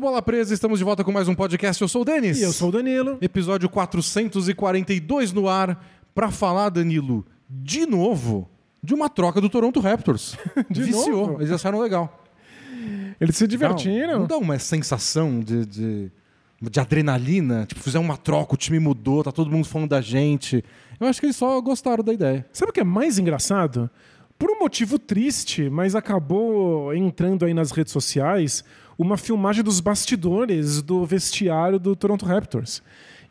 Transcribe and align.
do 0.00 0.04
Bola 0.04 0.22
Presa, 0.22 0.54
estamos 0.54 0.78
de 0.78 0.84
volta 0.84 1.04
com 1.04 1.12
mais 1.12 1.28
um 1.28 1.34
podcast. 1.34 1.82
Eu 1.82 1.86
sou 1.86 2.00
o 2.00 2.04
Denis. 2.06 2.38
E 2.38 2.42
eu 2.42 2.54
sou 2.54 2.70
o 2.70 2.72
Danilo. 2.72 3.18
Episódio 3.20 3.68
442 3.68 5.30
no 5.30 5.46
ar 5.46 5.84
para 6.14 6.30
falar, 6.30 6.70
Danilo, 6.70 7.26
de 7.50 7.84
novo, 7.84 8.48
de 8.82 8.94
uma 8.94 9.10
troca 9.10 9.42
do 9.42 9.50
Toronto 9.50 9.78
Raptors. 9.78 10.38
De 10.70 10.84
Viciou, 10.84 11.26
novo? 11.26 11.42
eles 11.42 11.52
acharam 11.52 11.80
legal. 11.80 12.24
Eles 13.20 13.36
se 13.36 13.42
Não, 13.42 13.48
divertiram. 13.48 14.20
Não 14.20 14.26
dá 14.26 14.38
uma 14.38 14.58
sensação 14.58 15.38
de, 15.38 15.66
de, 15.66 16.10
de 16.62 16.80
adrenalina? 16.80 17.66
Tipo, 17.66 17.82
fizeram 17.82 18.04
uma 18.04 18.16
troca, 18.16 18.54
o 18.54 18.56
time 18.56 18.78
mudou, 18.78 19.22
tá 19.22 19.30
todo 19.30 19.50
mundo 19.50 19.66
falando 19.66 19.90
da 19.90 20.00
gente. 20.00 20.64
Eu 20.98 21.08
acho 21.08 21.20
que 21.20 21.26
eles 21.26 21.36
só 21.36 21.60
gostaram 21.60 22.02
da 22.02 22.14
ideia. 22.14 22.46
Sabe 22.54 22.70
o 22.70 22.72
que 22.72 22.80
é 22.80 22.84
mais 22.84 23.18
engraçado? 23.18 23.90
Por 24.38 24.50
um 24.50 24.60
motivo 24.60 24.98
triste, 24.98 25.68
mas 25.68 25.94
acabou 25.94 26.94
entrando 26.94 27.44
aí 27.44 27.52
nas 27.52 27.70
redes 27.70 27.92
sociais 27.92 28.64
uma 29.00 29.16
filmagem 29.16 29.64
dos 29.64 29.80
bastidores 29.80 30.82
do 30.82 31.06
vestiário 31.06 31.78
do 31.78 31.96
Toronto 31.96 32.26
Raptors. 32.26 32.82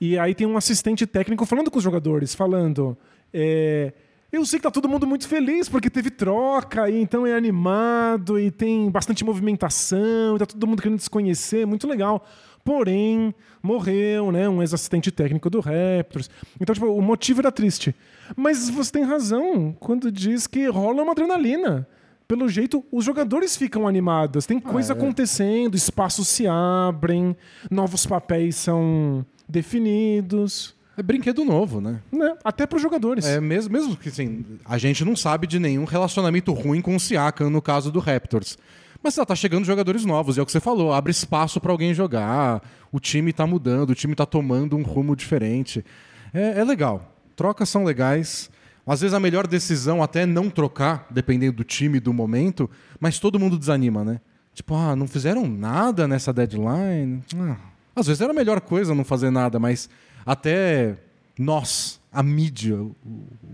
E 0.01 0.17
aí 0.17 0.33
tem 0.33 0.47
um 0.47 0.57
assistente 0.57 1.05
técnico 1.05 1.45
falando 1.45 1.69
com 1.69 1.77
os 1.77 1.83
jogadores, 1.83 2.33
falando. 2.33 2.97
é, 3.31 3.93
eu 4.31 4.43
sei 4.45 4.57
que 4.57 4.63
tá 4.63 4.71
todo 4.71 4.89
mundo 4.89 5.05
muito 5.05 5.27
feliz 5.27 5.69
porque 5.69 5.89
teve 5.89 6.09
troca, 6.09 6.89
e 6.89 6.99
então 6.99 7.25
é 7.25 7.35
animado 7.35 8.39
e 8.39 8.49
tem 8.49 8.89
bastante 8.89 9.23
movimentação, 9.23 10.35
e 10.35 10.39
tá 10.39 10.45
todo 10.47 10.65
mundo 10.65 10.81
querendo 10.81 10.99
se 10.99 11.09
conhecer, 11.09 11.67
muito 11.67 11.87
legal. 11.87 12.25
Porém, 12.63 13.33
morreu, 13.61 14.31
né, 14.31 14.49
um 14.49 14.61
ex-assistente 14.61 15.11
técnico 15.11 15.51
do 15.51 15.59
Raptors. 15.59 16.31
Então, 16.59 16.73
tipo, 16.73 16.87
o 16.87 17.01
motivo 17.01 17.41
era 17.41 17.51
triste. 17.51 17.95
Mas 18.35 18.69
você 18.69 18.91
tem 18.91 19.03
razão 19.03 19.75
quando 19.79 20.11
diz 20.11 20.47
que 20.47 20.67
rola 20.67 21.03
uma 21.03 21.11
adrenalina. 21.11 21.87
Pelo 22.29 22.47
jeito, 22.47 22.85
os 22.91 23.03
jogadores 23.03 23.57
ficam 23.57 23.87
animados, 23.87 24.45
tem 24.45 24.59
coisa 24.59 24.93
é. 24.93 24.95
acontecendo, 24.95 25.75
espaços 25.75 26.27
se 26.27 26.45
abrem, 26.45 27.35
novos 27.71 28.05
papéis 28.05 28.55
são 28.55 29.25
definidos, 29.47 30.75
É 30.95 31.01
brinquedo 31.01 31.43
novo, 31.43 31.81
né? 31.81 32.01
né? 32.11 32.35
Até 32.43 32.67
para 32.67 32.75
os 32.75 32.83
jogadores. 32.83 33.25
É 33.25 33.41
mesmo, 33.41 33.73
mesmo 33.73 33.97
que 33.97 34.09
assim, 34.09 34.45
a 34.63 34.77
gente 34.77 35.03
não 35.03 35.15
sabe 35.15 35.47
de 35.47 35.57
nenhum 35.57 35.85
relacionamento 35.85 36.53
ruim 36.53 36.81
com 36.81 36.95
o 36.95 36.99
Siakam 36.99 37.49
no 37.49 37.63
caso 37.63 37.91
do 37.91 37.97
Raptors. 37.97 38.59
Mas 39.01 39.15
lá, 39.15 39.25
tá 39.25 39.33
chegando 39.33 39.65
jogadores 39.65 40.05
novos, 40.05 40.37
e 40.37 40.39
é 40.39 40.43
o 40.43 40.45
que 40.45 40.51
você 40.51 40.59
falou, 40.59 40.93
abre 40.93 41.09
espaço 41.09 41.59
para 41.59 41.71
alguém 41.71 41.95
jogar, 41.95 42.61
o 42.91 42.99
time 42.99 43.33
tá 43.33 43.47
mudando, 43.47 43.89
o 43.89 43.95
time 43.95 44.13
tá 44.13 44.27
tomando 44.27 44.77
um 44.77 44.83
rumo 44.83 45.15
diferente. 45.15 45.83
É, 46.31 46.59
é 46.59 46.63
legal. 46.63 47.11
Trocas 47.35 47.69
são 47.69 47.83
legais. 47.83 48.51
Às 48.89 49.01
vezes 49.01 49.13
a 49.13 49.19
melhor 49.19 49.45
decisão 49.45 50.01
até 50.01 50.23
é 50.23 50.25
não 50.25 50.49
trocar, 50.49 51.05
dependendo 51.11 51.57
do 51.57 51.63
time 51.63 51.99
do 51.99 52.11
momento, 52.11 52.67
mas 52.99 53.19
todo 53.19 53.39
mundo 53.39 53.55
desanima, 53.55 54.03
né? 54.03 54.19
Tipo, 54.51 54.73
ah, 54.73 54.95
não 54.95 55.07
fizeram 55.07 55.47
nada 55.47 56.07
nessa 56.07 56.33
deadline. 56.33 57.23
Ah, 57.37 57.57
às 57.95 58.07
vezes 58.07 58.19
era 58.19 58.31
a 58.31 58.35
melhor 58.35 58.59
coisa 58.59 58.95
não 58.95 59.05
fazer 59.05 59.29
nada, 59.29 59.59
mas 59.59 59.87
até 60.25 60.97
nós, 61.37 62.01
a 62.11 62.23
mídia, 62.23 62.81
o, 62.81 62.95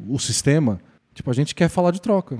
o 0.08 0.17
sistema, 0.17 0.80
tipo, 1.13 1.30
a 1.30 1.33
gente 1.33 1.53
quer 1.53 1.67
falar 1.67 1.91
de 1.91 2.00
troca. 2.00 2.39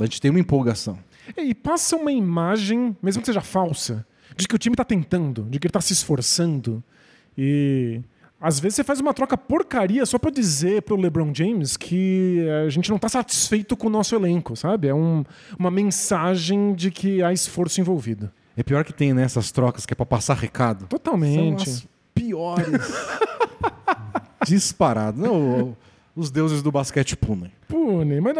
A 0.00 0.04
gente 0.04 0.18
tem 0.18 0.30
uma 0.30 0.40
empolgação. 0.40 0.98
E 1.36 1.54
passa 1.54 1.94
uma 1.94 2.10
imagem, 2.10 2.96
mesmo 3.02 3.20
que 3.20 3.26
seja 3.26 3.42
falsa, 3.42 4.04
de 4.34 4.48
que 4.48 4.54
o 4.54 4.58
time 4.58 4.74
tá 4.74 4.84
tentando, 4.84 5.42
de 5.50 5.58
que 5.58 5.66
ele 5.66 5.72
tá 5.72 5.80
se 5.82 5.92
esforçando. 5.92 6.82
E 7.36 8.00
às 8.46 8.60
vezes 8.60 8.76
você 8.76 8.84
faz 8.84 9.00
uma 9.00 9.14
troca 9.14 9.36
porcaria 9.38 10.04
só 10.04 10.18
pra 10.18 10.30
dizer 10.30 10.82
pro 10.82 10.96
LeBron 10.96 11.32
James 11.34 11.76
que 11.76 12.46
a 12.66 12.68
gente 12.68 12.90
não 12.90 12.98
tá 12.98 13.08
satisfeito 13.08 13.76
com 13.76 13.86
o 13.86 13.90
nosso 13.90 14.14
elenco, 14.14 14.54
sabe? 14.54 14.88
É 14.88 14.94
um- 14.94 15.24
uma 15.58 15.70
mensagem 15.70 16.74
de 16.74 16.90
que 16.90 17.22
há 17.22 17.32
esforço 17.32 17.80
envolvido. 17.80 18.30
É 18.56 18.62
pior 18.62 18.84
que 18.84 18.92
tem 18.92 19.12
nessas 19.14 19.50
trocas 19.50 19.86
que 19.86 19.92
é 19.92 19.96
pra 19.96 20.06
passar 20.06 20.36
recado. 20.36 20.86
Totalmente. 20.86 21.64
São 21.64 21.74
as 21.74 21.88
piores. 22.14 22.70
Disparado. 24.46 25.20
Não, 25.20 25.76
os 26.14 26.30
deuses 26.30 26.62
do 26.62 26.70
basquete 26.70 27.16
punem. 27.16 27.50
Pune, 27.66 28.20
mas 28.20 28.36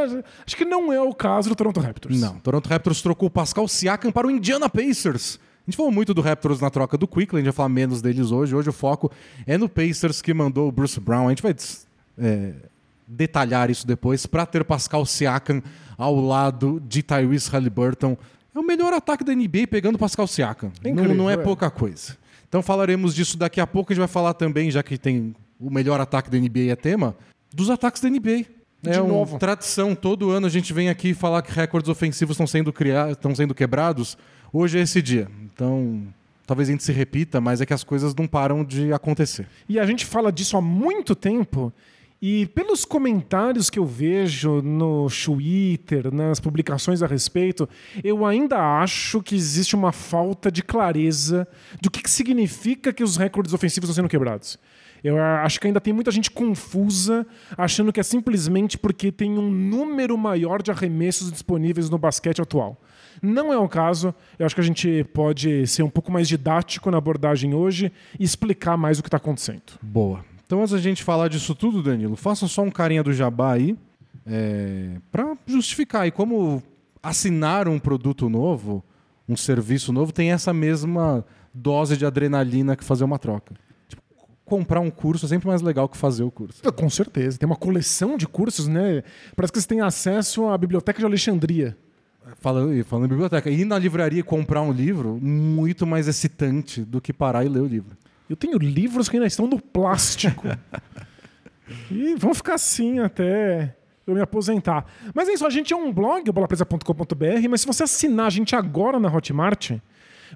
acho 0.47 0.56
que 0.56 0.64
não 0.64 0.93
é 0.93 1.00
o 1.00 1.14
caso 1.14 1.48
do 1.48 1.54
Toronto 1.54 1.81
Raptors. 1.81 2.20
Não, 2.20 2.38
Toronto 2.41 2.69
Raptors 2.69 3.00
trocou 3.03 3.28
o 3.28 3.31
Pascal 3.31 3.66
Siakam 3.66 4.12
para 4.12 4.26
o 4.26 4.31
Indiana 4.31 4.69
Pacers. 4.69 5.41
A 5.66 5.70
gente 5.70 5.78
falou 5.78 5.91
muito 5.91 6.12
do 6.12 6.20
Raptors 6.20 6.60
na 6.60 6.69
troca 6.69 6.98
do 6.98 7.08
Quickly, 7.08 7.38
a 7.38 7.41
gente 7.41 7.47
vai 7.47 7.52
falar 7.54 7.70
menos 7.70 8.02
deles 8.02 8.30
hoje. 8.30 8.54
Hoje 8.54 8.69
o 8.69 8.72
foco 8.72 9.10
é 9.47 9.56
no 9.56 9.66
Pacers 9.66 10.20
que 10.20 10.34
mandou 10.34 10.69
o 10.69 10.72
Bruce 10.72 11.00
Brown. 11.00 11.26
A 11.26 11.30
gente 11.30 11.42
vai 11.42 11.56
é, 12.19 12.52
detalhar 13.08 13.70
isso 13.70 13.86
depois 13.86 14.26
para 14.26 14.44
ter 14.44 14.62
Pascal 14.62 15.06
Siakam 15.06 15.62
ao 15.97 16.20
lado 16.20 16.82
de 16.86 17.02
Tyrese 17.02 17.48
Halliburton. 17.50 18.14
É 18.54 18.58
o 18.58 18.62
melhor 18.62 18.92
ataque 18.92 19.25
da 19.25 19.34
NBA 19.34 19.66
pegando 19.70 19.98
Pascal 19.98 20.26
Siakam. 20.26 20.70
É 20.82 20.88
não, 20.88 20.91
incrível, 20.92 21.14
não 21.16 21.30
é 21.30 21.32
é. 21.32 21.36
pouca 21.38 21.70
coisa. 21.70 22.14
Então 22.46 22.62
falaremos 22.62 23.14
disso 23.14 23.38
daqui 23.38 23.58
a 23.58 23.66
pouco. 23.66 23.91
A 23.91 23.94
gente 23.94 24.00
vai 24.00 24.08
falar 24.08 24.34
também, 24.34 24.70
já 24.70 24.82
que 24.82 24.98
tem 24.98 25.34
o 25.58 25.70
melhor 25.70 25.98
ataque 25.98 26.31
da 26.31 26.38
NBA 26.38 26.70
é 26.70 26.76
tema, 26.76 27.16
dos 27.52 27.70
ataques 27.70 28.02
da 28.02 28.10
NBA. 28.10 28.44
É 28.87 28.93
De 28.93 29.00
uma 29.00 29.09
novo. 29.09 29.39
tradição, 29.39 29.95
todo 29.95 30.31
ano 30.31 30.47
a 30.47 30.50
gente 30.50 30.72
vem 30.72 30.89
aqui 30.89 31.15
falar 31.15 31.43
que 31.43 31.53
recordes 31.53 31.89
ofensivos 31.89 32.34
estão 32.34 32.47
sendo, 32.47 32.72
criados, 32.72 33.12
estão 33.12 33.34
sendo 33.34 33.55
quebrados. 33.55 34.17
Hoje 34.53 34.78
é 34.78 34.83
esse 34.83 35.00
dia. 35.03 35.28
Então, 35.45 36.03
talvez 36.47 36.69
a 36.69 36.72
gente 36.72 36.84
se 36.84 36.93
repita, 36.93 37.41
mas 37.41 37.61
é 37.61 37.67
que 37.67 37.75
as 37.75 37.83
coisas 37.84 38.15
não 38.15 38.27
param 38.27 38.65
de 38.65 38.93
acontecer. 38.93 39.47
E 39.69 39.78
a 39.78 39.87
gente 39.87 40.05
fala 40.06 40.31
disso 40.31 40.56
há 40.56 40.61
muito 40.61 41.15
tempo. 41.15 41.73
E 42.23 42.47
pelos 42.47 42.87
comentários 42.87 43.69
que 43.69 43.78
eu 43.78 43.84
vejo 43.84 44.62
no 44.62 45.09
Twitter, 45.11 46.11
nas 46.11 46.41
publicações 46.41 47.03
a 47.03 47.06
respeito, 47.06 47.69
eu 48.03 48.25
ainda 48.25 48.56
acho 48.81 49.23
que 49.23 49.34
existe 49.34 49.75
uma 49.75 49.93
falta 49.93 50.50
de 50.50 50.62
clareza 50.62 51.47
do 51.83 51.91
que, 51.91 52.00
que 52.03 52.11
significa 52.11 52.94
que 52.94 53.03
os 53.05 53.17
recordes 53.19 53.53
ofensivos 53.53 53.91
estão 53.91 54.03
sendo 54.03 54.09
quebrados. 54.11 54.59
Eu 55.04 55.22
acho 55.22 55.60
que 55.60 55.66
ainda 55.66 55.82
tem 55.82 55.92
muita 55.92 56.10
gente 56.10 56.31
confusa, 56.31 57.26
achando 57.59 57.92
que 57.92 58.00
é 58.00 58.03
simplesmente 58.03 58.78
porque 58.78 59.12
tem 59.12 59.38
um 59.38 59.50
número 59.50 60.16
maior 60.16 60.62
de 60.62 60.70
arremessos 60.70 61.31
disponíveis 61.31 61.91
no 61.91 61.98
basquete 61.98 62.41
atual. 62.41 62.81
Não 63.22 63.53
é 63.53 63.59
o 63.59 63.69
caso. 63.69 64.14
Eu 64.38 64.47
acho 64.47 64.54
que 64.54 64.62
a 64.62 64.64
gente 64.64 65.04
pode 65.12 65.66
ser 65.66 65.82
um 65.82 65.91
pouco 65.91 66.10
mais 66.10 66.26
didático 66.26 66.91
na 66.91 66.97
abordagem 66.97 67.53
hoje 67.53 67.93
e 68.19 68.25
explicar 68.25 68.78
mais 68.78 68.98
o 68.98 69.03
que 69.03 69.09
está 69.09 69.19
acontecendo. 69.19 69.75
Boa. 69.82 70.25
Então, 70.47 70.60
antes 70.60 70.72
da 70.72 70.78
gente 70.78 71.04
falar 71.04 71.28
disso 71.28 71.54
tudo, 71.54 71.82
Danilo, 71.82 72.16
faça 72.16 72.48
só 72.48 72.62
um 72.62 72.70
carinha 72.70 73.03
do 73.03 73.12
jabá 73.12 73.53
aí, 73.53 73.76
é, 74.26 74.97
para 75.12 75.37
justificar. 75.47 76.06
E 76.06 76.10
como 76.10 76.62
assinar 77.03 77.69
um 77.69 77.78
produto 77.78 78.31
novo, 78.31 78.82
um 79.28 79.37
serviço 79.37 79.93
novo, 79.93 80.12
tem 80.12 80.32
essa 80.32 80.54
mesma 80.54 81.25
dose 81.53 81.94
de 81.94 82.06
adrenalina 82.06 82.75
que 82.75 82.82
fazer 82.82 83.04
uma 83.04 83.19
troca. 83.19 83.54
Comprar 84.44 84.81
um 84.81 84.91
curso 84.91 85.25
é 85.25 85.28
sempre 85.28 85.49
mais 85.49 85.62
legal 85.62 85.88
que 85.88 85.97
fazer 85.97 86.22
o 86.22 86.31
curso. 86.31 86.62
Com 86.72 86.91
certeza. 86.91 87.38
Tem 87.38 87.47
uma 87.47 87.56
coleção 87.56 88.16
de 88.16 88.27
cursos, 88.27 88.69
né? 88.69 89.03
Parece 89.34 89.53
que 89.53 89.60
você 89.60 89.66
tem 89.66 89.81
acesso 89.81 90.47
à 90.49 90.59
Biblioteca 90.59 90.99
de 90.99 91.05
Alexandria. 91.05 91.77
Falando, 92.41 92.84
falando 92.84 93.06
em 93.06 93.09
biblioteca, 93.09 93.50
ir 93.50 93.65
na 93.65 93.78
livraria 93.78 94.21
e 94.21 94.22
comprar 94.22 94.62
um 94.62 94.72
livro, 94.72 95.19
muito 95.21 95.87
mais 95.87 96.09
excitante 96.09 96.82
do 96.82 97.00
que 97.00 97.12
parar 97.12 97.44
e 97.44 97.49
ler 97.49 97.60
o 97.60 97.66
livro. 97.66 97.97
Eu 98.28 98.37
tenho 98.37 98.56
livros 98.56 99.09
que 99.09 99.16
ainda 99.16 99.27
estão 99.27 99.47
no 99.47 99.60
plástico. 99.60 100.49
e 101.91 102.15
vão 102.16 102.34
ficar 102.34 102.55
assim 102.55 102.99
até 102.99 103.76
eu 104.06 104.15
me 104.15 104.21
aposentar. 104.21 104.87
Mas 105.15 105.28
é 105.28 105.32
isso, 105.32 105.47
a 105.47 105.50
gente 105.50 105.72
é 105.72 105.76
um 105.76 105.93
blog, 105.93 106.31
bolapresa.com.br, 106.31 107.49
mas 107.49 107.62
se 107.62 107.67
você 107.67 107.82
assinar 107.82 108.26
a 108.26 108.31
gente 108.31 108.56
agora 108.56 108.99
na 108.99 109.14
Hotmart, 109.14 109.73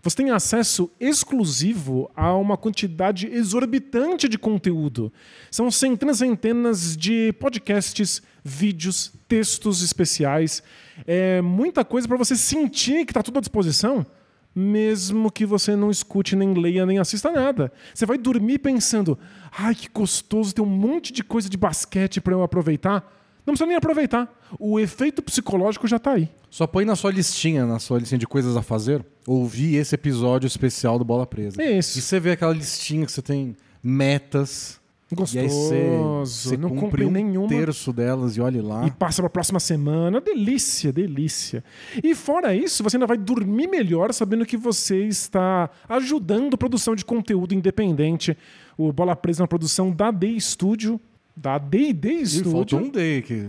você 0.02 0.16
tem 0.16 0.30
acesso 0.30 0.90
exclusivo 1.00 2.10
a 2.14 2.34
uma 2.34 2.56
quantidade 2.56 3.26
exorbitante 3.26 4.28
de 4.28 4.38
conteúdo. 4.38 5.12
São 5.50 5.70
centenas 5.70 6.16
e 6.16 6.18
centenas 6.20 6.96
de 6.96 7.32
podcasts, 7.34 8.22
vídeos, 8.44 9.12
textos 9.26 9.82
especiais. 9.82 10.62
É 11.06 11.40
muita 11.42 11.84
coisa 11.84 12.06
para 12.06 12.16
você 12.16 12.36
sentir 12.36 13.04
que 13.04 13.10
está 13.10 13.22
tudo 13.22 13.38
à 13.38 13.40
disposição, 13.40 14.06
mesmo 14.54 15.30
que 15.30 15.44
você 15.44 15.76
não 15.76 15.90
escute, 15.90 16.34
nem 16.34 16.54
leia, 16.54 16.86
nem 16.86 16.98
assista 16.98 17.30
nada. 17.30 17.72
Você 17.94 18.06
vai 18.06 18.18
dormir 18.18 18.58
pensando: 18.58 19.18
ai, 19.56 19.74
que 19.74 19.88
gostoso, 19.88 20.54
tem 20.54 20.64
um 20.64 20.68
monte 20.68 21.12
de 21.12 21.22
coisa 21.22 21.48
de 21.48 21.56
basquete 21.56 22.20
para 22.20 22.34
eu 22.34 22.42
aproveitar. 22.42 23.14
Não 23.46 23.52
precisa 23.52 23.66
nem 23.66 23.76
aproveitar. 23.76 24.28
O 24.58 24.78
efeito 24.78 25.22
psicológico 25.22 25.86
já 25.86 25.96
está 25.96 26.12
aí. 26.12 26.28
Só 26.50 26.66
põe 26.66 26.84
na 26.84 26.96
sua 26.96 27.10
listinha, 27.10 27.66
na 27.66 27.78
sua 27.78 27.98
listinha 27.98 28.18
de 28.18 28.26
coisas 28.26 28.56
a 28.56 28.62
fazer, 28.62 29.04
ouvir 29.26 29.76
esse 29.76 29.94
episódio 29.94 30.46
especial 30.46 30.98
do 30.98 31.04
Bola 31.04 31.26
Presa. 31.26 31.62
É 31.62 31.78
isso. 31.78 31.98
E 31.98 32.02
você 32.02 32.18
vê 32.18 32.32
aquela 32.32 32.52
listinha 32.52 33.04
que 33.04 33.12
você 33.12 33.22
tem 33.22 33.56
metas. 33.82 34.80
Gostoso. 35.10 35.38
E 35.38 35.40
aí 35.40 35.48
você, 35.48 36.50
você 36.50 36.56
não 36.56 36.68
cumpre 36.76 37.04
um 37.06 37.10
nenhuma. 37.10 37.48
terço 37.48 37.94
delas 37.94 38.36
e 38.36 38.40
olhe 38.42 38.60
lá. 38.60 38.86
E 38.86 38.90
passa 38.90 39.22
para 39.22 39.26
a 39.26 39.30
próxima 39.30 39.58
semana. 39.58 40.20
Delícia, 40.20 40.92
delícia. 40.92 41.64
E 42.02 42.14
fora 42.14 42.54
isso, 42.54 42.82
você 42.82 42.96
ainda 42.96 43.06
vai 43.06 43.16
dormir 43.16 43.68
melhor 43.68 44.12
sabendo 44.12 44.44
que 44.44 44.56
você 44.56 45.06
está 45.06 45.70
ajudando 45.88 46.54
a 46.54 46.58
produção 46.58 46.94
de 46.94 47.06
conteúdo 47.06 47.54
independente. 47.54 48.36
O 48.76 48.92
Bola 48.92 49.16
Presa 49.16 49.40
é 49.40 49.44
uma 49.44 49.48
produção 49.48 49.90
da 49.90 50.10
Day 50.10 50.38
Studio. 50.38 51.00
Da 51.34 51.56
D&D 51.56 52.26
Studio. 52.26 52.50
faltou 52.50 52.80
um 52.80 52.90
day 52.90 53.18
aqui. 53.18 53.48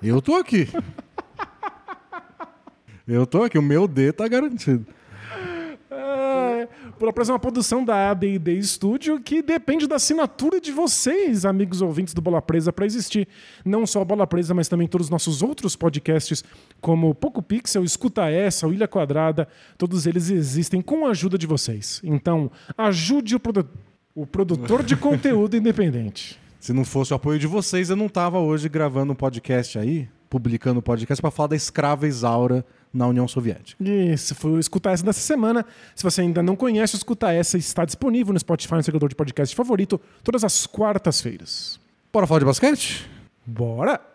Eu 0.00 0.22
tô 0.22 0.36
aqui. 0.36 0.68
Eu 3.12 3.26
tô 3.26 3.42
aqui, 3.42 3.58
o 3.58 3.62
meu 3.62 3.88
D 3.88 4.12
tá 4.12 4.28
garantido. 4.28 4.86
É 5.90 6.68
uma 7.32 7.38
produção 7.38 7.84
da 7.84 8.10
AD&D 8.10 8.62
Studio 8.62 9.18
que 9.20 9.42
depende 9.42 9.88
da 9.88 9.96
assinatura 9.96 10.60
de 10.60 10.70
vocês, 10.70 11.44
amigos 11.44 11.82
ouvintes 11.82 12.14
do 12.14 12.20
Bola 12.20 12.40
Presa, 12.40 12.72
para 12.72 12.86
existir. 12.86 13.26
Não 13.64 13.84
só 13.84 14.02
a 14.02 14.04
Bola 14.04 14.28
Presa, 14.28 14.54
mas 14.54 14.68
também 14.68 14.86
todos 14.86 15.08
os 15.08 15.10
nossos 15.10 15.42
outros 15.42 15.74
podcasts, 15.74 16.44
como 16.80 17.12
Poco 17.12 17.42
Pixel, 17.42 17.82
Escuta 17.82 18.28
Essa, 18.30 18.68
o 18.68 18.72
Ilha 18.72 18.86
Quadrada, 18.86 19.48
todos 19.76 20.06
eles 20.06 20.30
existem 20.30 20.80
com 20.80 21.04
a 21.04 21.10
ajuda 21.10 21.36
de 21.36 21.48
vocês. 21.48 22.00
Então, 22.04 22.48
ajude 22.78 23.34
o, 23.34 23.40
produ 23.40 23.68
o 24.14 24.24
produtor 24.24 24.84
de 24.84 24.94
conteúdo 24.96 25.56
independente. 25.56 26.38
Se 26.60 26.72
não 26.72 26.84
fosse 26.84 27.12
o 27.12 27.16
apoio 27.16 27.40
de 27.40 27.46
vocês, 27.48 27.90
eu 27.90 27.96
não 27.96 28.08
tava 28.08 28.38
hoje 28.38 28.68
gravando 28.68 29.12
um 29.12 29.16
podcast 29.16 29.78
aí, 29.78 30.08
publicando 30.30 30.80
podcast 30.80 31.20
para 31.20 31.30
falar 31.30 31.48
da 31.48 31.56
escrava 31.56 32.06
Isaura 32.06 32.64
na 32.94 33.06
União 33.06 33.26
Soviética. 33.26 33.82
Isso, 33.82 34.34
foi 34.34 34.52
o 34.52 34.58
Escuta 34.60 34.90
Essa 34.90 35.04
dessa 35.04 35.20
semana. 35.20 35.66
Se 35.94 36.04
você 36.04 36.22
ainda 36.22 36.42
não 36.42 36.56
conhece, 36.56 36.94
o 36.94 36.96
Escuta 36.96 37.32
Essa 37.32 37.58
está 37.58 37.84
disponível 37.84 38.32
no 38.32 38.38
Spotify, 38.38 38.74
no 38.74 38.82
seguidor 38.82 39.08
de 39.08 39.16
podcast 39.16 39.54
favorito, 39.54 40.00
todas 40.22 40.44
as 40.44 40.66
quartas-feiras. 40.66 41.80
Bora 42.12 42.26
falar 42.26 42.40
de 42.40 42.46
basquete? 42.46 43.10
Bora! 43.44 44.09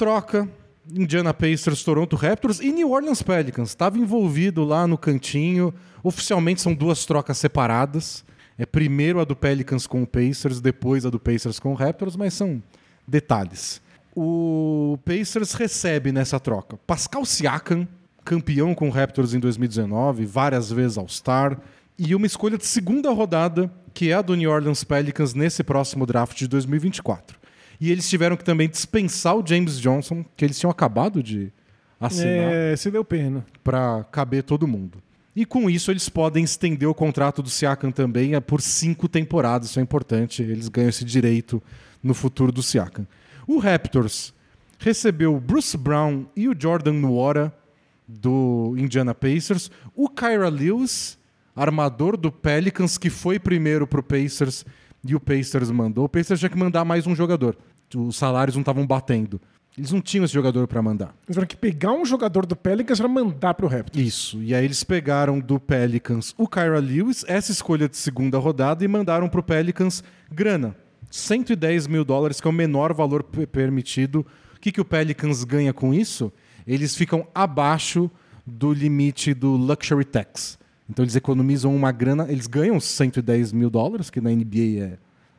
Troca. 0.00 0.48
Indiana 0.90 1.34
Pacers, 1.34 1.84
Toronto 1.84 2.16
Raptors 2.16 2.58
e 2.58 2.72
New 2.72 2.90
Orleans 2.90 3.22
Pelicans. 3.22 3.68
Estava 3.68 3.98
envolvido 3.98 4.64
lá 4.64 4.86
no 4.86 4.96
cantinho. 4.96 5.74
Oficialmente 6.02 6.62
são 6.62 6.72
duas 6.72 7.04
trocas 7.04 7.36
separadas. 7.36 8.24
É 8.56 8.64
primeiro 8.64 9.20
a 9.20 9.24
do 9.24 9.36
Pelicans 9.36 9.86
com 9.86 10.02
o 10.02 10.06
Pacers, 10.06 10.58
depois 10.58 11.04
a 11.04 11.10
do 11.10 11.20
Pacers 11.20 11.60
com 11.60 11.72
o 11.72 11.74
Raptors, 11.74 12.16
mas 12.16 12.32
são 12.32 12.62
detalhes. 13.06 13.82
O 14.16 14.98
Pacers 15.04 15.52
recebe 15.52 16.12
nessa 16.12 16.40
troca 16.40 16.78
Pascal 16.86 17.26
Siakam, 17.26 17.86
campeão 18.24 18.74
com 18.74 18.88
o 18.88 18.90
Raptors 18.90 19.34
em 19.34 19.38
2019, 19.38 20.24
várias 20.24 20.72
vezes 20.72 20.96
All-Star, 20.96 21.58
e 21.98 22.14
uma 22.14 22.26
escolha 22.26 22.56
de 22.56 22.66
segunda 22.66 23.10
rodada, 23.10 23.70
que 23.92 24.10
é 24.10 24.14
a 24.14 24.22
do 24.22 24.34
New 24.34 24.50
Orleans 24.50 24.82
Pelicans 24.82 25.34
nesse 25.34 25.62
próximo 25.62 26.06
draft 26.06 26.38
de 26.38 26.48
2024. 26.48 27.39
E 27.80 27.90
eles 27.90 28.08
tiveram 28.08 28.36
que 28.36 28.44
também 28.44 28.68
dispensar 28.68 29.34
o 29.36 29.46
James 29.46 29.80
Johnson, 29.80 30.24
que 30.36 30.44
eles 30.44 30.58
tinham 30.58 30.70
acabado 30.70 31.22
de 31.22 31.50
assinar, 31.98 32.52
É, 32.52 32.76
se 32.76 32.90
deu 32.90 33.04
pena. 33.04 33.44
para 33.64 34.04
caber 34.10 34.42
todo 34.42 34.68
mundo. 34.68 35.02
E 35.34 35.46
com 35.46 35.70
isso 35.70 35.90
eles 35.90 36.08
podem 36.08 36.44
estender 36.44 36.88
o 36.88 36.94
contrato 36.94 37.40
do 37.42 37.48
Siakam 37.48 37.90
também 37.90 38.34
é, 38.34 38.40
por 38.40 38.60
cinco 38.60 39.08
temporadas, 39.08 39.70
isso 39.70 39.78
é 39.78 39.82
importante, 39.82 40.42
eles 40.42 40.68
ganham 40.68 40.88
esse 40.90 41.04
direito 41.04 41.62
no 42.02 42.12
futuro 42.14 42.50
do 42.52 42.62
Siakam. 42.62 43.06
O 43.46 43.58
Raptors 43.58 44.34
recebeu 44.78 45.34
o 45.34 45.40
Bruce 45.40 45.76
Brown 45.76 46.26
e 46.36 46.48
o 46.48 46.56
Jordan 46.58 46.94
Nwora 46.94 47.54
do 48.06 48.74
Indiana 48.76 49.14
Pacers, 49.14 49.70
o 49.94 50.08
Kyra 50.08 50.48
Lewis, 50.48 51.16
armador 51.54 52.16
do 52.16 52.32
Pelicans, 52.32 52.98
que 52.98 53.08
foi 53.08 53.38
primeiro 53.38 53.86
pro 53.86 54.02
Pacers 54.02 54.64
e 55.04 55.14
o 55.14 55.20
Pacers 55.20 55.70
mandou. 55.70 56.04
O 56.04 56.08
Pacers 56.08 56.40
tinha 56.40 56.50
que 56.50 56.58
mandar 56.58 56.84
mais 56.84 57.06
um 57.06 57.14
jogador. 57.14 57.56
Os 57.94 58.16
salários 58.16 58.54
não 58.54 58.62
estavam 58.62 58.86
batendo. 58.86 59.40
Eles 59.78 59.92
não 59.92 60.00
tinham 60.00 60.24
esse 60.24 60.34
jogador 60.34 60.66
para 60.66 60.82
mandar. 60.82 61.06
Eles 61.06 61.28
tiveram 61.28 61.46
que 61.46 61.56
pegar 61.56 61.92
um 61.92 62.04
jogador 62.04 62.44
do 62.44 62.56
Pelicans 62.56 62.98
para 62.98 63.08
mandar 63.08 63.54
pro 63.54 63.68
Raptors. 63.68 64.04
Isso. 64.04 64.42
E 64.42 64.54
aí 64.54 64.64
eles 64.64 64.82
pegaram 64.82 65.38
do 65.38 65.60
Pelicans 65.60 66.34
o 66.36 66.48
Kyra 66.48 66.78
Lewis, 66.80 67.24
essa 67.28 67.52
escolha 67.52 67.88
de 67.88 67.96
segunda 67.96 68.36
rodada, 68.38 68.84
e 68.84 68.88
mandaram 68.88 69.28
pro 69.28 69.42
Pelicans 69.42 70.02
grana. 70.30 70.76
110 71.10 71.86
mil 71.86 72.04
dólares, 72.04 72.40
que 72.40 72.46
é 72.46 72.50
o 72.50 72.52
menor 72.52 72.92
valor 72.92 73.22
permitido. 73.22 74.26
O 74.56 74.60
que, 74.60 74.70
que 74.72 74.80
o 74.80 74.84
Pelicans 74.84 75.44
ganha 75.44 75.72
com 75.72 75.94
isso? 75.94 76.32
Eles 76.66 76.94
ficam 76.94 77.26
abaixo 77.34 78.10
do 78.46 78.72
limite 78.72 79.32
do 79.32 79.52
Luxury 79.52 80.04
Tax. 80.04 80.58
Então 80.90 81.04
eles 81.04 81.14
economizam 81.16 81.74
uma 81.74 81.92
grana, 81.92 82.26
eles 82.28 82.46
ganham 82.48 82.80
110 82.80 83.52
mil 83.52 83.70
dólares, 83.70 84.10
que 84.10 84.20
na 84.20 84.30
NBA 84.30 84.82
é 84.82 84.98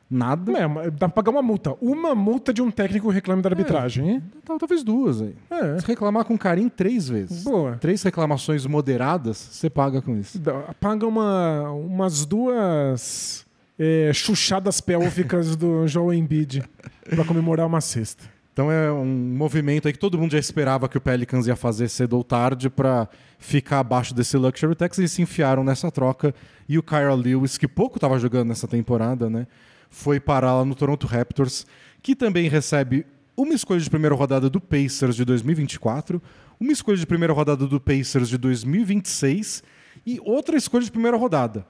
nada. 0.10 0.52
É, 0.54 0.68
dá 0.92 1.08
pra 1.08 1.10
pagar 1.10 1.32
uma 1.32 1.42
multa. 1.42 1.76
Uma 1.82 2.16
multa 2.16 2.54
de 2.54 2.62
um 2.62 2.72
técnico 2.72 3.10
reclame 3.10 3.42
da 3.42 3.50
arbitragem, 3.50 4.10
hein? 4.10 4.24
Tal- 4.46 4.58
Talvez 4.58 4.84
duas 4.84 5.22
aí. 5.22 5.36
É. 5.50 5.80
Se 5.80 5.86
reclamar 5.88 6.24
com 6.26 6.38
carinho 6.38 6.70
três 6.70 7.08
vezes. 7.10 7.44
Boa. 7.44 7.74
Três 7.78 8.02
reclamações 8.04 8.66
moderadas, 8.66 9.38
você 9.38 9.70
paga 9.70 10.02
com 10.02 10.18
isso. 10.18 10.40
Paga 10.80 11.06
uma, 11.06 11.70
umas 11.72 12.26
duas 12.26 13.46
é, 13.78 14.12
chuchadas 14.14 14.80
pélvicas 14.80 15.56
do 15.56 15.88
Joel 15.88 16.14
Embiid 16.14 16.64
pra 17.10 17.26
comemorar 17.26 17.68
uma 17.68 17.82
cesta. 17.82 18.24
Então 18.54 18.70
é 18.70 18.92
um 18.92 19.06
movimento 19.06 19.88
aí 19.88 19.94
que 19.94 20.00
todo 20.00 20.18
mundo 20.18 20.34
já 20.34 20.40
esperava 20.40 20.90
que 20.90 20.98
o 20.98 21.02
Pelicans 21.02 21.48
ia 21.48 21.56
fazer 21.56 21.88
cedo 21.88 22.18
ou 22.18 22.24
tarde 22.24 22.70
para 22.70 23.08
ficar 23.40 23.80
abaixo 23.80 24.14
desse 24.14 24.36
luxury 24.38 24.76
tax. 24.76 24.98
Eles 25.00 25.12
se 25.12 25.22
enfiaram 25.22 25.64
nessa 25.64 25.90
troca 25.90 26.36
e 26.68 26.78
o 26.78 26.84
Kyra 26.84 27.14
Lewis, 27.14 27.58
que 27.58 27.68
pouco 27.68 27.98
estava 27.98 28.20
jogando 28.20 28.50
nessa 28.50 28.68
temporada, 28.68 29.30
né, 29.30 29.48
foi 29.90 30.20
parar 30.20 30.56
lá 30.56 30.66
no 30.66 30.76
Toronto 30.76 31.08
Raptors, 31.08 31.66
que 32.02 32.16
também 32.16 32.50
recebe 32.50 33.06
uma 33.36 33.54
escolha 33.54 33.80
de 33.80 33.90
primeira 33.90 34.16
rodada 34.16 34.50
do 34.50 34.60
Pacers 34.60 35.16
de 35.16 35.26
2024, 35.26 36.22
uma 36.60 36.72
escolha 36.72 36.98
de 36.98 37.06
primeira 37.06 37.34
rodada 37.34 37.66
do 37.66 37.80
Pacers 37.80 38.30
de 38.30 38.38
2026 38.38 39.64
e 40.06 40.20
outra 40.24 40.58
escolha 40.58 40.84
de 40.84 40.92
primeira 40.92 41.18
rodada 41.18 41.66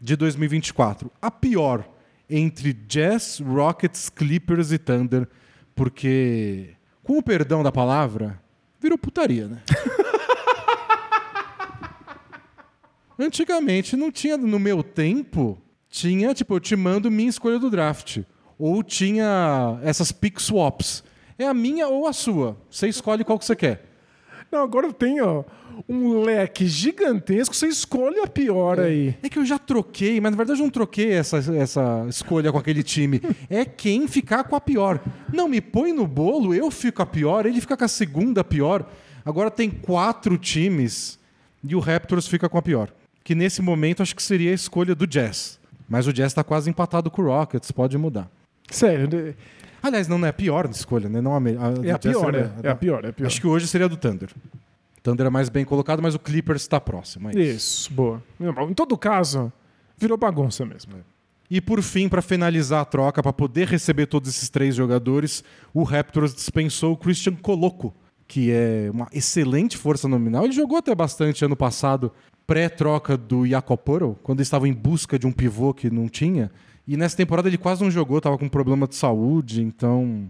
de 0.00 0.14
2024. 0.16 1.10
A 1.20 1.30
pior 1.30 1.88
entre 2.28 2.72
Jazz, 2.72 3.40
Rockets, 3.40 4.08
Clippers 4.08 4.72
e 4.72 4.78
Thunder, 4.78 5.28
porque, 5.76 6.70
com 7.02 7.18
o 7.18 7.22
perdão 7.22 7.62
da 7.62 7.70
palavra, 7.70 8.40
virou 8.80 8.96
putaria, 8.96 9.46
né? 9.46 9.62
Antigamente 13.18 13.94
não 13.94 14.10
tinha, 14.10 14.38
no 14.38 14.58
meu 14.58 14.82
tempo, 14.82 15.60
tinha, 15.88 16.34
tipo, 16.34 16.54
eu 16.54 16.60
te 16.60 16.74
mando 16.74 17.10
minha 17.10 17.28
escolha 17.28 17.58
do 17.58 17.70
draft. 17.70 18.22
Ou 18.58 18.82
tinha 18.82 19.78
essas 19.82 20.10
pick 20.10 20.40
swaps. 20.40 21.04
É 21.38 21.46
a 21.46 21.52
minha 21.52 21.88
ou 21.88 22.06
a 22.06 22.14
sua. 22.14 22.56
Você 22.70 22.88
escolhe 22.88 23.22
qual 23.22 23.38
que 23.38 23.44
você 23.44 23.54
quer. 23.54 23.84
Não, 24.50 24.62
agora 24.62 24.90
tem 24.92 25.20
ó, 25.20 25.44
um 25.88 26.22
leque 26.22 26.66
gigantesco, 26.66 27.54
você 27.54 27.66
escolhe 27.68 28.20
a 28.20 28.26
pior 28.26 28.80
aí. 28.80 29.14
É 29.22 29.28
que 29.28 29.38
eu 29.38 29.44
já 29.44 29.58
troquei, 29.58 30.20
mas 30.20 30.30
na 30.32 30.36
verdade 30.36 30.60
eu 30.60 30.64
não 30.64 30.70
troquei 30.70 31.12
essa, 31.12 31.38
essa 31.56 32.06
escolha 32.08 32.50
com 32.52 32.58
aquele 32.58 32.82
time. 32.82 33.20
É 33.50 33.64
quem 33.64 34.06
ficar 34.08 34.44
com 34.44 34.56
a 34.56 34.60
pior. 34.60 35.00
Não, 35.32 35.48
me 35.48 35.60
põe 35.60 35.92
no 35.92 36.06
bolo, 36.06 36.54
eu 36.54 36.70
fico 36.70 37.02
a 37.02 37.06
pior, 37.06 37.46
ele 37.46 37.60
fica 37.60 37.76
com 37.76 37.84
a 37.84 37.88
segunda 37.88 38.42
pior. 38.42 38.88
Agora 39.24 39.50
tem 39.50 39.68
quatro 39.70 40.38
times 40.38 41.18
e 41.62 41.74
o 41.74 41.80
Raptors 41.80 42.26
fica 42.28 42.48
com 42.48 42.58
a 42.58 42.62
pior. 42.62 42.90
Que 43.24 43.34
nesse 43.34 43.60
momento 43.60 44.02
acho 44.02 44.14
que 44.14 44.22
seria 44.22 44.52
a 44.52 44.54
escolha 44.54 44.94
do 44.94 45.06
Jazz. 45.06 45.58
Mas 45.88 46.06
o 46.06 46.12
Jazz 46.12 46.28
está 46.32 46.42
quase 46.44 46.70
empatado 46.70 47.10
com 47.10 47.22
o 47.22 47.26
Rockets, 47.26 47.70
pode 47.72 47.96
mudar. 47.98 48.28
Sério? 48.70 49.34
Aliás, 49.82 50.08
não, 50.08 50.18
não 50.18 50.26
é 50.26 50.30
a 50.30 50.32
pior 50.32 50.68
escolha, 50.70 51.08
né? 51.08 51.20
Não 51.20 51.34
a, 51.34 51.38
me- 51.40 51.54
é 51.84 51.90
a 51.92 51.98
pior, 51.98 52.34
é, 52.34 52.50
é 52.62 52.70
a 52.70 52.74
pior, 52.74 53.04
é 53.04 53.08
a 53.08 53.12
pior. 53.12 53.26
Acho 53.26 53.40
que 53.40 53.46
hoje 53.46 53.66
seria 53.68 53.84
a 53.86 53.88
do 53.88 53.96
Thunder. 53.96 54.28
Thunder 55.06 55.26
é 55.26 55.30
mais 55.30 55.48
bem 55.48 55.64
colocado, 55.64 56.02
mas 56.02 56.16
o 56.16 56.18
Clippers 56.18 56.62
está 56.62 56.80
próximo. 56.80 57.28
É 57.28 57.32
isso. 57.32 57.86
Isso, 57.86 57.92
boa. 57.92 58.20
Em 58.40 58.74
todo 58.74 58.98
caso, 58.98 59.52
virou 59.96 60.18
bagunça 60.18 60.66
mesmo. 60.66 60.94
E 61.48 61.60
por 61.60 61.80
fim, 61.80 62.08
para 62.08 62.20
finalizar 62.20 62.80
a 62.80 62.84
troca, 62.84 63.22
para 63.22 63.32
poder 63.32 63.68
receber 63.68 64.06
todos 64.06 64.28
esses 64.28 64.48
três 64.48 64.74
jogadores, 64.74 65.44
o 65.72 65.84
Raptors 65.84 66.34
dispensou 66.34 66.94
o 66.94 66.96
Christian 66.96 67.36
Coloco, 67.36 67.94
que 68.26 68.50
é 68.50 68.90
uma 68.92 69.06
excelente 69.12 69.76
força 69.76 70.08
nominal. 70.08 70.42
Ele 70.42 70.52
jogou 70.52 70.76
até 70.76 70.92
bastante 70.92 71.44
ano 71.44 71.54
passado, 71.54 72.10
pré-troca 72.44 73.16
do 73.16 73.44
Poeltl, 73.84 74.18
quando 74.24 74.40
eles 74.40 74.48
estavam 74.48 74.66
em 74.66 74.72
busca 74.72 75.16
de 75.16 75.24
um 75.24 75.30
pivô 75.30 75.72
que 75.72 75.88
não 75.88 76.08
tinha. 76.08 76.50
E 76.84 76.96
nessa 76.96 77.16
temporada 77.16 77.48
ele 77.48 77.58
quase 77.58 77.80
não 77.80 77.92
jogou, 77.92 78.18
estava 78.18 78.36
com 78.36 78.48
problema 78.48 78.88
de 78.88 78.96
saúde, 78.96 79.62
então 79.62 80.28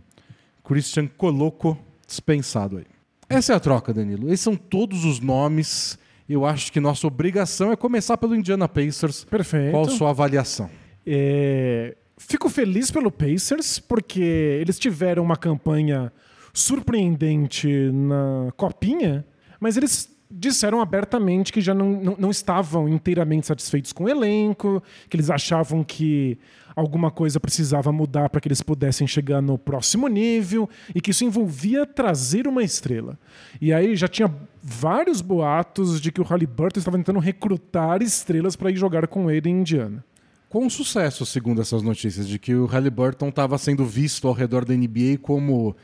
Christian 0.63 1.07
Coloco 1.07 1.79
dispensado 2.07 2.77
aí. 2.77 2.87
Essa 3.29 3.53
é 3.53 3.57
a 3.57 3.61
troca, 3.61 3.93
Danilo. 3.93 4.29
Esses 4.29 4.41
são 4.41 4.57
todos 4.57 5.05
os 5.05 5.21
nomes. 5.21 5.99
Eu 6.29 6.45
acho 6.45 6.73
que 6.73 6.81
nossa 6.81 7.07
obrigação 7.07 7.73
é 7.73 7.77
começar 7.77 8.17
pelo 8.17 8.35
Indiana 8.35 8.69
Pacers. 8.69 9.25
Perfeito. 9.25 9.73
Qual 9.73 9.87
a 9.87 9.91
sua 9.91 10.11
avaliação? 10.11 10.69
É, 11.07 11.97
Fico 12.19 12.49
feliz 12.49 12.91
pelo 12.91 13.11
Pacers, 13.11 13.79
porque 13.79 14.21
eles 14.61 14.79
tiveram 14.79 15.23
uma 15.23 15.37
campanha 15.37 16.11
surpreendente 16.53 17.69
na 17.93 18.51
Copinha, 18.57 19.25
mas 19.61 19.77
eles 19.77 20.11
disseram 20.31 20.81
abertamente 20.81 21.53
que 21.53 21.61
já 21.61 21.75
não, 21.75 21.93
não, 21.93 22.17
não 22.19 22.31
estavam 22.31 22.89
inteiramente 22.89 23.47
satisfeitos 23.47 23.93
com 23.93 24.05
o 24.05 24.09
elenco, 24.09 24.83
que 25.11 25.17
eles 25.17 25.29
achavam 25.29 25.85
que 25.85 26.39
alguma 26.77 27.11
coisa 27.11 27.41
precisava 27.41 27.91
mudar 27.91 28.29
para 28.29 28.39
que 28.39 28.49
eles 28.49 28.61
pudessem 28.61 29.07
chegar 29.07 29.41
no 29.41 29.57
próximo 29.57 30.07
nível 30.07 30.69
e 30.95 31.01
que 31.01 31.11
isso 31.11 31.25
envolvia 31.25 31.87
trazer 31.87 32.47
uma 32.47 32.63
estrela. 32.63 33.19
E 33.59 33.73
aí 33.73 33.97
já 33.97 34.07
tinha 34.07 34.33
vários 34.63 35.23
boatos 35.23 35.99
de 35.99 36.13
que 36.13 36.21
o 36.21 36.25
Halliburton 36.25 36.79
estava 36.79 36.99
tentando 36.99 37.19
recrutar 37.19 38.03
estrelas 38.03 38.55
para 38.55 38.71
ir 38.71 38.77
jogar 38.77 39.09
com 39.09 39.31
ele 39.31 39.49
em 39.49 39.61
Indiana. 39.61 40.05
Com 40.51 40.69
sucesso, 40.69 41.25
segundo 41.25 41.63
essas 41.63 41.83
notícias, 41.83 42.29
de 42.29 42.39
que 42.39 42.55
o 42.55 42.67
Halliburton 42.67 43.31
estava 43.31 43.57
sendo 43.57 43.85
visto 43.85 44.29
ao 44.29 44.35
redor 44.35 44.65
da 44.65 44.75
NBA 44.75 45.19
como 45.23 45.75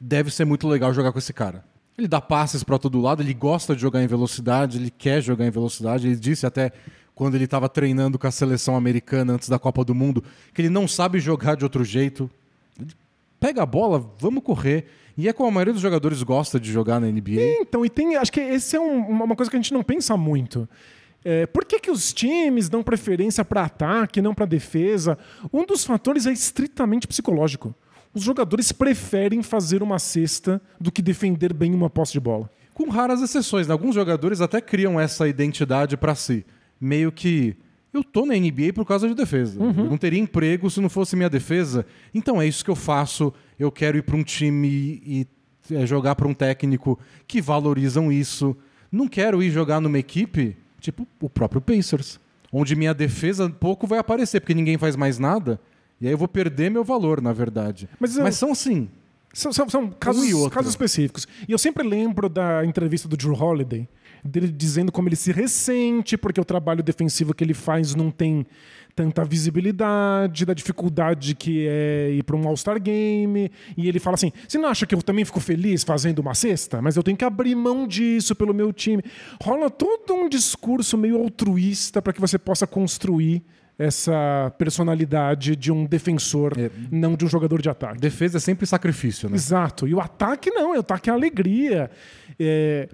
deve 0.00 0.30
ser 0.30 0.44
muito 0.44 0.66
legal 0.66 0.92
jogar 0.92 1.12
com 1.12 1.18
esse 1.18 1.32
cara. 1.32 1.64
Ele 1.96 2.08
dá 2.08 2.20
passes 2.20 2.64
para 2.64 2.78
todo 2.78 3.00
lado, 3.00 3.22
ele 3.22 3.34
gosta 3.34 3.74
de 3.74 3.82
jogar 3.82 4.02
em 4.02 4.06
velocidade, 4.06 4.78
ele 4.78 4.90
quer 4.90 5.22
jogar 5.22 5.46
em 5.46 5.50
velocidade. 5.50 6.06
Ele 6.06 6.16
disse 6.16 6.46
até 6.46 6.72
quando 7.20 7.34
ele 7.34 7.44
estava 7.44 7.68
treinando 7.68 8.18
com 8.18 8.26
a 8.26 8.30
seleção 8.30 8.74
americana 8.74 9.34
antes 9.34 9.46
da 9.46 9.58
Copa 9.58 9.84
do 9.84 9.94
Mundo 9.94 10.24
que 10.54 10.62
ele 10.62 10.70
não 10.70 10.88
sabe 10.88 11.20
jogar 11.20 11.54
de 11.54 11.64
outro 11.64 11.84
jeito. 11.84 12.30
Ele 12.80 12.92
pega 13.38 13.62
a 13.62 13.66
bola, 13.66 14.10
vamos 14.18 14.42
correr. 14.42 14.86
E 15.18 15.28
é 15.28 15.32
como 15.34 15.50
a 15.50 15.52
maioria 15.52 15.74
dos 15.74 15.82
jogadores 15.82 16.22
gosta 16.22 16.58
de 16.58 16.72
jogar 16.72 16.98
na 16.98 17.08
NBA. 17.08 17.60
Então, 17.60 17.84
e 17.84 17.90
tem, 17.90 18.16
acho 18.16 18.32
que 18.32 18.40
esse 18.40 18.74
é 18.74 18.80
um, 18.80 19.00
uma 19.06 19.36
coisa 19.36 19.50
que 19.50 19.56
a 19.58 19.60
gente 19.60 19.74
não 19.74 19.82
pensa 19.82 20.16
muito. 20.16 20.66
É, 21.22 21.44
por 21.44 21.66
que, 21.66 21.78
que 21.78 21.90
os 21.90 22.10
times 22.10 22.70
dão 22.70 22.82
preferência 22.82 23.44
para 23.44 23.64
ataque, 23.64 24.22
não 24.22 24.34
para 24.34 24.46
defesa? 24.46 25.18
Um 25.52 25.66
dos 25.66 25.84
fatores 25.84 26.24
é 26.24 26.32
estritamente 26.32 27.06
psicológico. 27.06 27.74
Os 28.14 28.22
jogadores 28.22 28.72
preferem 28.72 29.42
fazer 29.42 29.82
uma 29.82 29.98
cesta 29.98 30.58
do 30.80 30.90
que 30.90 31.02
defender 31.02 31.52
bem 31.52 31.74
uma 31.74 31.90
posse 31.90 32.12
de 32.14 32.20
bola. 32.20 32.50
Com 32.72 32.88
raras 32.88 33.20
exceções, 33.20 33.66
né? 33.66 33.74
alguns 33.74 33.94
jogadores 33.94 34.40
até 34.40 34.58
criam 34.58 34.98
essa 34.98 35.28
identidade 35.28 35.98
para 35.98 36.14
si. 36.14 36.46
Meio 36.80 37.12
que 37.12 37.56
eu 37.92 38.02
tô 38.04 38.24
na 38.24 38.34
NBA 38.34 38.72
por 38.74 38.84
causa 38.86 39.08
de 39.08 39.14
defesa. 39.14 39.60
Uhum. 39.60 39.70
Eu 39.84 39.90
não 39.90 39.98
teria 39.98 40.18
emprego 40.20 40.70
se 40.70 40.80
não 40.80 40.88
fosse 40.88 41.16
minha 41.16 41.28
defesa. 41.28 41.84
Então 42.14 42.40
é 42.40 42.46
isso 42.46 42.64
que 42.64 42.70
eu 42.70 42.76
faço. 42.76 43.32
Eu 43.58 43.70
quero 43.70 43.98
ir 43.98 44.02
para 44.02 44.16
um 44.16 44.22
time 44.22 45.02
e 45.04 45.26
é, 45.72 45.84
jogar 45.86 46.14
para 46.14 46.26
um 46.28 46.34
técnico 46.34 46.98
que 47.26 47.40
valorizam 47.42 48.10
isso. 48.12 48.56
Não 48.90 49.06
quero 49.08 49.42
ir 49.42 49.50
jogar 49.50 49.80
numa 49.80 49.98
equipe 49.98 50.56
tipo 50.80 51.06
o 51.20 51.28
próprio 51.28 51.60
Pacers, 51.60 52.18
onde 52.52 52.74
minha 52.74 52.94
defesa 52.94 53.48
pouco 53.50 53.86
vai 53.86 53.98
aparecer 53.98 54.40
porque 54.40 54.54
ninguém 54.54 54.78
faz 54.78 54.96
mais 54.96 55.18
nada. 55.18 55.60
E 56.00 56.06
aí 56.06 56.12
eu 56.14 56.18
vou 56.18 56.26
perder 56.28 56.70
meu 56.70 56.82
valor, 56.82 57.20
na 57.20 57.32
verdade. 57.32 57.88
Mas 58.00 58.16
eu- 58.16 58.22
Mas 58.22 58.36
são 58.36 58.52
assim. 58.52 58.88
São, 59.32 59.52
são- 59.52 59.68
são 59.68 59.90
casos, 59.90 60.32
outro. 60.32 60.50
casos 60.50 60.70
específicos. 60.72 61.28
E 61.46 61.52
eu 61.52 61.58
sempre 61.58 61.86
lembro 61.86 62.28
da 62.28 62.64
entrevista 62.64 63.06
do 63.06 63.16
Drew 63.16 63.34
Holiday, 63.34 63.86
dele 64.24 64.48
dizendo 64.48 64.90
como 64.92 65.08
ele 65.08 65.16
se 65.16 65.32
ressente, 65.32 66.16
porque 66.16 66.40
o 66.40 66.44
trabalho 66.44 66.82
defensivo 66.82 67.34
que 67.34 67.42
ele 67.44 67.54
faz 67.54 67.94
não 67.94 68.10
tem 68.10 68.46
tanta 68.94 69.24
visibilidade, 69.24 70.44
da 70.44 70.52
dificuldade 70.52 71.34
que 71.34 71.66
é 71.68 72.10
ir 72.12 72.22
para 72.24 72.36
um 72.36 72.46
All-Star 72.46 72.80
Game. 72.80 73.50
E 73.76 73.88
ele 73.88 73.98
fala 73.98 74.14
assim: 74.14 74.32
você 74.46 74.58
não 74.58 74.68
acha 74.68 74.84
que 74.86 74.94
eu 74.94 75.02
também 75.02 75.24
fico 75.24 75.40
feliz 75.40 75.84
fazendo 75.84 76.18
uma 76.18 76.34
cesta? 76.34 76.82
Mas 76.82 76.96
eu 76.96 77.02
tenho 77.02 77.16
que 77.16 77.24
abrir 77.24 77.54
mão 77.54 77.86
disso 77.86 78.34
pelo 78.34 78.52
meu 78.52 78.72
time. 78.72 79.02
Rola 79.42 79.70
todo 79.70 80.12
um 80.14 80.28
discurso 80.28 80.98
meio 80.98 81.16
altruísta 81.18 82.02
para 82.02 82.12
que 82.12 82.20
você 82.20 82.38
possa 82.38 82.66
construir 82.66 83.42
essa 83.78 84.52
personalidade 84.58 85.56
de 85.56 85.72
um 85.72 85.86
defensor, 85.86 86.52
É. 86.58 86.70
não 86.90 87.16
de 87.16 87.24
um 87.24 87.28
jogador 87.28 87.62
de 87.62 87.70
ataque. 87.70 87.98
Defesa 87.98 88.36
é 88.36 88.40
sempre 88.40 88.66
sacrifício, 88.66 89.28
né? 89.30 89.36
Exato. 89.36 89.88
E 89.88 89.94
o 89.94 90.00
ataque 90.00 90.50
não, 90.50 90.76
o 90.76 90.78
ataque 90.78 91.08
é 91.08 91.12
alegria. 91.12 91.90
É, 92.38 92.88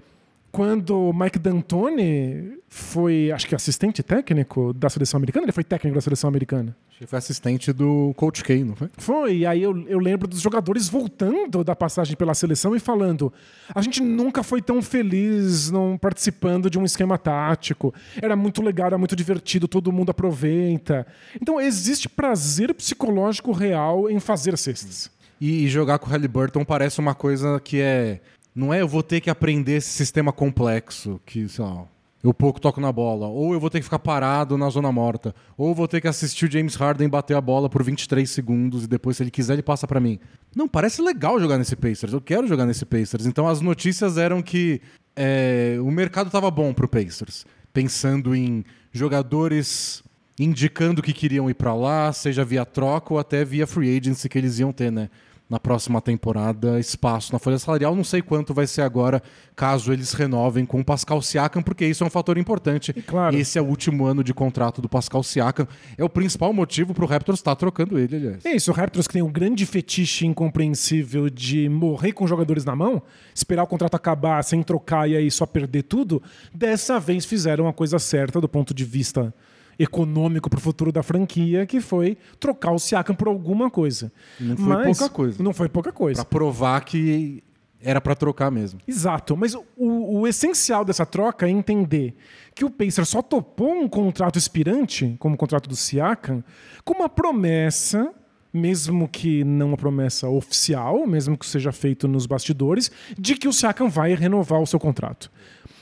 quando 0.51 1.09
o 1.09 1.13
Mike 1.13 1.39
D'Antoni 1.39 2.57
foi, 2.69 3.31
acho 3.31 3.47
que 3.47 3.55
assistente 3.55 4.01
técnico 4.01 4.73
da 4.73 4.89
seleção 4.89 5.17
americana, 5.17 5.45
ele 5.45 5.51
foi 5.51 5.63
técnico 5.63 5.95
da 5.95 6.01
seleção 6.01 6.27
americana. 6.27 6.75
Acho 6.89 6.99
que 6.99 7.05
foi 7.05 7.19
assistente 7.19 7.71
do 7.71 8.13
Coach 8.15 8.43
K, 8.43 8.63
não 8.63 8.75
foi? 8.75 8.89
Foi, 8.97 9.37
e 9.37 9.45
aí 9.45 9.61
eu, 9.61 9.87
eu 9.87 9.99
lembro 9.99 10.27
dos 10.27 10.41
jogadores 10.41 10.89
voltando 10.89 11.63
da 11.63 11.75
passagem 11.75 12.15
pela 12.15 12.33
seleção 12.33 12.75
e 12.75 12.79
falando: 12.79 13.31
a 13.73 13.81
gente 13.81 14.01
nunca 14.01 14.41
foi 14.41 14.61
tão 14.61 14.81
feliz 14.81 15.69
não 15.69 15.97
participando 15.97 16.69
de 16.69 16.79
um 16.79 16.85
esquema 16.85 17.17
tático. 17.17 17.93
Era 18.21 18.35
muito 18.35 18.61
legal, 18.61 18.87
era 18.87 18.97
muito 18.97 19.15
divertido, 19.15 19.67
todo 19.67 19.91
mundo 19.91 20.09
aproveita. 20.09 21.05
Então 21.39 21.61
existe 21.61 22.09
prazer 22.09 22.73
psicológico 22.73 23.51
real 23.51 24.09
em 24.09 24.19
fazer 24.19 24.57
cestas. 24.57 25.11
E, 25.39 25.65
e 25.65 25.67
jogar 25.67 25.99
com 25.99 26.07
o 26.07 26.09
Halliburton 26.09 26.65
parece 26.65 26.99
uma 26.99 27.13
coisa 27.13 27.59
que 27.59 27.79
é. 27.79 28.19
Não 28.57 28.73
é 28.73 28.81
eu 28.81 28.87
vou 28.87 29.03
ter 29.03 29.21
que 29.21 29.29
aprender 29.29 29.73
esse 29.73 29.89
sistema 29.89 30.33
complexo, 30.33 31.21
que, 31.23 31.47
sei 31.47 31.63
lá, 31.63 31.85
eu 32.23 32.33
pouco 32.33 32.59
toco 32.59 32.81
na 32.81 32.91
bola, 32.91 33.27
ou 33.27 33.53
eu 33.53 33.59
vou 33.59 33.69
ter 33.69 33.77
que 33.77 33.83
ficar 33.83 33.99
parado 33.99 34.57
na 34.57 34.67
zona 34.71 34.91
morta, 34.91 35.35
ou 35.55 35.69
eu 35.69 35.75
vou 35.75 35.87
ter 35.87 36.01
que 36.01 36.07
assistir 36.07 36.45
o 36.45 36.51
James 36.51 36.73
Harden 36.73 37.07
bater 37.07 37.37
a 37.37 37.41
bola 37.41 37.69
por 37.69 37.83
23 37.83 38.27
segundos 38.27 38.85
e 38.85 38.87
depois, 38.87 39.15
se 39.15 39.21
ele 39.21 39.29
quiser, 39.29 39.53
ele 39.53 39.61
passa 39.61 39.85
pra 39.85 39.99
mim. 39.99 40.19
Não, 40.55 40.67
parece 40.67 41.03
legal 41.03 41.39
jogar 41.39 41.59
nesse 41.59 41.75
Pacers, 41.75 42.13
eu 42.13 42.19
quero 42.19 42.47
jogar 42.47 42.65
nesse 42.65 42.83
Pacers. 42.83 43.27
Então 43.27 43.47
as 43.47 43.61
notícias 43.61 44.17
eram 44.17 44.41
que 44.41 44.81
é, 45.15 45.77
o 45.79 45.91
mercado 45.91 46.31
tava 46.31 46.49
bom 46.49 46.73
pro 46.73 46.87
Pacers, 46.87 47.45
pensando 47.71 48.35
em 48.35 48.65
jogadores 48.91 50.03
indicando 50.39 51.03
que 51.03 51.13
queriam 51.13 51.47
ir 51.47 51.53
pra 51.53 51.75
lá, 51.75 52.11
seja 52.11 52.43
via 52.43 52.65
troca 52.65 53.13
ou 53.13 53.19
até 53.19 53.45
via 53.45 53.67
free 53.67 53.95
agency 53.95 54.27
que 54.27 54.37
eles 54.37 54.57
iam 54.57 54.71
ter, 54.71 54.91
né? 54.91 55.11
Na 55.49 55.59
próxima 55.61 56.01
temporada, 56.01 56.77
espaço 56.77 57.31
na 57.31 57.39
folha 57.39 57.57
salarial. 57.57 57.95
Não 57.95 58.03
sei 58.03 58.21
quanto 58.21 58.53
vai 58.53 58.67
ser 58.67 58.81
agora, 58.81 59.23
caso 59.55 59.93
eles 59.93 60.11
renovem 60.11 60.65
com 60.65 60.81
o 60.81 60.83
Pascal 60.83 61.21
Siakam, 61.21 61.63
porque 61.63 61.85
isso 61.85 62.03
é 62.03 62.07
um 62.07 62.09
fator 62.09 62.37
importante. 62.37 62.91
claro. 62.91 63.33
Esse 63.33 63.57
é 63.57 63.61
o 63.61 63.65
último 63.65 64.05
ano 64.05 64.25
de 64.25 64.33
contrato 64.33 64.81
do 64.81 64.89
Pascal 64.89 65.23
Siakam. 65.23 65.65
É 65.97 66.03
o 66.03 66.09
principal 66.09 66.51
motivo 66.51 66.93
pro 66.93 67.05
Raptors 67.05 67.39
estar 67.39 67.55
trocando 67.55 67.97
ele, 67.97 68.17
aliás. 68.17 68.45
É 68.45 68.55
isso, 68.55 68.71
o 68.71 68.73
Raptors 68.73 69.07
que 69.07 69.13
tem 69.13 69.21
um 69.21 69.31
grande 69.31 69.65
fetiche 69.65 70.25
incompreensível 70.25 71.29
de 71.29 71.69
morrer 71.69 72.11
com 72.11 72.27
jogadores 72.27 72.65
na 72.65 72.75
mão, 72.75 73.01
esperar 73.33 73.63
o 73.63 73.67
contrato 73.67 73.95
acabar 73.95 74.43
sem 74.43 74.61
trocar 74.61 75.09
e 75.09 75.15
aí 75.15 75.31
só 75.31 75.45
perder 75.45 75.83
tudo, 75.83 76.21
dessa 76.53 76.99
vez 76.99 77.23
fizeram 77.23 77.69
a 77.69 77.73
coisa 77.73 77.99
certa 77.99 78.41
do 78.41 78.49
ponto 78.49 78.73
de 78.73 78.83
vista 78.83 79.33
econômico 79.79 80.49
para 80.49 80.57
o 80.57 80.61
futuro 80.61 80.91
da 80.91 81.03
franquia, 81.03 81.65
que 81.65 81.79
foi 81.79 82.17
trocar 82.39 82.71
o 82.71 82.79
Siakam 82.79 83.15
por 83.15 83.27
alguma 83.27 83.69
coisa. 83.69 84.11
Não 84.39 84.57
foi 84.57 84.83
pouca 84.83 85.09
coisa. 85.09 85.43
Não 85.43 85.53
foi 85.53 85.69
pouca 85.69 85.91
coisa. 85.91 86.23
Pra 86.23 86.29
provar 86.39 86.81
que 86.81 87.43
era 87.81 88.01
pra 88.01 88.15
trocar 88.15 88.51
mesmo. 88.51 88.79
Exato, 88.87 89.37
mas 89.37 89.53
o, 89.53 89.63
o 89.77 90.27
essencial 90.27 90.83
dessa 90.83 91.05
troca 91.05 91.47
é 91.47 91.49
entender 91.49 92.15
que 92.55 92.65
o 92.65 92.69
Pacers 92.69 93.09
só 93.09 93.21
topou 93.21 93.71
um 93.71 93.87
contrato 93.87 94.37
expirante, 94.37 95.15
como 95.19 95.35
o 95.35 95.37
contrato 95.37 95.69
do 95.69 95.75
Siakam, 95.75 96.43
com 96.83 96.95
uma 96.95 97.07
promessa, 97.07 98.11
mesmo 98.51 99.07
que 99.07 99.43
não 99.43 99.67
uma 99.67 99.77
promessa 99.77 100.27
oficial, 100.27 101.05
mesmo 101.05 101.37
que 101.37 101.45
seja 101.45 101.71
feito 101.71 102.07
nos 102.07 102.25
bastidores, 102.25 102.91
de 103.17 103.35
que 103.35 103.47
o 103.47 103.53
Siakam 103.53 103.89
vai 103.89 104.15
renovar 104.15 104.59
o 104.59 104.67
seu 104.67 104.79
contrato. 104.79 105.31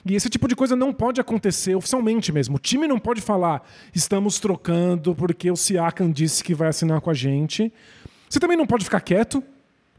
E 0.05 0.13
esse 0.15 0.29
tipo 0.29 0.47
de 0.47 0.55
coisa 0.55 0.75
não 0.75 0.93
pode 0.93 1.19
acontecer 1.19 1.75
oficialmente 1.75 2.31
mesmo. 2.31 2.57
O 2.57 2.59
time 2.59 2.87
não 2.87 2.99
pode 2.99 3.21
falar, 3.21 3.67
estamos 3.93 4.39
trocando 4.39 5.15
porque 5.15 5.49
o 5.49 5.55
Siakam 5.55 6.11
disse 6.11 6.43
que 6.43 6.53
vai 6.53 6.67
assinar 6.67 7.01
com 7.01 7.09
a 7.09 7.13
gente. 7.13 7.73
Você 8.29 8.39
também 8.39 8.55
não 8.57 8.67
pode 8.67 8.83
ficar 8.83 9.01
quieto, 9.01 9.43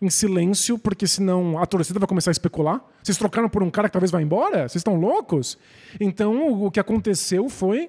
em 0.01 0.11
silêncio, 0.11 0.79
porque 0.79 1.07
senão 1.07 1.59
a 1.59 1.65
torcida 1.65 1.99
vai 1.99 2.07
começar 2.07 2.31
a 2.31 2.33
especular. 2.33 2.85
Vocês 3.03 3.17
trocaram 3.17 3.49
por 3.49 3.63
um 3.63 3.71
cara 3.71 3.89
que 3.89 3.93
talvez 3.95 4.11
vá 4.11 4.21
embora? 4.21 4.69
Vocês 4.69 4.77
estão 4.77 4.95
loucos? 4.95 5.57
Então, 5.99 6.53
o- 6.65 6.71
que 6.71 6.79
aconteceu 6.79 7.49
foi 7.49 7.89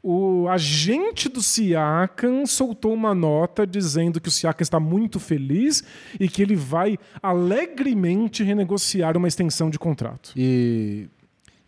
o 0.00 0.46
agente 0.48 1.28
do 1.28 1.42
Siakam 1.42 2.46
soltou 2.46 2.94
uma 2.94 3.12
nota 3.12 3.66
dizendo 3.66 4.20
que 4.20 4.28
o 4.28 4.30
Siakam 4.30 4.62
está 4.62 4.78
muito 4.78 5.18
feliz 5.18 5.82
e 6.20 6.28
que 6.28 6.40
ele 6.40 6.54
vai 6.54 6.96
alegremente 7.20 8.44
renegociar 8.44 9.16
uma 9.16 9.26
extensão 9.26 9.68
de 9.68 9.78
contrato. 9.80 10.32
E, 10.36 11.08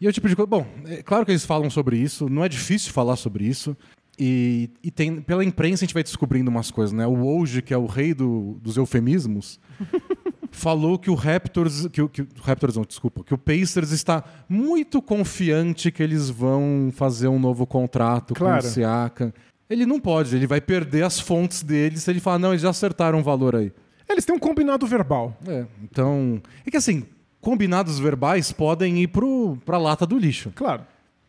e 0.01 0.07
é 0.07 0.11
o 0.11 0.13
tipo 0.13 0.29
de 0.29 0.35
coisa. 0.37 0.47
Bom, 0.49 0.67
é 0.87 1.03
claro 1.03 1.25
que 1.27 1.33
eles 1.33 1.45
falam 1.45 1.69
sobre 1.71 1.97
isso, 1.99 2.29
não 2.29 2.43
é 2.45 2.49
difícil 2.49 2.93
falar 2.93 3.17
sobre 3.17 3.45
isso. 3.45 3.77
E, 4.19 4.69
e 4.83 4.91
tem, 4.91 5.21
pela 5.23 5.43
imprensa 5.45 5.83
a 5.83 5.87
gente 5.87 5.95
vai 5.95 6.03
descobrindo 6.03 6.51
umas 6.51 6.71
coisas, 6.71 6.93
né? 6.93 7.07
O 7.07 7.15
Woj, 7.15 7.63
que 7.63 7.73
é 7.73 7.79
o 7.79 7.87
rei 7.87 8.13
do- 8.13 8.59
dos 8.63 8.77
eufemismos, 8.77 9.59
falou 10.51 10.99
que 10.99 11.11
o 11.11 11.15
Raptors. 11.15 11.87
Que, 11.89 12.03
o- 12.03 12.09
que, 12.09 12.23
o 12.23 12.27
Raptors 12.43 12.77
não, 12.77 12.85
desculpa, 12.85 13.25
que 13.25 13.33
o 13.35 13.39
Pacers 13.39 13.93
está 13.93 14.23
muito 14.49 15.01
confiante 15.01 15.91
que 15.91 16.03
eles 16.03 16.29
vão 16.29 16.91
fazer 16.95 17.29
um 17.29 17.39
novo 17.39 17.67
contrato 17.67 18.35
Claro. 18.35 18.63
com 18.63 18.69
o 18.69 18.71
Siakam. 18.71 19.33
Ele 19.69 19.87
não 19.87 20.01
pode, 20.01 20.35
ele 20.35 20.47
vai 20.47 20.61
perder 20.61 21.05
as 21.05 21.21
fontes 21.21 21.63
dele 21.63 21.97
se 21.97 22.11
ele 22.11 22.19
falar, 22.21 22.39
não, 22.41 22.51
eles 22.51 22.63
já 22.63 22.71
acertaram 22.71 23.21
um 23.21 23.23
valor 23.23 23.55
aí. 23.55 23.73
Eles 24.09 24.25
têm 24.25 24.35
um 24.35 24.39
combinado 24.41 24.85
verbal. 24.87 25.39
É, 25.47 25.65
então. 25.85 26.43
É 26.67 26.71
que 26.71 26.77
assim, 26.77 27.05
combinados 27.41 27.99
verbais 27.99 28.53
podem 28.53 28.99
ir 28.99 29.09
pro, 29.09 29.57
pra 29.65 29.79
lata 29.79 30.07
do 30.07 30.19
lixo. 30.19 30.53
Claro. 30.55 30.83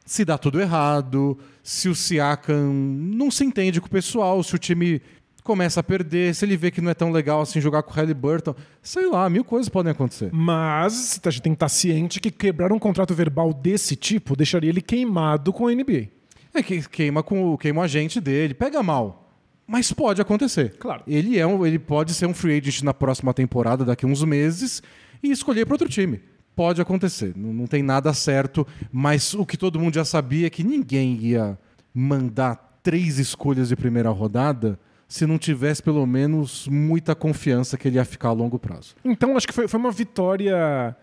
Se 0.05 0.25
dá 0.25 0.37
tudo 0.37 0.59
errado, 0.59 1.37
se 1.63 1.87
o 1.87 1.95
Siakam 1.95 2.73
não 2.73 3.31
se 3.31 3.45
entende 3.45 3.79
com 3.79 3.87
o 3.87 3.91
pessoal, 3.91 4.43
se 4.43 4.55
o 4.55 4.59
time 4.59 5.01
começa 5.43 5.79
a 5.79 5.83
perder, 5.83 6.33
se 6.35 6.45
ele 6.45 6.57
vê 6.57 6.71
que 6.71 6.81
não 6.81 6.91
é 6.91 6.93
tão 6.93 7.11
legal 7.11 7.41
assim 7.41 7.59
jogar 7.59 7.83
com 7.83 7.91
o 7.91 7.93
Halliburton, 7.93 8.55
sei 8.81 9.09
lá, 9.09 9.29
mil 9.29 9.43
coisas 9.43 9.69
podem 9.69 9.91
acontecer. 9.91 10.29
Mas 10.31 11.19
a 11.23 11.29
gente 11.29 11.41
tem 11.41 11.53
que 11.53 11.55
estar 11.57 11.69
ciente 11.69 12.19
que 12.19 12.31
quebrar 12.31 12.71
um 12.71 12.79
contrato 12.79 13.13
verbal 13.13 13.53
desse 13.53 13.95
tipo 13.95 14.35
deixaria 14.35 14.69
ele 14.69 14.81
queimado 14.81 15.53
com 15.53 15.67
a 15.67 15.71
NBA. 15.73 16.09
É 16.53 16.61
que 16.61 16.87
queima 16.89 17.23
com 17.23 17.53
o 17.53 17.57
queima 17.57 17.81
o 17.81 17.83
agente 17.83 18.19
dele, 18.19 18.53
pega 18.53 18.83
mal. 18.83 19.29
Mas 19.65 19.93
pode 19.93 20.21
acontecer. 20.21 20.75
Claro. 20.77 21.03
Ele 21.07 21.39
é 21.39 21.47
um, 21.47 21.65
ele 21.65 21.79
pode 21.79 22.13
ser 22.13 22.25
um 22.25 22.33
free 22.33 22.57
agent 22.57 22.81
na 22.81 22.93
próxima 22.93 23.33
temporada, 23.33 23.85
daqui 23.85 24.05
a 24.05 24.07
uns 24.07 24.23
meses, 24.23 24.83
e 25.21 25.31
escolher 25.31 25.65
para 25.65 25.75
outro 25.75 25.89
time. 25.89 26.21
Pode 26.55 26.81
acontecer. 26.81 27.33
Não, 27.35 27.53
não 27.53 27.67
tem 27.67 27.81
nada 27.81 28.13
certo, 28.13 28.67
mas 28.91 29.33
o 29.33 29.45
que 29.45 29.57
todo 29.57 29.79
mundo 29.79 29.95
já 29.95 30.05
sabia 30.05 30.47
é 30.47 30.49
que 30.49 30.63
ninguém 30.63 31.15
ia 31.17 31.57
mandar 31.93 32.79
três 32.83 33.19
escolhas 33.19 33.69
de 33.69 33.75
primeira 33.75 34.09
rodada 34.09 34.79
se 35.07 35.25
não 35.25 35.37
tivesse 35.37 35.83
pelo 35.83 36.05
menos 36.05 36.67
muita 36.69 37.13
confiança 37.13 37.77
que 37.77 37.87
ele 37.87 37.97
ia 37.97 38.05
ficar 38.05 38.29
a 38.29 38.33
longo 38.33 38.57
prazo. 38.57 38.95
Então 39.03 39.35
acho 39.35 39.45
que 39.45 39.53
foi, 39.53 39.67
foi 39.67 39.79
uma 39.79 39.91
vitória 39.91 40.95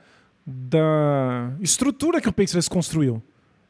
da 0.46 1.52
estrutura 1.60 2.20
que 2.20 2.28
o 2.28 2.32
Pacers 2.32 2.68
construiu. 2.68 3.22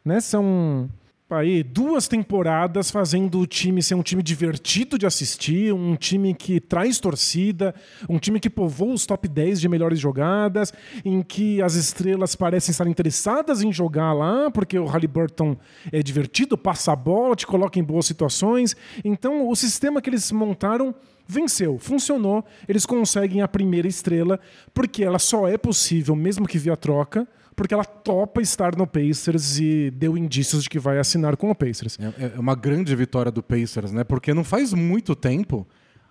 Né? 0.04 0.20
São 0.20 0.88
aí, 1.30 1.62
duas 1.62 2.08
temporadas 2.08 2.90
fazendo 2.90 3.40
o 3.40 3.46
time 3.46 3.82
ser 3.82 3.94
um 3.94 4.02
time 4.02 4.22
divertido 4.22 4.96
de 4.98 5.04
assistir, 5.04 5.74
um 5.74 5.94
time 5.94 6.32
que 6.34 6.58
traz 6.58 6.98
torcida, 6.98 7.74
um 8.08 8.18
time 8.18 8.40
que 8.40 8.48
povoa 8.48 8.94
os 8.94 9.04
top 9.04 9.28
10 9.28 9.60
de 9.60 9.68
melhores 9.68 10.00
jogadas, 10.00 10.72
em 11.04 11.22
que 11.22 11.60
as 11.60 11.74
estrelas 11.74 12.34
parecem 12.34 12.72
estar 12.72 12.88
interessadas 12.88 13.62
em 13.62 13.70
jogar 13.70 14.14
lá, 14.14 14.50
porque 14.50 14.78
o 14.78 14.86
Halliburton 14.86 15.56
é 15.92 16.02
divertido, 16.02 16.56
passa 16.56 16.92
a 16.92 16.96
bola, 16.96 17.36
te 17.36 17.46
coloca 17.46 17.78
em 17.78 17.84
boas 17.84 18.06
situações. 18.06 18.74
Então, 19.04 19.48
o 19.48 19.54
sistema 19.54 20.00
que 20.00 20.08
eles 20.08 20.32
montaram 20.32 20.94
venceu, 21.26 21.78
funcionou, 21.78 22.42
eles 22.66 22.86
conseguem 22.86 23.42
a 23.42 23.48
primeira 23.48 23.86
estrela, 23.86 24.40
porque 24.72 25.04
ela 25.04 25.18
só 25.18 25.46
é 25.46 25.58
possível, 25.58 26.16
mesmo 26.16 26.48
que 26.48 26.56
via 26.56 26.74
troca, 26.74 27.28
porque 27.58 27.74
ela 27.74 27.84
topa 27.84 28.40
estar 28.40 28.76
no 28.76 28.86
Pacers 28.86 29.58
e 29.58 29.90
deu 29.90 30.16
indícios 30.16 30.62
de 30.62 30.70
que 30.70 30.78
vai 30.78 30.96
assinar 30.96 31.36
com 31.36 31.50
o 31.50 31.54
Pacers. 31.54 31.98
É, 31.98 32.36
é 32.36 32.38
uma 32.38 32.54
grande 32.54 32.94
vitória 32.94 33.32
do 33.32 33.42
Pacers, 33.42 33.90
né? 33.90 34.04
Porque 34.04 34.32
não 34.32 34.44
faz 34.44 34.72
muito 34.72 35.16
tempo. 35.16 35.66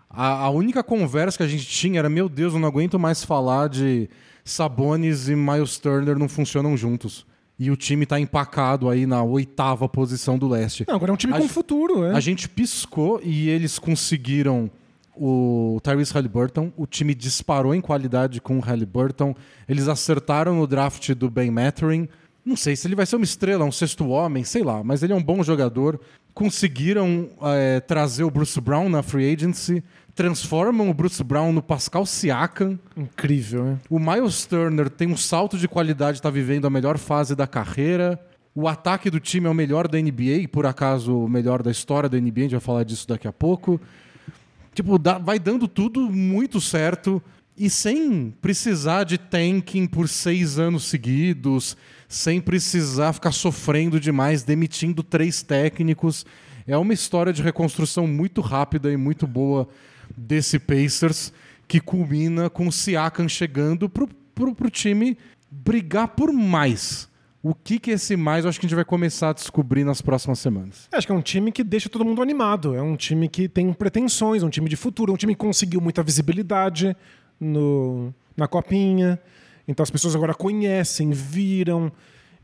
A, 0.10 0.44
a, 0.44 0.50
única 0.50 0.84
conversa 0.84 1.38
que 1.38 1.44
a 1.44 1.48
gente 1.48 1.66
tinha 1.66 2.00
era: 2.00 2.10
meu 2.10 2.28
Deus, 2.28 2.54
eu 2.54 2.60
não 2.60 2.68
aguento 2.68 3.00
mais 3.00 3.24
falar 3.24 3.70
de 3.70 4.10
Sabonis 4.44 5.30
e 5.30 5.38
Miles 5.38 5.78
Turner 5.78 6.20
não 6.20 6.28
funcionam 6.28 6.76
juntos. 6.76 7.26
E 7.58 7.72
o 7.72 7.78
time 7.78 8.04
está 8.04 8.20
empacado 8.20 8.90
aí 8.90 9.06
na 9.06 9.24
oitava 9.24 9.88
posição 9.88 10.38
do 10.38 10.50
leste. 10.50 10.84
Não, 10.86 10.96
agora 10.96 11.12
é 11.12 11.14
um 11.14 11.18
time 11.18 11.34
a 11.34 11.38
com 11.38 11.48
futuro, 11.48 12.04
é. 12.04 12.14
A 12.14 12.20
gente 12.20 12.50
piscou 12.50 13.22
e 13.24 13.48
eles 13.50 13.80
conseguiram 13.80 14.70
o 15.20 15.80
Tyrese 15.82 16.14
Halliburton. 16.14 16.72
O 16.78 16.86
time 16.86 17.14
disparou 17.14 17.74
em 17.74 17.82
qualidade 17.82 18.40
com 18.40 18.58
o 18.58 18.62
Halliburton. 18.62 19.36
Eles 19.68 19.88
acertaram 19.88 20.56
no 20.56 20.68
draft 20.68 21.12
do 21.14 21.30
Ben 21.30 21.52
Mathurin. 21.52 22.08
Não 22.46 22.56
sei 22.56 22.76
se 22.76 22.88
ele 22.88 22.96
vai 22.96 23.06
ser 23.06 23.18
uma 23.18 23.26
estrela, 23.26 23.66
um 23.66 23.72
sexto 23.72 24.08
homem, 24.08 24.44
sei 24.44 24.64
lá, 24.64 24.82
mas 24.84 25.04
ele 25.04 25.12
é 25.12 25.16
um 25.16 25.22
bom 25.22 25.44
jogador. 25.44 26.00
Conseguiram 26.34 27.30
é, 27.42 27.80
trazer 27.82 28.24
o 28.24 28.32
Bruce 28.32 28.62
Brown 28.62 28.88
na 28.88 29.04
free 29.04 29.34
agency, 29.34 29.84
transformam 30.16 30.90
o 30.90 30.94
Bruce 30.94 31.22
Brown 31.24 31.52
no 31.52 31.62
Pascal 31.62 32.06
Siakam. 32.06 32.80
Incrível, 32.96 33.66
né? 33.66 33.80
O 33.90 34.00
Miles 34.00 34.46
Turner 34.46 34.90
tem 34.90 35.10
um 35.12 35.18
salto 35.18 35.58
de 35.58 35.68
qualidade, 35.68 36.20
está 36.20 36.30
vivendo 36.30 36.66
a 36.66 36.70
melhor 36.70 36.98
fase 36.98 37.36
da 37.36 37.46
carreira. 37.46 38.18
O 38.56 38.68
ataque 38.68 39.10
do 39.12 39.20
time 39.20 39.46
é 39.46 39.50
o 39.50 39.54
melhor 39.54 39.88
da 39.88 40.00
NBA, 40.00 40.48
por 40.52 40.66
acaso 40.66 41.16
o 41.16 41.30
melhor 41.30 41.62
da 41.62 41.70
história 41.70 42.10
da 42.10 42.18
NBA, 42.18 42.40
a 42.40 42.42
gente 42.44 42.52
vai 42.52 42.60
falar 42.60 42.84
disso 42.84 43.08
daqui 43.08 43.28
a 43.28 43.34
pouco. 43.34 43.80
Tipo, 44.78 45.00
dá, 45.00 45.18
vai 45.18 45.40
dando 45.40 45.68
tudo 45.68 46.02
muito 46.02 46.62
certo 46.62 47.20
e 47.58 47.68
sem 47.68 48.32
precisar 48.40 49.06
de 49.06 49.18
tanking 49.18 49.88
por 49.88 50.08
seis 50.08 50.60
anos 50.60 50.84
seguidos, 50.84 51.76
sem 52.08 52.40
precisar 52.40 53.12
ficar 53.14 53.32
sofrendo 53.32 54.00
demais, 54.00 54.44
demitindo 54.44 55.02
três 55.02 55.42
técnicos. 55.42 56.28
É 56.68 56.78
uma 56.78 56.94
história 56.94 57.34
de 57.34 57.42
reconstrução 57.42 58.06
muito 58.06 58.40
rápida 58.40 58.92
e 58.92 58.98
muito 58.98 59.26
boa 59.26 59.68
desse 60.16 60.60
Pacers, 60.60 61.34
que 61.68 61.80
culmina 61.80 62.48
com 62.48 62.68
o 62.68 62.72
Siakam 62.72 63.28
chegando 63.28 63.90
pro, 63.90 64.08
pro 64.36 64.70
time 64.70 65.18
brigar 65.50 66.10
por 66.10 66.32
mais. 66.32 67.10
O 67.50 67.56
que, 67.56 67.80
que 67.80 67.92
é 67.92 67.94
esse 67.94 68.18
mais 68.18 68.44
eu 68.44 68.50
acho 68.50 68.60
que 68.60 68.66
a 68.66 68.68
gente 68.68 68.76
vai 68.76 68.84
começar 68.84 69.30
a 69.30 69.34
descobrir 69.34 69.86
nas 69.86 70.02
próximas 70.02 70.38
semanas. 70.38 70.90
acho 70.92 71.08
que 71.08 71.14
é 71.14 71.16
um 71.16 71.22
time 71.22 71.50
que 71.50 71.64
deixa 71.64 71.88
todo 71.88 72.04
mundo 72.04 72.22
animado. 72.22 72.76
É 72.76 72.82
um 72.82 72.98
time 72.98 73.30
que 73.30 73.48
tem 73.48 73.72
pretensões, 73.72 74.44
um 74.44 74.50
time 74.50 74.68
de 74.68 74.76
futuro, 74.76 75.14
um 75.14 75.16
time 75.16 75.34
que 75.34 75.40
conseguiu 75.40 75.80
muita 75.80 76.04
visibilidade 76.04 76.94
no, 77.40 78.14
na 78.36 78.50
copinha. 78.50 79.18
Então 79.66 79.82
as 79.82 79.90
pessoas 79.90 80.14
agora 80.14 80.34
conhecem, 80.34 81.12
viram. 81.12 81.90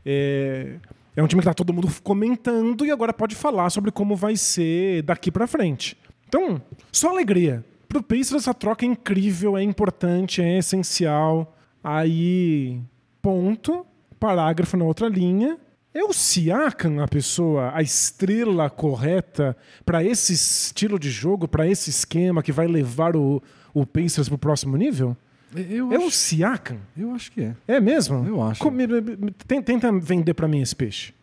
É, 0.06 0.76
é 1.14 1.22
um 1.22 1.26
time 1.26 1.42
que 1.42 1.48
está 1.48 1.52
todo 1.52 1.70
mundo 1.70 1.88
comentando 2.02 2.86
e 2.86 2.90
agora 2.90 3.12
pode 3.12 3.34
falar 3.34 3.68
sobre 3.68 3.90
como 3.90 4.16
vai 4.16 4.38
ser 4.38 5.02
daqui 5.02 5.30
para 5.30 5.46
frente. 5.46 5.98
Então, 6.26 6.62
só 6.90 7.10
alegria. 7.10 7.62
Pro 7.86 8.02
Pacers 8.02 8.36
essa 8.36 8.54
troca 8.54 8.86
é 8.86 8.88
incrível, 8.88 9.58
é 9.58 9.62
importante, 9.62 10.40
é 10.40 10.56
essencial. 10.56 11.54
Aí, 11.82 12.80
ponto 13.20 13.84
parágrafo 14.18 14.76
na 14.76 14.84
outra 14.84 15.08
linha. 15.08 15.58
É 15.92 16.02
o 16.02 16.12
Siakam 16.12 17.00
a 17.00 17.06
pessoa, 17.06 17.70
a 17.72 17.80
estrela 17.80 18.68
correta 18.68 19.56
para 19.86 20.02
esse 20.02 20.32
estilo 20.32 20.98
de 20.98 21.08
jogo, 21.08 21.46
para 21.46 21.68
esse 21.68 21.88
esquema 21.88 22.42
que 22.42 22.50
vai 22.50 22.66
levar 22.66 23.14
o, 23.14 23.40
o 23.72 23.86
Pacers 23.86 24.28
para 24.28 24.34
o 24.34 24.38
próximo 24.38 24.76
nível? 24.76 25.16
Eu 25.54 25.92
é 25.92 25.96
acho, 25.96 26.06
o 26.06 26.10
Siakam? 26.10 26.78
Eu 26.96 27.12
acho 27.12 27.30
que 27.30 27.42
é. 27.42 27.54
É 27.68 27.80
mesmo? 27.80 28.26
Eu 28.26 28.42
acho. 28.42 28.64
Tenta 29.46 29.92
vender 29.92 30.34
para 30.34 30.48
mim 30.48 30.60
esse 30.60 30.74
peixe. 30.74 31.14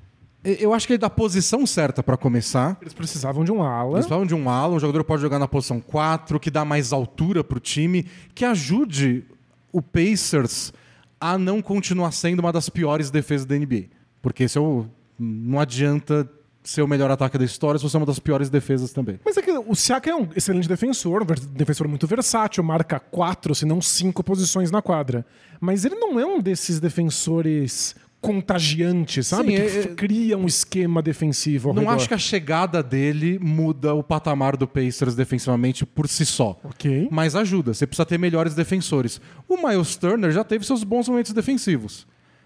Eu 0.43 0.73
acho 0.73 0.87
que 0.87 0.93
ele 0.93 0.97
dá 0.97 1.07
a 1.07 1.09
posição 1.09 1.67
certa 1.67 2.01
para 2.01 2.17
começar. 2.17 2.77
Eles 2.81 2.93
precisavam 2.93 3.43
de 3.43 3.51
um 3.51 3.61
ala. 3.61 3.97
Eles 3.97 4.05
precisavam 4.05 4.25
de 4.25 4.33
um 4.33 4.49
ala, 4.49 4.75
um 4.75 4.79
jogador 4.79 5.03
pode 5.03 5.21
jogar 5.21 5.37
na 5.37 5.47
posição 5.47 5.79
4, 5.79 6.39
que 6.39 6.49
dá 6.49 6.65
mais 6.65 6.91
altura 6.91 7.43
para 7.43 7.57
o 7.57 7.59
time, 7.59 8.07
que 8.33 8.43
ajude 8.43 9.23
o 9.71 9.81
Pacers 9.81 10.73
a 11.21 11.37
não 11.37 11.61
continuar 11.61 12.11
sendo 12.11 12.39
uma 12.39 12.51
das 12.51 12.67
piores 12.67 13.11
defesas 13.11 13.45
da 13.45 13.55
NBA. 13.55 13.85
Porque 14.21 14.47
se 14.47 14.57
eu, 14.57 14.89
não 15.19 15.59
adianta 15.59 16.27
ser 16.63 16.81
o 16.81 16.87
melhor 16.87 17.09
ataque 17.09 17.37
da 17.37 17.45
história 17.45 17.77
se 17.79 17.83
você 17.83 17.95
é 17.95 17.99
uma 17.99 18.05
das 18.05 18.19
piores 18.19 18.49
defesas 18.49 18.91
também. 18.91 19.19
Mas 19.23 19.37
é 19.37 19.41
que 19.41 19.51
o 19.51 19.75
Siaka 19.75 20.09
é 20.09 20.15
um 20.15 20.27
excelente 20.35 20.67
defensor, 20.67 21.23
um 21.23 21.25
defensor 21.55 21.87
muito 21.87 22.05
versátil, 22.07 22.63
marca 22.63 22.99
quatro, 22.99 23.53
se 23.53 23.65
não 23.65 23.81
cinco 23.81 24.23
posições 24.23 24.71
na 24.71 24.81
quadra. 24.81 25.25
Mas 25.59 25.85
ele 25.85 25.95
não 25.95 26.19
é 26.19 26.25
um 26.25 26.39
desses 26.39 26.79
defensores 26.79 27.95
contagiante, 28.21 29.23
sabe? 29.23 29.49
Sim, 29.49 29.55
que 29.55 29.61
é, 29.61 29.81
é, 29.81 29.87
cria 29.95 30.37
um 30.37 30.45
esquema 30.45 31.01
defensivo. 31.01 31.73
não 31.73 31.81
redor. 31.81 31.95
acho 31.95 32.07
que 32.07 32.13
a 32.13 32.19
chegada 32.19 32.83
dele 32.83 33.39
muda 33.41 33.95
o 33.95 34.03
patamar 34.03 34.55
do 34.55 34.67
Pacers 34.67 35.15
defensivamente 35.15 35.85
por 35.85 36.07
si 36.07 36.23
só. 36.23 36.59
Ok. 36.63 37.09
Mas 37.11 37.35
ajuda. 37.35 37.73
Você 37.73 37.87
precisa 37.87 38.05
ter 38.05 38.19
melhores 38.19 38.53
defensores. 38.53 39.19
O 39.49 39.57
Miles 39.57 39.95
Turner 39.95 40.31
já 40.31 40.43
teve 40.43 40.63
seus 40.63 40.83
bons 40.83 41.09
momentos 41.09 41.33
defensivos. 41.33 42.05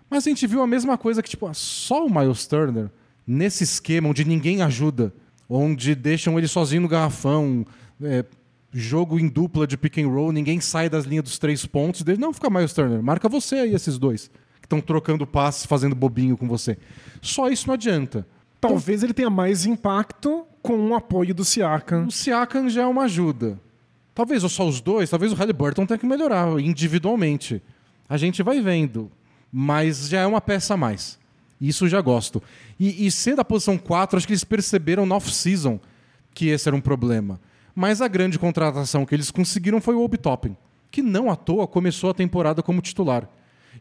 Mas 0.10 0.26
a 0.26 0.30
gente 0.30 0.48
viu 0.48 0.62
a 0.62 0.68
mesma 0.68 0.98
coisa 0.98 1.22
que, 1.22 1.30
tipo, 1.30 1.52
só 1.54 2.06
o 2.06 2.14
Miles 2.14 2.48
Turner, 2.48 2.90
nesse 3.28 3.66
esquema 3.66 4.08
onde 4.08 4.24
ninguém 4.24 4.62
ajuda, 4.62 5.14
onde 5.50 5.94
deixam 5.94 6.38
ele 6.38 6.48
sozinho 6.48 6.84
no 6.84 6.88
garrafão, 6.88 7.66
é, 8.02 8.24
jogo 8.72 9.20
em 9.20 9.28
dupla 9.28 9.68
de 9.68 9.76
pick 9.78 9.98
and 9.98 10.08
roll, 10.08 10.32
ninguém 10.32 10.62
sai 10.62 10.90
das 10.90 11.04
linhas 11.04 11.26
dos 11.26 11.38
três 11.38 11.66
pontos 11.66 12.02
dele. 12.02 12.20
Não, 12.20 12.32
fica 12.32 12.50
Miles 12.50 12.72
Turner, 12.72 13.04
marca 13.04 13.28
você 13.28 13.56
aí 13.56 13.76
esses 13.76 13.98
dois 13.98 14.32
que 14.66 14.68
estão 14.68 14.82
trocando 14.82 15.28
passes, 15.28 15.66
fazendo 15.66 15.96
bobinho 15.96 16.36
com 16.36 16.48
você. 16.48 16.78
Só 17.22 17.50
isso 17.50 17.68
não 17.68 17.76
adianta. 17.76 18.28
Talvez 18.60 19.00
então, 19.00 19.08
ele 19.08 19.14
tenha 19.14 19.30
mais 19.30 19.66
impacto 19.66 20.46
com 20.62 20.90
o 20.90 20.96
apoio 20.96 21.36
do 21.36 21.46
Siakam. 21.46 22.08
O 22.08 22.12
Siakam 22.12 22.68
já 22.68 22.82
é 22.82 22.86
uma 22.86 23.04
ajuda. 23.04 23.60
Talvez 24.14 24.44
ou 24.44 24.50
só 24.50 24.68
os 24.68 24.82
dois, 24.82 25.10
talvez 25.10 25.32
o 25.32 25.36
Halliburton 25.36 25.86
tenha 25.86 25.98
que 25.98 26.06
melhorar 26.06 26.60
individualmente. 26.60 27.62
A 28.10 28.18
gente 28.18 28.42
vai 28.42 28.60
vendo. 28.60 29.12
Mas 29.52 30.10
já 30.10 30.22
é 30.22 30.26
uma 30.26 30.42
peça 30.42 30.74
a 30.74 30.78
mais. 30.78 31.20
Isso 31.62 31.88
já 31.88 32.02
gosto. 32.02 32.42
E, 32.80 33.06
e 33.06 33.12
ser 33.12 33.36
da 33.36 33.46
posição 33.46 33.78
4, 33.78 34.18
acho 34.18 34.28
que 34.28 34.34
eles 34.34 34.44
perceberam 34.44 35.06
no 35.06 35.16
off-season 35.16 35.80
que 36.34 36.48
esse 36.48 36.68
era 36.68 36.76
um 36.76 36.82
problema. 36.82 37.40
Mas 37.74 38.02
a 38.02 38.08
grande 38.08 38.40
contratação 38.40 39.06
que 39.06 39.14
eles 39.14 39.32
conseguiram 39.32 39.80
foi 39.80 39.96
o 39.96 40.04
Obi 40.04 40.18
Toppin, 40.18 40.58
que 40.90 41.02
não 41.02 41.30
à 41.30 41.36
toa 41.36 41.68
começou 41.68 42.10
a 42.10 42.14
temporada 42.14 42.64
como 42.64 42.82
titular. 42.82 43.30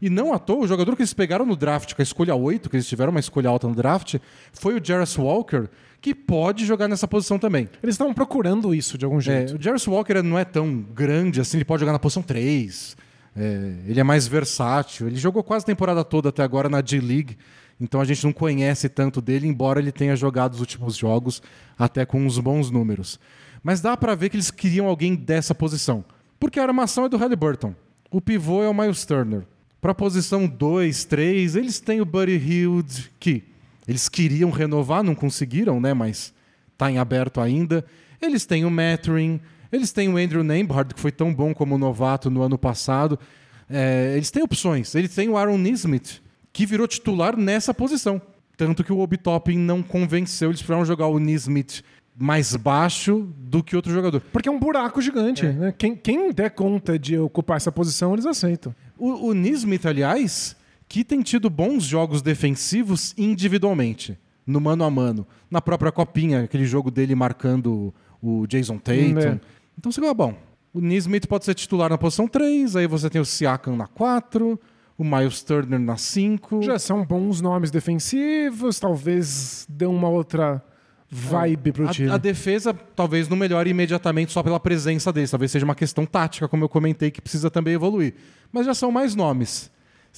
E 0.01 0.11
não 0.11 0.33
à 0.33 0.39
toa, 0.39 0.65
o 0.65 0.67
jogador 0.67 0.97
que 0.97 1.03
eles 1.03 1.15
pegaram 1.15 1.47
no 1.47 1.57
draft, 1.57 1.95
com 1.95 2.03
a 2.03 2.05
escolha 2.05 2.35
8, 2.35 2.69
que 2.69 2.77
eles 2.77 2.87
tiveram 2.87 3.11
uma 3.11 3.21
escolha 3.21 3.49
alta 3.49 3.69
no 3.69 3.75
draft, 3.75 4.17
foi 4.53 4.79
o 4.79 4.85
Jarvis 4.85 5.17
Walker, 5.17 5.69
que 6.01 6.15
pode 6.15 6.67
jogar 6.67 6.89
nessa 6.89 7.09
posição 7.09 7.39
também. 7.39 7.69
Eles 7.83 7.95
estavam 7.95 8.13
procurando 8.13 8.75
isso 8.75 8.99
de 8.99 9.05
algum 9.05 9.21
jeito. 9.21 9.55
É, 9.55 9.57
o 9.57 9.63
Jarvis 9.63 9.87
Walker 9.87 10.23
não 10.23 10.39
é 10.39 10.45
tão 10.45 10.81
grande 10.81 11.41
assim, 11.41 11.59
ele 11.59 11.65
pode 11.65 11.81
jogar 11.81 11.93
na 11.93 11.99
posição 11.99 12.23
3. 12.23 12.97
É, 13.37 13.75
ele 13.87 14.01
é 14.01 14.05
mais 14.05 14.27
versátil. 14.27 15.07
Ele 15.07 15.17
jogou 15.17 15.43
quase 15.43 15.65
a 15.65 15.67
temporada 15.67 16.05
toda 16.05 16.29
até 16.29 16.43
agora 16.43 16.69
na 16.69 16.83
G-League, 16.85 17.37
então 17.81 18.01
a 18.01 18.05
gente 18.05 18.25
não 18.25 18.33
conhece 18.33 18.89
tanto 18.89 19.21
dele, 19.21 19.47
embora 19.47 19.81
ele 19.81 19.93
tenha 19.93 20.15
jogado 20.15 20.55
os 20.55 20.61
últimos 20.61 20.97
jogos 20.97 21.43
até 21.79 22.05
com 22.05 22.25
uns 22.25 22.39
bons 22.39 22.71
números. 22.71 23.19
Mas 23.63 23.81
dá 23.81 23.97
pra 23.97 24.15
ver 24.15 24.29
que 24.29 24.37
eles 24.37 24.51
queriam 24.51 24.87
alguém 24.87 25.15
dessa 25.15 25.55
posição. 25.55 26.05
Porque 26.39 26.61
a 26.61 26.65
armação 26.65 27.07
é 27.07 27.09
do 27.09 27.17
Halliburton. 27.17 27.75
O 28.11 28.21
pivô 28.21 28.63
é 28.63 28.69
o 28.69 28.75
Miles 28.75 29.05
Turner. 29.05 29.43
Pra 29.85 29.95
posição 29.95 30.47
2, 30.47 31.05
3, 31.05 31.57
eles 31.57 31.79
têm 31.79 32.01
o 32.01 32.07
Buddy 32.07 32.39
Hield, 32.39 33.13
que 33.21 33.43
eles 33.87 34.09
queriam 34.09 34.49
renovar, 34.49 35.03
não 35.03 35.15
conseguiram, 35.15 35.79
né? 35.79 35.93
Mas 35.93 36.33
tá 36.79 36.91
em 36.91 36.97
aberto 36.97 37.39
ainda. 37.39 37.85
Eles 38.19 38.47
têm 38.47 38.65
o 38.65 38.71
Mathurin, 38.71 39.39
eles 39.71 39.93
têm 39.93 40.09
o 40.09 40.17
Andrew 40.17 40.43
Nembhard, 40.43 40.95
que 40.95 40.99
foi 40.99 41.13
tão 41.13 41.35
bom 41.35 41.53
como 41.53 41.77
novato 41.77 42.31
no 42.31 42.41
ano 42.41 42.57
passado. 42.57 43.19
É, 43.69 44.15
eles 44.17 44.31
têm 44.31 44.43
opções. 44.43 44.95
Eles 44.95 45.15
têm 45.15 45.29
o 45.29 45.37
Aaron 45.37 45.59
Nismith, 45.59 46.23
que 46.51 46.65
virou 46.65 46.89
titular 46.89 47.37
nessa 47.37 47.75
posição. 47.75 48.23
Tanto 48.57 48.85
que 48.85 48.91
o 48.93 49.01
Obi 49.01 49.19
Toppin 49.19 49.59
não 49.59 49.83
convenceu. 49.83 50.49
Eles 50.49 50.63
precisaram 50.63 50.87
jogar 50.87 51.09
o 51.09 51.19
Nismith 51.19 51.83
mais 52.17 52.55
baixo 52.55 53.29
do 53.37 53.63
que 53.63 53.75
outro 53.75 53.93
jogador. 53.93 54.21
Porque 54.33 54.49
é 54.49 54.53
um 54.53 54.59
buraco 54.59 55.03
gigante. 55.03 55.47
Né? 55.47 55.75
Quem, 55.77 55.97
quem 55.97 56.33
der 56.33 56.51
conta 56.51 56.99
de 56.99 57.19
ocupar 57.19 57.57
essa 57.57 57.73
posição, 57.73 58.13
eles 58.13 58.27
aceitam. 58.27 58.75
O, 58.97 59.29
o 59.29 59.35
Nismith, 59.35 59.87
aliás, 59.87 60.57
que 60.89 61.05
tem 61.05 61.23
tido 61.23 61.51
bons 61.51 61.85
jogos 61.85 62.23
defensivos 62.23 63.15
individualmente, 63.19 64.17
no 64.47 64.61
mano 64.61 64.85
a 64.85 64.91
mano. 64.91 65.27
Na 65.51 65.61
própria 65.61 65.91
copinha, 65.91 66.45
aquele 66.45 66.65
jogo 66.65 66.91
dele 66.91 67.15
marcando 67.15 67.93
o 68.23 68.47
Jason 68.47 68.79
Tatum. 68.79 69.19
É. 69.19 69.41
Então 69.77 69.91
você 69.91 70.01
fala, 70.01 70.15
bom, 70.15 70.35
o 70.73 70.81
Nismith 70.81 71.27
pode 71.27 71.45
ser 71.45 71.55
titular 71.55 71.91
na 71.91 71.99
posição 71.99 72.29
3, 72.29 72.77
aí 72.77 72.87
você 72.87 73.11
tem 73.11 73.21
o 73.21 73.25
Siakam 73.25 73.77
na 73.77 73.87
4, 73.87 74.59
o 74.97 75.05
Miles 75.05 75.43
Turner 75.43 75.81
na 75.81 75.97
5. 75.97 76.63
Já 76.63 76.79
são 76.79 77.05
bons 77.05 77.41
nomes 77.41 77.71
defensivos, 77.71 78.79
talvez 78.79 79.67
dê 79.69 79.87
uma 79.87 80.09
outra 80.09 80.63
vibe 81.15 81.73
pro 81.73 81.89
time. 81.89 82.11
A, 82.11 82.15
a 82.15 82.19
defesa 82.19 82.75
talvez 82.75 83.29
não 83.29 83.37
melhore 83.37 83.71
imediatamente 83.71 84.33
só 84.33 84.43
pela 84.43 84.59
presença 84.59 85.13
deles. 85.13 85.31
Talvez 85.31 85.51
seja 85.51 85.65
uma 85.65 85.75
questão 85.75 86.05
tática, 86.05 86.49
como 86.49 86.65
eu 86.65 86.69
comentei, 86.69 87.11
que 87.11 87.21
precisa 87.21 87.51
também 87.51 87.75
evoluir. 87.75 88.15
Mas 88.53 88.67
já 88.67 88.75
são 88.75 88.91
mais 88.91 89.15
nomes. 89.15 89.71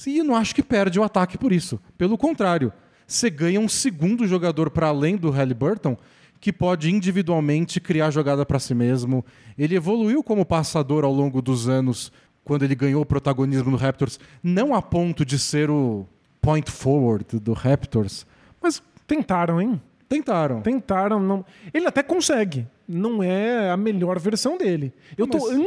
E 0.05 0.17
eu 0.17 0.23
não 0.23 0.35
acho 0.35 0.53
que 0.53 0.63
perde 0.63 0.99
o 0.99 1.03
ataque 1.03 1.37
por 1.37 1.51
isso. 1.51 1.79
Pelo 1.97 2.17
contrário, 2.17 2.71
você 3.05 3.29
ganha 3.29 3.59
um 3.59 3.67
segundo 3.67 4.27
jogador 4.27 4.69
para 4.69 4.87
além 4.87 5.15
do 5.15 5.29
Halliburton 5.29 5.97
que 6.39 6.53
pode 6.53 6.93
individualmente 6.93 7.79
criar 7.79 8.11
jogada 8.11 8.45
para 8.45 8.59
si 8.59 8.75
mesmo. 8.75 9.25
Ele 9.57 9.75
evoluiu 9.75 10.23
como 10.23 10.45
passador 10.45 11.03
ao 11.03 11.11
longo 11.11 11.41
dos 11.41 11.67
anos, 11.67 12.11
quando 12.43 12.63
ele 12.63 12.75
ganhou 12.75 13.01
o 13.01 13.05
protagonismo 13.05 13.71
no 13.71 13.77
Raptors, 13.77 14.19
não 14.43 14.75
a 14.75 14.81
ponto 14.81 15.25
de 15.25 15.39
ser 15.39 15.69
o 15.71 16.05
point 16.39 16.69
forward 16.69 17.39
do 17.39 17.53
Raptors, 17.53 18.25
mas 18.61 18.81
Tentaram, 19.07 19.61
hein? 19.61 19.81
Tentaram. 20.09 20.61
Tentaram. 20.61 21.19
Não... 21.19 21.45
Ele 21.73 21.87
até 21.87 22.01
consegue. 22.03 22.67
Não 22.87 23.21
é 23.21 23.69
a 23.69 23.77
melhor 23.77 24.17
versão 24.19 24.57
dele. 24.57 24.93
Eu 25.17 25.27
tô 25.27 25.37
Mas- 25.39 25.57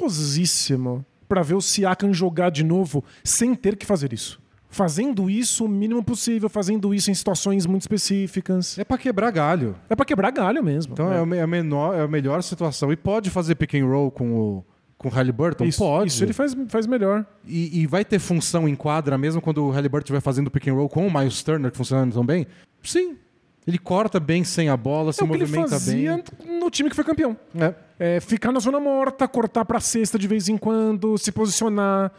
ansiosíssimo 0.00 1.04
pra 1.28 1.42
ver 1.42 1.54
o 1.54 1.60
Siakam 1.60 2.12
jogar 2.12 2.50
de 2.50 2.64
novo 2.64 3.04
sem 3.24 3.54
ter 3.54 3.76
que 3.76 3.84
fazer 3.86 4.12
isso. 4.12 4.40
Fazendo 4.68 5.30
isso 5.30 5.64
o 5.64 5.68
mínimo 5.68 6.02
possível, 6.02 6.48
fazendo 6.48 6.92
isso 6.94 7.10
em 7.10 7.14
situações 7.14 7.66
muito 7.66 7.82
específicas. 7.82 8.78
É 8.78 8.84
para 8.84 8.98
quebrar 8.98 9.30
galho. 9.30 9.76
É 9.88 9.94
pra 9.96 10.04
quebrar 10.04 10.30
galho 10.30 10.62
mesmo. 10.62 10.92
Então 10.92 11.10
é, 11.12 11.18
a 11.18 11.26
me- 11.26 11.40
a 11.40 11.46
menor, 11.46 11.94
é 11.94 12.02
a 12.02 12.08
melhor 12.08 12.42
situação. 12.42 12.92
E 12.92 12.96
pode 12.96 13.30
fazer 13.30 13.54
pick 13.54 13.74
and 13.74 13.86
roll 13.86 14.10
com 14.10 14.34
o, 14.34 14.64
com 14.98 15.08
o 15.08 15.10
Halliburton? 15.10 15.64
isso, 15.64 15.78
pode. 15.78 16.08
isso 16.10 16.22
ele 16.24 16.32
faz, 16.32 16.54
faz 16.68 16.86
melhor. 16.86 17.24
E, 17.46 17.80
e 17.82 17.86
vai 17.86 18.04
ter 18.04 18.18
função 18.18 18.68
em 18.68 18.74
quadra, 18.74 19.16
mesmo 19.16 19.40
quando 19.40 19.64
o 19.64 19.70
Halliburton 19.70 20.04
estiver 20.06 20.20
fazendo 20.20 20.50
pick 20.50 20.66
and 20.68 20.74
roll 20.74 20.88
com 20.88 21.06
o 21.06 21.12
Miles 21.12 21.42
Turner, 21.42 21.70
que 21.70 21.76
funciona 21.76 22.10
tão 22.12 22.24
bem? 22.26 22.46
Sim. 22.82 23.16
Ele 23.66 23.78
corta 23.78 24.20
bem 24.20 24.44
sem 24.44 24.68
a 24.68 24.76
bola, 24.76 25.12
se 25.12 25.20
é 25.22 25.26
ele 25.26 25.38
movimenta 25.38 25.70
fazia 25.70 26.22
bem. 26.44 26.60
no 26.60 26.70
time 26.70 26.88
que 26.88 26.94
foi 26.94 27.04
campeão. 27.04 27.36
É. 27.58 27.74
É, 27.98 28.20
ficar 28.20 28.52
na 28.52 28.60
zona 28.60 28.78
morta, 28.78 29.26
cortar 29.26 29.64
pra 29.64 29.80
cesta 29.80 30.18
de 30.18 30.28
vez 30.28 30.48
em 30.48 30.56
quando, 30.56 31.18
se 31.18 31.32
posicionar, 31.32 32.12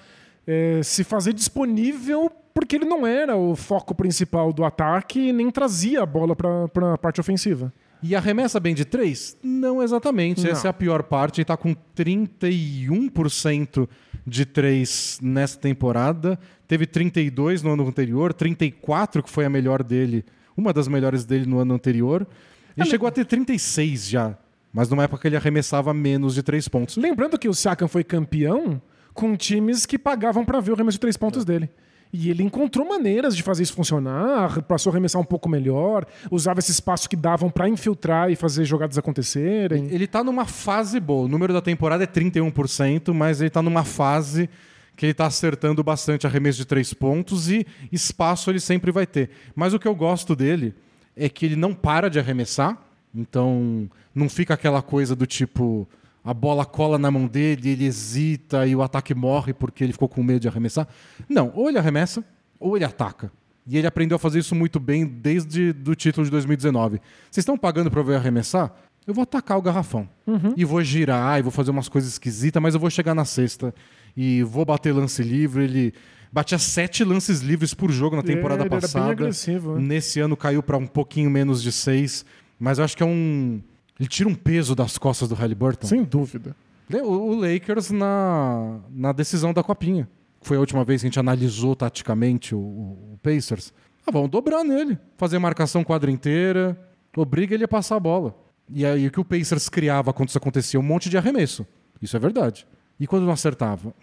é, 0.45 0.81
se 0.83 1.03
fazer 1.03 1.33
disponível, 1.33 2.29
porque 2.53 2.75
ele 2.75 2.85
não 2.85 3.07
era 3.07 3.37
o 3.37 3.55
foco 3.55 3.95
principal 3.95 4.51
do 4.51 4.65
ataque 4.65 5.29
e 5.29 5.31
nem 5.31 5.49
trazia 5.49 6.01
a 6.01 6.05
bola 6.05 6.35
pra, 6.35 6.67
pra 6.67 6.97
parte 6.97 7.21
ofensiva. 7.21 7.71
E 8.01 8.15
arremessa 8.15 8.59
bem 8.59 8.75
de 8.75 8.85
três? 8.85 9.37
Não 9.41 9.81
exatamente. 9.81 10.43
Não. 10.43 10.51
Essa 10.51 10.67
é 10.67 10.69
a 10.69 10.73
pior 10.73 11.03
parte. 11.03 11.39
Ele 11.39 11.45
tá 11.45 11.57
com 11.57 11.75
31% 11.95 13.87
de 14.25 14.45
três 14.45 15.19
nessa 15.21 15.57
temporada. 15.57 16.37
Teve 16.67 16.85
32 16.85 17.63
no 17.63 17.71
ano 17.73 17.87
anterior, 17.87 18.33
34 18.33 19.23
que 19.23 19.29
foi 19.29 19.45
a 19.45 19.49
melhor 19.49 19.81
dele, 19.81 20.25
uma 20.57 20.73
das 20.73 20.87
melhores 20.87 21.23
dele 21.23 21.45
no 21.45 21.59
ano 21.59 21.75
anterior. 21.75 22.27
Ele 22.75 22.89
chegou 22.89 23.07
a 23.07 23.11
ter 23.11 23.25
36 23.25 24.09
já, 24.09 24.37
mas 24.73 24.89
numa 24.89 25.03
época 25.03 25.21
que 25.21 25.27
ele 25.27 25.37
arremessava 25.37 25.93
menos 25.93 26.33
de 26.35 26.43
três 26.43 26.67
pontos. 26.67 26.97
Lembrando 26.97 27.37
que 27.37 27.47
o 27.47 27.53
Siakam 27.53 27.87
foi 27.87 28.03
campeão 28.03 28.81
com 29.13 29.35
times 29.35 29.85
que 29.85 29.97
pagavam 29.97 30.43
pra 30.43 30.59
ver 30.59 30.71
o 30.71 30.73
arremesso 30.75 30.95
de 30.95 31.01
três 31.01 31.17
pontos 31.17 31.45
dele. 31.45 31.69
E 32.13 32.29
ele 32.29 32.41
encontrou 32.41 32.87
maneiras 32.87 33.35
de 33.35 33.43
fazer 33.43 33.63
isso 33.63 33.73
funcionar, 33.73 34.61
passou 34.63 34.91
a 34.91 34.93
arremessar 34.93 35.21
um 35.21 35.25
pouco 35.25 35.49
melhor, 35.49 36.05
usava 36.31 36.59
esse 36.59 36.71
espaço 36.71 37.09
que 37.09 37.15
davam 37.15 37.49
pra 37.49 37.67
infiltrar 37.67 38.31
e 38.31 38.35
fazer 38.35 38.63
jogadas 38.63 38.97
acontecerem. 38.97 39.87
Ele 39.91 40.07
tá 40.07 40.23
numa 40.23 40.45
fase 40.45 40.99
boa. 40.99 41.25
O 41.25 41.27
número 41.27 41.51
da 41.51 41.61
temporada 41.61 42.03
é 42.03 42.07
31%, 42.07 43.13
mas 43.13 43.41
ele 43.41 43.49
tá 43.49 43.61
numa 43.61 43.83
fase 43.83 44.49
que 44.97 45.05
ele 45.05 45.13
tá 45.13 45.27
acertando 45.27 45.83
bastante 45.83 46.25
arremesso 46.25 46.57
de 46.57 46.65
três 46.65 46.91
pontos 46.91 47.49
e 47.49 47.65
espaço 47.91 48.49
ele 48.49 48.59
sempre 48.59 48.91
vai 48.91 49.05
ter. 49.05 49.29
Mas 49.55 49.73
o 49.73 49.79
que 49.79 49.87
eu 49.87 49.95
gosto 49.95 50.35
dele 50.35 50.73
é 51.15 51.29
que 51.29 51.45
ele 51.45 51.55
não 51.55 51.73
para 51.73 52.09
de 52.09 52.19
arremessar, 52.19 52.75
então 53.13 53.89
não 54.13 54.27
fica 54.27 54.55
aquela 54.55 54.81
coisa 54.81 55.15
do 55.15 55.27
tipo 55.27 55.87
a 56.23 56.33
bola 56.33 56.65
cola 56.65 56.97
na 56.97 57.09
mão 57.09 57.27
dele, 57.27 57.69
ele 57.69 57.85
hesita 57.85 58.65
e 58.65 58.75
o 58.75 58.81
ataque 58.81 59.13
morre 59.15 59.53
porque 59.53 59.83
ele 59.83 59.93
ficou 59.93 60.09
com 60.09 60.21
medo 60.21 60.41
de 60.41 60.47
arremessar. 60.47 60.87
Não, 61.29 61.51
ou 61.55 61.69
ele 61.69 61.77
arremessa 61.77 62.25
ou 62.59 62.75
ele 62.75 62.83
ataca. 62.83 63.31
E 63.67 63.77
ele 63.77 63.85
aprendeu 63.85 64.15
a 64.15 64.19
fazer 64.19 64.39
isso 64.39 64.55
muito 64.55 64.79
bem 64.79 65.05
desde 65.05 65.71
do 65.73 65.93
título 65.93 66.25
de 66.25 66.31
2019. 66.31 66.99
Vocês 67.29 67.43
estão 67.43 67.57
pagando 67.57 67.91
para 67.91 67.99
eu 67.99 68.03
ver 68.03 68.15
arremessar? 68.15 68.73
Eu 69.05 69.13
vou 69.13 69.21
atacar 69.21 69.57
o 69.57 69.61
garrafão. 69.61 70.09
E 70.57 70.65
vou 70.65 70.83
girar, 70.83 71.39
e 71.39 71.41
vou 71.41 71.51
fazer 71.51 71.71
umas 71.71 71.87
coisas 71.87 72.11
esquisitas, 72.11 72.61
mas 72.61 72.73
eu 72.73 72.79
vou 72.79 72.89
chegar 72.89 73.13
na 73.13 73.23
sexta 73.23 73.73
e 74.17 74.41
vou 74.41 74.65
bater 74.65 74.91
lance 74.91 75.21
livre. 75.21 75.63
Ele 75.63 75.93
batia 76.31 76.57
sete 76.57 77.03
lances 77.03 77.41
livres 77.41 77.73
por 77.75 77.91
jogo 77.91 78.15
na 78.15 78.23
temporada 78.23 78.63
É, 78.63 78.65
ele 78.65 78.73
era 78.73 78.81
bem 78.81 78.81
passada. 78.81 79.11
agressivo, 79.11 79.75
né? 79.75 79.81
Nesse 79.81 80.19
ano 80.19 80.35
caiu 80.35 80.63
para 80.63 80.75
um 80.77 80.87
pouquinho 80.87 81.29
menos 81.29 81.61
de 81.61 81.71
seis. 81.71 82.25
Mas 82.59 82.79
eu 82.79 82.83
acho 82.83 82.97
que 82.97 83.03
é 83.03 83.05
um. 83.05 83.61
Ele 83.99 84.09
tira 84.09 84.27
um 84.27 84.35
peso 84.35 84.75
das 84.75 84.97
costas 84.97 85.29
do 85.29 85.35
Halliburton. 85.35 85.85
Sem 85.87 86.03
dúvida. 86.03 86.55
O, 87.03 87.35
Lakers 87.35 87.91
na, 87.91 88.79
na 88.89 89.11
decisão 89.11 89.53
da 89.53 89.61
Copinha. 89.61 90.07
Foi 90.41 90.55
a 90.57 90.59
última 90.59 90.83
vez 90.85 91.01
que 91.01 91.07
a 91.07 91.09
gente 91.09 91.19
analisou 91.19 91.75
taticamente 91.75 92.55
o, 92.55 92.59
o 92.59 93.19
Pacers. 93.21 93.73
Ah, 94.05 94.11
vamos 94.11 94.29
dobrar 94.29 94.63
nele. 94.63 94.97
Fazer 95.17 95.37
marcação 95.37 95.83
quadra 95.83 96.09
inteira. 96.09 96.79
Obriga 97.15 97.53
ele 97.53 97.65
a 97.65 97.67
passar 97.67 97.97
a 97.97 97.99
bola. 97.99 98.35
E 98.69 98.85
aí 98.85 99.07
o 99.07 99.11
que 99.11 99.19
o 99.19 99.25
Pacers 99.25 99.67
criava 99.67 100.13
quando 100.13 100.29
isso 100.29 100.37
acontecia? 100.37 100.79
Um 100.79 100.83
monte 100.83 101.09
de 101.09 101.17
arremesso. 101.17 101.65
Isso 102.01 102.15
é 102.15 102.19
verdade. 102.19 102.65
E 102.99 103.05
quando 103.05 103.25
não 103.25 103.31
acertava? 103.33 103.93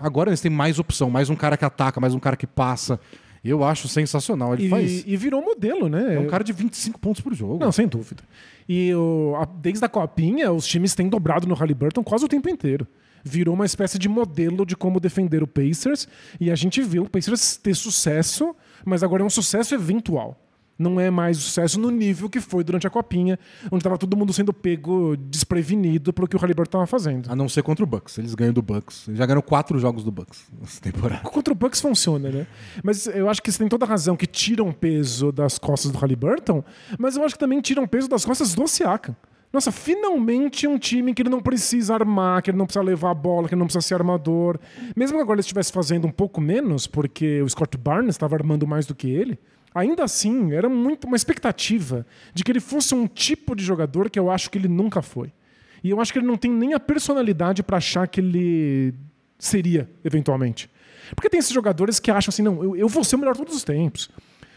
Agora 0.00 0.30
eles 0.30 0.40
têm 0.40 0.50
mais 0.50 0.78
opção. 0.78 1.10
Mais 1.10 1.30
um 1.30 1.36
cara 1.36 1.56
que 1.56 1.64
ataca, 1.64 2.00
mais 2.00 2.14
um 2.14 2.18
cara 2.18 2.36
que 2.36 2.46
passa. 2.46 2.98
Eu 3.44 3.62
acho 3.62 3.86
sensacional. 3.86 4.54
Ele 4.54 4.68
faz. 4.68 5.04
E, 5.06 5.12
e 5.12 5.16
virou 5.16 5.40
modelo, 5.40 5.88
né? 5.88 6.16
É 6.16 6.18
um 6.18 6.26
cara 6.26 6.42
de 6.42 6.52
25 6.52 6.98
pontos 6.98 7.20
por 7.20 7.32
jogo. 7.32 7.58
Não, 7.64 7.70
sem 7.70 7.86
dúvida. 7.86 8.22
E 8.68 8.92
o- 8.94 9.34
a- 9.36 9.44
desde 9.44 9.84
a 9.84 9.88
Copinha, 9.88 10.50
os 10.52 10.66
times 10.66 10.94
têm 10.96 11.08
dobrado 11.08 11.46
no 11.46 11.54
Halliburton 11.54 12.02
quase 12.02 12.24
o 12.24 12.28
tempo 12.28 12.48
inteiro. 12.48 12.84
Virou 13.22 13.54
uma 13.54 13.64
espécie 13.64 13.98
de 13.98 14.08
modelo 14.08 14.66
de 14.66 14.74
como 14.76 14.98
defender 14.98 15.42
o 15.42 15.46
Pacers. 15.46 16.08
E 16.40 16.50
a 16.50 16.56
gente 16.56 16.82
viu 16.82 17.04
o 17.04 17.08
Pacers 17.10 17.56
ter 17.56 17.74
sucesso, 17.74 18.54
mas 18.84 19.04
agora 19.04 19.22
é 19.22 19.26
um 19.26 19.30
sucesso 19.30 19.74
eventual. 19.74 20.40
Não 20.78 21.00
é 21.00 21.10
mais 21.10 21.38
sucesso 21.38 21.80
no 21.80 21.90
nível 21.90 22.28
que 22.28 22.40
foi 22.40 22.62
durante 22.62 22.86
a 22.86 22.90
Copinha, 22.90 23.38
onde 23.66 23.78
estava 23.78 23.96
todo 23.96 24.16
mundo 24.16 24.32
sendo 24.32 24.52
pego 24.52 25.16
desprevenido 25.16 26.12
pelo 26.12 26.28
que 26.28 26.36
o 26.36 26.38
Halliburton 26.38 26.68
estava 26.68 26.86
fazendo. 26.86 27.30
A 27.30 27.36
não 27.36 27.48
ser 27.48 27.62
contra 27.62 27.82
o 27.82 27.86
Bucks. 27.86 28.18
Eles 28.18 28.34
ganham 28.34 28.52
do 28.52 28.62
Bucks. 28.62 29.08
Eles 29.08 29.18
já 29.18 29.24
ganharam 29.24 29.42
quatro 29.42 29.78
jogos 29.78 30.04
do 30.04 30.10
Bucks 30.10 30.46
nessa 30.60 30.80
temporada. 30.80 31.22
Contra 31.22 31.52
o 31.52 31.56
Bucks 31.56 31.80
funciona, 31.80 32.28
né? 32.30 32.46
Mas 32.82 33.06
eu 33.06 33.28
acho 33.30 33.42
que 33.42 33.50
você 33.50 33.58
tem 33.58 33.68
toda 33.68 33.84
a 33.84 33.88
razão 33.88 34.16
que 34.16 34.26
tiram 34.26 34.72
peso 34.72 35.32
das 35.32 35.58
costas 35.58 35.90
do 35.90 35.98
Halliburton, 35.98 36.62
mas 36.98 37.16
eu 37.16 37.24
acho 37.24 37.34
que 37.34 37.40
também 37.40 37.60
tiram 37.60 37.86
peso 37.86 38.08
das 38.08 38.24
costas 38.24 38.54
do 38.54 38.66
Siakam. 38.66 39.16
Nossa, 39.52 39.72
finalmente 39.72 40.66
um 40.66 40.78
time 40.78 41.14
que 41.14 41.22
ele 41.22 41.30
não 41.30 41.40
precisa 41.40 41.94
armar, 41.94 42.42
que 42.42 42.50
ele 42.50 42.58
não 42.58 42.66
precisa 42.66 42.84
levar 42.84 43.10
a 43.10 43.14
bola, 43.14 43.48
que 43.48 43.54
ele 43.54 43.60
não 43.60 43.66
precisa 43.66 43.80
ser 43.80 43.94
armador. 43.94 44.58
Mesmo 44.94 45.16
que 45.16 45.22
agora 45.22 45.36
ele 45.36 45.40
estivesse 45.40 45.72
fazendo 45.72 46.06
um 46.06 46.10
pouco 46.10 46.40
menos, 46.40 46.86
porque 46.86 47.40
o 47.40 47.48
Scott 47.48 47.78
Barnes 47.78 48.10
estava 48.10 48.36
armando 48.36 48.66
mais 48.66 48.84
do 48.84 48.94
que 48.94 49.08
ele, 49.08 49.38
ainda 49.76 50.04
assim 50.04 50.52
era 50.52 50.68
muito 50.68 51.06
uma 51.06 51.16
expectativa 51.16 52.06
de 52.32 52.42
que 52.42 52.50
ele 52.50 52.60
fosse 52.60 52.94
um 52.94 53.06
tipo 53.06 53.54
de 53.54 53.62
jogador 53.62 54.08
que 54.08 54.18
eu 54.18 54.30
acho 54.30 54.50
que 54.50 54.56
ele 54.56 54.68
nunca 54.68 55.02
foi. 55.02 55.30
E 55.84 55.90
eu 55.90 56.00
acho 56.00 56.12
que 56.12 56.18
ele 56.18 56.26
não 56.26 56.36
tem 56.36 56.50
nem 56.50 56.72
a 56.72 56.80
personalidade 56.80 57.62
para 57.62 57.76
achar 57.76 58.08
que 58.08 58.20
ele 58.20 58.94
seria, 59.38 59.88
eventualmente. 60.02 60.70
Porque 61.14 61.28
tem 61.28 61.38
esses 61.38 61.52
jogadores 61.52 62.00
que 62.00 62.10
acham 62.10 62.30
assim, 62.30 62.42
não, 62.42 62.64
eu, 62.64 62.74
eu 62.74 62.88
vou 62.88 63.04
ser 63.04 63.16
o 63.16 63.18
melhor 63.18 63.36
todos 63.36 63.54
os 63.54 63.62
tempos. 63.62 64.10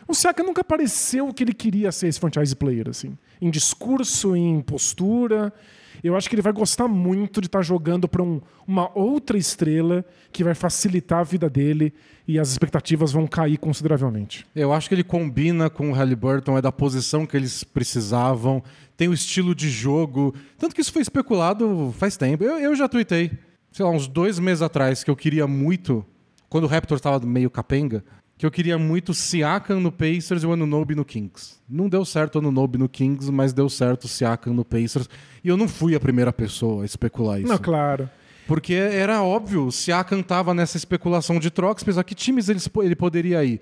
O 0.10 0.16
Siakam 0.16 0.44
nunca 0.44 0.64
pareceu 0.64 1.28
o 1.28 1.34
que 1.34 1.44
ele 1.44 1.54
queria 1.54 1.92
ser 1.92 2.08
esse 2.08 2.20
franchise 2.20 2.56
player, 2.56 2.90
assim. 2.90 3.16
Em 3.40 3.52
discurso, 3.52 4.36
em 4.36 4.60
postura. 4.60 5.54
Eu 6.04 6.16
acho 6.16 6.28
que 6.28 6.34
ele 6.34 6.42
vai 6.42 6.52
gostar 6.52 6.88
muito 6.88 7.40
de 7.40 7.46
estar 7.46 7.62
jogando 7.62 8.10
para 8.10 8.24
um, 8.24 8.42
uma 8.68 8.90
outra 8.98 9.38
estrela 9.38 10.04
que 10.32 10.44
vai 10.44 10.56
facilitar 10.56 11.20
a 11.20 11.24
vida 11.24 11.48
dele 11.48 11.94
e 12.28 12.40
as 12.40 12.50
expectativas 12.50 13.12
vão 13.12 13.28
cair 13.28 13.58
consideravelmente. 13.60 14.48
Eu 14.56 14.74
acho 14.74 14.90
que 14.90 14.96
ele 14.96 15.04
combina 15.04 15.70
com 15.70 15.92
o 15.92 15.94
Halliburton, 15.94 16.58
é 16.58 16.62
da 16.62 16.72
posição 16.72 17.24
que 17.24 17.38
eles 17.38 17.64
precisavam, 17.64 18.64
tem 18.98 19.10
o 19.10 19.14
estilo 19.14 19.54
de 19.54 19.70
jogo. 19.70 20.34
Tanto 20.58 20.74
que 20.74 20.82
isso 20.82 20.92
foi 20.92 21.04
especulado 21.04 21.94
faz 22.00 22.18
tempo. 22.18 22.44
Eu, 22.44 22.58
eu 22.58 22.76
já 22.76 22.90
tuitei, 22.90 23.30
sei 23.72 23.86
lá, 23.86 23.92
uns 23.92 24.08
dois 24.08 24.40
meses 24.40 24.64
atrás, 24.64 25.04
que 25.04 25.12
eu 25.12 25.16
queria 25.16 25.46
muito, 25.46 26.04
quando 26.50 26.64
o 26.64 26.68
Raptor 26.68 26.98
estava 26.98 27.24
meio 27.24 27.52
capenga, 27.52 28.04
que 28.40 28.46
eu 28.46 28.52
queria 28.52 28.78
muito 28.78 29.14
Siakam 29.14 29.82
no 29.82 29.92
Pacers 29.92 30.44
e 30.44 30.46
o 30.48 30.54
Anunobi 30.54 30.96
no 30.96 31.04
Kings. 31.04 31.58
Não 31.70 31.90
deu 31.90 32.06
certo 32.06 32.36
o 32.36 32.40
Anunobi 32.40 32.78
no 32.78 32.88
Kings, 32.88 33.30
mas 33.30 33.52
deu 33.52 33.68
certo 33.70 34.06
o 34.06 34.08
Siakam 34.08 34.54
no 34.54 34.64
Pacers. 34.64 35.10
E 35.44 35.50
eu 35.50 35.58
não 35.58 35.68
fui 35.68 35.94
a 35.94 36.00
primeira 36.00 36.32
pessoa 36.32 36.84
a 36.84 36.86
especular 36.86 37.42
isso. 37.42 37.50
Não, 37.50 37.58
claro. 37.58 38.10
Porque 38.48 38.74
era 38.74 39.22
óbvio, 39.22 39.66
o 39.66 39.72
Siakam 39.74 40.22
estava 40.22 40.54
nessa 40.54 40.78
especulação 40.78 41.38
de 41.38 41.52
trocas, 41.52 41.84
pensar 41.84 42.02
que 42.06 42.16
times 42.16 42.48
ele, 42.48 42.62
ele 42.82 42.96
poderia 42.96 43.44
ir. 43.44 43.60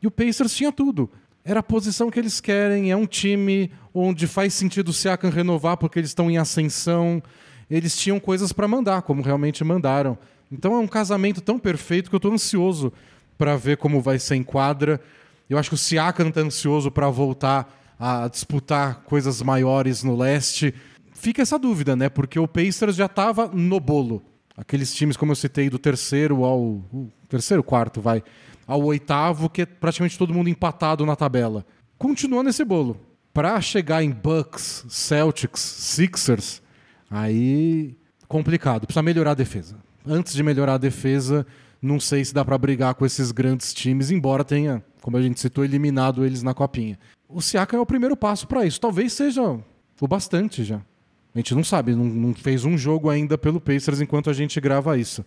E 0.00 0.06
o 0.06 0.12
Pacers 0.12 0.54
tinha 0.54 0.70
tudo. 0.70 1.10
Era 1.44 1.58
a 1.58 1.64
posição 1.64 2.08
que 2.08 2.20
eles 2.20 2.40
querem, 2.40 2.92
é 2.92 2.96
um 2.96 3.06
time 3.06 3.72
onde 3.92 4.28
faz 4.28 4.54
sentido 4.54 4.90
o 4.90 4.92
Siakam 4.92 5.28
renovar 5.28 5.76
porque 5.76 5.98
eles 5.98 6.10
estão 6.10 6.30
em 6.30 6.38
ascensão. 6.38 7.20
Eles 7.68 7.96
tinham 7.96 8.20
coisas 8.20 8.52
para 8.52 8.68
mandar, 8.68 9.02
como 9.02 9.22
realmente 9.22 9.64
mandaram. 9.64 10.16
Então 10.52 10.72
é 10.74 10.78
um 10.78 10.86
casamento 10.86 11.40
tão 11.40 11.58
perfeito 11.58 12.08
que 12.08 12.14
eu 12.14 12.18
estou 12.18 12.32
ansioso 12.32 12.92
para 13.40 13.56
ver 13.56 13.78
como 13.78 14.02
vai 14.02 14.18
ser 14.18 14.34
em 14.34 14.42
quadra. 14.42 15.00
Eu 15.48 15.56
acho 15.56 15.70
que 15.70 15.74
o 15.74 15.78
Siakam 15.78 16.28
está 16.28 16.42
ansioso 16.42 16.90
para 16.90 17.08
voltar 17.08 17.74
a 17.98 18.28
disputar 18.28 19.00
coisas 19.04 19.40
maiores 19.40 20.04
no 20.04 20.14
leste. 20.14 20.74
Fica 21.14 21.40
essa 21.40 21.58
dúvida, 21.58 21.96
né? 21.96 22.10
Porque 22.10 22.38
o 22.38 22.46
Pacers 22.46 22.96
já 22.96 23.06
estava 23.06 23.48
no 23.48 23.80
bolo. 23.80 24.22
Aqueles 24.54 24.94
times, 24.94 25.16
como 25.16 25.32
eu 25.32 25.36
citei, 25.36 25.70
do 25.70 25.78
terceiro 25.78 26.44
ao. 26.44 26.84
terceiro, 27.30 27.62
quarto, 27.62 27.98
vai. 27.98 28.22
Ao 28.66 28.82
oitavo, 28.84 29.48
que 29.48 29.62
é 29.62 29.66
praticamente 29.66 30.18
todo 30.18 30.34
mundo 30.34 30.50
empatado 30.50 31.06
na 31.06 31.16
tabela. 31.16 31.64
Continua 31.96 32.42
nesse 32.42 32.62
bolo. 32.62 33.00
Para 33.32 33.58
chegar 33.62 34.02
em 34.04 34.10
Bucks, 34.10 34.84
Celtics, 34.90 35.62
Sixers, 35.62 36.60
aí. 37.10 37.96
complicado. 38.28 38.86
Precisa 38.86 39.02
melhorar 39.02 39.30
a 39.30 39.34
defesa. 39.34 39.76
Antes 40.06 40.34
de 40.34 40.42
melhorar 40.42 40.74
a 40.74 40.78
defesa, 40.78 41.46
não 41.82 41.98
sei 41.98 42.24
se 42.24 42.34
dá 42.34 42.44
para 42.44 42.58
brigar 42.58 42.94
com 42.94 43.06
esses 43.06 43.32
grandes 43.32 43.72
times, 43.72 44.10
embora 44.10 44.44
tenha, 44.44 44.84
como 45.00 45.16
a 45.16 45.22
gente 45.22 45.40
citou, 45.40 45.64
eliminado 45.64 46.24
eles 46.24 46.42
na 46.42 46.52
copinha. 46.52 46.98
O 47.28 47.40
Siakam 47.40 47.78
é 47.78 47.80
o 47.80 47.86
primeiro 47.86 48.16
passo 48.16 48.46
para 48.46 48.66
isso. 48.66 48.80
Talvez 48.80 49.12
seja 49.12 49.42
o 50.00 50.08
bastante 50.08 50.64
já. 50.64 50.76
A 51.34 51.38
gente 51.38 51.54
não 51.54 51.62
sabe, 51.62 51.94
não, 51.94 52.04
não, 52.04 52.34
fez 52.34 52.64
um 52.64 52.76
jogo 52.76 53.08
ainda 53.08 53.38
pelo 53.38 53.60
Pacers 53.60 54.00
enquanto 54.00 54.28
a 54.28 54.32
gente 54.32 54.60
grava 54.60 54.98
isso. 54.98 55.24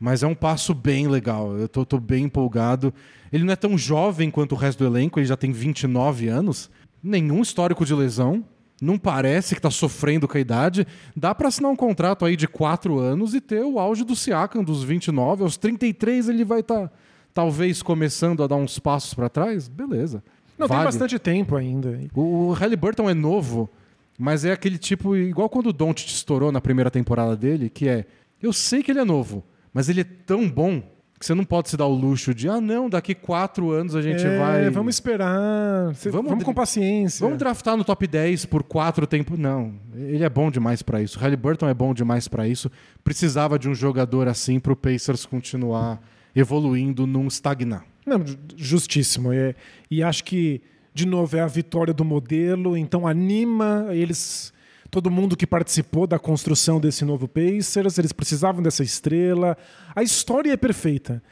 Mas 0.00 0.22
é 0.22 0.26
um 0.26 0.34
passo 0.34 0.74
bem 0.74 1.06
legal. 1.06 1.56
Eu 1.56 1.68
tô, 1.68 1.84
tô 1.84 2.00
bem 2.00 2.24
empolgado. 2.24 2.92
Ele 3.32 3.44
não 3.44 3.52
é 3.52 3.56
tão 3.56 3.76
jovem 3.76 4.30
quanto 4.30 4.52
o 4.52 4.58
resto 4.58 4.78
do 4.78 4.86
elenco, 4.86 5.20
ele 5.20 5.26
já 5.26 5.36
tem 5.36 5.52
29 5.52 6.28
anos. 6.28 6.70
Nenhum 7.02 7.42
histórico 7.42 7.84
de 7.84 7.94
lesão 7.94 8.44
não 8.82 8.98
parece 8.98 9.54
que 9.54 9.60
está 9.60 9.70
sofrendo 9.70 10.26
com 10.26 10.36
a 10.36 10.40
idade. 10.40 10.84
Dá 11.14 11.32
para 11.32 11.46
assinar 11.46 11.70
um 11.70 11.76
contrato 11.76 12.24
aí 12.24 12.34
de 12.34 12.48
quatro 12.48 12.98
anos 12.98 13.32
e 13.32 13.40
ter 13.40 13.62
o 13.62 13.78
auge 13.78 14.02
do 14.02 14.16
Siakam 14.16 14.64
dos 14.64 14.82
29. 14.82 15.44
Aos 15.44 15.56
33 15.56 16.28
ele 16.28 16.44
vai 16.44 16.60
estar, 16.60 16.88
tá, 16.88 16.90
talvez, 17.32 17.80
começando 17.80 18.42
a 18.42 18.48
dar 18.48 18.56
uns 18.56 18.80
passos 18.80 19.14
para 19.14 19.28
trás. 19.28 19.68
Beleza. 19.68 20.20
Não, 20.58 20.66
vale. 20.66 20.80
tem 20.80 20.84
bastante 20.84 21.16
tempo 21.20 21.54
ainda. 21.54 21.96
O, 22.12 22.48
o 22.48 22.52
Halliburton 22.52 23.08
é 23.08 23.14
novo, 23.14 23.70
mas 24.18 24.44
é 24.44 24.50
aquele 24.50 24.78
tipo, 24.78 25.14
igual 25.14 25.48
quando 25.48 25.68
o 25.68 25.72
Don't 25.72 26.04
estourou 26.04 26.50
na 26.50 26.60
primeira 26.60 26.90
temporada 26.90 27.36
dele, 27.36 27.70
que 27.70 27.88
é, 27.88 28.04
eu 28.42 28.52
sei 28.52 28.82
que 28.82 28.90
ele 28.90 28.98
é 28.98 29.04
novo, 29.04 29.44
mas 29.72 29.88
ele 29.88 30.00
é 30.00 30.06
tão 30.26 30.50
bom 30.50 30.82
você 31.26 31.34
não 31.34 31.44
pode 31.44 31.68
se 31.68 31.76
dar 31.76 31.86
o 31.86 31.94
luxo 31.94 32.34
de, 32.34 32.48
ah, 32.48 32.60
não, 32.60 32.88
daqui 32.88 33.14
quatro 33.14 33.70
anos 33.70 33.94
a 33.94 34.02
gente 34.02 34.24
é, 34.24 34.38
vai. 34.38 34.70
Vamos 34.70 34.96
esperar. 34.96 35.92
Vamos, 36.10 36.30
vamos 36.30 36.44
com 36.44 36.52
paciência. 36.52 37.24
Vamos 37.24 37.38
draftar 37.38 37.76
no 37.76 37.84
top 37.84 38.06
10 38.06 38.46
por 38.46 38.62
quatro 38.62 39.06
tempos. 39.06 39.38
Não, 39.38 39.74
ele 39.94 40.24
é 40.24 40.28
bom 40.28 40.50
demais 40.50 40.82
para 40.82 41.00
isso. 41.00 41.18
Halliburton 41.18 41.68
é 41.68 41.74
bom 41.74 41.94
demais 41.94 42.28
para 42.28 42.46
isso. 42.48 42.70
Precisava 43.04 43.58
de 43.58 43.68
um 43.68 43.74
jogador 43.74 44.28
assim 44.28 44.58
para 44.58 44.72
o 44.72 44.76
Pacers 44.76 45.26
continuar 45.26 46.00
evoluindo, 46.34 47.06
não 47.06 47.26
estagnar. 47.26 47.84
Não, 48.06 48.24
justíssimo. 48.56 49.32
E, 49.32 49.54
e 49.90 50.02
acho 50.02 50.24
que, 50.24 50.60
de 50.92 51.06
novo, 51.06 51.36
é 51.36 51.40
a 51.40 51.46
vitória 51.46 51.94
do 51.94 52.04
modelo, 52.04 52.76
então 52.76 53.06
anima 53.06 53.86
eles 53.90 54.52
todo 54.92 55.10
mundo 55.10 55.38
que 55.38 55.46
participou 55.46 56.06
da 56.06 56.18
construção 56.18 56.78
desse 56.78 57.02
novo 57.02 57.26
Pacers, 57.26 57.96
eles 57.96 58.12
precisavam 58.12 58.62
dessa 58.62 58.82
estrela. 58.82 59.56
A 59.96 60.02
história 60.02 60.52
é 60.52 60.56
perfeita. 60.56 61.22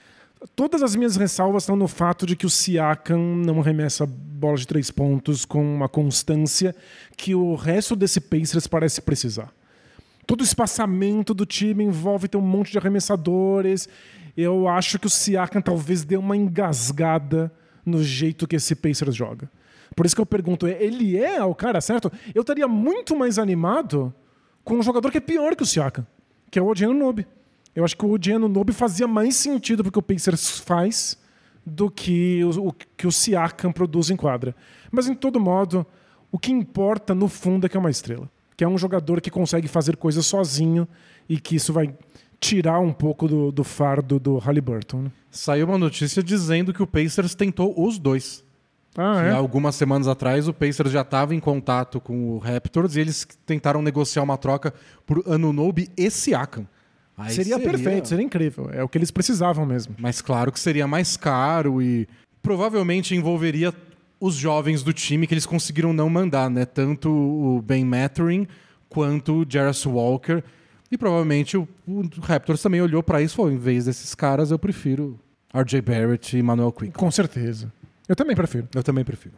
Todas 0.56 0.82
as 0.82 0.96
minhas 0.96 1.14
ressalvas 1.14 1.64
estão 1.64 1.76
no 1.76 1.86
fato 1.86 2.24
de 2.24 2.34
que 2.34 2.46
o 2.46 2.50
Siakam 2.50 3.18
não 3.18 3.60
arremessa 3.60 4.06
bola 4.06 4.56
de 4.56 4.66
três 4.66 4.90
pontos 4.90 5.44
com 5.44 5.62
uma 5.62 5.90
constância 5.90 6.74
que 7.18 7.34
o 7.34 7.54
resto 7.54 7.94
desse 7.94 8.18
Pacers 8.18 8.66
parece 8.66 9.02
precisar. 9.02 9.52
Todo 10.26 10.40
o 10.40 10.44
espaçamento 10.44 11.34
do 11.34 11.44
time 11.44 11.84
envolve 11.84 12.28
ter 12.28 12.38
um 12.38 12.40
monte 12.40 12.72
de 12.72 12.78
arremessadores. 12.78 13.86
Eu 14.34 14.68
acho 14.68 14.98
que 14.98 15.06
o 15.06 15.10
Siakam 15.10 15.60
talvez 15.60 16.02
dê 16.02 16.16
uma 16.16 16.34
engasgada 16.34 17.52
no 17.84 18.02
jeito 18.02 18.48
que 18.48 18.56
esse 18.56 18.74
Pacers 18.74 19.14
joga. 19.14 19.50
Por 19.94 20.06
isso 20.06 20.14
que 20.14 20.20
eu 20.20 20.26
pergunto, 20.26 20.66
ele 20.66 21.16
é 21.16 21.42
o 21.44 21.54
cara 21.54 21.80
certo? 21.80 22.10
Eu 22.34 22.42
estaria 22.42 22.68
muito 22.68 23.16
mais 23.16 23.38
animado 23.38 24.14
com 24.64 24.74
um 24.74 24.82
jogador 24.82 25.10
que 25.10 25.18
é 25.18 25.20
pior 25.20 25.56
que 25.56 25.62
o 25.62 25.66
Siakam, 25.66 26.06
que 26.50 26.58
é 26.58 26.62
o 26.62 26.66
Odiano 26.66 26.94
Nobe. 26.94 27.26
Eu 27.74 27.84
acho 27.84 27.96
que 27.96 28.04
o 28.04 28.10
Odiano 28.10 28.48
Nobe 28.48 28.72
fazia 28.72 29.06
mais 29.06 29.36
sentido 29.36 29.82
porque 29.82 29.98
o 29.98 30.02
Pacers 30.02 30.58
faz 30.58 31.18
do 31.64 31.90
que 31.90 32.42
o, 32.44 32.68
o, 32.68 32.72
que 32.72 33.06
o 33.06 33.12
Siakam 33.12 33.72
produz 33.72 34.10
em 34.10 34.16
quadra. 34.16 34.54
Mas, 34.90 35.08
em 35.08 35.14
todo 35.14 35.38
modo, 35.38 35.86
o 36.32 36.38
que 36.38 36.50
importa, 36.50 37.14
no 37.14 37.28
fundo, 37.28 37.66
é 37.66 37.68
que 37.68 37.76
é 37.76 37.80
uma 37.80 37.90
estrela. 37.90 38.28
Que 38.56 38.64
é 38.64 38.68
um 38.68 38.78
jogador 38.78 39.20
que 39.20 39.30
consegue 39.30 39.68
fazer 39.68 39.96
coisas 39.96 40.26
sozinho 40.26 40.86
e 41.28 41.38
que 41.38 41.56
isso 41.56 41.72
vai 41.72 41.94
tirar 42.40 42.80
um 42.80 42.92
pouco 42.92 43.28
do, 43.28 43.52
do 43.52 43.62
fardo 43.62 44.18
do 44.18 44.38
Halliburton. 44.38 45.02
Né? 45.02 45.12
Saiu 45.30 45.66
uma 45.66 45.78
notícia 45.78 46.22
dizendo 46.22 46.72
que 46.72 46.82
o 46.82 46.86
Pacers 46.86 47.34
tentou 47.34 47.74
os 47.76 47.98
dois. 47.98 48.44
Ah, 48.96 49.22
é? 49.22 49.30
Algumas 49.30 49.76
semanas 49.76 50.08
atrás, 50.08 50.48
o 50.48 50.52
Pacers 50.52 50.90
já 50.90 51.02
estava 51.02 51.34
em 51.34 51.40
contato 51.40 52.00
com 52.00 52.32
o 52.32 52.38
Raptors 52.38 52.96
e 52.96 53.00
eles 53.00 53.26
tentaram 53.46 53.82
negociar 53.82 54.22
uma 54.22 54.36
troca 54.36 54.74
por 55.06 55.22
Anunobi 55.26 55.88
e 55.96 56.10
Siakam. 56.10 56.66
Aí 57.16 57.32
seria, 57.32 57.56
seria 57.56 57.70
perfeito, 57.70 58.08
seria 58.08 58.24
incrível. 58.24 58.70
É 58.72 58.82
o 58.82 58.88
que 58.88 58.98
eles 58.98 59.10
precisavam 59.10 59.66
mesmo. 59.66 59.94
Mas 59.98 60.20
claro 60.20 60.50
que 60.50 60.58
seria 60.58 60.86
mais 60.86 61.16
caro 61.16 61.80
e 61.82 62.08
provavelmente 62.42 63.14
envolveria 63.14 63.72
os 64.18 64.34
jovens 64.34 64.82
do 64.82 64.92
time 64.92 65.26
que 65.26 65.34
eles 65.34 65.46
conseguiram 65.46 65.92
não 65.92 66.08
mandar, 66.08 66.50
né? 66.50 66.64
Tanto 66.64 67.10
o 67.10 67.62
Ben 67.62 67.84
Mattering 67.84 68.46
quanto 68.88 69.42
o 69.42 69.46
Jarvis 69.48 69.84
Walker. 69.86 70.42
E 70.90 70.98
provavelmente 70.98 71.56
o, 71.56 71.68
o 71.86 72.02
Raptors 72.20 72.60
também 72.60 72.80
olhou 72.82 73.02
para 73.02 73.22
isso 73.22 73.34
e 73.34 73.36
falou: 73.36 73.52
em 73.52 73.58
vez 73.58 73.84
desses 73.84 74.14
caras, 74.14 74.50
eu 74.50 74.58
prefiro 74.58 75.18
RJ 75.54 75.80
Barrett 75.80 76.36
e 76.36 76.42
Manuel 76.42 76.72
Quick. 76.72 76.92
Com 76.92 77.10
certeza. 77.10 77.72
Eu 78.10 78.16
também 78.16 78.34
prefiro. 78.34 78.68
Eu 78.74 78.82
também 78.82 79.04
prefiro. 79.04 79.36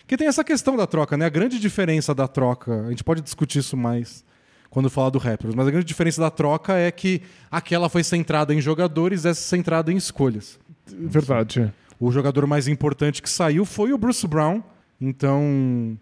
Porque 0.00 0.14
tem 0.14 0.26
essa 0.26 0.44
questão 0.44 0.76
da 0.76 0.86
troca, 0.86 1.16
né? 1.16 1.24
A 1.24 1.30
grande 1.30 1.58
diferença 1.58 2.14
da 2.14 2.28
troca, 2.28 2.82
a 2.86 2.90
gente 2.90 3.02
pode 3.02 3.22
discutir 3.22 3.60
isso 3.60 3.78
mais 3.78 4.22
quando 4.68 4.90
falar 4.90 5.08
do 5.08 5.18
Raptors, 5.18 5.54
mas 5.54 5.66
a 5.66 5.70
grande 5.70 5.86
diferença 5.86 6.20
da 6.20 6.30
troca 6.30 6.74
é 6.74 6.90
que 6.90 7.22
aquela 7.50 7.88
foi 7.88 8.04
centrada 8.04 8.54
em 8.54 8.60
jogadores, 8.60 9.24
essa 9.24 9.40
centrada 9.40 9.90
em 9.90 9.96
escolhas. 9.96 10.60
Verdade. 10.86 11.72
O 11.98 12.12
jogador 12.12 12.46
mais 12.46 12.68
importante 12.68 13.22
que 13.22 13.30
saiu 13.30 13.64
foi 13.64 13.90
o 13.90 13.98
Bruce 13.98 14.26
Brown, 14.28 14.62
então. 15.00 15.98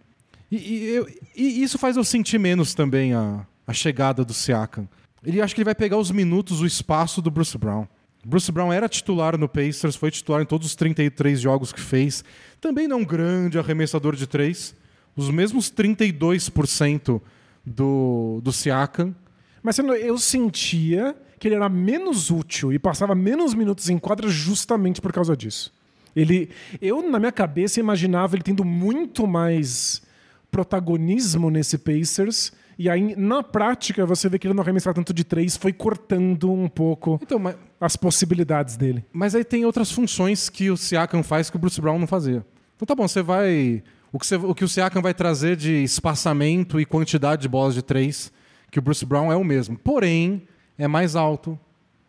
E, 0.50 0.57
e, 0.57 0.88
eu, 0.96 1.09
e 1.37 1.62
isso 1.62 1.78
faz 1.78 1.96
eu 1.96 2.02
sentir 2.02 2.38
menos 2.38 2.74
também 2.74 3.14
a, 3.14 3.46
a 3.64 3.72
chegada 3.72 4.24
do 4.24 4.35
Siakam. 4.35 4.88
Ele 5.24 5.40
acho 5.40 5.54
que 5.54 5.61
ele 5.61 5.66
vai 5.66 5.74
pegar 5.74 5.98
os 5.98 6.11
minutos, 6.11 6.61
o 6.61 6.66
espaço 6.66 7.22
do 7.22 7.31
Bruce 7.31 7.57
Brown. 7.57 7.87
Bruce 8.24 8.50
Brown 8.50 8.72
era 8.72 8.88
titular 8.88 9.38
no 9.38 9.48
Pacers, 9.48 9.96
foi 9.96 10.11
titular 10.11 10.42
em 10.42 10.46
todos 10.46 10.66
os 10.66 10.74
33 10.74 11.40
jogos 11.40 11.72
que 11.72 11.81
fez. 11.81 12.24
Também 12.61 12.88
não 12.88 12.98
um 12.98 13.04
grande 13.04 13.59
arremessador 13.59 14.16
de 14.16 14.26
três. 14.26 14.74
Os 15.16 15.31
mesmos 15.31 15.70
32% 15.70 17.20
do, 17.64 18.40
do 18.42 18.52
Siakam. 18.52 19.14
Mas 19.62 19.78
eu 19.78 20.18
sentia 20.18 21.16
que 21.38 21.48
ele 21.48 21.54
era 21.54 21.68
menos 21.68 22.31
útil 22.31 22.72
e 22.72 22.78
passava 22.78 23.14
menos 23.14 23.54
minutos 23.54 23.88
em 23.88 23.98
quadra 23.98 24.28
justamente 24.28 25.00
por 25.00 25.12
causa 25.12 25.37
disso. 25.37 25.72
Ele, 26.14 26.50
eu, 26.81 27.09
na 27.09 27.18
minha 27.18 27.33
cabeça, 27.33 27.78
imaginava 27.78 28.35
ele 28.35 28.42
tendo 28.42 28.64
muito 28.64 29.26
mais 29.26 30.02
protagonismo 30.50 31.50
nesse 31.50 31.78
Pacers 31.78 32.52
e 32.78 32.88
aí, 32.88 33.16
na 33.16 33.42
prática, 33.42 34.06
você 34.06 34.28
vê 34.28 34.38
que 34.38 34.46
ele 34.46 34.54
não 34.54 34.62
arremessar 34.62 34.94
tanto 34.94 35.12
de 35.12 35.24
três, 35.24 35.56
foi 35.56 35.72
cortando 35.72 36.52
um 36.52 36.68
pouco 36.68 37.18
então, 37.22 37.38
mas... 37.38 37.56
as 37.80 37.96
possibilidades 37.96 38.76
dele. 38.76 39.04
Mas 39.12 39.34
aí 39.34 39.42
tem 39.44 39.64
outras 39.64 39.90
funções 39.90 40.48
que 40.48 40.70
o 40.70 40.76
Siakam 40.76 41.22
faz 41.22 41.50
que 41.50 41.56
o 41.56 41.58
Bruce 41.58 41.80
Brown 41.80 41.98
não 41.98 42.06
fazia. 42.06 42.44
Então 42.76 42.86
tá 42.86 42.94
bom, 42.94 43.08
você 43.08 43.20
vai. 43.22 43.82
O 44.12 44.18
que, 44.18 44.26
você- 44.26 44.36
o 44.36 44.54
que 44.54 44.64
o 44.64 44.68
Siakam 44.68 45.02
vai 45.02 45.12
trazer 45.12 45.56
de 45.56 45.82
espaçamento 45.82 46.80
e 46.80 46.86
quantidade 46.86 47.42
de 47.42 47.48
bolas 47.48 47.74
de 47.74 47.82
três, 47.82 48.32
que 48.70 48.78
o 48.78 48.82
Bruce 48.82 49.04
Brown 49.04 49.32
é 49.32 49.36
o 49.36 49.42
mesmo. 49.44 49.76
Porém, 49.76 50.42
é 50.78 50.86
mais 50.86 51.16
alto, 51.16 51.58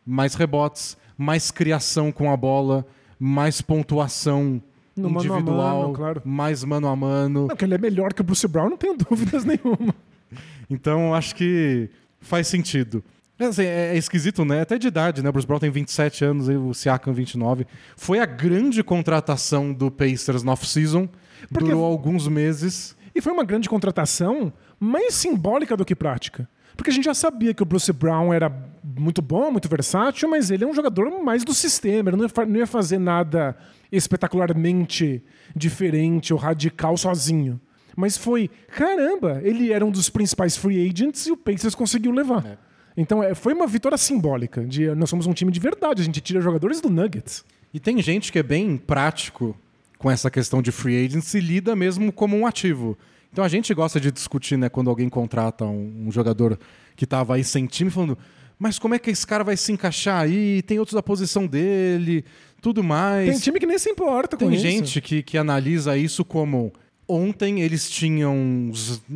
mais 0.06 0.36
rebotes, 0.36 0.96
mais 1.18 1.50
criação 1.52 2.12
com 2.12 2.32
a 2.32 2.38
bola, 2.38 2.86
mais 3.20 3.60
pontuação 3.62 4.62
No 4.96 5.10
mano 5.10 5.26
individual, 5.26 5.82
mano, 5.82 5.94
claro. 5.94 6.22
mais 6.24 6.64
mano 6.64 6.88
a 6.88 6.96
mano. 6.96 7.48
Não, 7.48 7.56
que 7.56 7.66
ele 7.66 7.74
é 7.74 7.78
melhor 7.78 8.14
que 8.14 8.22
o 8.22 8.24
Bruce 8.24 8.48
Brown, 8.48 8.70
não 8.70 8.78
tenho 8.78 8.96
dúvidas 9.10 9.44
nenhuma. 9.44 9.94
Então, 10.70 11.14
acho 11.14 11.36
que 11.36 11.90
faz 12.20 12.48
sentido. 12.48 13.04
É, 13.40 13.46
assim, 13.46 13.64
é- 13.64 13.96
é 13.96 13.98
esquisito, 13.98 14.44
né? 14.44 14.62
Até 14.62 14.78
de 14.78 14.88
idade, 14.88 15.24
né? 15.24 15.30
O 15.30 15.32
Bruce 15.32 15.48
Brown 15.48 15.60
tem 15.60 15.70
27 15.72 16.26
anos 16.26 16.50
e 16.50 16.54
o 16.54 16.74
Siakam 16.74 17.14
29. 17.14 17.66
Foi 17.96 18.20
a 18.20 18.26
grande 18.26 18.84
contratação 18.84 19.72
do 19.74 19.90
Pacers 19.90 20.44
no 20.44 20.52
off-season. 20.52 21.08
Porque- 21.50 21.70
Durou 21.70 21.86
alguns 21.86 22.28
meses. 22.28 22.96
E 23.16 23.22
foi 23.22 23.32
uma 23.32 23.46
grande 23.46 23.70
contratação, 23.70 24.52
mais 24.80 25.14
simbólica 25.14 25.76
do 25.78 25.86
que 25.86 25.96
prática. 25.96 26.48
Porque 26.76 26.92
a 26.92 26.94
gente 26.94 27.06
já 27.06 27.14
sabia 27.14 27.54
que 27.54 27.64
o 27.64 27.66
Bruce 27.66 27.92
Brown 27.92 28.34
era 28.34 28.50
muito 28.84 29.22
bom, 29.22 29.50
muito 29.52 29.68
versátil, 29.68 30.30
mas 30.30 30.52
ele 30.52 30.64
é 30.64 30.68
um 30.68 30.74
jogador 30.74 31.10
mais 31.24 31.44
do 31.44 31.54
sistema. 31.54 32.10
Ele 32.10 32.18
não 32.18 32.24
ia, 32.26 32.30
fa- 32.30 32.46
não 32.46 32.56
ia 32.58 32.68
fazer 32.68 32.98
nada 33.00 33.56
espetacularmente 33.92 35.24
diferente 35.56 36.34
ou 36.34 36.40
radical 36.40 36.96
sozinho. 36.98 37.60
Mas 38.00 38.16
foi, 38.16 38.50
caramba, 38.70 39.42
ele 39.44 39.74
era 39.74 39.86
um 39.86 39.92
dos 39.92 40.10
principais 40.10 40.56
free 40.56 40.90
agents 40.90 41.28
e 41.28 41.34
o 41.34 41.38
Pacers 41.38 41.76
conseguiu 41.76 42.14
levar. 42.14 42.58
Então 42.96 43.22
é, 43.22 43.36
foi 43.36 43.54
uma 43.54 43.68
vitória 43.68 43.98
simbólica. 43.98 44.66
De 44.66 44.96
nós 44.96 45.10
somos 45.10 45.28
um 45.28 45.34
time 45.34 45.52
de 45.52 45.60
verdade, 45.60 46.02
a 46.02 46.06
gente 46.06 46.22
tira 46.22 46.40
jogadores 46.40 46.80
do 46.80 46.90
Nuggets. 46.90 47.44
E 47.74 47.80
tem 47.80 48.02
gente 48.02 48.32
que 48.32 48.40
é 48.40 48.44
bem 48.44 48.78
prático 48.78 49.54
com 49.98 50.10
essa 50.10 50.32
questão 50.32 50.62
de 50.62 50.72
free 50.72 51.06
agents 51.06 51.34
e 51.34 51.42
lida 51.42 51.76
mesmo 51.76 52.10
como 52.14 52.38
um 52.38 52.48
ativo. 52.48 52.98
Então 53.34 53.44
a 53.44 53.50
gente 53.50 53.74
gosta 53.74 54.00
de 54.00 54.14
discutir, 54.14 54.58
né, 54.58 54.70
quando 54.70 54.90
alguém 54.90 55.10
contrata 55.10 55.66
um, 55.66 56.06
um 56.08 56.12
jogador 56.12 56.58
que 56.96 57.04
estava 57.04 57.36
aí 57.36 57.44
sem 57.44 57.66
time, 57.66 57.92
falando, 57.92 58.18
mas 58.58 58.80
como 58.80 58.96
é 58.96 59.00
que 59.00 59.10
esse 59.10 59.28
cara 59.28 59.44
vai 59.44 59.58
se 59.58 59.74
encaixar 59.74 60.22
aí? 60.22 60.62
Tem 60.62 60.80
outros 60.80 60.96
da 60.96 61.04
posição 61.04 61.46
dele, 61.46 62.24
tudo 62.62 62.82
mais. 62.82 63.30
Tem 63.30 63.40
time 63.40 63.60
que 63.60 63.66
nem 63.66 63.78
se 63.78 63.90
importa 63.90 64.38
com 64.38 64.46
Tem 64.46 64.56
isso. 64.56 64.64
gente 64.64 65.02
que, 65.02 65.22
que 65.22 65.38
analisa 65.38 65.98
isso 65.98 66.24
como 66.24 66.72
ontem 67.10 67.62
eles 67.62 67.90
tinham 67.90 68.72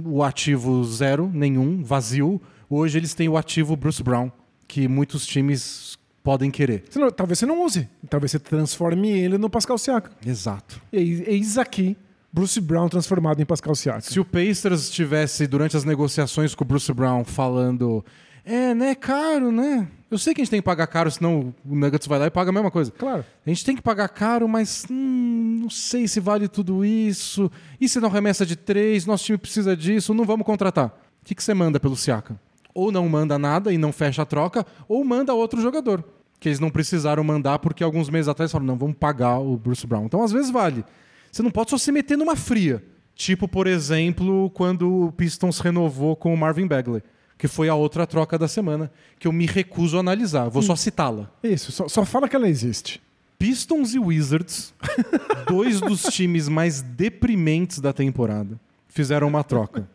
o 0.06 0.24
ativo 0.24 0.84
zero, 0.84 1.30
nenhum, 1.34 1.84
vazio. 1.84 2.42
Hoje 2.70 2.98
eles 2.98 3.14
têm 3.14 3.30
o 3.30 3.38
ativo 3.38 3.76
Bruce 3.76 4.02
Brown, 4.02 4.32
que 4.68 4.88
muitos 4.88 5.26
times 5.28 5.98
podem 6.24 6.50
querer. 6.50 6.84
Você 6.90 6.98
não- 7.00 7.12
talvez 7.12 7.38
você 7.40 7.46
não 7.46 7.64
use. 7.64 7.88
Talvez 8.10 8.32
você 8.32 8.40
transforme 8.40 9.10
ele 9.12 9.38
no 9.38 9.50
Pascal 9.50 9.78
Siakam. 9.78 10.12
Exato. 10.26 10.82
Eis, 10.92 11.58
aqui 11.58 11.96
Bruce 12.32 12.60
Brown 12.60 12.90
transformado 12.90 13.40
em 13.42 13.46
Pascal 13.46 13.76
Siakam. 13.76 14.02
Se 14.02 14.20
o 14.20 14.26
Pacers 14.26 14.84
estivesse, 14.86 15.46
durante 15.46 15.78
as 15.78 15.84
negociações 15.84 16.56
com 16.56 16.64
o 16.64 16.68
Bruce 16.68 16.92
Brown, 16.92 17.24
falando 17.24 18.04
é, 18.46 18.74
né, 18.74 18.94
caro, 18.94 19.52
né? 19.52 19.88
Eu 20.12 20.18
sei 20.18 20.34
que 20.34 20.42
a 20.42 20.44
gente 20.44 20.52
tem 20.52 20.60
que 20.60 20.66
pagar 20.66 20.86
caro, 20.86 21.10
senão 21.10 21.54
o 21.66 21.76
Nuggets 21.76 22.08
vai 22.08 22.20
lá 22.20 22.28
e 22.28 22.30
paga 22.30 22.50
a 22.50 22.54
mesma 22.54 22.70
coisa. 22.70 22.92
Claro. 22.92 23.26
A 23.46 23.50
gente 23.50 23.66
tem 23.66 23.76
que 23.76 23.82
pagar 23.82 24.08
caro, 24.10 24.48
mas 24.48 24.86
hum, 24.90 25.60
não 25.62 25.70
sei 25.70 26.08
se 26.08 26.20
vale 26.20 26.48
tudo 26.48 26.86
isso. 26.86 27.50
E 27.82 27.90
se 27.90 28.00
não 28.00 28.10
remessa 28.10 28.46
de 28.46 28.56
três, 28.56 29.06
nosso 29.06 29.26
time 29.26 29.38
precisa 29.38 29.76
disso, 29.76 30.14
não 30.14 30.26
vamos 30.26 30.46
contratar. 30.46 30.88
O 31.22 31.26
que, 31.26 31.34
que 31.34 31.44
você 31.44 31.54
manda 31.54 31.80
pelo 31.80 31.96
Siakam? 31.96 32.38
Ou 32.76 32.92
não 32.92 33.08
manda 33.08 33.40
nada 33.40 33.72
e 33.72 33.78
não 33.78 33.92
fecha 33.92 34.22
a 34.22 34.26
troca, 34.26 34.66
ou 34.88 35.04
manda 35.04 35.34
outro 35.34 35.62
jogador. 35.62 36.04
Que 36.40 36.50
eles 36.50 36.60
não 36.60 36.70
precisaram 36.70 37.24
mandar 37.24 37.60
porque 37.60 37.84
alguns 37.84 38.10
meses 38.10 38.28
atrás 38.28 38.52
falaram, 38.52 38.68
não, 38.68 38.78
vamos 38.78 38.98
pagar 38.98 39.40
o 39.40 39.58
Bruce 39.58 39.88
Brown. 39.88 40.06
Então, 40.06 40.22
às 40.22 40.32
vezes, 40.32 40.52
vale. 40.52 40.84
Você 41.32 41.42
não 41.42 41.50
pode 41.50 41.72
só 41.72 41.78
se 41.78 41.92
meter 41.92 42.18
numa 42.18 42.36
fria. 42.36 42.84
Tipo, 43.16 43.48
por 43.48 43.68
exemplo, 43.68 44.52
quando 44.52 45.06
o 45.06 45.12
Pistons 45.12 45.60
renovou 45.60 46.16
com 46.16 46.34
o 46.34 46.38
Marvin 46.38 46.68
Bagley, 46.68 47.02
que 47.44 47.48
foi 47.50 47.68
a 47.68 47.76
outra 47.76 48.08
troca 48.08 48.40
da 48.40 48.48
semana, 48.48 48.90
que 49.20 49.28
eu 49.28 49.34
me 49.34 49.46
recuso 49.46 49.98
a 49.98 50.00
analisar. 50.00 50.48
Vou 50.48 50.62
só 50.62 50.78
citá-la. 50.78 51.30
Isso, 51.44 51.74
só, 51.74 51.90
só 51.90 52.06
fala 52.06 52.30
que 52.30 52.38
ela 52.38 52.48
existe. 52.48 53.02
Pistons 53.38 53.94
e 53.94 54.00
Wizards, 54.00 54.74
dois 55.46 55.82
dos 55.82 56.04
times 56.04 56.48
mais 56.48 56.82
deprimentes 56.82 57.82
da 57.82 57.92
temporada, 57.92 58.58
fizeram 58.88 59.28
uma 59.28 59.44
troca. 59.44 59.90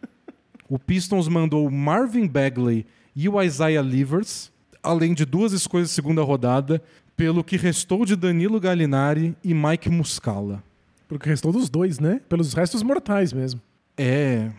O 0.68 0.78
Pistons 0.78 1.26
mandou 1.26 1.70
Marvin 1.70 2.26
Bagley 2.26 2.84
e 3.16 3.26
o 3.30 3.42
Isaiah 3.42 3.80
Livers, 3.80 4.52
além 4.82 5.14
de 5.14 5.24
duas 5.24 5.54
escolhas 5.54 5.88
de 5.88 5.94
segunda 5.94 6.22
rodada, 6.22 6.82
pelo 7.16 7.42
que 7.42 7.56
restou 7.56 8.04
de 8.04 8.14
Danilo 8.14 8.60
Gallinari 8.60 9.34
e 9.42 9.54
Mike 9.54 9.88
Muscala. 9.88 10.62
Porque 11.08 11.30
restou 11.30 11.50
dos 11.50 11.70
dois, 11.70 11.98
né? 11.98 12.20
Pelos 12.28 12.52
restos 12.52 12.82
mortais 12.82 13.32
mesmo. 13.32 13.58
É, 13.96 14.50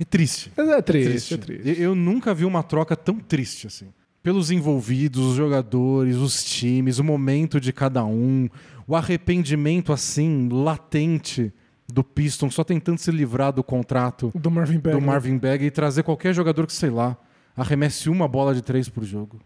é 0.00 0.04
triste. 0.04 0.50
Mas 0.56 0.68
é 0.68 0.82
triste, 0.82 1.08
triste. 1.10 1.34
é 1.34 1.36
triste. 1.36 1.80
Eu 1.82 1.94
nunca 1.94 2.34
vi 2.34 2.44
uma 2.44 2.62
troca 2.62 2.96
tão 2.96 3.18
triste 3.18 3.66
assim. 3.66 3.86
Pelos 4.22 4.50
envolvidos, 4.50 5.24
os 5.24 5.36
jogadores, 5.36 6.16
os 6.16 6.44
times, 6.44 6.98
o 6.98 7.04
momento 7.04 7.58
de 7.60 7.72
cada 7.72 8.04
um, 8.04 8.48
o 8.86 8.94
arrependimento 8.94 9.92
assim 9.92 10.48
latente 10.50 11.52
do 11.92 12.04
Pistons 12.04 12.54
só 12.54 12.62
tentando 12.62 12.98
se 12.98 13.10
livrar 13.10 13.52
do 13.52 13.64
contrato 13.64 14.30
Do 14.34 14.50
Marvin 14.50 14.78
Bagley. 14.78 15.00
do 15.00 15.06
Marvin 15.06 15.38
Bagley 15.38 15.66
e 15.66 15.70
trazer 15.70 16.02
qualquer 16.02 16.32
jogador 16.34 16.66
que 16.66 16.72
sei 16.72 16.90
lá 16.90 17.16
arremesse 17.56 18.08
uma 18.08 18.28
bola 18.28 18.54
de 18.54 18.62
três 18.62 18.88
por 18.88 19.04
jogo. 19.04 19.40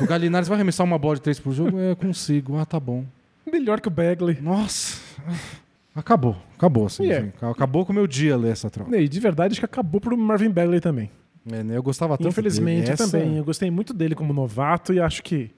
O 0.00 0.06
Gallinari 0.06 0.44
vai 0.48 0.56
arremessar 0.56 0.86
uma 0.86 0.98
bola 0.98 1.16
de 1.16 1.22
três 1.22 1.40
por 1.40 1.52
jogo? 1.52 1.78
É, 1.78 1.94
consigo. 1.94 2.56
Ah, 2.56 2.64
tá 2.66 2.78
bom. 2.78 3.04
Melhor 3.50 3.80
que 3.80 3.88
o 3.88 3.90
Bagley. 3.90 4.38
Nossa. 4.40 4.98
Acabou. 5.98 6.36
Acabou, 6.56 6.86
assim. 6.86 7.04
E 7.04 7.10
é. 7.12 7.18
assim. 7.18 7.32
Acabou 7.42 7.84
com 7.84 7.92
o 7.92 7.94
meu 7.94 8.06
dia 8.06 8.36
ler 8.36 8.52
essa 8.52 8.70
troca. 8.70 8.96
E 8.96 9.08
de 9.08 9.20
verdade, 9.20 9.52
acho 9.52 9.60
que 9.60 9.64
acabou 9.64 10.00
pro 10.00 10.16
Marvin 10.16 10.50
Bagley 10.50 10.80
também. 10.80 11.10
É, 11.50 11.62
né? 11.62 11.76
Eu 11.76 11.82
gostava 11.82 12.16
tanto 12.16 12.28
Infelizmente, 12.28 12.80
dele. 12.82 12.92
Essa- 12.92 13.10
também. 13.10 13.36
Eu 13.36 13.44
gostei 13.44 13.70
muito 13.70 13.92
dele 13.94 14.14
como 14.14 14.32
novato 14.32 14.92
e 14.92 15.00
acho 15.00 15.22
que 15.22 15.50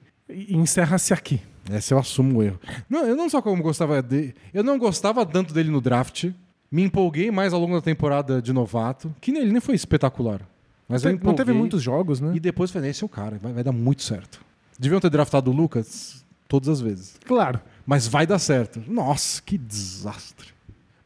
encerra-se 0.49 1.13
aqui. 1.13 1.41
Essa 1.69 1.93
eu 1.93 1.99
assumo 1.99 2.39
o 2.39 2.43
erro. 2.43 2.59
Não, 2.89 3.05
eu 3.05 3.15
não 3.15 3.29
só 3.29 3.41
como 3.41 3.61
gostava 3.61 4.01
dele. 4.01 4.33
Eu 4.53 4.63
não 4.63 4.77
gostava 4.77 5.25
tanto 5.25 5.53
dele 5.53 5.69
no 5.69 5.81
draft. 5.81 6.29
Me 6.71 6.83
empolguei 6.83 7.29
mais 7.29 7.53
ao 7.53 7.59
longo 7.59 7.75
da 7.75 7.81
temporada 7.81 8.41
de 8.41 8.53
novato. 8.53 9.13
Que 9.19 9.31
ele 9.31 9.51
nem 9.51 9.61
foi 9.61 9.75
espetacular. 9.75 10.41
Mas 10.87 11.03
eu 11.03 11.11
não 11.11 11.17
teve 11.17 11.31
empolguei. 11.31 11.53
muitos 11.53 11.81
jogos, 11.83 12.19
né? 12.19 12.31
E 12.35 12.39
depois 12.39 12.71
falei, 12.71 12.89
esse 12.89 13.03
é 13.03 13.05
o 13.05 13.09
cara, 13.09 13.37
vai, 13.41 13.53
vai 13.53 13.63
dar 13.63 13.71
muito 13.71 14.01
certo. 14.03 14.41
Deviam 14.79 14.99
ter 14.99 15.09
draftado 15.09 15.51
o 15.51 15.53
Lucas 15.53 16.25
todas 16.47 16.67
as 16.69 16.81
vezes. 16.81 17.15
Claro. 17.25 17.59
Mas 17.85 18.07
vai 18.07 18.25
dar 18.27 18.39
certo. 18.39 18.81
Nossa, 18.87 19.41
que 19.41 19.57
desastre. 19.57 20.47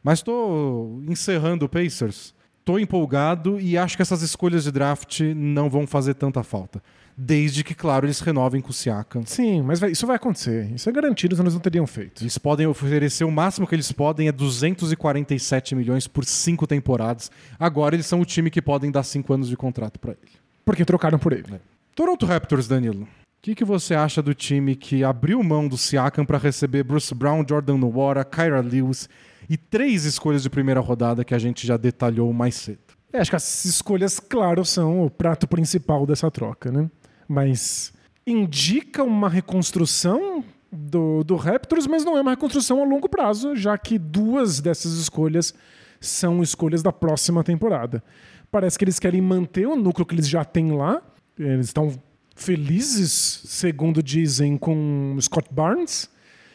Mas 0.02 0.22
tô 0.22 1.00
encerrando 1.08 1.64
o 1.64 1.68
Pacers. 1.68 2.34
Tô 2.64 2.78
empolgado 2.78 3.60
e 3.60 3.78
acho 3.78 3.94
que 3.96 4.02
essas 4.02 4.22
escolhas 4.22 4.64
de 4.64 4.72
draft 4.72 5.20
não 5.36 5.70
vão 5.70 5.86
fazer 5.86 6.14
tanta 6.14 6.42
falta. 6.42 6.82
Desde 7.16 7.64
que, 7.64 7.74
claro, 7.74 8.04
eles 8.06 8.20
renovem 8.20 8.60
com 8.60 8.70
o 8.70 8.72
Siakam. 8.72 9.22
Sim, 9.24 9.62
mas 9.62 9.80
vai- 9.80 9.92
isso 9.92 10.06
vai 10.06 10.16
acontecer. 10.16 10.70
Isso 10.74 10.88
é 10.88 10.92
garantido, 10.92 11.34
senão 11.34 11.44
eles 11.46 11.54
não 11.54 11.60
teriam 11.60 11.86
feito. 11.86 12.22
Eles 12.22 12.36
podem 12.36 12.66
oferecer 12.66 13.24
o 13.24 13.30
máximo 13.30 13.66
que 13.66 13.74
eles 13.74 13.90
podem 13.90 14.28
é 14.28 14.32
247 14.32 15.74
milhões 15.74 16.06
por 16.06 16.24
cinco 16.24 16.66
temporadas. 16.66 17.30
Agora 17.58 17.94
eles 17.96 18.06
são 18.06 18.20
o 18.20 18.24
time 18.24 18.50
que 18.50 18.60
podem 18.60 18.90
dar 18.90 19.02
cinco 19.02 19.32
anos 19.32 19.48
de 19.48 19.56
contrato 19.56 19.98
para 19.98 20.12
ele. 20.12 20.32
Porque 20.64 20.84
trocaram 20.84 21.18
por 21.18 21.32
ele. 21.32 21.60
Toronto 21.94 22.26
Raptors, 22.26 22.68
Danilo. 22.68 23.06
Que, 23.46 23.54
que 23.54 23.64
você 23.64 23.94
acha 23.94 24.20
do 24.20 24.34
time 24.34 24.74
que 24.74 25.04
abriu 25.04 25.40
mão 25.40 25.68
do 25.68 25.78
Siakam 25.78 26.26
para 26.26 26.36
receber 26.36 26.82
Bruce 26.82 27.14
Brown, 27.14 27.44
Jordan 27.48 27.76
Nwora, 27.76 28.24
Kyra 28.24 28.60
Lewis 28.60 29.08
e 29.48 29.56
três 29.56 30.04
escolhas 30.04 30.42
de 30.42 30.50
primeira 30.50 30.80
rodada 30.80 31.24
que 31.24 31.32
a 31.32 31.38
gente 31.38 31.64
já 31.64 31.76
detalhou 31.76 32.32
mais 32.32 32.56
cedo? 32.56 32.80
É, 33.12 33.20
acho 33.20 33.30
que 33.30 33.36
as 33.36 33.64
escolhas, 33.64 34.18
claro, 34.18 34.64
são 34.64 35.06
o 35.06 35.08
prato 35.08 35.46
principal 35.46 36.04
dessa 36.04 36.28
troca, 36.28 36.72
né? 36.72 36.90
Mas 37.28 37.92
indica 38.26 39.04
uma 39.04 39.28
reconstrução 39.28 40.42
do, 40.72 41.22
do 41.22 41.36
Raptors, 41.36 41.86
mas 41.86 42.04
não 42.04 42.18
é 42.18 42.22
uma 42.22 42.32
reconstrução 42.32 42.82
a 42.82 42.84
longo 42.84 43.08
prazo, 43.08 43.54
já 43.54 43.78
que 43.78 43.96
duas 43.96 44.60
dessas 44.60 44.94
escolhas 44.94 45.54
são 46.00 46.42
escolhas 46.42 46.82
da 46.82 46.90
próxima 46.92 47.44
temporada. 47.44 48.02
Parece 48.50 48.76
que 48.76 48.82
eles 48.84 48.98
querem 48.98 49.20
manter 49.20 49.68
o 49.68 49.76
núcleo 49.76 50.04
que 50.04 50.16
eles 50.16 50.28
já 50.28 50.44
têm 50.44 50.72
lá. 50.72 51.00
Eles 51.38 51.66
estão 51.66 51.96
felizes, 52.36 53.40
segundo 53.46 54.02
dizem, 54.02 54.56
com 54.56 55.16
Scott 55.20 55.48
Barnes. 55.50 56.08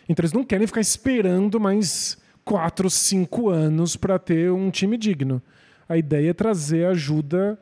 Então 0.08 0.22
eles 0.22 0.32
não 0.32 0.44
querem 0.44 0.68
ficar 0.68 0.80
esperando 0.80 1.60
mais 1.60 2.18
quatro, 2.46 2.90
cinco 2.90 3.50
anos 3.50 3.96
para 3.96 4.18
ter 4.20 4.52
um 4.52 4.70
time 4.70 4.96
digno. 4.96 5.42
A 5.90 5.98
ideia 5.98 6.30
é 6.30 6.34
trazer 6.34 6.86
ajuda 6.86 7.60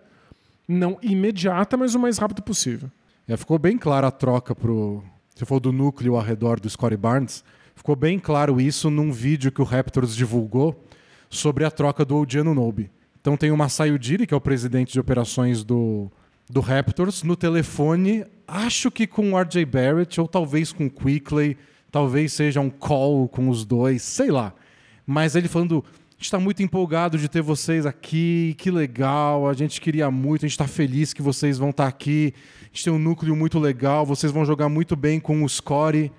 não 0.68 1.00
imediata, 1.02 1.76
mas 1.76 1.96
o 1.96 2.00
mais 2.00 2.20
rápido 2.20 2.44
possível. 2.44 2.92
É, 3.28 3.36
ficou 3.36 3.58
bem 3.58 3.78
clara 3.78 4.08
a 4.08 4.12
troca 4.12 4.54
pro. 4.54 5.04
Você 5.34 5.46
falou 5.46 5.60
do 5.60 5.72
núcleo 5.72 6.16
ao 6.16 6.22
redor 6.22 6.60
do 6.60 6.70
Scottie 6.70 6.98
Barnes. 6.98 7.44
Ficou 7.76 7.96
bem 7.96 8.20
claro 8.20 8.60
isso 8.60 8.90
num 8.90 9.12
vídeo 9.12 9.52
que 9.52 9.62
o 9.62 9.64
Raptors 9.64 10.14
divulgou 10.14 10.84
sobre 11.30 11.64
a 11.64 11.72
troca 11.72 12.04
do 12.04 12.18
OG 12.18 12.40
Anunoby. 12.40 12.92
Então 13.22 13.38
tem 13.38 13.52
o 13.52 13.58
Masai 13.58 13.92
Ujiri, 13.92 14.28
que 14.28 14.34
é 14.34 14.38
o 14.38 14.42
presidente 14.42 14.92
de 14.92 15.00
operações 15.00 15.64
do, 15.64 16.12
do 16.50 16.62
Raptors, 16.62 17.22
no 17.22 17.36
telefone, 17.36 18.26
acho 18.48 18.90
que 18.90 19.06
com 19.06 19.34
o 19.34 19.40
RJ 19.40 19.64
Barrett, 19.66 20.20
ou 20.20 20.28
talvez 20.28 20.72
com 20.74 20.88
o 20.88 20.90
Quickley, 20.90 21.56
talvez 21.92 22.34
seja 22.34 22.60
um 22.60 22.72
call 22.72 23.30
com 23.30 23.50
os 23.50 23.64
dois, 23.64 24.02
sei 24.02 24.32
lá. 24.32 24.54
Mas 25.06 25.36
ele 25.36 25.48
falando, 25.48 25.86
a 25.86 26.14
gente 26.14 26.24
está 26.24 26.40
muito 26.40 26.64
empolgado 26.64 27.20
de 27.20 27.30
ter 27.30 27.42
vocês 27.42 27.86
aqui, 27.86 28.56
que 28.58 28.72
legal, 28.72 29.48
a 29.48 29.54
gente 29.54 29.80
queria 29.80 30.10
muito, 30.10 30.44
a 30.44 30.48
gente 30.48 30.54
está 30.54 30.68
feliz 30.68 31.14
que 31.14 31.22
vocês 31.22 31.60
vão 31.60 31.70
estar 31.70 31.84
tá 31.84 31.90
aqui, 31.90 32.34
a 32.62 32.66
gente 32.66 32.84
tem 32.84 32.94
um 32.94 33.00
núcleo 33.00 33.36
muito 33.36 33.60
legal, 33.60 34.06
vocês 34.06 34.32
vão 34.32 34.44
jogar 34.44 34.70
muito 34.70 34.96
bem 34.96 35.20
com 35.20 35.44
o 35.44 35.50
Score. 35.50 36.12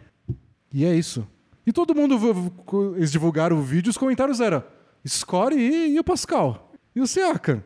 E 0.72 0.84
é 0.84 0.94
isso. 0.94 1.26
E 1.66 1.72
todo 1.72 1.94
mundo, 1.94 2.16
eles 2.96 3.10
divulgaram 3.10 3.58
o 3.58 3.62
vídeo, 3.62 3.90
os 3.90 3.98
comentários 3.98 4.40
eram 4.40 4.62
Score 5.06 5.56
e, 5.56 5.96
e 5.96 5.98
o 5.98 6.04
Pascal. 6.04 6.72
E 6.94 7.00
o 7.00 7.06
Siakam. 7.06 7.62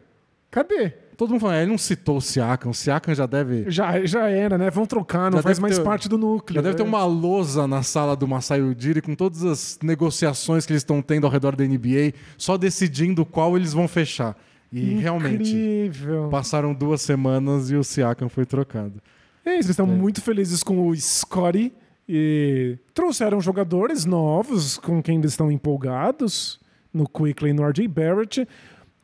Cadê? 0.51 1.04
Todo 1.17 1.31
mundo 1.31 1.41
falando, 1.41 1.59
ele 1.59 1.71
não 1.71 1.79
citou 1.79 2.17
o 2.17 2.21
Siakam, 2.21 2.71
o 2.71 2.75
Siakam 2.75 3.15
já 3.15 3.27
deve. 3.27 3.71
Já, 3.71 4.05
já 4.05 4.29
era, 4.29 4.59
né? 4.59 4.71
Vão 4.71 4.85
trocar, 4.85 5.31
não 5.31 5.39
já 5.39 5.43
faz 5.43 5.59
mais 5.59 5.79
ter, 5.79 5.85
parte 5.85 6.09
do 6.09 6.19
núcleo. 6.19 6.57
Já 6.57 6.63
deve 6.63 6.77
ter 6.77 6.83
né? 6.83 6.89
uma 6.89 7.05
lousa 7.05 7.67
na 7.69 7.83
sala 7.83 8.17
do 8.17 8.27
Masai 8.27 8.61
Ujiri 8.61 9.01
com 9.01 9.15
todas 9.15 9.45
as 9.45 9.79
negociações 9.83 10.67
que 10.67 10.73
eles 10.73 10.83
estão 10.83 11.01
tendo 11.01 11.27
ao 11.27 11.33
redor 11.33 11.55
da 11.55 11.65
NBA, 11.65 12.15
só 12.37 12.57
decidindo 12.57 13.25
qual 13.25 13.57
eles 13.57 13.73
vão 13.73 13.87
fechar. 13.87 14.37
E 14.73 14.81
Incrível. 14.81 15.01
realmente 15.01 15.91
passaram 16.31 16.75
duas 16.75 17.01
semanas 17.01 17.71
e 17.71 17.77
o 17.77 17.85
Siakam 17.85 18.29
foi 18.29 18.45
trocado. 18.45 19.01
É 19.45 19.51
isso, 19.51 19.59
eles 19.59 19.71
estão 19.71 19.87
é. 19.87 19.91
muito 19.91 20.21
felizes 20.21 20.63
com 20.63 20.89
o 20.89 20.97
Scotty 20.97 21.73
e 22.09 22.77
trouxeram 22.93 23.41
jogadores 23.41 24.05
novos 24.05 24.79
com 24.79 25.03
quem 25.03 25.19
eles 25.19 25.33
estão 25.33 25.51
empolgados 25.51 26.59
no 26.93 27.09
Quickly 27.09 27.51
e 27.51 27.53
no 27.53 27.67
RJ 27.67 27.89
Barrett 27.89 28.49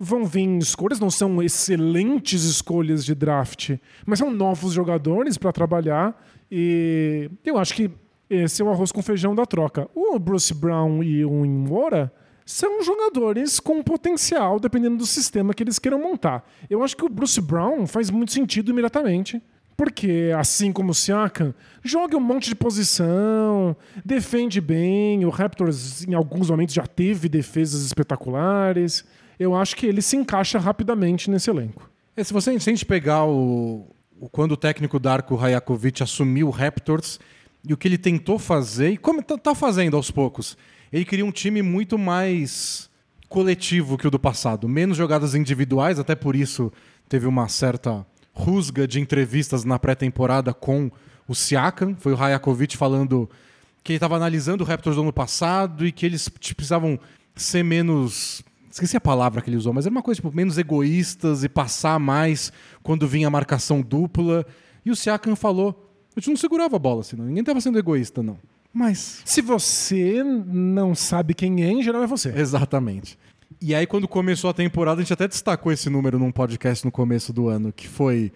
vão 0.02 0.24
vir 0.24 0.56
escolhas, 0.56 0.98
não 0.98 1.10
são 1.10 1.42
excelentes 1.42 2.42
escolhas 2.44 3.04
de 3.04 3.14
draft, 3.14 3.76
mas 4.06 4.18
são 4.18 4.30
novos 4.30 4.72
jogadores 4.72 5.36
para 5.36 5.52
trabalhar. 5.52 6.18
E 6.50 7.30
eu 7.44 7.58
acho 7.58 7.74
que 7.74 7.90
esse 8.30 8.62
é 8.62 8.64
o 8.64 8.70
arroz 8.70 8.90
com 8.90 9.02
feijão 9.02 9.34
da 9.34 9.44
troca. 9.44 9.90
O 9.94 10.18
Bruce 10.18 10.54
Brown 10.54 11.02
e 11.02 11.22
o 11.22 11.44
Imora 11.44 12.10
são 12.46 12.82
jogadores 12.82 13.60
com 13.60 13.82
potencial, 13.82 14.58
dependendo 14.58 14.96
do 14.96 15.06
sistema 15.06 15.52
que 15.52 15.62
eles 15.62 15.78
queiram 15.78 16.00
montar. 16.00 16.48
Eu 16.70 16.82
acho 16.82 16.96
que 16.96 17.04
o 17.04 17.08
Bruce 17.08 17.40
Brown 17.40 17.86
faz 17.86 18.08
muito 18.08 18.32
sentido 18.32 18.70
imediatamente. 18.70 19.42
Porque, 19.76 20.30
assim 20.38 20.72
como 20.72 20.90
o 20.90 20.94
Siakam, 20.94 21.54
joga 21.82 22.14
um 22.14 22.20
monte 22.20 22.50
de 22.50 22.54
posição, 22.54 23.74
defende 24.04 24.60
bem. 24.60 25.24
O 25.24 25.30
Raptors, 25.30 26.06
em 26.06 26.12
alguns 26.12 26.50
momentos, 26.50 26.74
já 26.74 26.86
teve 26.86 27.30
defesas 27.30 27.82
espetaculares 27.82 29.06
eu 29.40 29.56
acho 29.56 29.74
que 29.74 29.86
ele 29.86 30.02
se 30.02 30.16
encaixa 30.16 30.58
rapidamente 30.58 31.30
nesse 31.30 31.48
elenco. 31.48 31.90
É, 32.14 32.22
se 32.22 32.30
você 32.30 32.50
se 32.60 32.68
a 32.68 32.72
gente 32.72 32.84
pegar 32.84 33.24
o, 33.24 33.86
o, 34.20 34.28
quando 34.28 34.52
o 34.52 34.56
técnico 34.56 34.98
Darko 34.98 35.34
Rajakovic 35.34 36.02
assumiu 36.02 36.48
o 36.48 36.50
Raptors 36.50 37.18
e 37.66 37.72
o 37.72 37.76
que 37.76 37.88
ele 37.88 37.96
tentou 37.96 38.38
fazer, 38.38 38.90
e 38.90 38.96
como 38.98 39.20
está 39.20 39.38
tá 39.38 39.54
fazendo 39.54 39.96
aos 39.96 40.10
poucos, 40.10 40.58
ele 40.92 41.06
queria 41.06 41.24
um 41.24 41.32
time 41.32 41.62
muito 41.62 41.98
mais 41.98 42.90
coletivo 43.30 43.96
que 43.96 44.06
o 44.06 44.10
do 44.10 44.18
passado, 44.18 44.68
menos 44.68 44.98
jogadas 44.98 45.34
individuais, 45.34 45.98
até 45.98 46.14
por 46.14 46.36
isso 46.36 46.70
teve 47.08 47.26
uma 47.26 47.48
certa 47.48 48.04
rusga 48.34 48.86
de 48.86 49.00
entrevistas 49.00 49.64
na 49.64 49.78
pré-temporada 49.78 50.52
com 50.52 50.90
o 51.26 51.34
Siakam, 51.34 51.96
foi 51.98 52.12
o 52.12 52.16
Rajakovic 52.16 52.76
falando 52.76 53.30
que 53.82 53.92
ele 53.92 53.96
estava 53.96 54.16
analisando 54.16 54.64
o 54.64 54.66
Raptors 54.66 54.96
do 54.96 55.02
ano 55.02 55.12
passado 55.12 55.86
e 55.86 55.92
que 55.92 56.04
eles 56.04 56.28
precisavam 56.28 57.00
ser 57.34 57.62
menos 57.62 58.42
Esqueci 58.70 58.96
a 58.96 59.00
palavra 59.00 59.42
que 59.42 59.50
ele 59.50 59.56
usou, 59.56 59.72
mas 59.72 59.84
era 59.84 59.92
uma 59.92 60.02
coisa 60.02 60.20
tipo, 60.20 60.34
menos 60.34 60.56
egoístas 60.56 61.42
e 61.42 61.48
passar 61.48 61.98
mais 61.98 62.52
quando 62.82 63.08
vinha 63.08 63.26
a 63.26 63.30
marcação 63.30 63.82
dupla. 63.82 64.46
E 64.84 64.90
o 64.90 64.96
Siakam 64.96 65.34
falou: 65.34 65.92
a 66.16 66.20
gente 66.20 66.30
não 66.30 66.36
segurava 66.36 66.76
a 66.76 66.78
bola, 66.78 67.00
assim, 67.00 67.16
não. 67.16 67.24
ninguém 67.24 67.40
estava 67.40 67.60
sendo 67.60 67.78
egoísta, 67.78 68.22
não. 68.22 68.38
Mas. 68.72 69.22
Se 69.24 69.42
você 69.42 70.22
não 70.22 70.94
sabe 70.94 71.34
quem 71.34 71.64
é, 71.64 71.70
em 71.70 71.82
geral 71.82 72.02
é 72.02 72.06
você. 72.06 72.28
Exatamente. 72.36 73.18
E 73.60 73.74
aí, 73.74 73.86
quando 73.86 74.06
começou 74.06 74.48
a 74.48 74.54
temporada, 74.54 75.00
a 75.00 75.02
gente 75.02 75.12
até 75.12 75.26
destacou 75.26 75.72
esse 75.72 75.90
número 75.90 76.18
num 76.18 76.30
podcast 76.30 76.84
no 76.84 76.92
começo 76.92 77.32
do 77.32 77.48
ano, 77.48 77.72
que 77.72 77.88
foi. 77.88 78.32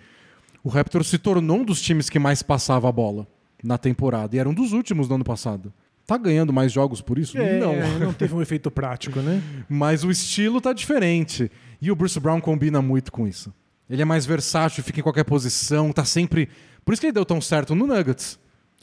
O 0.62 0.68
Raptor 0.68 1.04
se 1.04 1.18
tornou 1.18 1.58
um 1.58 1.64
dos 1.64 1.80
times 1.80 2.10
que 2.10 2.18
mais 2.18 2.42
passava 2.42 2.88
a 2.88 2.92
bola 2.92 3.26
na 3.62 3.78
temporada. 3.78 4.34
E 4.34 4.38
era 4.38 4.48
um 4.48 4.54
dos 4.54 4.72
últimos 4.72 5.06
do 5.06 5.14
ano 5.14 5.24
passado. 5.24 5.72
Tá 6.06 6.18
ganhando 6.18 6.52
mais 6.52 6.70
jogos 6.70 7.00
por 7.00 7.18
isso? 7.18 7.38
É, 7.38 7.58
não. 7.58 7.74
Não 7.98 8.12
teve 8.12 8.34
um 8.34 8.42
efeito 8.42 8.70
prático, 8.70 9.20
né? 9.20 9.42
Mas 9.68 10.04
o 10.04 10.10
estilo 10.10 10.60
tá 10.60 10.72
diferente. 10.72 11.50
E 11.80 11.90
o 11.90 11.96
Bruce 11.96 12.18
Brown 12.20 12.40
combina 12.40 12.82
muito 12.82 13.10
com 13.10 13.26
isso. 13.26 13.52
Ele 13.88 14.02
é 14.02 14.04
mais 14.04 14.24
versátil, 14.24 14.82
fica 14.82 15.00
em 15.00 15.02
qualquer 15.02 15.24
posição, 15.24 15.92
tá 15.92 16.04
sempre. 16.04 16.48
Por 16.84 16.92
isso 16.92 17.00
que 17.00 17.06
ele 17.06 17.12
deu 17.12 17.24
tão 17.24 17.40
certo 17.40 17.74
no 17.74 17.86
Nuggets. 17.86 18.38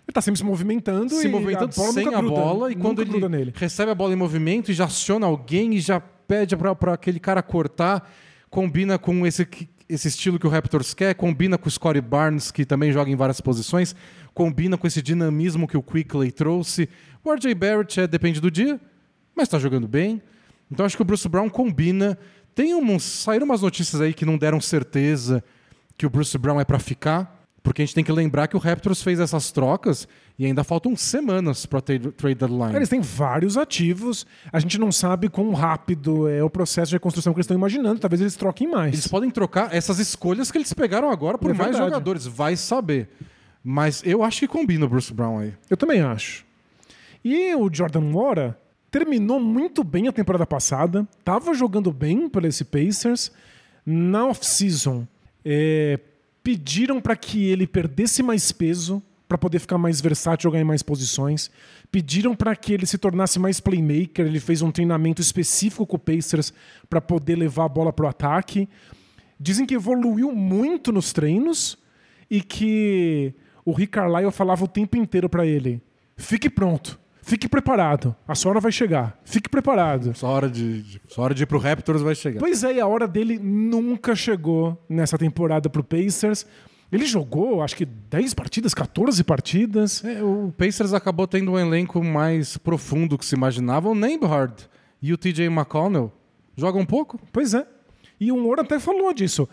Ele 0.08 0.14
tá 0.14 0.22
sempre 0.22 0.40
se 0.40 0.44
movimentando 0.44 1.10
se 1.10 1.28
movimentando 1.28 1.70
a 1.70 1.92
sem 1.92 2.08
a 2.08 2.18
gruda, 2.18 2.36
bola 2.36 2.72
e 2.72 2.76
quando 2.76 3.02
ele 3.02 3.30
nele. 3.30 3.54
recebe 3.56 3.92
a 3.92 3.96
bola 3.96 4.14
em 4.14 4.16
movimento 4.16 4.72
e 4.72 4.74
já 4.74 4.86
aciona 4.86 5.26
alguém 5.26 5.76
e 5.76 5.80
já 5.80 6.00
pede 6.00 6.56
para 6.58 6.94
aquele 6.94 7.20
cara 7.20 7.42
cortar, 7.42 8.12
combina 8.50 8.98
com 8.98 9.26
esse, 9.26 9.48
esse 9.88 10.08
estilo 10.08 10.40
que 10.40 10.48
o 10.48 10.50
Raptors 10.50 10.94
quer, 10.94 11.14
combina 11.14 11.58
com 11.58 11.68
o 11.68 11.72
Scottie 11.72 12.02
Barnes, 12.02 12.52
que 12.52 12.66
também 12.66 12.92
joga 12.92 13.12
em 13.12 13.16
várias 13.16 13.40
posições, 13.40 13.96
combina 14.42 14.76
com 14.76 14.88
esse 14.88 15.04
dinamismo 15.04 15.68
que 15.68 15.78
o 15.78 15.84
Quickley 15.84 16.32
trouxe. 16.32 16.90
O 17.24 17.32
RJ 17.32 17.54
Barrett 17.54 18.00
é, 18.00 18.08
depende 18.08 18.42
do 18.42 18.50
dia, 18.50 18.82
mas 19.36 19.44
está 19.48 19.60
jogando 19.60 19.88
bem. 19.88 20.20
Então 20.72 20.84
acho 20.84 20.96
que 20.96 21.02
o 21.04 21.06
Bruce 21.06 21.30
Brown 21.30 21.48
combina. 21.48 22.18
Tem 22.56 22.74
uns, 22.74 23.04
saíram 23.04 23.46
umas 23.46 23.62
notícias 23.62 24.02
aí 24.02 24.16
que 24.16 24.26
não 24.26 24.40
deram 24.40 24.60
certeza 24.60 25.44
que 25.96 26.08
o 26.08 26.10
Bruce 26.10 26.36
Brown 26.40 26.60
é 26.60 26.66
para 26.66 26.80
ficar, 26.80 27.46
porque 27.62 27.84
a 27.84 27.86
gente 27.86 27.94
tem 27.94 28.04
que 28.04 28.12
lembrar 28.12 28.48
que 28.48 28.56
o 28.56 28.60
Raptors 28.60 29.04
fez 29.04 29.20
essas 29.20 29.52
trocas 29.52 30.08
e 30.40 30.46
ainda 30.48 30.64
faltam 30.64 30.96
semanas 30.96 31.68
para 31.68 31.80
trade, 31.80 32.12
trade 32.14 32.34
deadline. 32.40 32.76
Eles 32.76 32.90
têm 32.90 33.00
vários 33.00 33.58
ativos. 33.58 34.26
A 34.52 34.60
gente 34.60 34.80
não 34.80 34.92
sabe 34.92 35.30
quão 35.30 35.54
rápido 35.54 36.28
é 36.28 36.44
o 36.44 36.50
processo 36.50 36.90
de 36.90 36.96
reconstrução 36.96 37.32
que 37.32 37.38
eles 37.38 37.46
estão 37.46 37.56
imaginando. 37.56 38.00
Talvez 38.00 38.20
eles 38.22 38.36
troquem 38.36 38.68
mais. 38.68 38.92
Eles 38.92 39.08
podem 39.08 39.30
trocar 39.30 39.72
essas 39.72 40.00
escolhas 40.00 40.50
que 40.52 40.58
eles 40.58 40.74
pegaram 40.74 41.12
agora 41.12 41.38
por 41.38 41.52
é 41.52 41.54
mais 41.54 41.78
jogadores. 41.78 42.26
Vai 42.26 42.56
saber. 42.56 43.08
Mas 43.64 44.02
eu 44.06 44.24
acho 44.24 44.40
que 44.40 44.48
combina 44.48 44.86
o 44.86 44.90
Bruce 44.90 45.14
Brown 45.14 45.40
aí. 45.40 45.54
Eu 45.70 45.78
também 45.78 46.02
acho. 46.02 46.46
E 47.24 47.54
o 47.56 47.70
Jordan 47.72 48.02
Mora 48.02 48.58
terminou 48.90 49.40
muito 49.40 49.84
bem 49.84 50.08
a 50.08 50.12
temporada 50.12 50.46
passada, 50.46 51.08
estava 51.20 51.54
jogando 51.54 51.92
bem 51.92 52.28
para 52.28 52.48
esse 52.48 52.66
Pacers. 52.66 53.32
Na 53.86 54.28
off-season, 54.28 55.08
é, 55.46 56.00
pediram 56.44 57.00
para 57.00 57.16
que 57.16 57.46
ele 57.46 57.66
perdesse 57.66 58.22
mais 58.22 58.52
peso 58.52 59.02
para 59.28 59.38
poder 59.38 59.60
ficar 59.60 59.78
mais 59.78 60.02
versátil, 60.02 60.50
jogar 60.50 60.60
em 60.60 60.66
mais 60.66 60.84
posições. 60.84 61.50
Pediram 61.90 62.36
para 62.36 62.54
que 62.54 62.74
ele 62.74 62.86
se 62.86 62.98
tornasse 62.98 63.40
mais 63.40 63.62
playmaker. 63.62 64.26
Ele 64.26 64.42
fez 64.42 64.62
um 64.62 64.72
treinamento 64.72 65.22
específico 65.22 65.88
com 65.88 65.96
o 65.96 66.00
Pacers 66.00 66.54
para 66.90 67.00
poder 67.00 67.38
levar 67.38 67.66
a 67.66 67.70
bola 67.70 67.94
para 67.94 68.06
o 68.06 68.10
ataque. 68.10 68.68
Dizem 69.40 69.66
que 69.66 69.74
evoluiu 69.74 70.34
muito 70.34 70.92
nos 70.92 71.14
treinos 71.14 71.78
e 72.30 72.42
que 72.42 73.34
o 73.66 73.72
Rick 73.72 73.94
Carlisle 73.94 74.32
falava 74.32 74.64
o 74.64 74.68
tempo 74.68 74.98
inteiro 74.98 75.30
para 75.30 75.46
ele: 75.46 75.82
fique 76.18 76.50
pronto. 76.50 77.00
Fique 77.24 77.48
preparado. 77.48 78.16
A 78.28 78.34
sua 78.34 78.52
hora 78.52 78.60
vai 78.60 78.72
chegar. 78.72 79.20
Fique 79.24 79.48
preparado. 79.48 80.16
Sua 80.18 80.30
hora 80.30 80.50
de, 80.50 80.82
de, 80.82 81.02
sua 81.08 81.26
hora 81.26 81.36
de 81.36 81.44
ir 81.44 81.46
pro 81.46 81.60
Raptors 81.60 82.02
vai 82.02 82.16
chegar. 82.16 82.40
Pois 82.40 82.64
é, 82.64 82.74
e 82.74 82.80
a 82.80 82.88
hora 82.88 83.08
dele 83.08 83.38
nunca 83.38 84.16
chegou 84.16 84.84
nessa 84.90 85.18
temporada 85.18 85.70
pro 85.70 85.84
Pacers. 85.84 86.46
Ele 86.92 87.06
jogou, 87.06 87.62
acho 87.62 87.76
que 87.76 87.86
10 87.86 88.34
partidas, 88.34 88.74
14 88.74 89.24
partidas. 89.24 90.04
É, 90.04 90.22
o 90.22 90.52
Pacers 90.58 90.94
acabou 90.94 91.28
tendo 91.28 91.52
um 91.52 91.60
elenco 91.60 92.04
mais 92.04 92.58
profundo 92.58 93.18
que 93.18 93.26
se 93.26 93.36
imaginava. 93.36 93.88
O 93.88 93.96
Nembhard 93.96 94.68
e 95.02 95.14
o 95.14 95.18
TJ 95.18 95.46
McConnell 95.46 96.12
jogam 96.58 96.82
um 96.82 96.86
pouco. 96.86 97.20
Pois 97.32 97.54
é. 97.54 97.66
E 98.20 98.32
o 98.32 98.38
Moura 98.38 98.62
até 98.62 98.80
falou 98.80 99.14
disso. 99.14 99.48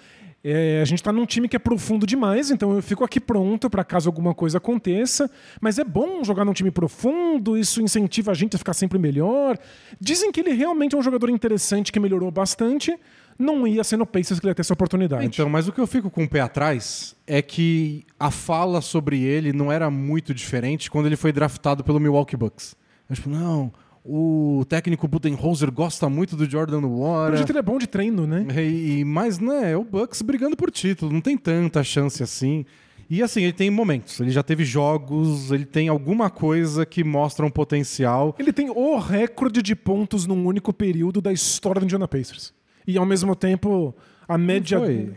É, 0.50 0.80
a 0.80 0.84
gente 0.86 1.00
está 1.00 1.12
num 1.12 1.26
time 1.26 1.46
que 1.46 1.56
é 1.56 1.58
profundo 1.58 2.06
demais, 2.06 2.50
então 2.50 2.74
eu 2.74 2.82
fico 2.82 3.04
aqui 3.04 3.20
pronto 3.20 3.68
para 3.68 3.84
caso 3.84 4.08
alguma 4.08 4.34
coisa 4.34 4.56
aconteça. 4.56 5.30
Mas 5.60 5.78
é 5.78 5.84
bom 5.84 6.24
jogar 6.24 6.42
num 6.44 6.54
time 6.54 6.70
profundo, 6.70 7.56
isso 7.56 7.82
incentiva 7.82 8.30
a 8.30 8.34
gente 8.34 8.56
a 8.56 8.58
ficar 8.58 8.72
sempre 8.72 8.98
melhor. 8.98 9.58
Dizem 10.00 10.32
que 10.32 10.40
ele 10.40 10.52
realmente 10.52 10.94
é 10.94 10.98
um 10.98 11.02
jogador 11.02 11.28
interessante 11.28 11.92
que 11.92 12.00
melhorou 12.00 12.30
bastante. 12.30 12.98
Não 13.38 13.66
ia 13.66 13.84
ser 13.84 13.98
no 13.98 14.06
Pacers 14.06 14.40
que 14.40 14.46
ele 14.46 14.52
ia 14.52 14.54
ter 14.54 14.62
essa 14.62 14.72
oportunidade. 14.72 15.26
Então, 15.26 15.50
mas 15.50 15.68
o 15.68 15.72
que 15.72 15.80
eu 15.80 15.86
fico 15.86 16.10
com 16.10 16.24
o 16.24 16.28
pé 16.28 16.40
atrás 16.40 17.14
é 17.26 17.42
que 17.42 18.06
a 18.18 18.30
fala 18.30 18.80
sobre 18.80 19.22
ele 19.22 19.52
não 19.52 19.70
era 19.70 19.90
muito 19.90 20.32
diferente 20.32 20.90
quando 20.90 21.06
ele 21.06 21.16
foi 21.16 21.30
draftado 21.30 21.84
pelo 21.84 22.00
Milwaukee 22.00 22.36
Bucks. 22.36 22.74
Eu, 23.08 23.14
tipo, 23.14 23.28
não, 23.28 23.70
o 24.04 24.64
técnico 24.68 25.06
Budenholzer 25.06 25.70
gosta 25.70 26.08
muito 26.08 26.36
do 26.36 26.48
Jordan 26.48 26.86
Wara. 26.86 27.34
O 27.34 27.36
jeito 27.36 27.50
ele 27.52 27.58
é 27.58 27.62
bom 27.62 27.78
de 27.78 27.86
treino, 27.86 28.26
né? 28.26 28.46
E, 28.62 29.04
mas, 29.04 29.38
né, 29.38 29.72
é 29.72 29.76
o 29.76 29.84
Bucks 29.84 30.22
brigando 30.22 30.56
por 30.56 30.70
título, 30.70 31.12
não 31.12 31.20
tem 31.20 31.36
tanta 31.36 31.82
chance 31.84 32.22
assim. 32.22 32.64
E 33.10 33.22
assim, 33.22 33.42
ele 33.42 33.54
tem 33.54 33.70
momentos, 33.70 34.20
ele 34.20 34.30
já 34.30 34.42
teve 34.42 34.64
jogos, 34.64 35.50
ele 35.50 35.64
tem 35.64 35.88
alguma 35.88 36.28
coisa 36.28 36.84
que 36.84 37.02
mostra 37.02 37.44
um 37.46 37.50
potencial. 37.50 38.36
Ele 38.38 38.52
tem 38.52 38.68
o 38.68 38.98
recorde 38.98 39.62
de 39.62 39.74
pontos 39.74 40.26
num 40.26 40.44
único 40.46 40.74
período 40.74 41.22
da 41.22 41.32
história 41.32 41.80
do 41.80 41.84
Indiana 41.84 42.06
Pacers. 42.06 42.52
E 42.86 42.98
ao 42.98 43.06
mesmo 43.06 43.34
tempo, 43.34 43.94
a 44.26 44.36
média. 44.36 44.78
Não 44.78 44.86
foi, 44.86 45.14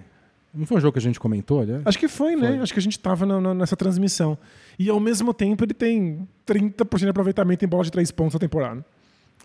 não 0.54 0.66
foi 0.66 0.78
um 0.78 0.82
jogo 0.82 0.94
que 0.94 1.00
a 1.00 1.02
gente 1.02 1.20
comentou, 1.20 1.62
aliás? 1.62 1.82
Acho 1.86 1.98
que 1.98 2.08
foi, 2.08 2.36
né? 2.36 2.48
foi. 2.48 2.58
né? 2.58 2.64
Acho 2.64 2.74
que 2.74 2.80
a 2.80 2.82
gente 2.82 3.00
tava 3.00 3.26
na, 3.26 3.40
na, 3.40 3.54
nessa 3.54 3.76
transmissão. 3.76 4.38
E 4.78 4.90
ao 4.90 5.00
mesmo 5.00 5.34
tempo 5.34 5.64
ele 5.64 5.74
tem 5.74 6.28
30% 6.46 7.00
de 7.00 7.10
aproveitamento 7.10 7.64
em 7.64 7.68
bola 7.68 7.84
de 7.84 7.92
três 7.92 8.12
pontos 8.12 8.34
na 8.34 8.40
temporada. 8.40 8.86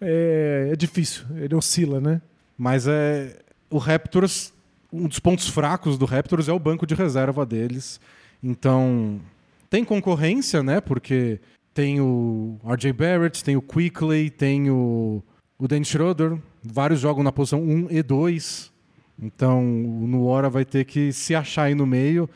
é, 0.01 0.71
é 0.73 0.77
difícil. 0.77 1.25
Ele 1.37 1.55
oscila, 1.55 2.01
né? 2.01 2.21
Mas 2.59 2.87
é 2.87 3.39
o 3.71 3.79
Raptors, 3.79 4.53
um 4.93 5.09
dos 5.09 5.19
pontos 5.19 5.49
fracos 5.49 5.99
do 5.99 6.05
Raptors 6.05 6.49
é 6.49 6.53
o 6.53 6.59
banco 6.59 6.87
de 6.87 6.95
reserva 6.95 7.45
deles. 7.45 8.01
Então, 8.43 9.21
tem 9.69 9.85
concorrência, 9.85 10.63
né? 10.63 10.81
Porque 10.81 11.41
tem 11.75 12.01
o 12.01 12.59
RJ 12.65 12.93
Barrett, 12.93 13.45
tem 13.45 13.57
o 13.57 13.63
Quickly, 13.63 14.31
tem 14.31 14.71
o, 14.71 15.23
o 15.59 15.69
Dan 15.69 15.85
Schroeder. 15.85 16.39
Vários 16.63 17.01
jogam 17.01 17.23
na 17.23 17.33
posição 17.33 17.63
1 17.63 17.89
e 17.91 18.03
2. 18.03 18.73
Então, 19.21 19.61
o 19.63 20.07
Nuora 20.07 20.51
vai 20.51 20.65
ter 20.65 20.85
que 20.85 21.13
se 21.13 21.35
achar 21.35 21.65
aí 21.65 21.75
no 21.75 21.87
meio. 21.87 22.29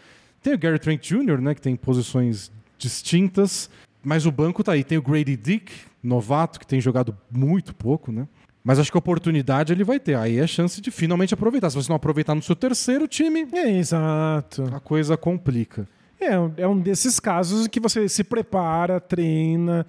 Tem 0.42 0.54
o 0.54 0.58
Gary 0.58 0.78
Trent 0.78 1.06
Jr., 1.06 1.40
né? 1.40 1.54
Que 1.54 1.60
tem 1.60 1.76
posições 1.76 2.50
distintas. 2.78 3.68
Mas 4.02 4.24
o 4.24 4.32
banco 4.32 4.64
tá 4.64 4.72
aí. 4.72 4.82
Tem 4.82 4.96
o 4.96 5.02
Grady 5.02 5.36
Dick, 5.36 5.72
novato, 6.02 6.58
que 6.58 6.66
tem 6.66 6.80
jogado 6.80 7.16
muito 7.30 7.74
pouco, 7.74 8.10
né? 8.10 8.26
Mas 8.62 8.78
acho 8.78 8.90
que 8.90 8.98
oportunidade 8.98 9.72
ele 9.72 9.84
vai 9.84 9.98
ter. 9.98 10.16
Aí 10.16 10.38
é 10.38 10.46
chance 10.46 10.80
de 10.80 10.90
finalmente 10.90 11.34
aproveitar. 11.34 11.70
Se 11.70 11.76
você 11.76 11.88
não 11.88 11.96
aproveitar 11.96 12.34
no 12.34 12.42
seu 12.42 12.56
terceiro 12.56 13.06
time, 13.08 13.46
É, 13.52 13.70
exato. 13.70 14.64
a 14.74 14.80
coisa 14.80 15.16
complica. 15.16 15.86
É, 16.20 16.62
é 16.62 16.68
um 16.68 16.78
desses 16.78 17.18
casos 17.18 17.66
que 17.66 17.80
você 17.80 18.06
se 18.06 18.22
prepara, 18.22 19.00
treina, 19.00 19.86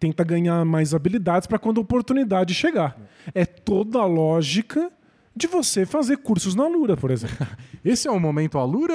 tenta 0.00 0.24
ganhar 0.24 0.64
mais 0.64 0.94
habilidades 0.94 1.46
para 1.46 1.58
quando 1.58 1.76
a 1.78 1.82
oportunidade 1.82 2.54
chegar. 2.54 2.96
É 3.34 3.44
toda 3.44 3.98
a 3.98 4.06
lógica 4.06 4.90
de 5.36 5.46
você 5.46 5.84
fazer 5.84 6.18
cursos 6.18 6.54
na 6.54 6.66
Lura, 6.66 6.96
por 6.96 7.10
exemplo. 7.10 7.46
Esse 7.84 8.08
é 8.08 8.10
o 8.10 8.20
momento 8.20 8.58
alura 8.58 8.94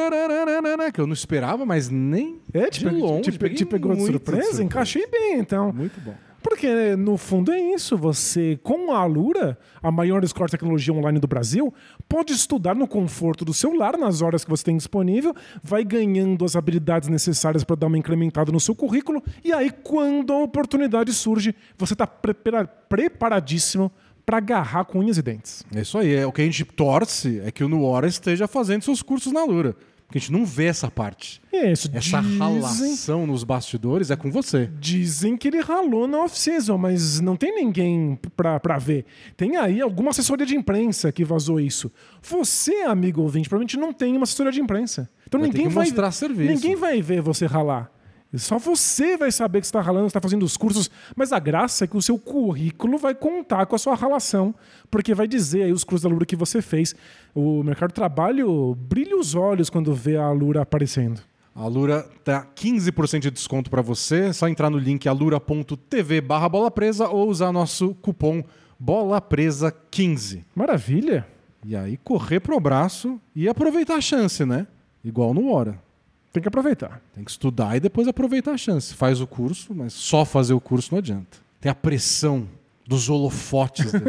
que 0.94 1.02
eu 1.02 1.06
não 1.06 1.14
esperava, 1.14 1.66
mas 1.66 1.90
nem 1.90 2.40
É, 2.54 2.70
te, 2.70 2.80
de 2.80 2.90
longe. 2.90 3.32
te, 3.32 3.50
te 3.56 3.66
pegou 3.66 3.94
de 3.94 4.00
muito 4.00 4.14
surpresa? 4.14 4.64
Encaixei 4.64 5.06
bem, 5.08 5.40
então. 5.40 5.72
Muito 5.74 6.00
bom. 6.02 6.16
Porque, 6.42 6.96
no 6.96 7.18
fundo, 7.18 7.52
é 7.52 7.60
isso. 7.60 7.98
Você, 7.98 8.58
com 8.64 8.94
a 8.94 9.00
Alura, 9.00 9.58
a 9.84 9.92
maior 9.92 10.24
escola 10.24 10.46
de 10.48 10.52
tecnologia 10.52 10.94
online 10.94 11.20
do 11.20 11.28
Brasil, 11.28 11.74
pode 12.08 12.32
estudar 12.32 12.76
no 12.76 12.88
conforto 12.88 13.44
do 13.44 13.54
seu 13.54 13.74
lar, 13.74 13.98
nas 13.98 14.22
horas 14.22 14.44
que 14.44 14.50
você 14.50 14.64
tem 14.64 14.78
disponível, 14.78 15.36
vai 15.62 15.84
ganhando 15.84 16.46
as 16.46 16.56
habilidades 16.56 17.10
necessárias 17.10 17.64
para 17.64 17.76
dar 17.76 17.88
uma 17.88 17.98
incrementada 17.98 18.52
no 18.52 18.60
seu 18.60 18.74
currículo, 18.74 19.22
e 19.44 19.52
aí, 19.52 19.70
quando 19.70 20.32
a 20.32 20.40
oportunidade 20.40 21.12
surge, 21.14 21.54
você 21.78 21.94
está 21.94 22.08
preparadíssimo 22.08 23.92
para 24.30 24.38
agarrar 24.38 24.86
com 24.86 25.00
unhas 25.00 25.18
e 25.18 25.24
dentes. 25.24 25.66
É 25.74 25.82
isso 25.82 25.98
aí. 25.98 26.14
É, 26.14 26.28
o 26.28 26.32
que 26.32 26.40
a 26.40 26.46
gente 26.46 26.64
torce 26.64 27.42
é 27.44 27.50
que 27.50 27.64
o 27.64 27.68
Nuora 27.68 28.08
esteja 28.08 28.48
fazendo 28.48 28.84
seus 28.84 29.02
cursos 29.02 29.34
na 29.34 29.44
Lura. 29.44 29.76
Porque 30.06 30.20
a 30.20 30.22
gente 30.22 30.32
não 30.32 30.46
vê 30.46 30.66
essa 30.66 30.90
parte. 30.92 31.42
É 31.52 31.72
isso. 31.72 31.90
Essa 31.92 32.22
dizem, 32.22 32.38
ralação 32.38 33.26
nos 33.26 33.44
bastidores 33.44 34.12
é 34.12 34.16
com 34.16 34.30
você. 34.30 34.70
dizem 34.80 35.36
que 35.36 35.48
ele 35.48 35.62
ralou 35.62 36.08
na 36.08 36.20
off-season, 36.20 36.78
mas 36.78 37.20
não 37.20 37.36
tem 37.36 37.56
ninguém 37.56 38.20
pra, 38.38 38.60
pra 38.60 38.78
ver. 38.78 39.06
Tem 39.36 39.58
aí 39.58 39.82
alguma 39.82 40.12
assessoria 40.12 40.46
de 40.46 40.56
imprensa 40.56 41.12
que 41.12 41.26
vazou 41.26 41.60
isso. 41.60 41.92
Você, 42.22 42.84
amigo 42.84 43.24
ouvinte, 43.24 43.50
provavelmente 43.50 43.78
não 43.78 43.92
tem 43.92 44.16
uma 44.16 44.26
assessoria 44.26 44.52
de 44.52 44.62
imprensa. 44.62 45.10
Então 45.26 45.40
Vai 45.40 45.50
ninguém 45.50 45.68
que 45.68 45.74
vai 45.74 45.86
mostrar 45.86 46.12
serviço. 46.12 46.54
Ninguém 46.54 46.76
vai 46.76 47.02
ver 47.02 47.22
você 47.22 47.48
ralar. 47.48 47.92
Só 48.36 48.60
você 48.60 49.18
vai 49.18 49.32
saber 49.32 49.60
que 49.60 49.66
você 49.66 49.70
está 49.70 49.82
ralando, 49.82 50.08
está 50.08 50.22
fazendo 50.22 50.44
os 50.44 50.56
cursos. 50.56 50.90
Mas 51.16 51.34
a 51.34 51.40
graça 51.40 51.86
é 51.86 51.88
que 51.88 51.98
o 51.98 52.02
seu 52.02 52.18
currículo 52.20 52.98
vai 52.98 53.16
contar 53.16 53.66
com 53.66 53.76
a 53.76 53.80
sua 53.80 53.96
ralação, 53.96 54.54
porque 54.92 55.16
vai 55.16 55.28
dizer 55.28 55.64
aí 55.64 55.72
os 55.72 55.84
cursos 55.84 56.04
da 56.04 56.10
Lura 56.10 56.26
que 56.26 56.36
você 56.36 56.62
fez. 56.62 56.94
O 57.34 57.64
mercado 57.64 57.90
de 57.90 57.96
trabalho 57.96 58.76
brilha 58.76 59.18
os 59.18 59.34
olhos 59.34 59.70
quando 59.70 59.94
vê 59.94 60.16
a 60.16 60.30
Lura 60.32 60.62
aparecendo. 60.62 61.22
A 61.56 61.68
Lura 61.68 62.08
dá 62.24 62.46
15% 62.46 63.20
de 63.20 63.32
desconto 63.32 63.70
para 63.70 63.82
você. 63.82 64.28
É 64.28 64.34
só 64.34 64.48
entrar 64.48 64.70
no 64.70 64.78
link 64.78 65.10
alura.tv 65.10 66.22
barra 66.22 66.48
bola 66.48 66.70
presa 66.70 67.10
ou 67.10 67.30
usar 67.30 67.52
nosso 67.52 67.96
cupom 67.96 68.44
bola 68.80 69.20
presa 69.20 69.74
15. 69.92 70.46
Maravilha! 70.56 71.28
E 71.66 71.76
aí 71.76 71.98
correr 71.98 72.40
pro 72.40 72.56
abraço 72.56 73.20
e 73.36 73.50
aproveitar 73.50 73.96
a 73.96 74.02
chance, 74.02 74.46
né? 74.46 74.68
Igual 75.04 75.34
no 75.34 75.52
Hora. 75.52 75.89
Tem 76.32 76.42
que 76.42 76.48
aproveitar. 76.48 77.02
Tem 77.14 77.24
que 77.24 77.32
estudar 77.32 77.76
e 77.76 77.80
depois 77.80 78.08
aproveitar 78.08 78.52
a 78.52 78.58
chance. 78.58 78.94
Faz 78.94 79.20
o 79.20 79.28
curso, 79.28 79.74
mas 79.74 79.94
só 79.94 80.24
fazer 80.24 80.54
o 80.54 80.62
curso 80.62 80.92
não 80.92 81.00
adianta. 81.00 81.38
Tem 81.60 81.72
a 81.72 81.76
pressão 81.76 82.48
dos 82.88 83.10
holofotes. 83.10 83.92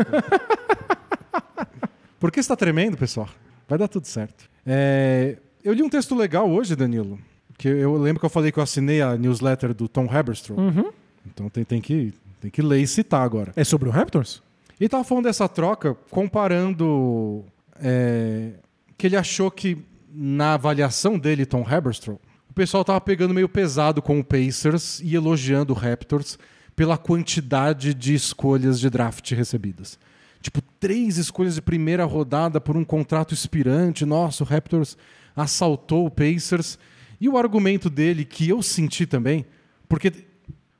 Por 2.20 2.30
que 2.30 2.40
está 2.40 2.54
tremendo, 2.54 2.96
pessoal? 2.96 3.28
Vai 3.66 3.78
dar 3.78 3.88
tudo 3.88 4.06
certo. 4.06 4.50
É, 4.66 5.38
eu 5.64 5.72
li 5.72 5.82
um 5.82 5.88
texto 5.88 6.14
legal 6.14 6.50
hoje, 6.50 6.76
Danilo. 6.76 7.18
Que 7.56 7.68
eu 7.68 7.96
lembro 7.96 8.20
que 8.20 8.26
eu 8.26 8.30
falei 8.30 8.52
que 8.52 8.58
eu 8.58 8.62
assinei 8.62 9.00
a 9.00 9.16
newsletter 9.16 9.72
do 9.74 9.88
Tom 9.88 10.06
Haberstroh. 10.10 10.58
Uhum. 10.58 10.90
Então 11.26 11.48
tem, 11.48 11.64
tem, 11.64 11.80
que, 11.80 12.12
tem 12.40 12.50
que 12.50 12.60
ler 12.60 12.80
e 12.80 12.86
citar 12.86 13.22
agora. 13.22 13.52
É 13.56 13.64
sobre 13.64 13.88
o 13.88 13.92
Raptors? 13.92 14.42
E 14.78 14.88
tava 14.88 15.04
falando 15.04 15.24
dessa 15.24 15.48
troca, 15.48 15.94
comparando 16.10 17.44
é, 17.82 18.52
que 18.96 19.06
ele 19.06 19.16
achou 19.16 19.50
que 19.50 19.78
na 20.12 20.54
avaliação 20.54 21.18
dele, 21.18 21.46
Tom 21.46 21.64
Haberstroh, 21.66 22.18
o 22.48 22.52
pessoal 22.52 22.84
tava 22.84 23.00
pegando 23.00 23.32
meio 23.32 23.48
pesado 23.48 24.02
com 24.02 24.18
o 24.18 24.24
Pacers 24.24 25.00
e 25.00 25.14
elogiando 25.14 25.72
o 25.72 25.76
Raptors 25.76 26.38
pela 26.74 26.98
quantidade 26.98 27.94
de 27.94 28.14
escolhas 28.14 28.80
de 28.80 28.90
draft 28.90 29.30
recebidas. 29.32 29.98
Tipo, 30.42 30.61
três 30.80 31.16
escolhas 31.16 31.54
de 31.54 31.62
primeira 31.62 32.04
rodada 32.04 32.61
por 32.61 32.76
um 32.76 32.84
contrato 32.84 33.34
expirante. 33.34 34.04
Nossa, 34.04 34.42
o 34.42 34.46
Raptors 34.46 34.96
assaltou 35.36 36.06
o 36.06 36.11
Pacers. 36.11 36.78
E 37.20 37.28
o 37.28 37.36
argumento 37.36 37.90
dele, 37.90 38.24
que 38.24 38.48
eu 38.48 38.62
senti 38.62 39.06
também, 39.06 39.44
porque 39.88 40.12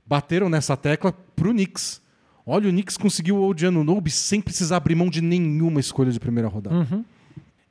bateram 0.07 0.49
nessa 0.49 0.77
tecla 0.77 1.13
pro 1.37 1.53
Knicks. 1.53 2.01
Olha, 2.45 2.69
o 2.69 2.73
Knicks 2.73 2.97
conseguiu 2.97 3.37
o 3.37 3.47
Odiano 3.47 3.85
Nobe 3.85 4.11
sem 4.11 4.41
precisar 4.41 4.79
abrir 4.79 4.95
mão 4.95 5.11
de 5.11 5.21
nenhuma 5.21 5.79
escolha 5.79 6.11
de 6.11 6.19
primeira 6.19 6.49
rodada. 6.49 6.77
Uhum. 6.77 7.05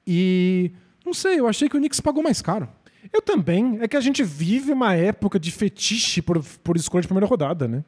E 0.06 0.72
não 1.10 1.14
sei, 1.14 1.40
eu 1.40 1.48
achei 1.48 1.68
que 1.68 1.76
o 1.76 1.80
Knicks 1.80 2.00
pagou 2.00 2.24
mais 2.24 2.42
caro. 2.42 2.70
Eu 3.12 3.22
também. 3.22 3.80
É 3.82 3.88
que 3.88 3.98
a 3.98 4.02
gente 4.02 4.24
vive 4.24 4.72
uma 4.72 4.96
época 4.96 5.40
de 5.40 5.52
fetiche 5.52 6.22
por, 6.22 6.44
por 6.64 6.78
escolha 6.78 7.02
de 7.02 7.08
primeira 7.08 7.26
rodada, 7.26 7.68
né? 7.68 7.84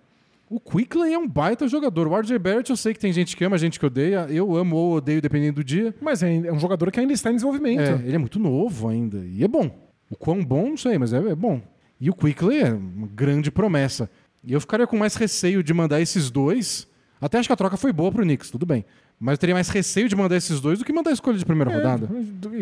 O 0.50 0.60
Quickley 0.60 1.14
é 1.14 1.18
um 1.18 1.28
baita 1.28 1.68
jogador. 1.68 2.08
O 2.08 2.20
RJ 2.20 2.38
Barrett, 2.38 2.70
eu 2.70 2.76
sei 2.76 2.94
que 2.94 3.00
tem 3.00 3.14
gente 3.14 3.38
que 3.38 3.44
ama, 3.46 3.58
gente 3.58 3.80
que 3.80 3.86
odeia. 3.86 4.28
Eu 4.30 4.54
amo 4.56 4.76
ou 4.76 4.96
odeio, 4.96 5.22
dependendo 5.22 5.56
do 5.56 5.64
dia. 5.64 5.96
Mas 6.02 6.22
é, 6.24 6.52
um 6.52 6.60
jogador 6.60 6.92
que 6.92 7.00
ainda 7.00 7.14
está 7.14 7.30
em 7.30 7.36
desenvolvimento. 7.36 7.80
É, 7.80 7.94
ele 8.06 8.16
é 8.16 8.18
muito 8.18 8.38
novo 8.38 8.90
ainda. 8.90 9.20
E 9.26 9.44
é 9.44 9.48
bom. 9.48 9.70
O 10.10 10.16
quão 10.16 10.44
bom, 10.44 10.70
não 10.70 10.78
sei, 10.78 10.98
mas 10.98 11.14
é, 11.14 11.18
é 11.18 11.36
bom. 11.36 11.62
E 12.00 12.10
o 12.10 12.14
Quickley 12.14 12.62
é 12.64 12.74
uma 12.74 13.08
grande 13.08 13.50
promessa. 13.50 14.10
E 14.44 14.52
eu 14.52 14.60
ficaria 14.60 14.88
com 14.88 14.98
mais 14.98 15.16
receio 15.16 15.64
de 15.64 15.74
mandar 15.74 16.02
esses 16.02 16.30
dois. 16.30 16.88
Até 17.22 17.38
acho 17.38 17.48
que 17.48 17.54
a 17.54 17.58
troca 17.58 17.78
foi 17.78 17.94
boa 17.94 18.12
pro 18.12 18.24
Knicks, 18.24 18.50
tudo 18.50 18.66
bem. 18.66 18.84
Mas 19.24 19.34
eu 19.34 19.38
teria 19.38 19.54
mais 19.54 19.70
receio 19.70 20.10
de 20.10 20.16
mandar 20.16 20.36
esses 20.36 20.60
dois 20.60 20.80
do 20.80 20.86
que 20.86 20.92
mandar 20.92 21.12
a 21.12 21.14
escolha 21.14 21.38
de 21.38 21.46
primeira 21.46 21.72
É, 21.72 21.76
rodada. 21.76 22.10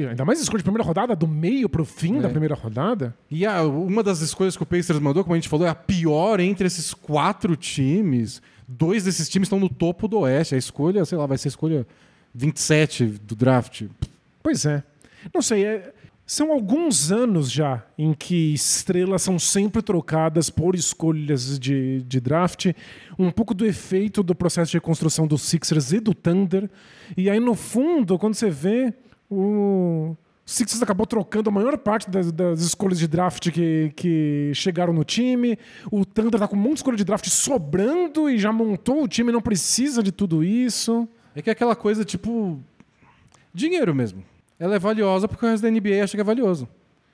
Ainda 0.10 0.26
mais 0.26 0.41
escolha 0.41 0.57
de 0.57 0.64
primeira 0.66 0.84
rodada, 0.86 1.16
do 1.16 1.26
meio 1.26 1.70
pro 1.70 1.86
fim 1.86 2.18
É. 2.18 2.22
da 2.22 2.28
primeira 2.30 2.53
rodada. 2.53 3.16
E 3.32 3.45
a- 3.45 3.64
uma 3.64 4.03
das 4.03 4.20
escolhas 4.20 4.57
que 4.57 4.64
o 4.64 4.66
Pacers 4.66 4.99
mandou, 4.99 5.24
como 5.24 5.36
a 5.36 5.38
gente 5.38 5.47
falou, 5.47 5.66
é 5.66 5.70
a 5.70 5.76
pior 5.76 6.41
entre 6.41 6.68
esses 6.68 6.93
quatro 6.93 7.55
times. 7.55 8.41
Dois 8.68 9.05
desses 9.05 9.30
times 9.30 9.45
estão 9.45 9.57
no 9.57 9.70
topo 9.70 10.05
do 10.05 10.20
Oeste. 10.20 10.53
A 10.53 10.57
escolha, 10.57 11.05
sei 11.05 11.18
lá, 11.18 11.26
vai 11.26 11.38
ser 11.38 11.47
a 11.47 11.51
escolha 11.51 11.88
27 12.36 13.05
do 13.05 13.36
draft. 13.36 13.84
Pois 14.43 14.66
é. 14.66 14.84
Não 15.34 15.41
sei, 15.41 15.64
é- 15.66 15.93
são 16.30 16.52
alguns 16.52 17.12
anos 17.12 17.52
já 17.52 17.84
em 17.98 18.14
que 18.14 18.54
estrelas 18.54 19.24
são 19.24 19.40
sempre 19.40 19.82
trocadas 19.82 20.48
por 20.52 20.76
escolhas 20.76 21.58
de, 21.58 22.04
de 22.04 22.22
draft. 22.22 22.68
Um 23.18 23.32
pouco 23.32 23.56
do 23.56 23.66
efeito 23.66 24.22
do 24.22 24.36
processo 24.36 24.70
de 24.70 24.78
reconstrução 24.78 25.26
dos 25.26 25.42
Sixers 25.42 25.92
e 25.92 26.00
do 26.00 26.14
Thunder. 26.14 26.70
E 27.18 27.32
aí, 27.32 27.40
no 27.40 27.56
fundo, 27.56 28.20
quando 28.20 28.36
você 28.36 28.48
vê, 28.48 28.94
o 29.28 30.16
Sixers 30.46 30.84
acabou 30.84 31.08
trocando 31.08 31.50
a 31.50 31.52
maior 31.52 31.76
parte 31.80 32.08
das, 32.12 32.32
das 32.32 32.62
escolhas 32.62 33.00
de 33.00 33.08
draft 33.08 33.50
que, 33.50 33.92
que 33.96 34.52
chegaram 34.54 34.94
no 34.94 35.04
time. 35.04 35.58
O 35.92 36.06
Thunder 36.06 36.40
tá 36.40 36.48
com 36.48 36.56
um 36.56 36.60
monte 36.60 36.74
de 36.74 36.80
escolha 36.82 36.98
de 36.98 37.06
draft 37.06 37.28
sobrando 37.28 38.30
e 38.30 38.38
já 38.38 38.54
montou 38.54 39.02
o 39.02 39.08
time, 39.08 39.32
não 39.32 39.42
precisa 39.42 40.04
de 40.04 40.12
tudo 40.12 40.44
isso. 40.44 41.10
É 41.34 41.42
que 41.42 41.50
é 41.50 41.54
aquela 41.54 41.76
coisa 41.76 42.06
tipo. 42.06 42.64
Dinheiro 43.52 43.96
mesmo. 43.96 44.24
Ela 44.60 44.76
é 44.76 44.80
valiosa 44.80 45.28
porque 45.28 45.45
o 45.45 45.49
resto 45.49 45.64
da 45.64 45.72
NBA 45.72 46.03
acha 46.03 46.18
que 46.18 46.22
é 46.22 46.24
valioso. 46.24 46.68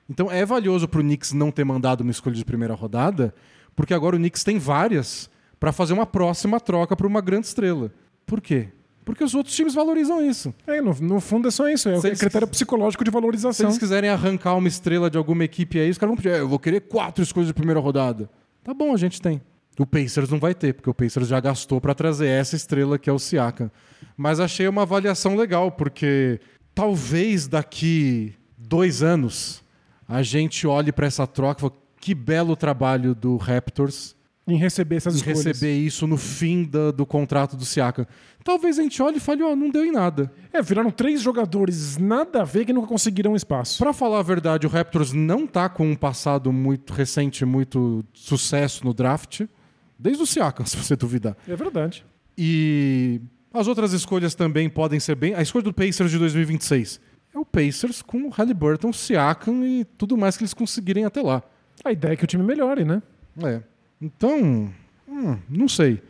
Então 0.08 0.30
é 0.30 0.44
valioso 0.44 0.86
pro 0.88 1.00
Knicks 1.02 1.32
não 1.32 1.50
ter 1.50 1.64
mandado 1.64 2.00
uma 2.02 2.10
escolha 2.10 2.34
de 2.36 2.44
primeira 2.44 2.74
rodada, 2.74 3.34
porque 3.74 3.94
agora 3.94 4.16
o 4.16 4.18
Knicks 4.18 4.42
tem 4.44 4.58
várias 4.58 5.30
para 5.58 5.72
fazer 5.72 5.92
uma 5.92 6.06
próxima 6.06 6.60
troca 6.60 6.96
para 6.96 7.06
uma 7.06 7.20
grande 7.20 7.46
estrela. 7.46 7.90
Por 8.26 8.40
quê? 8.40 8.68
Porque 9.04 9.22
os 9.22 9.34
outros 9.34 9.54
times 9.54 9.72
valorizam 9.74 10.20
isso. 10.24 10.52
É, 10.66 10.80
no, 10.80 10.92
no 11.00 11.20
fundo 11.20 11.46
é 11.46 11.50
só 11.50 11.68
isso, 11.68 11.88
é 11.88 11.96
o 11.96 12.00
Se 12.00 12.08
eles- 12.08 12.18
critério 12.18 12.46
psicológico 12.48 13.04
de 13.04 13.10
Se 13.10 13.14
valorização. 13.14 13.66
eles 13.66 13.78
quiserem 13.78 14.10
arrancar 14.10 14.54
uma 14.56 14.66
estrela 14.66 15.08
de 15.08 15.16
alguma 15.16 15.44
equipe 15.44 15.78
aí, 15.78 15.88
os 15.90 15.96
caras 15.98 16.10
vão 16.10 16.16
pedir, 16.16 16.30
"É, 16.34 16.40
eu 16.40 16.48
vou 16.48 16.58
querer 16.58 16.80
quatro 16.80 17.22
escolhas 17.22 17.46
de 17.46 17.54
primeira 17.54 17.78
rodada. 17.80 18.28
Tá 18.64 18.74
bom, 18.74 18.92
a 18.92 18.96
gente 18.96 19.22
tem. 19.22 19.40
O 19.78 19.86
Pacers 19.86 20.28
não 20.30 20.40
vai 20.40 20.54
ter, 20.54 20.72
porque 20.74 20.90
o 20.90 20.94
Pacers 20.94 21.28
já 21.28 21.38
gastou 21.38 21.80
para 21.80 21.94
trazer 21.94 22.26
essa 22.26 22.56
estrela 22.56 22.98
que 22.98 23.08
é 23.08 23.12
o 23.12 23.18
Siakam. 23.18 23.70
Mas 24.16 24.40
achei 24.40 24.66
uma 24.66 24.82
avaliação 24.82 25.36
legal, 25.36 25.70
porque 25.70 26.40
talvez 26.76 27.48
daqui 27.48 28.34
dois 28.58 29.02
anos 29.02 29.64
a 30.06 30.22
gente 30.22 30.66
olhe 30.66 30.92
para 30.92 31.06
essa 31.06 31.26
troca 31.26 31.66
e 31.66 31.70
que 32.00 32.14
belo 32.14 32.54
trabalho 32.54 33.14
do 33.14 33.36
Raptors 33.38 34.14
Em 34.46 34.56
receber 34.58 34.96
essas 34.96 35.14
em 35.14 35.16
escolhas. 35.16 35.44
receber 35.44 35.76
isso 35.76 36.06
no 36.06 36.16
fim 36.16 36.62
da- 36.64 36.90
do 36.92 37.04
contrato 37.06 37.56
do 37.56 37.64
Siakam. 37.64 38.06
Talvez 38.44 38.78
a 38.78 38.82
gente 38.82 39.02
olhe 39.02 39.16
e 39.16 39.20
fale, 39.20 39.42
ó, 39.42 39.56
não 39.56 39.70
deu 39.70 39.84
em 39.84 39.90
nada. 39.90 40.30
É, 40.52 40.62
viraram 40.62 40.90
três 40.92 41.20
jogadores 41.20 41.96
nada 41.96 42.42
a 42.42 42.44
ver 42.44 42.64
que 42.64 42.72
nunca 42.72 42.86
conseguiram 42.86 43.34
espaço. 43.34 43.78
Pra 43.82 43.92
falar 43.92 44.20
a 44.20 44.22
verdade, 44.22 44.66
o 44.66 44.70
Raptors 44.70 45.12
não 45.12 45.46
tá 45.48 45.68
com 45.68 45.90
um 45.90 45.96
passado 45.96 46.52
muito 46.52 46.92
recente, 46.92 47.44
muito 47.44 48.04
sucesso 48.12 48.84
no 48.84 48.94
draft. 48.94 49.40
Desde 49.98 50.22
o 50.22 50.26
Siakam, 50.26 50.64
se 50.66 50.76
você 50.76 50.94
duvidar. 50.94 51.36
É 51.48 51.56
verdade. 51.56 52.04
E 52.38 53.20
as 53.58 53.68
outras 53.68 53.92
escolhas 53.92 54.34
também 54.34 54.68
podem 54.68 55.00
ser 55.00 55.14
bem. 55.14 55.34
A 55.34 55.42
escolha 55.42 55.64
do 55.64 55.72
Pacers 55.72 56.10
de 56.10 56.18
2026 56.18 57.00
é 57.34 57.38
o 57.38 57.44
Pacers 57.44 58.02
com 58.02 58.26
o 58.26 58.30
Halliburton, 58.30 58.92
Siakam 58.92 59.64
e 59.64 59.84
tudo 59.84 60.16
mais 60.16 60.36
que 60.36 60.42
eles 60.42 60.54
conseguirem 60.54 61.04
até 61.04 61.22
lá. 61.22 61.42
A 61.84 61.92
ideia 61.92 62.12
é 62.12 62.16
que 62.16 62.24
o 62.24 62.26
time 62.26 62.42
melhore, 62.42 62.84
né? 62.84 63.02
É. 63.42 63.60
Então, 64.00 64.72
hum, 65.08 65.38
não 65.48 65.68
sei. 65.68 66.02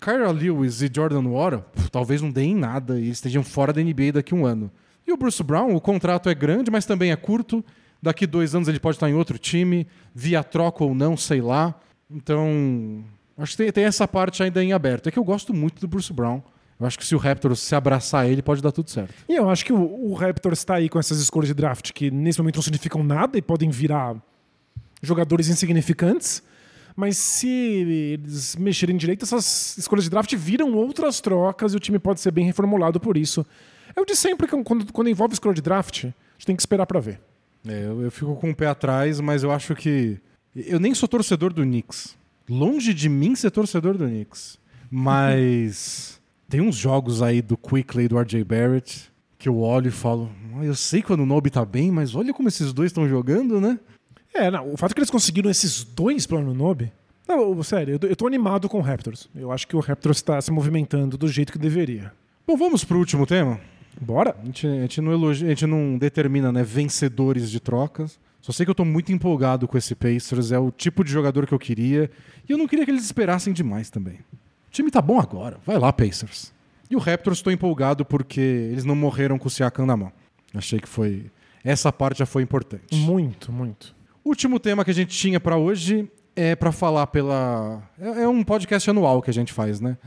Kyra 0.00 0.30
Lewis 0.30 0.80
e 0.80 0.90
Jordan 0.92 1.22
pff, 1.22 1.90
talvez 1.90 2.22
não 2.22 2.30
deem 2.30 2.54
nada 2.54 2.98
e 2.98 3.10
estejam 3.10 3.42
fora 3.42 3.72
da 3.72 3.82
NBA 3.82 4.12
daqui 4.14 4.32
a 4.32 4.36
um 4.36 4.46
ano. 4.46 4.70
E 5.06 5.12
o 5.12 5.16
Bruce 5.16 5.42
Brown, 5.42 5.74
o 5.74 5.80
contrato 5.80 6.28
é 6.28 6.34
grande, 6.34 6.70
mas 6.70 6.86
também 6.86 7.10
é 7.10 7.16
curto. 7.16 7.64
Daqui 8.02 8.26
dois 8.26 8.54
anos 8.54 8.68
ele 8.68 8.80
pode 8.80 8.96
estar 8.96 9.10
em 9.10 9.14
outro 9.14 9.38
time, 9.38 9.86
via 10.14 10.42
troca 10.42 10.84
ou 10.84 10.94
não, 10.94 11.16
sei 11.16 11.42
lá. 11.42 11.78
Então, 12.10 13.04
acho 13.36 13.52
que 13.52 13.64
tem, 13.64 13.72
tem 13.72 13.84
essa 13.84 14.08
parte 14.08 14.42
ainda 14.42 14.62
em 14.64 14.72
aberto. 14.72 15.08
É 15.08 15.12
que 15.12 15.18
eu 15.18 15.24
gosto 15.24 15.52
muito 15.52 15.80
do 15.80 15.88
Bruce 15.88 16.12
Brown. 16.12 16.42
Eu 16.80 16.86
acho 16.86 16.98
que 16.98 17.06
se 17.06 17.14
o 17.14 17.18
Raptors 17.18 17.60
se 17.60 17.74
abraçar 17.74 18.26
ele, 18.26 18.40
pode 18.40 18.62
dar 18.62 18.72
tudo 18.72 18.88
certo. 18.88 19.12
E 19.28 19.34
eu 19.34 19.50
acho 19.50 19.64
que 19.64 19.72
o, 19.72 20.10
o 20.10 20.14
Raptors 20.14 20.60
está 20.60 20.76
aí 20.76 20.88
com 20.88 20.98
essas 20.98 21.20
escolhas 21.20 21.48
de 21.48 21.54
draft 21.54 21.92
que 21.92 22.10
nesse 22.10 22.38
momento 22.38 22.56
não 22.56 22.62
significam 22.62 23.04
nada 23.04 23.36
e 23.36 23.42
podem 23.42 23.68
virar 23.68 24.16
jogadores 25.02 25.48
insignificantes. 25.48 26.42
Mas 26.96 27.16
se 27.16 27.48
eles 27.48 28.56
mexerem 28.56 28.96
direito, 28.96 29.24
essas 29.24 29.76
escolhas 29.78 30.04
de 30.04 30.10
draft 30.10 30.34
viram 30.34 30.72
outras 30.74 31.20
trocas 31.20 31.74
e 31.74 31.76
o 31.76 31.80
time 31.80 31.98
pode 31.98 32.20
ser 32.20 32.30
bem 32.30 32.44
reformulado 32.44 32.98
por 32.98 33.16
isso. 33.16 33.44
Eu 33.94 34.04
disse 34.04 34.22
sempre 34.22 34.46
que 34.46 34.64
quando, 34.64 34.92
quando 34.92 35.08
envolve 35.08 35.34
escolha 35.34 35.54
de 35.54 35.62
draft, 35.62 36.04
a 36.04 36.08
gente 36.08 36.46
tem 36.46 36.56
que 36.56 36.62
esperar 36.62 36.86
para 36.86 37.00
ver. 37.00 37.20
É, 37.66 37.84
eu, 37.84 38.02
eu 38.02 38.10
fico 38.10 38.34
com 38.36 38.50
o 38.50 38.54
pé 38.54 38.66
atrás, 38.66 39.20
mas 39.20 39.42
eu 39.42 39.50
acho 39.50 39.74
que. 39.74 40.18
Eu 40.54 40.80
nem 40.80 40.94
sou 40.94 41.08
torcedor 41.08 41.52
do 41.52 41.62
Knicks. 41.62 42.16
Longe 42.48 42.92
de 42.92 43.08
mim 43.08 43.34
ser 43.36 43.50
torcedor 43.50 43.96
do 43.96 44.06
Knicks. 44.06 44.58
Mas. 44.90 46.18
tem 46.50 46.60
uns 46.60 46.76
jogos 46.76 47.22
aí 47.22 47.40
do 47.40 47.56
Quickly 47.56 48.04
e 48.04 48.08
do 48.08 48.18
RJ 48.18 48.44
Barrett 48.44 49.10
que 49.38 49.48
eu 49.48 49.58
olho 49.58 49.88
e 49.88 49.90
falo. 49.90 50.30
"Ah, 50.58 50.64
Eu 50.64 50.74
sei 50.74 51.00
quando 51.00 51.20
o 51.20 51.26
Nobe 51.26 51.48
tá 51.48 51.64
bem, 51.64 51.90
mas 51.90 52.14
olha 52.14 52.34
como 52.34 52.48
esses 52.48 52.72
dois 52.74 52.90
estão 52.90 53.08
jogando, 53.08 53.58
né? 53.60 53.78
É, 54.34 54.50
não, 54.50 54.72
o 54.72 54.76
fato 54.76 54.94
que 54.94 55.00
eles 55.00 55.10
conseguiram 55.10 55.50
esses 55.50 55.82
dois 55.82 56.26
pelo 56.26 56.40
Anunobi. 56.42 56.92
Não, 57.26 57.62
sério, 57.62 57.94
eu 57.94 57.98
tô, 57.98 58.06
eu 58.08 58.16
tô 58.16 58.26
animado 58.26 58.68
com 58.68 58.78
o 58.78 58.82
Raptors. 58.82 59.28
Eu 59.34 59.50
acho 59.50 59.66
que 59.66 59.74
o 59.76 59.80
Raptors 59.80 60.18
está 60.18 60.40
se 60.40 60.50
movimentando 60.50 61.16
do 61.16 61.26
jeito 61.28 61.52
que 61.52 61.58
deveria. 61.58 62.12
Bom, 62.46 62.56
vamos 62.56 62.84
pro 62.84 62.98
último 62.98 63.26
tema. 63.26 63.58
Bora? 64.00 64.36
A 64.42 64.44
gente, 64.44 64.66
a 64.66 64.80
gente 64.82 65.00
não 65.00 65.12
elogia, 65.12 65.46
a 65.46 65.50
gente 65.50 65.66
não 65.66 65.96
determina, 65.96 66.52
né, 66.52 66.62
vencedores 66.62 67.50
de 67.50 67.60
trocas. 67.60 68.18
Só 68.40 68.52
sei 68.52 68.64
que 68.66 68.70
eu 68.70 68.74
tô 68.74 68.84
muito 68.84 69.12
empolgado 69.12 69.66
com 69.68 69.76
esse 69.78 69.94
Pacers, 69.94 70.50
é 70.52 70.58
o 70.58 70.70
tipo 70.70 71.04
de 71.04 71.10
jogador 71.12 71.46
que 71.46 71.52
eu 71.54 71.58
queria. 71.58 72.10
E 72.48 72.52
eu 72.52 72.58
não 72.58 72.66
queria 72.66 72.84
que 72.84 72.90
eles 72.90 73.04
esperassem 73.04 73.52
demais 73.52 73.90
também. 73.90 74.18
O 74.70 74.72
time 74.72 74.88
tá 74.88 75.02
bom 75.02 75.18
agora, 75.18 75.58
vai 75.66 75.76
lá, 75.76 75.92
Pacers. 75.92 76.52
E 76.88 76.94
o 76.94 77.00
Raptors 77.00 77.42
tô 77.42 77.50
empolgado 77.50 78.04
porque 78.04 78.40
eles 78.40 78.84
não 78.84 78.94
morreram 78.94 79.36
com 79.36 79.48
o 79.48 79.50
Siakam 79.50 79.84
na 79.84 79.96
mão. 79.96 80.12
Achei 80.54 80.78
que 80.78 80.88
foi. 80.88 81.26
Essa 81.64 81.92
parte 81.92 82.20
já 82.20 82.26
foi 82.26 82.44
importante. 82.44 82.94
Muito, 82.94 83.50
muito. 83.50 83.94
Último 84.24 84.60
tema 84.60 84.84
que 84.84 84.90
a 84.92 84.94
gente 84.94 85.16
tinha 85.16 85.40
pra 85.40 85.56
hoje 85.56 86.08
é 86.36 86.54
pra 86.54 86.70
falar 86.70 87.08
pela. 87.08 87.82
É, 88.00 88.22
é 88.22 88.28
um 88.28 88.44
podcast 88.44 88.88
anual 88.88 89.20
que 89.20 89.30
a 89.30 89.34
gente 89.34 89.52
faz, 89.52 89.80
né? 89.80 89.98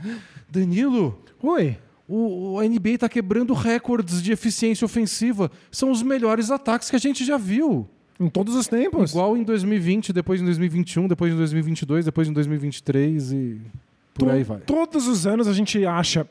Danilo, 0.50 1.22
Oi. 1.42 1.76
o, 2.08 2.58
a 2.58 2.64
NBA 2.64 2.98
tá 2.98 3.08
quebrando 3.08 3.52
recordes 3.52 4.22
de 4.22 4.32
eficiência 4.32 4.86
ofensiva. 4.86 5.50
São 5.70 5.90
os 5.90 6.02
melhores 6.02 6.50
ataques 6.50 6.88
que 6.88 6.96
a 6.96 7.00
gente 7.00 7.22
já 7.22 7.36
viu. 7.36 7.86
Em 8.18 8.30
todos 8.30 8.54
os 8.54 8.66
tempos. 8.66 9.10
Igual 9.10 9.36
em 9.36 9.42
2020, 9.42 10.12
depois 10.12 10.40
em 10.40 10.44
2021, 10.44 11.08
depois 11.08 11.34
em 11.34 11.36
2022, 11.36 12.04
depois 12.06 12.28
em 12.28 12.32
2023 12.32 13.32
e 13.32 13.60
por 14.14 14.30
aí 14.30 14.42
vai. 14.42 14.58
Todos 14.60 15.06
os 15.08 15.26
anos 15.26 15.48
a 15.48 15.52
gente 15.52 15.84
acha 15.84 16.28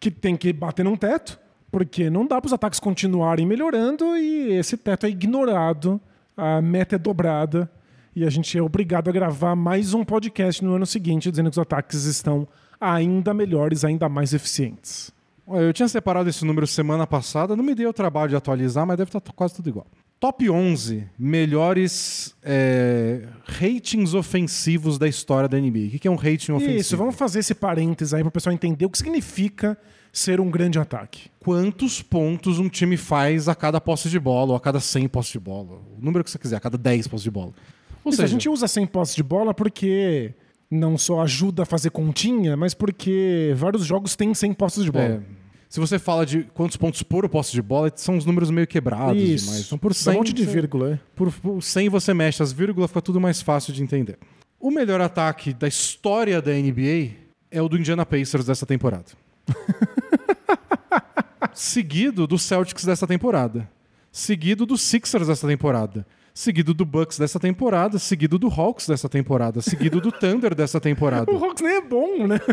que 0.00 0.10
tem 0.10 0.36
que 0.36 0.52
bater 0.52 0.84
num 0.84 0.96
teto, 0.96 1.38
porque 1.70 2.08
não 2.08 2.26
dá 2.26 2.40
para 2.40 2.46
os 2.46 2.52
ataques 2.52 2.80
continuarem 2.80 3.46
melhorando 3.46 4.16
e 4.16 4.52
esse 4.52 4.76
teto 4.76 5.06
é 5.06 5.10
ignorado, 5.10 6.00
a 6.36 6.60
meta 6.60 6.96
é 6.96 6.98
dobrada 6.98 7.70
e 8.14 8.24
a 8.24 8.30
gente 8.30 8.56
é 8.56 8.62
obrigado 8.62 9.08
a 9.08 9.12
gravar 9.12 9.54
mais 9.54 9.92
um 9.92 10.04
podcast 10.04 10.64
no 10.64 10.74
ano 10.74 10.86
seguinte 10.86 11.30
dizendo 11.30 11.50
que 11.50 11.54
os 11.54 11.62
ataques 11.62 12.04
estão 12.04 12.48
ainda 12.80 13.34
melhores, 13.34 13.84
ainda 13.84 14.08
mais 14.08 14.32
eficientes. 14.32 15.12
Eu 15.48 15.72
tinha 15.72 15.86
separado 15.86 16.28
esse 16.28 16.44
número 16.44 16.66
semana 16.66 17.06
passada, 17.06 17.54
não 17.54 17.62
me 17.62 17.74
deu 17.74 17.90
o 17.90 17.92
trabalho 17.92 18.30
de 18.30 18.36
atualizar, 18.36 18.86
mas 18.86 18.96
deve 18.96 19.10
estar 19.10 19.20
quase 19.32 19.54
tudo 19.54 19.68
igual. 19.68 19.86
Top 20.18 20.48
11 20.48 21.04
melhores 21.18 22.34
é, 22.42 23.28
ratings 23.44 24.14
ofensivos 24.14 24.98
da 24.98 25.06
história 25.06 25.48
da 25.48 25.58
NBA. 25.58 25.88
O 25.94 25.98
que 25.98 26.08
é 26.08 26.10
um 26.10 26.16
rating 26.16 26.52
ofensivo? 26.52 26.78
Isso, 26.78 26.96
vamos 26.96 27.14
fazer 27.14 27.40
esse 27.40 27.54
parênteses 27.54 28.14
aí 28.14 28.22
para 28.22 28.28
o 28.28 28.32
pessoal 28.32 28.54
entender 28.54 28.86
o 28.86 28.90
que 28.90 28.96
significa 28.96 29.76
ser 30.10 30.40
um 30.40 30.50
grande 30.50 30.78
ataque. 30.78 31.28
Quantos 31.38 32.00
pontos 32.00 32.58
um 32.58 32.68
time 32.68 32.96
faz 32.96 33.48
a 33.48 33.54
cada 33.54 33.78
posse 33.78 34.08
de 34.08 34.18
bola, 34.18 34.52
ou 34.52 34.56
a 34.56 34.60
cada 34.60 34.80
100 34.80 35.08
posses 35.08 35.32
de 35.32 35.38
bola? 35.38 35.82
O 35.98 36.02
número 36.04 36.24
que 36.24 36.30
você 36.30 36.38
quiser, 36.38 36.56
a 36.56 36.60
cada 36.60 36.78
10 36.78 37.06
posses 37.08 37.24
de 37.24 37.30
bola. 37.30 37.52
Ou 38.02 38.10
Isso, 38.10 38.16
seja, 38.16 38.24
a 38.24 38.28
gente 38.28 38.48
usa 38.48 38.66
100 38.66 38.86
posses 38.86 39.14
de 39.14 39.22
bola 39.22 39.52
porque 39.52 40.32
não 40.70 40.96
só 40.96 41.20
ajuda 41.20 41.64
a 41.64 41.66
fazer 41.66 41.90
continha, 41.90 42.56
mas 42.56 42.72
porque 42.72 43.52
vários 43.54 43.84
jogos 43.84 44.16
têm 44.16 44.32
100 44.32 44.54
posses 44.54 44.84
de 44.84 44.90
bola. 44.90 45.04
é, 45.04 45.20
se 45.68 45.80
você 45.80 45.98
fala 45.98 46.24
de 46.24 46.44
quantos 46.54 46.76
pontos 46.76 47.02
por 47.02 47.28
posse 47.28 47.52
de 47.52 47.60
bola, 47.60 47.92
são 47.94 48.16
os 48.16 48.24
números 48.24 48.50
meio 48.50 48.66
quebrados 48.66 49.20
Isso. 49.20 49.46
demais. 49.46 49.66
Então, 49.66 49.78
por 49.78 49.92
Dá 49.92 49.98
100, 49.98 50.14
um 50.14 50.18
monte 50.18 50.32
de 50.32 50.44
vírgula. 50.44 50.92
é. 50.92 50.98
Por, 51.14 51.32
por 51.32 51.62
100 51.62 51.88
você 51.88 52.14
mexe 52.14 52.42
as 52.42 52.52
vírgulas, 52.52 52.90
fica 52.90 53.02
tudo 53.02 53.20
mais 53.20 53.42
fácil 53.42 53.72
de 53.72 53.82
entender. 53.82 54.18
O 54.58 54.70
melhor 54.70 55.00
ataque 55.00 55.52
da 55.52 55.68
história 55.68 56.40
da 56.40 56.52
NBA 56.52 57.10
é 57.50 57.60
o 57.60 57.68
do 57.68 57.78
Indiana 57.78 58.06
Pacers 58.06 58.46
dessa 58.46 58.64
temporada. 58.64 59.04
Seguido 61.52 62.26
do 62.26 62.38
Celtics 62.38 62.84
dessa 62.84 63.06
temporada. 63.06 63.68
Seguido 64.12 64.64
do 64.64 64.78
Sixers 64.78 65.26
dessa 65.28 65.46
temporada. 65.46 66.06
Seguido 66.32 66.74
do 66.74 66.84
Bucks 66.84 67.18
dessa 67.18 67.40
temporada. 67.40 67.98
Seguido 67.98 68.38
do 68.38 68.48
Hawks 68.48 68.86
dessa 68.86 69.08
temporada. 69.08 69.62
Seguido 69.62 70.00
do 70.00 70.12
Thunder 70.12 70.54
dessa 70.54 70.78
temporada. 70.80 71.30
O 71.30 71.42
Hawks 71.42 71.62
nem 71.62 71.76
é 71.76 71.80
bom, 71.80 72.26
né? 72.26 72.38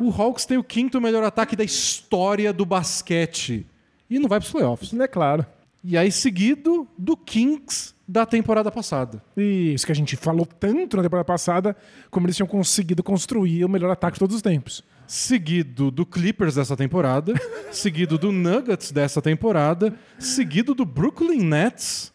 O 0.00 0.10
Hawks 0.10 0.44
tem 0.44 0.58
o 0.58 0.64
quinto 0.64 1.00
melhor 1.00 1.24
ataque 1.24 1.56
da 1.56 1.64
história 1.64 2.52
do 2.52 2.64
basquete. 2.66 3.66
E 4.08 4.18
não 4.18 4.28
vai 4.28 4.38
para 4.38 4.46
os 4.46 4.52
playoffs. 4.52 4.88
Isso 4.88 4.96
não 4.96 5.04
é 5.04 5.08
claro. 5.08 5.44
E 5.82 5.96
aí, 5.96 6.10
seguido 6.10 6.86
do 6.98 7.16
Kings 7.16 7.94
da 8.08 8.26
temporada 8.26 8.70
passada. 8.70 9.22
Isso 9.36 9.86
que 9.86 9.92
a 9.92 9.94
gente 9.94 10.16
falou 10.16 10.44
tanto 10.46 10.96
na 10.96 11.02
temporada 11.02 11.24
passada, 11.24 11.76
como 12.10 12.26
eles 12.26 12.36
tinham 12.36 12.46
conseguido 12.46 13.02
construir 13.02 13.64
o 13.64 13.68
melhor 13.68 13.90
ataque 13.90 14.14
de 14.14 14.20
todos 14.20 14.36
os 14.36 14.42
tempos. 14.42 14.82
seguido 15.06 15.90
do 15.90 16.04
Clippers 16.04 16.56
dessa 16.56 16.76
temporada, 16.76 17.32
seguido 17.72 18.18
do 18.18 18.32
Nuggets 18.32 18.90
dessa 18.90 19.22
temporada, 19.22 19.94
seguido 20.18 20.74
do 20.74 20.84
Brooklyn 20.84 21.42
Nets 21.44 22.12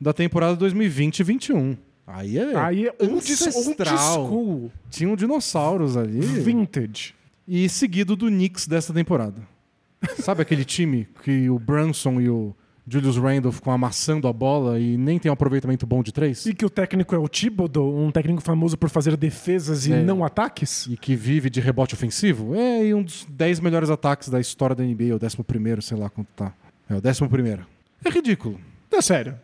da 0.00 0.12
temporada 0.12 0.56
2020-21. 0.64 1.76
Aí 2.06 2.36
é 2.38 2.56
Aí 2.56 2.86
é 2.88 2.94
old, 2.98 3.12
old 3.14 3.32
ancestral. 3.32 4.26
school, 4.26 4.72
Tinham 4.90 5.14
dinossauros 5.14 5.96
ali. 5.96 6.20
vintage. 6.20 7.14
E 7.46 7.68
seguido 7.68 8.14
do 8.16 8.26
Knicks 8.28 8.66
dessa 8.66 8.92
temporada. 8.92 9.42
Sabe 10.18 10.42
aquele 10.42 10.64
time 10.64 11.06
que 11.22 11.48
o 11.48 11.58
Brunson 11.58 12.20
e 12.20 12.28
o 12.28 12.54
Julius 12.88 13.16
Randle 13.16 13.52
ficam 13.52 13.72
amassando 13.72 14.26
a 14.26 14.32
bola 14.32 14.78
e 14.80 14.96
nem 14.96 15.18
tem 15.18 15.30
um 15.30 15.34
aproveitamento 15.34 15.86
bom 15.86 16.02
de 16.02 16.12
três? 16.12 16.44
E 16.46 16.52
que 16.54 16.64
o 16.64 16.70
técnico 16.70 17.14
é 17.14 17.18
o 17.18 17.28
Thibodeau, 17.28 17.96
um 17.96 18.10
técnico 18.10 18.42
famoso 18.42 18.76
por 18.76 18.88
fazer 18.90 19.16
defesas 19.16 19.86
e 19.86 19.92
É. 19.92 20.02
não 20.02 20.24
ataques? 20.24 20.86
e 20.86 20.96
que 20.96 21.14
vive 21.14 21.48
de 21.48 21.60
rebote 21.60 21.94
ofensivo, 21.94 22.54
é 22.56 22.86
e 22.86 22.94
um 22.94 23.02
dos 23.02 23.24
10 23.28 23.60
melhores 23.60 23.90
ataques 23.90 24.28
da 24.28 24.40
história 24.40 24.74
da 24.74 24.82
NBA, 24.84 25.12
ou 25.14 25.20
11, 25.22 25.82
sei 25.86 25.96
lá 25.96 26.10
quanto 26.10 26.28
tá. 26.34 26.52
É 26.90 26.94
o 26.94 26.98
11. 26.98 27.60
É 28.04 28.10
ridículo. 28.10 28.58
É 28.90 29.00
sério. 29.00 29.38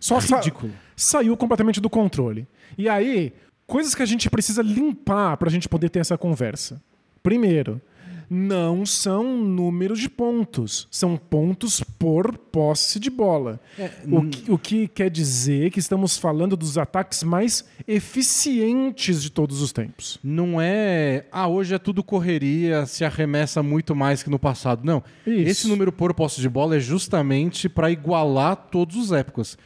Só 0.00 0.20
sa- 0.20 0.36
ridículo. 0.38 0.72
saiu 0.96 1.36
completamente 1.36 1.80
do 1.80 1.88
controle. 1.88 2.46
E 2.76 2.88
aí, 2.88 3.32
coisas 3.66 3.94
que 3.94 4.02
a 4.02 4.06
gente 4.06 4.28
precisa 4.28 4.60
limpar 4.62 5.36
pra 5.36 5.48
gente 5.50 5.68
poder 5.68 5.88
ter 5.88 6.00
essa 6.00 6.18
conversa. 6.18 6.82
Primeiro, 7.24 7.80
não 8.28 8.84
são 8.84 9.38
números 9.38 9.98
de 9.98 10.10
pontos, 10.10 10.86
são 10.90 11.16
pontos 11.16 11.82
por 11.98 12.36
posse 12.36 13.00
de 13.00 13.08
bola. 13.08 13.58
o, 14.06 14.28
que, 14.28 14.52
o 14.52 14.58
que 14.58 14.88
quer 14.88 15.08
dizer 15.08 15.70
que 15.70 15.78
estamos 15.78 16.18
falando 16.18 16.54
dos 16.54 16.76
ataques 16.76 17.22
mais 17.22 17.64
eficientes 17.88 19.22
de 19.22 19.30
todos 19.30 19.62
os 19.62 19.72
tempos. 19.72 20.18
Não 20.22 20.60
é. 20.60 21.24
Ah, 21.32 21.48
hoje 21.48 21.74
é 21.74 21.78
tudo 21.78 22.04
correria, 22.04 22.84
se 22.84 23.06
arremessa 23.06 23.62
muito 23.62 23.96
mais 23.96 24.22
que 24.22 24.28
no 24.28 24.38
passado. 24.38 24.84
Não. 24.84 25.02
Isso. 25.26 25.48
Esse 25.48 25.68
número 25.68 25.90
por 25.90 26.12
posse 26.12 26.42
de 26.42 26.48
bola 26.50 26.76
é 26.76 26.80
justamente 26.80 27.70
para 27.70 27.90
igualar 27.90 28.68
todas 28.70 28.96
as 28.98 29.12
épocas. 29.12 29.56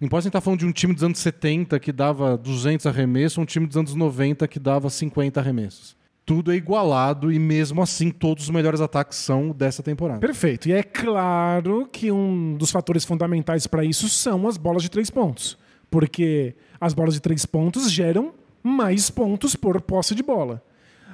Não 0.00 0.16
a 0.16 0.20
gente 0.20 0.32
tá 0.32 0.40
falando 0.40 0.60
de 0.60 0.66
um 0.66 0.70
time 0.70 0.94
dos 0.94 1.02
anos 1.02 1.18
70 1.18 1.80
que 1.80 1.90
dava 1.90 2.36
200 2.36 2.86
arremessos 2.86 3.38
ou 3.38 3.42
um 3.42 3.46
time 3.46 3.66
dos 3.66 3.76
anos 3.76 3.96
90 3.96 4.46
que 4.46 4.60
dava 4.60 4.88
50 4.88 5.40
arremessos. 5.40 5.97
Tudo 6.28 6.52
é 6.52 6.56
igualado 6.56 7.32
e 7.32 7.38
mesmo 7.38 7.80
assim 7.80 8.10
todos 8.10 8.44
os 8.44 8.50
melhores 8.50 8.82
ataques 8.82 9.16
são 9.16 9.48
dessa 9.50 9.82
temporada. 9.82 10.20
Perfeito. 10.20 10.68
E 10.68 10.72
é 10.72 10.82
claro 10.82 11.88
que 11.90 12.12
um 12.12 12.54
dos 12.54 12.70
fatores 12.70 13.02
fundamentais 13.02 13.66
para 13.66 13.82
isso 13.82 14.10
são 14.10 14.46
as 14.46 14.58
bolas 14.58 14.82
de 14.82 14.90
três 14.90 15.08
pontos. 15.08 15.56
Porque 15.90 16.54
as 16.78 16.92
bolas 16.92 17.14
de 17.14 17.20
três 17.20 17.46
pontos 17.46 17.90
geram 17.90 18.34
mais 18.62 19.08
pontos 19.08 19.56
por 19.56 19.80
posse 19.80 20.14
de 20.14 20.22
bola. 20.22 20.62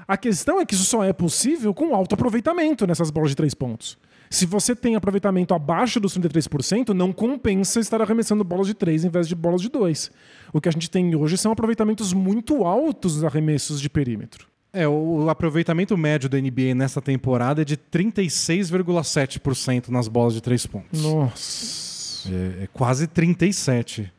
A 0.08 0.16
questão 0.16 0.60
é 0.60 0.66
que 0.66 0.74
isso 0.74 0.84
só 0.84 1.04
é 1.04 1.12
possível 1.12 1.72
com 1.72 1.94
alto 1.94 2.16
aproveitamento 2.16 2.84
nessas 2.84 3.12
bolas 3.12 3.30
de 3.30 3.36
três 3.36 3.54
pontos. 3.54 3.96
Se 4.28 4.46
você 4.46 4.74
tem 4.74 4.96
aproveitamento 4.96 5.54
abaixo 5.54 6.00
dos 6.00 6.18
33%, 6.18 6.88
não 6.88 7.12
compensa 7.12 7.78
estar 7.78 8.02
arremessando 8.02 8.42
bolas 8.42 8.66
de 8.66 8.74
3 8.74 9.04
em 9.04 9.08
vez 9.08 9.28
de 9.28 9.36
bolas 9.36 9.60
de 9.60 9.68
2. 9.68 10.10
O 10.52 10.60
que 10.60 10.68
a 10.68 10.72
gente 10.72 10.90
tem 10.90 11.14
hoje 11.14 11.38
são 11.38 11.52
aproveitamentos 11.52 12.12
muito 12.12 12.64
altos 12.64 13.14
nos 13.14 13.22
arremessos 13.22 13.80
de 13.80 13.88
perímetro. 13.88 14.52
É, 14.74 14.86
o 14.88 15.30
aproveitamento 15.30 15.96
médio 15.96 16.28
da 16.28 16.36
NBA 16.36 16.74
nessa 16.74 17.00
temporada 17.00 17.62
é 17.62 17.64
de 17.64 17.76
36,7% 17.76 19.88
nas 19.88 20.08
bolas 20.08 20.34
de 20.34 20.42
3 20.42 20.66
pontos. 20.66 21.00
Nossa. 21.00 22.28
É, 22.28 22.64
é 22.64 22.68
quase 22.72 23.06
37%. 23.06 24.10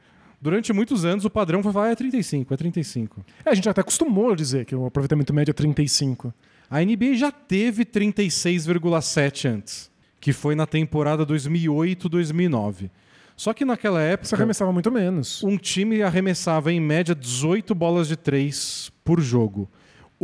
Durante 0.41 0.71
muitos 0.71 1.03
anos 1.03 1.25
o 1.25 1.29
padrão 1.29 1.61
foi 1.61 1.73
falar 1.73 1.89
é 1.89 1.95
35, 1.95 2.53
é 2.53 2.57
35. 2.57 3.25
É, 3.43 3.49
a 3.49 3.53
gente 3.53 3.67
até 3.67 3.81
acostumou 3.81 4.31
a 4.31 4.35
dizer 4.35 4.63
que 4.63 4.73
o 4.73 4.85
aproveitamento 4.85 5.33
médio 5.33 5.51
é 5.51 5.53
35. 5.53 6.33
A 6.69 6.81
NBA 6.81 7.15
já 7.15 7.31
teve 7.31 7.83
36,7 7.83 9.49
antes, 9.49 9.91
que 10.21 10.31
foi 10.31 10.55
na 10.55 10.65
temporada 10.65 11.25
2008-2009. 11.25 12.89
Só 13.35 13.53
que 13.53 13.65
naquela 13.65 14.01
época. 14.01 14.29
Você 14.29 14.35
arremessava 14.35 14.71
muito 14.71 14.91
menos. 14.91 15.43
Um 15.43 15.57
time 15.57 16.01
arremessava 16.01 16.71
em 16.71 16.79
média 16.79 17.13
18 17.13 17.75
bolas 17.75 18.07
de 18.07 18.15
3 18.15 18.89
por 19.03 19.19
jogo. 19.19 19.69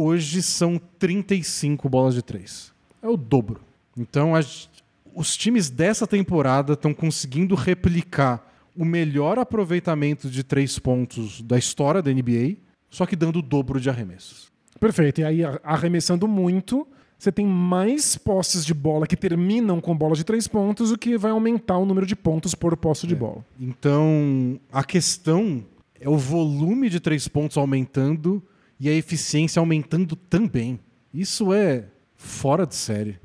Hoje 0.01 0.41
são 0.41 0.81
35 0.97 1.87
bolas 1.87 2.15
de 2.15 2.21
3. 2.23 2.71
É 3.03 3.07
o 3.07 3.15
dobro. 3.15 3.61
Então, 3.95 4.33
as, 4.33 4.67
os 5.13 5.37
times 5.37 5.69
dessa 5.69 6.07
temporada 6.07 6.73
estão 6.73 6.93
conseguindo 6.93 7.53
replicar 7.55 8.47
o 8.75 8.83
melhor 8.83 9.37
aproveitamento 9.37 10.29
de 10.29 10.43
três 10.43 10.79
pontos 10.79 11.41
da 11.41 11.57
história 11.57 12.01
da 12.01 12.11
NBA, 12.11 12.55
só 12.89 13.05
que 13.05 13.15
dando 13.15 13.39
o 13.39 13.41
dobro 13.41 13.79
de 13.79 13.89
arremessos. 13.89 14.51
Perfeito. 14.79 15.21
E 15.21 15.23
aí, 15.23 15.41
arremessando 15.63 16.27
muito, 16.27 16.87
você 17.19 17.31
tem 17.31 17.45
mais 17.45 18.17
posses 18.17 18.65
de 18.65 18.73
bola 18.73 19.05
que 19.05 19.15
terminam 19.15 19.79
com 19.79 19.95
bola 19.95 20.15
de 20.15 20.23
três 20.23 20.47
pontos, 20.47 20.89
o 20.91 20.97
que 20.97 21.17
vai 21.17 21.29
aumentar 21.31 21.77
o 21.77 21.85
número 21.85 22.07
de 22.07 22.15
pontos 22.15 22.55
por 22.55 22.75
posse 22.75 23.05
de 23.05 23.13
É. 23.13 23.17
bola. 23.17 23.45
Então, 23.59 24.59
a 24.71 24.83
questão 24.83 25.63
é 25.99 26.09
o 26.09 26.17
volume 26.17 26.89
de 26.89 26.99
três 26.99 27.27
pontos 27.27 27.57
aumentando 27.57 28.41
e 28.81 28.89
a 28.89 28.93
eficiência 28.93 29.59
aumentando 29.59 30.15
também. 30.15 30.79
Isso 31.13 31.53
é 31.53 31.85
fora 32.15 32.65
de 32.65 32.73
série. 32.73 33.19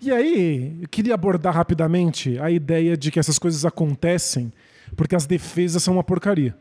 E 0.00 0.10
aí, 0.10 0.78
eu 0.80 0.88
queria 0.88 1.12
abordar 1.12 1.54
rapidamente 1.54 2.38
a 2.38 2.50
ideia 2.50 2.96
de 2.96 3.10
que 3.10 3.18
essas 3.20 3.38
coisas 3.38 3.66
acontecem 3.66 4.50
porque 4.96 5.14
as 5.14 5.26
defesas 5.26 5.82
são 5.82 5.94
uma 5.94 6.02
porcaria. 6.02 6.56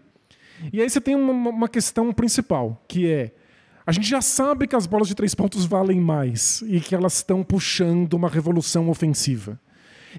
E 0.74 0.82
aí 0.82 0.90
você 0.90 1.00
tem 1.00 1.16
uma, 1.16 1.50
uma 1.50 1.70
questão 1.70 2.12
principal, 2.12 2.84
que 2.86 3.10
é 3.10 3.32
a 3.86 3.92
gente 3.92 4.10
já 4.10 4.22
sabe 4.22 4.68
que 4.68 4.76
as 4.76 4.86
bolas 4.86 5.08
de 5.08 5.16
três 5.16 5.34
pontos 5.34 5.66
valem 5.66 6.00
mais 6.00 6.64
e 6.68 6.80
que 6.82 6.96
elas 6.96 7.18
estão 7.18 7.44
puxando 7.44 8.14
uma 8.14 8.30
revolução 8.30 8.90
ofensiva. 8.90 9.60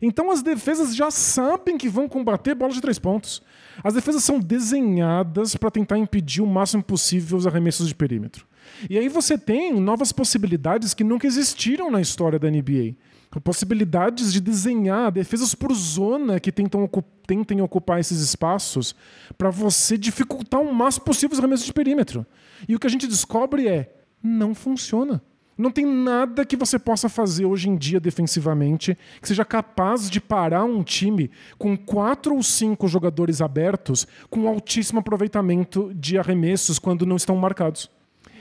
Então 0.00 0.30
as 0.30 0.42
defesas 0.42 0.94
já 0.94 1.10
sabem 1.10 1.76
que 1.78 1.88
vão 1.88 2.08
combater 2.08 2.54
bolas 2.54 2.74
de 2.74 2.80
três 2.80 2.98
pontos. 2.98 3.42
As 3.82 3.94
defesas 3.94 4.22
são 4.22 4.38
desenhadas 4.38 5.56
para 5.56 5.70
tentar 5.70 5.98
impedir 5.98 6.42
o 6.42 6.46
máximo 6.46 6.82
possível 6.82 7.38
os 7.38 7.46
arremessos 7.46 7.88
de 7.88 7.94
perímetro. 7.94 8.46
E 8.88 8.98
aí 8.98 9.08
você 9.08 9.36
tem 9.36 9.78
novas 9.78 10.12
possibilidades 10.12 10.94
que 10.94 11.04
nunca 11.04 11.26
existiram 11.26 11.90
na 11.90 12.00
história 12.00 12.38
da 12.38 12.50
NBA. 12.50 12.96
Possibilidades 13.42 14.32
de 14.32 14.40
desenhar 14.40 15.10
defesas 15.10 15.54
por 15.54 15.74
zona 15.74 16.38
que 16.38 16.52
tentam 16.52 16.84
ocu 16.84 17.02
tentem 17.26 17.62
ocupar 17.62 17.98
esses 17.98 18.20
espaços 18.20 18.94
para 19.38 19.50
você 19.50 19.96
dificultar 19.96 20.60
o 20.60 20.72
máximo 20.72 21.06
possível 21.06 21.32
os 21.32 21.38
arremessos 21.38 21.66
de 21.66 21.72
perímetro. 21.72 22.24
E 22.68 22.76
o 22.76 22.78
que 22.78 22.86
a 22.86 22.90
gente 22.90 23.06
descobre 23.06 23.66
é: 23.66 23.92
não 24.22 24.54
funciona. 24.54 25.22
Não 25.56 25.70
tem 25.70 25.86
nada 25.86 26.44
que 26.44 26.56
você 26.56 26.78
possa 26.78 27.08
fazer 27.08 27.44
hoje 27.44 27.68
em 27.68 27.76
dia 27.76 28.00
defensivamente 28.00 28.98
que 29.20 29.28
seja 29.28 29.44
capaz 29.44 30.10
de 30.10 30.20
parar 30.20 30.64
um 30.64 30.82
time 30.82 31.30
com 31.56 31.76
quatro 31.76 32.34
ou 32.34 32.42
cinco 32.42 32.88
jogadores 32.88 33.40
abertos 33.40 34.06
com 34.28 34.48
altíssimo 34.48 34.98
aproveitamento 34.98 35.92
de 35.94 36.18
arremessos 36.18 36.78
quando 36.78 37.06
não 37.06 37.16
estão 37.16 37.36
marcados. 37.36 37.88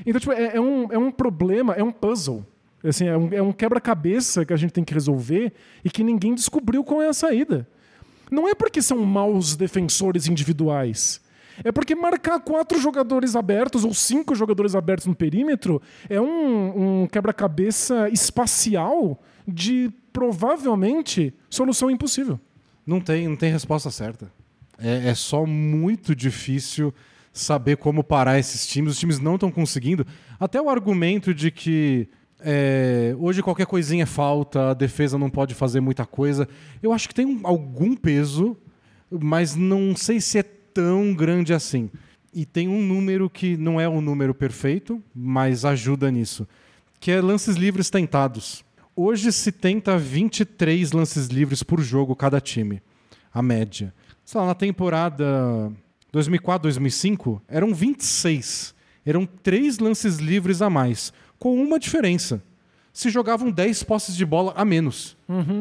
Então, 0.06 0.20
tipo, 0.20 0.32
é, 0.32 0.56
é 0.56 0.62
um, 0.62 0.92
é 0.92 0.98
um 0.98 1.12
problema, 1.12 1.74
é 1.74 1.84
um 1.84 1.92
puzzle. 1.92 2.44
Assim, 2.84 3.08
é 3.08 3.18
um, 3.18 3.30
é 3.32 3.42
um 3.42 3.54
quebra-cabeça 3.54 4.44
que 4.44 4.52
a 4.52 4.58
gente 4.58 4.74
tem 4.74 4.84
que 4.84 4.94
resolver 4.94 5.54
e 5.86 5.90
que 5.90 6.04
ninguém 6.04 6.34
descobriu 6.34 6.84
qual 6.84 7.02
é 7.02 7.08
a 7.08 7.14
saída. 7.14 7.68
Não 8.30 8.50
é 8.50 8.56
porque 8.56 8.82
são 8.82 8.98
maus 9.06 9.56
defensores 9.56 10.28
individuais. 10.28 11.22
É 11.64 11.72
porque 11.72 11.94
marcar 11.96 12.40
quatro 12.40 12.80
jogadores 12.80 13.36
abertos 13.36 13.84
ou 13.84 13.94
cinco 13.94 14.34
jogadores 14.34 14.76
abertos 14.76 15.06
no 15.08 15.16
perímetro 15.16 15.82
é 16.10 16.22
um, 16.22 17.02
um 17.04 17.08
quebra-cabeça 17.08 18.10
espacial 18.10 19.20
de 19.48 19.92
provavelmente 20.14 21.34
solução 21.50 21.90
impossível. 21.92 22.40
Não 22.86 23.00
tem, 23.02 23.28
não 23.28 23.36
tem 23.36 23.52
resposta 23.52 23.90
certa. 23.92 24.32
É, 24.80 25.10
é 25.10 25.16
só 25.16 25.46
muito 25.46 26.16
difícil 26.16 26.94
saber 27.32 27.78
como 27.78 28.04
parar 28.04 28.38
esses 28.40 28.68
times. 28.68 28.94
Os 28.94 29.00
times 29.00 29.20
não 29.20 29.36
estão 29.36 29.52
conseguindo. 29.52 30.06
Até 30.40 30.62
o 30.62 30.70
argumento 30.70 31.34
de 31.34 31.50
que 31.50 32.08
é, 32.40 33.16
hoje 33.18 33.42
qualquer 33.42 33.66
coisinha 33.66 34.04
é 34.04 34.06
falta, 34.06 34.72
a 34.72 34.74
defesa 34.74 35.18
não 35.18 35.30
pode 35.30 35.54
fazer 35.54 35.80
muita 35.80 36.06
coisa. 36.06 36.48
Eu 36.82 36.92
acho 36.92 37.08
que 37.08 37.16
tem 37.16 37.26
um- 37.26 37.40
algum 37.44 37.96
peso, 37.96 38.58
mas 39.10 39.56
não 39.56 39.96
sei 39.96 40.20
se 40.20 40.40
é 40.40 40.44
tão 40.74 41.14
grande 41.14 41.54
assim. 41.54 41.90
E 42.34 42.46
tem 42.46 42.68
um 42.68 42.82
número 42.82 43.30
que 43.30 43.56
não 43.56 43.80
é 43.80 43.88
o 43.88 44.02
número 44.02 44.34
perfeito, 44.34 45.02
mas 45.14 45.64
ajuda 45.66 46.10
nisso, 46.10 46.48
que 47.00 47.12
é 47.12 47.22
lances 47.22 47.56
livres 47.56 47.90
tentados. 47.90 48.66
Hoje 48.96 49.32
se 49.32 49.52
tenta 49.52 49.98
23 49.98 50.92
lances 50.92 51.28
livres 51.28 51.62
por 51.62 51.80
jogo 51.82 52.16
cada 52.16 52.42
time, 52.42 52.82
a 53.34 53.42
média. 53.42 53.94
Sei 54.26 54.40
lá, 54.40 54.48
na 54.48 54.56
temporada 54.56 55.72
2004-2005 56.14 57.42
eram 57.48 57.74
26. 57.74 58.74
Eram 59.06 59.26
três 59.26 59.80
lances 59.80 60.18
livres 60.18 60.62
a 60.62 60.70
mais, 60.70 61.12
com 61.38 61.62
uma 61.62 61.78
diferença. 61.78 62.42
Se 62.92 63.10
jogavam 63.10 63.52
10 63.52 63.84
posses 63.84 64.16
de 64.16 64.26
bola 64.26 64.54
a 64.56 64.64
menos. 64.64 65.18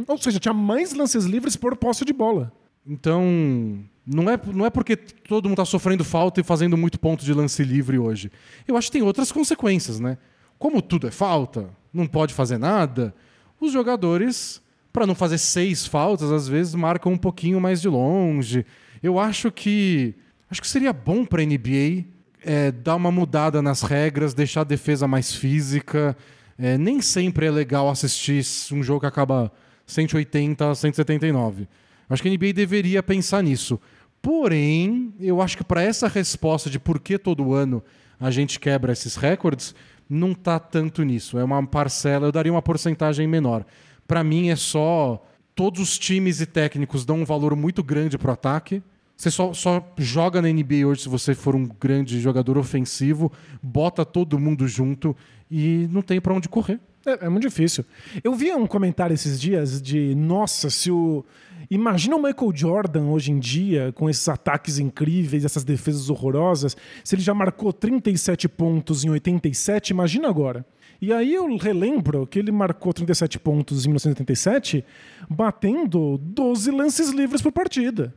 Ou 0.06 0.18
seja, 0.18 0.38
tinha 0.38 0.54
mais 0.54 0.92
lances 0.92 1.24
livres 1.24 1.56
por 1.56 1.76
posse 1.76 2.04
de 2.04 2.12
bola. 2.12 2.52
Então, 2.86 3.82
não 4.06 4.28
é, 4.28 4.38
não 4.52 4.66
é 4.66 4.70
porque 4.70 4.96
todo 4.96 5.44
mundo 5.44 5.60
está 5.60 5.64
sofrendo 5.64 6.04
falta 6.04 6.40
e 6.40 6.44
fazendo 6.44 6.76
muito 6.76 6.98
ponto 6.98 7.24
de 7.24 7.32
lance 7.32 7.62
livre 7.62 7.98
hoje. 7.98 8.30
Eu 8.66 8.76
acho 8.76 8.88
que 8.88 8.98
tem 8.98 9.02
outras 9.02 9.30
consequências, 9.30 10.00
né? 10.00 10.18
Como 10.58 10.82
tudo 10.82 11.06
é 11.06 11.10
falta, 11.10 11.70
não 11.92 12.06
pode 12.06 12.34
fazer 12.34 12.58
nada, 12.58 13.14
os 13.60 13.72
jogadores, 13.72 14.60
para 14.92 15.06
não 15.06 15.14
fazer 15.14 15.38
seis 15.38 15.86
faltas, 15.86 16.32
às 16.32 16.48
vezes 16.48 16.74
marcam 16.74 17.12
um 17.12 17.16
pouquinho 17.16 17.60
mais 17.60 17.80
de 17.80 17.88
longe. 17.88 18.66
Eu 19.02 19.18
acho 19.18 19.50
que 19.50 20.14
acho 20.50 20.60
que 20.60 20.68
seria 20.68 20.92
bom 20.92 21.24
para 21.24 21.42
a 21.42 21.46
NBA 21.46 22.04
é, 22.44 22.70
dar 22.72 22.96
uma 22.96 23.10
mudada 23.10 23.62
nas 23.62 23.82
regras, 23.82 24.34
deixar 24.34 24.62
a 24.62 24.64
defesa 24.64 25.06
mais 25.06 25.34
física. 25.34 26.16
É, 26.58 26.76
nem 26.76 27.00
sempre 27.00 27.46
é 27.46 27.50
legal 27.50 27.88
assistir 27.88 28.44
um 28.72 28.82
jogo 28.82 29.00
que 29.00 29.06
acaba 29.06 29.50
180 29.86 30.70
a 30.70 30.74
179. 30.74 31.68
Acho 32.12 32.22
que 32.22 32.28
a 32.28 32.32
NBA 32.32 32.52
deveria 32.52 33.02
pensar 33.02 33.42
nisso. 33.42 33.80
Porém, 34.20 35.12
eu 35.18 35.40
acho 35.40 35.56
que 35.56 35.64
para 35.64 35.82
essa 35.82 36.06
resposta 36.06 36.68
de 36.68 36.78
por 36.78 37.00
que 37.00 37.18
todo 37.18 37.54
ano 37.54 37.82
a 38.20 38.30
gente 38.30 38.60
quebra 38.60 38.92
esses 38.92 39.16
recordes, 39.16 39.74
não 40.08 40.34
tá 40.34 40.58
tanto 40.60 41.02
nisso. 41.02 41.38
É 41.38 41.44
uma 41.44 41.66
parcela, 41.66 42.26
eu 42.26 42.32
daria 42.32 42.52
uma 42.52 42.62
porcentagem 42.62 43.26
menor. 43.26 43.64
Para 44.06 44.22
mim 44.22 44.50
é 44.50 44.56
só 44.56 45.24
todos 45.54 45.80
os 45.80 45.98
times 45.98 46.40
e 46.40 46.46
técnicos 46.46 47.04
dão 47.04 47.22
um 47.22 47.24
valor 47.24 47.56
muito 47.56 47.82
grande 47.82 48.18
pro 48.18 48.32
ataque. 48.32 48.82
Você 49.16 49.30
só, 49.30 49.52
só 49.52 49.92
joga 49.96 50.42
na 50.42 50.48
NBA 50.48 50.86
hoje 50.86 51.02
se 51.02 51.08
você 51.08 51.34
for 51.34 51.56
um 51.56 51.66
grande 51.66 52.20
jogador 52.20 52.58
ofensivo, 52.58 53.32
bota 53.62 54.04
todo 54.04 54.38
mundo 54.38 54.68
junto 54.68 55.16
e 55.50 55.88
não 55.90 56.02
tem 56.02 56.20
para 56.20 56.34
onde 56.34 56.48
correr. 56.48 56.78
É, 57.04 57.26
é 57.26 57.28
muito 57.28 57.48
difícil. 57.48 57.84
Eu 58.22 58.34
vi 58.34 58.52
um 58.52 58.66
comentário 58.66 59.14
esses 59.14 59.40
dias 59.40 59.80
de, 59.80 60.14
nossa, 60.14 60.70
se 60.70 60.90
o. 60.90 61.24
Imagina 61.70 62.16
o 62.16 62.22
Michael 62.22 62.52
Jordan 62.54 63.04
hoje 63.04 63.32
em 63.32 63.38
dia, 63.38 63.92
com 63.94 64.10
esses 64.10 64.28
ataques 64.28 64.78
incríveis, 64.78 65.44
essas 65.44 65.64
defesas 65.64 66.10
horrorosas. 66.10 66.76
Se 67.02 67.14
ele 67.14 67.22
já 67.22 67.32
marcou 67.32 67.72
37 67.72 68.48
pontos 68.48 69.04
em 69.04 69.10
87, 69.10 69.90
imagina 69.90 70.28
agora. 70.28 70.66
E 71.00 71.12
aí 71.12 71.34
eu 71.34 71.56
relembro 71.56 72.26
que 72.26 72.38
ele 72.38 72.52
marcou 72.52 72.92
37 72.92 73.38
pontos 73.38 73.84
em 73.84 73.88
1987, 73.88 74.84
batendo 75.28 76.18
12 76.18 76.70
lances 76.70 77.10
livres 77.10 77.40
por 77.40 77.52
partida. 77.52 78.14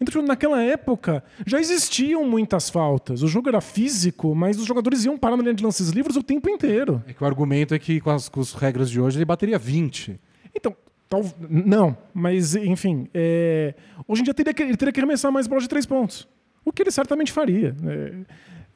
Então, 0.00 0.12
tipo, 0.12 0.22
naquela 0.22 0.62
época, 0.62 1.22
já 1.46 1.58
existiam 1.58 2.24
muitas 2.24 2.68
faltas. 2.70 3.22
O 3.22 3.28
jogo 3.28 3.48
era 3.48 3.60
físico, 3.60 4.34
mas 4.34 4.58
os 4.58 4.66
jogadores 4.66 5.04
iam 5.04 5.16
parar 5.16 5.36
na 5.36 5.42
linha 5.42 5.54
de 5.54 5.64
lances 5.64 5.88
livres 5.88 6.16
o 6.16 6.22
tempo 6.22 6.48
inteiro. 6.48 7.02
É 7.06 7.12
que 7.12 7.22
o 7.22 7.26
argumento 7.26 7.74
é 7.74 7.78
que 7.78 8.00
com 8.00 8.10
as, 8.10 8.28
com 8.28 8.40
as 8.40 8.52
regras 8.52 8.90
de 8.90 9.00
hoje 9.00 9.18
ele 9.18 9.24
bateria 9.24 9.58
20. 9.58 10.20
Então, 10.54 10.76
tal, 11.08 11.24
não, 11.48 11.96
mas 12.12 12.54
enfim, 12.54 13.08
é, 13.14 13.74
hoje 14.06 14.20
em 14.22 14.24
dia 14.24 14.34
teria 14.34 14.52
que, 14.52 14.62
ele 14.62 14.76
teria 14.76 14.92
que 14.92 15.00
arremessar 15.00 15.32
mais 15.32 15.46
bola 15.46 15.60
de 15.60 15.68
três 15.68 15.86
pontos. 15.86 16.28
O 16.64 16.72
que 16.72 16.82
ele 16.82 16.90
certamente 16.90 17.32
faria. 17.32 17.74
É, 17.84 18.12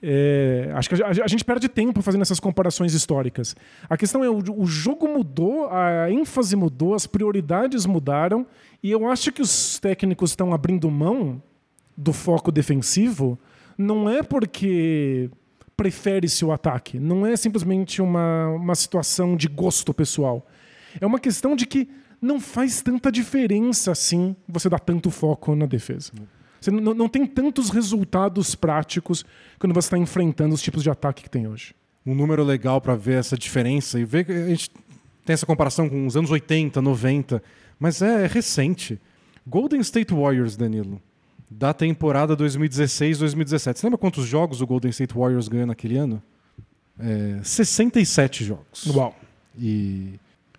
é, 0.03 0.71
acho 0.75 0.89
que 0.89 1.03
a, 1.03 1.09
a, 1.09 1.29
gente 1.29 1.45
perde 1.45 1.69
tempo 1.69 2.01
fazendo 2.01 2.23
essas 2.23 2.41
comparações 2.41 2.95
históricas. 2.95 3.55
A 3.89 3.97
questão 3.97 4.25
é: 4.25 4.31
o, 4.31 4.39
o 4.57 4.67
jogo 4.67 5.07
mudou, 5.07 5.69
a 5.71 6.11
ênfase 6.11 6.57
mudou, 6.57 6.95
as 6.95 7.07
prioridades 7.07 7.85
mudaram, 7.85 8.47
e 8.83 8.91
eu 8.91 9.07
acho 9.07 9.31
que 9.31 9.43
os 9.43 9.79
técnicos 9.79 10.31
estão 10.31 10.55
abrindo 10.55 10.91
mão 10.91 11.43
do 11.97 12.13
foco 12.13 12.51
defensivo, 12.51 13.39
não 13.77 14.09
é 14.09 14.23
porque 14.23 15.31
prefere-se 15.77 16.45
o 16.45 16.53
ataque, 16.53 16.99
não 16.99 17.27
é 17.27 17.37
simplesmente 17.37 18.01
uma, 18.01 18.49
uma 18.49 18.75
situação 18.75 19.37
de 19.37 19.49
gosto 19.49 19.93
pessoal. 19.93 20.47
É 21.01 21.07
uma 21.07 21.19
questão 21.19 21.55
de 21.55 21.67
que 21.67 21.89
não 22.21 22.41
faz 22.41 22.83
tanta 22.83 23.11
diferença 23.13 23.93
assim 23.93 24.35
você 24.49 24.69
dar 24.69 24.81
tanto 24.81 25.11
foco 25.11 25.55
na 25.55 25.67
defesa. 25.67 26.13
Você 26.61 26.71
não, 26.71 26.95
não 26.95 27.09
tem 27.09 27.27
tantos 27.27 27.71
resultados 27.71 28.55
práticos 28.55 29.25
quando 29.59 29.73
você 29.73 29.87
está 29.87 29.99
enfrentando 29.99 30.55
os 30.55 30.63
tipos 30.63 30.83
de 30.83 30.91
ataque 30.91 31.23
que 31.23 31.31
tem 31.31 31.47
hoje. 31.47 31.75
Um 32.05 32.15
número 32.15 32.45
legal 32.45 32.81
para 32.81 32.95
ver 32.95 33.19
essa 33.19 33.37
diferença 33.37 33.99
e 33.99 34.05
ver 34.05 34.25
que 34.25 34.33
a 34.33 34.49
gente 34.49 34.71
tem 35.25 35.35
essa 35.35 35.47
comparação 35.47 35.89
com 35.89 36.07
os 36.07 36.17
anos 36.17 36.31
80, 36.31 36.81
90, 36.81 37.43
mas 37.79 38.03
é, 38.03 38.25
é 38.25 38.27
recente. 38.27 39.01
Golden 39.47 39.81
State 39.81 40.13
Warriors, 40.13 40.57
Danilo, 40.57 41.01
da 41.51 41.73
temporada 41.73 42.37
2016-2017. 42.37 43.77
Você 43.77 43.87
lembra 43.87 43.99
quantos 43.99 44.27
jogos 44.27 44.61
o 44.61 44.67
Golden 44.67 44.91
State 44.91 45.15
Warriors 45.15 45.49
ganhou 45.49 45.67
naquele 45.67 45.97
ano? 45.97 46.23
É, 46.99 47.41
67 47.43 48.45
jogos. 48.45 48.87
Uau. 48.87 49.17
E 49.59 50.15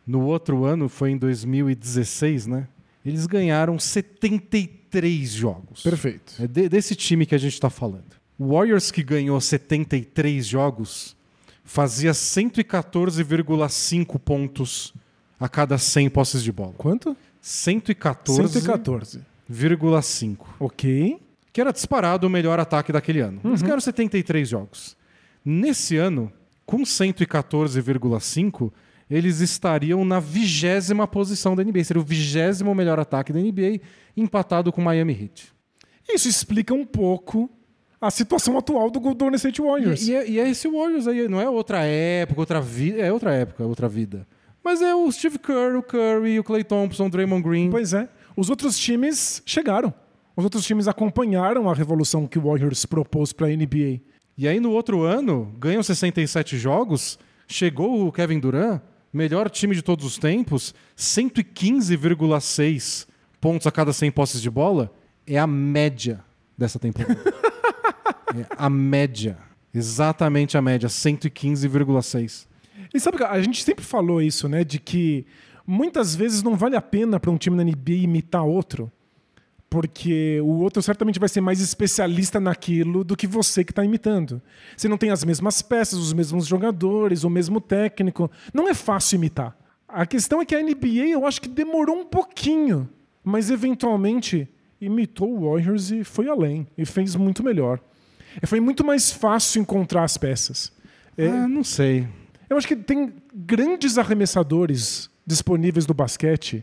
no 0.05 0.21
outro 0.21 0.65
ano, 0.65 0.89
foi 0.89 1.11
em 1.11 1.17
2016, 1.17 2.47
né? 2.47 2.67
Eles 3.05 3.25
ganharam 3.25 3.79
73 3.79 4.80
jogos. 5.29 5.83
Perfeito. 5.83 6.33
É 6.39 6.47
de, 6.47 6.69
desse 6.69 6.95
time 6.95 7.25
que 7.25 7.35
a 7.35 7.37
gente 7.37 7.53
está 7.53 7.69
falando. 7.69 8.15
O 8.37 8.53
Warriors 8.53 8.91
que 8.91 9.03
ganhou 9.03 9.39
73 9.39 10.45
jogos 10.45 11.15
fazia 11.63 12.11
114,5 12.11 14.19
pontos 14.19 14.93
a 15.39 15.47
cada 15.47 15.77
100 15.77 16.09
posses 16.09 16.43
de 16.43 16.51
bola. 16.51 16.73
Quanto? 16.77 17.15
114,5. 17.43 19.21
114,5. 19.49 20.37
Ok. 20.59 21.19
Que 21.53 21.61
era 21.61 21.71
disparado 21.71 22.27
o 22.27 22.29
melhor 22.29 22.59
ataque 22.59 22.91
daquele 22.91 23.19
ano. 23.19 23.39
Uhum. 23.43 23.51
Eles 23.51 23.61
ganharam 23.61 23.81
73 23.81 24.47
jogos. 24.47 24.95
Nesse 25.43 25.97
ano, 25.97 26.31
com 26.65 26.83
114,5, 26.83 28.71
eles 29.11 29.41
estariam 29.41 30.05
na 30.05 30.19
vigésima 30.19 31.05
posição 31.05 31.55
da 31.55 31.63
NBA. 31.63 31.83
Seria 31.83 32.01
o 32.01 32.05
vigésimo 32.05 32.73
melhor 32.73 32.99
ataque 32.99 33.33
da 33.33 33.39
NBA, 33.39 33.81
empatado 34.15 34.71
com 34.71 34.81
o 34.81 34.83
Miami 34.83 35.13
Heat. 35.13 35.53
Isso 36.09 36.27
explica 36.27 36.73
um 36.73 36.85
pouco 36.85 37.49
a 37.99 38.09
situação 38.09 38.57
atual 38.57 38.89
do 38.89 38.99
Golden 38.99 39.35
State 39.35 39.61
Warriors. 39.61 40.07
E, 40.07 40.11
e, 40.11 40.15
é, 40.15 40.29
e, 40.29 40.39
é, 40.39 40.49
esse 40.49 40.67
Warriors 40.67 41.07
aí, 41.07 41.27
não 41.27 41.39
é 41.39 41.49
outra 41.49 41.83
época, 41.83 42.39
outra 42.39 42.61
vida, 42.61 42.99
é 42.99 43.11
outra 43.11 43.33
época, 43.33 43.63
outra 43.63 43.87
vida. 43.87 44.25
Mas 44.63 44.81
é 44.81 44.95
o 44.95 45.11
Steve 45.11 45.37
Kerr, 45.37 45.77
o 45.77 45.83
Curry, 45.83 46.39
o 46.39 46.43
Clay 46.43 46.63
Thompson, 46.63 47.07
o 47.07 47.09
Draymond 47.09 47.43
Green. 47.43 47.69
Pois 47.69 47.93
é. 47.93 48.07
Os 48.35 48.49
outros 48.49 48.77
times 48.77 49.41
chegaram. 49.45 49.93
Os 50.35 50.43
outros 50.43 50.65
times 50.65 50.87
acompanharam 50.87 51.69
a 51.69 51.73
revolução 51.73 52.25
que 52.25 52.39
o 52.39 52.43
Warriors 52.43 52.85
propôs 52.85 53.33
para 53.33 53.47
a 53.47 53.49
NBA. 53.49 54.01
E 54.37 54.47
aí 54.47 54.59
no 54.59 54.71
outro 54.71 55.03
ano, 55.03 55.53
ganham 55.59 55.83
67 55.83 56.57
jogos, 56.57 57.19
chegou 57.47 58.07
o 58.07 58.11
Kevin 58.11 58.39
Durant, 58.39 58.81
melhor 59.11 59.49
time 59.49 59.75
de 59.75 59.81
todos 59.81 60.05
os 60.05 60.17
tempos, 60.17 60.73
115,6 60.97 63.07
pontos 63.39 63.67
a 63.67 63.71
cada 63.71 63.91
100 63.91 64.11
posses 64.11 64.41
de 64.41 64.49
bola, 64.49 64.93
é 65.25 65.37
a 65.37 65.47
média 65.47 66.23
dessa 66.57 66.79
temporada. 66.79 67.17
é 68.35 68.45
a 68.57 68.69
média. 68.69 69.37
Exatamente 69.73 70.57
a 70.57 70.61
média, 70.61 70.89
115,6. 70.89 72.47
E 72.93 72.99
sabe 72.99 73.17
que 73.17 73.23
a 73.23 73.41
gente 73.41 73.63
sempre 73.63 73.85
falou 73.85 74.21
isso, 74.21 74.49
né? 74.49 74.63
De 74.63 74.79
que 74.79 75.25
muitas 75.65 76.15
vezes 76.15 76.43
não 76.43 76.55
vale 76.55 76.75
a 76.75 76.81
pena 76.81 77.19
para 77.19 77.31
um 77.31 77.37
time 77.37 77.55
na 77.55 77.63
NBA 77.63 78.03
imitar 78.03 78.43
outro 78.43 78.91
porque 79.71 80.41
o 80.41 80.59
outro 80.59 80.81
certamente 80.81 81.17
vai 81.17 81.29
ser 81.29 81.39
mais 81.39 81.61
especialista 81.61 82.41
naquilo 82.41 83.05
do 83.05 83.15
que 83.15 83.25
você 83.25 83.63
que 83.63 83.71
está 83.71 83.85
imitando. 83.85 84.41
Você 84.75 84.89
não 84.89 84.97
tem 84.97 85.11
as 85.11 85.23
mesmas 85.23 85.61
peças, 85.61 85.97
os 85.97 86.11
mesmos 86.11 86.45
jogadores, 86.45 87.23
o 87.23 87.29
mesmo 87.29 87.61
técnico. 87.61 88.29
Não 88.53 88.67
é 88.67 88.73
fácil 88.73 89.15
imitar. 89.15 89.55
A 89.87 90.05
questão 90.05 90.41
é 90.41 90.45
que 90.45 90.53
a 90.53 90.61
NBA 90.61 91.07
eu 91.13 91.25
acho 91.25 91.41
que 91.41 91.47
demorou 91.47 91.95
um 91.95 92.05
pouquinho, 92.05 92.89
mas 93.23 93.49
eventualmente 93.49 94.45
imitou 94.81 95.31
o 95.31 95.49
Warriors 95.49 95.89
e 95.89 96.03
foi 96.03 96.27
além 96.27 96.67
e 96.77 96.85
fez 96.85 97.15
muito 97.15 97.41
melhor. 97.41 97.79
Foi 98.45 98.59
muito 98.59 98.85
mais 98.85 99.09
fácil 99.09 99.61
encontrar 99.61 100.03
as 100.03 100.17
peças. 100.17 100.73
É, 101.17 101.29
ah, 101.29 101.47
não 101.47 101.63
sei. 101.63 102.05
Eu 102.49 102.57
acho 102.57 102.67
que 102.67 102.75
tem 102.75 103.13
grandes 103.33 103.97
arremessadores 103.97 105.09
disponíveis 105.25 105.87
no 105.87 105.93
basquete 105.93 106.61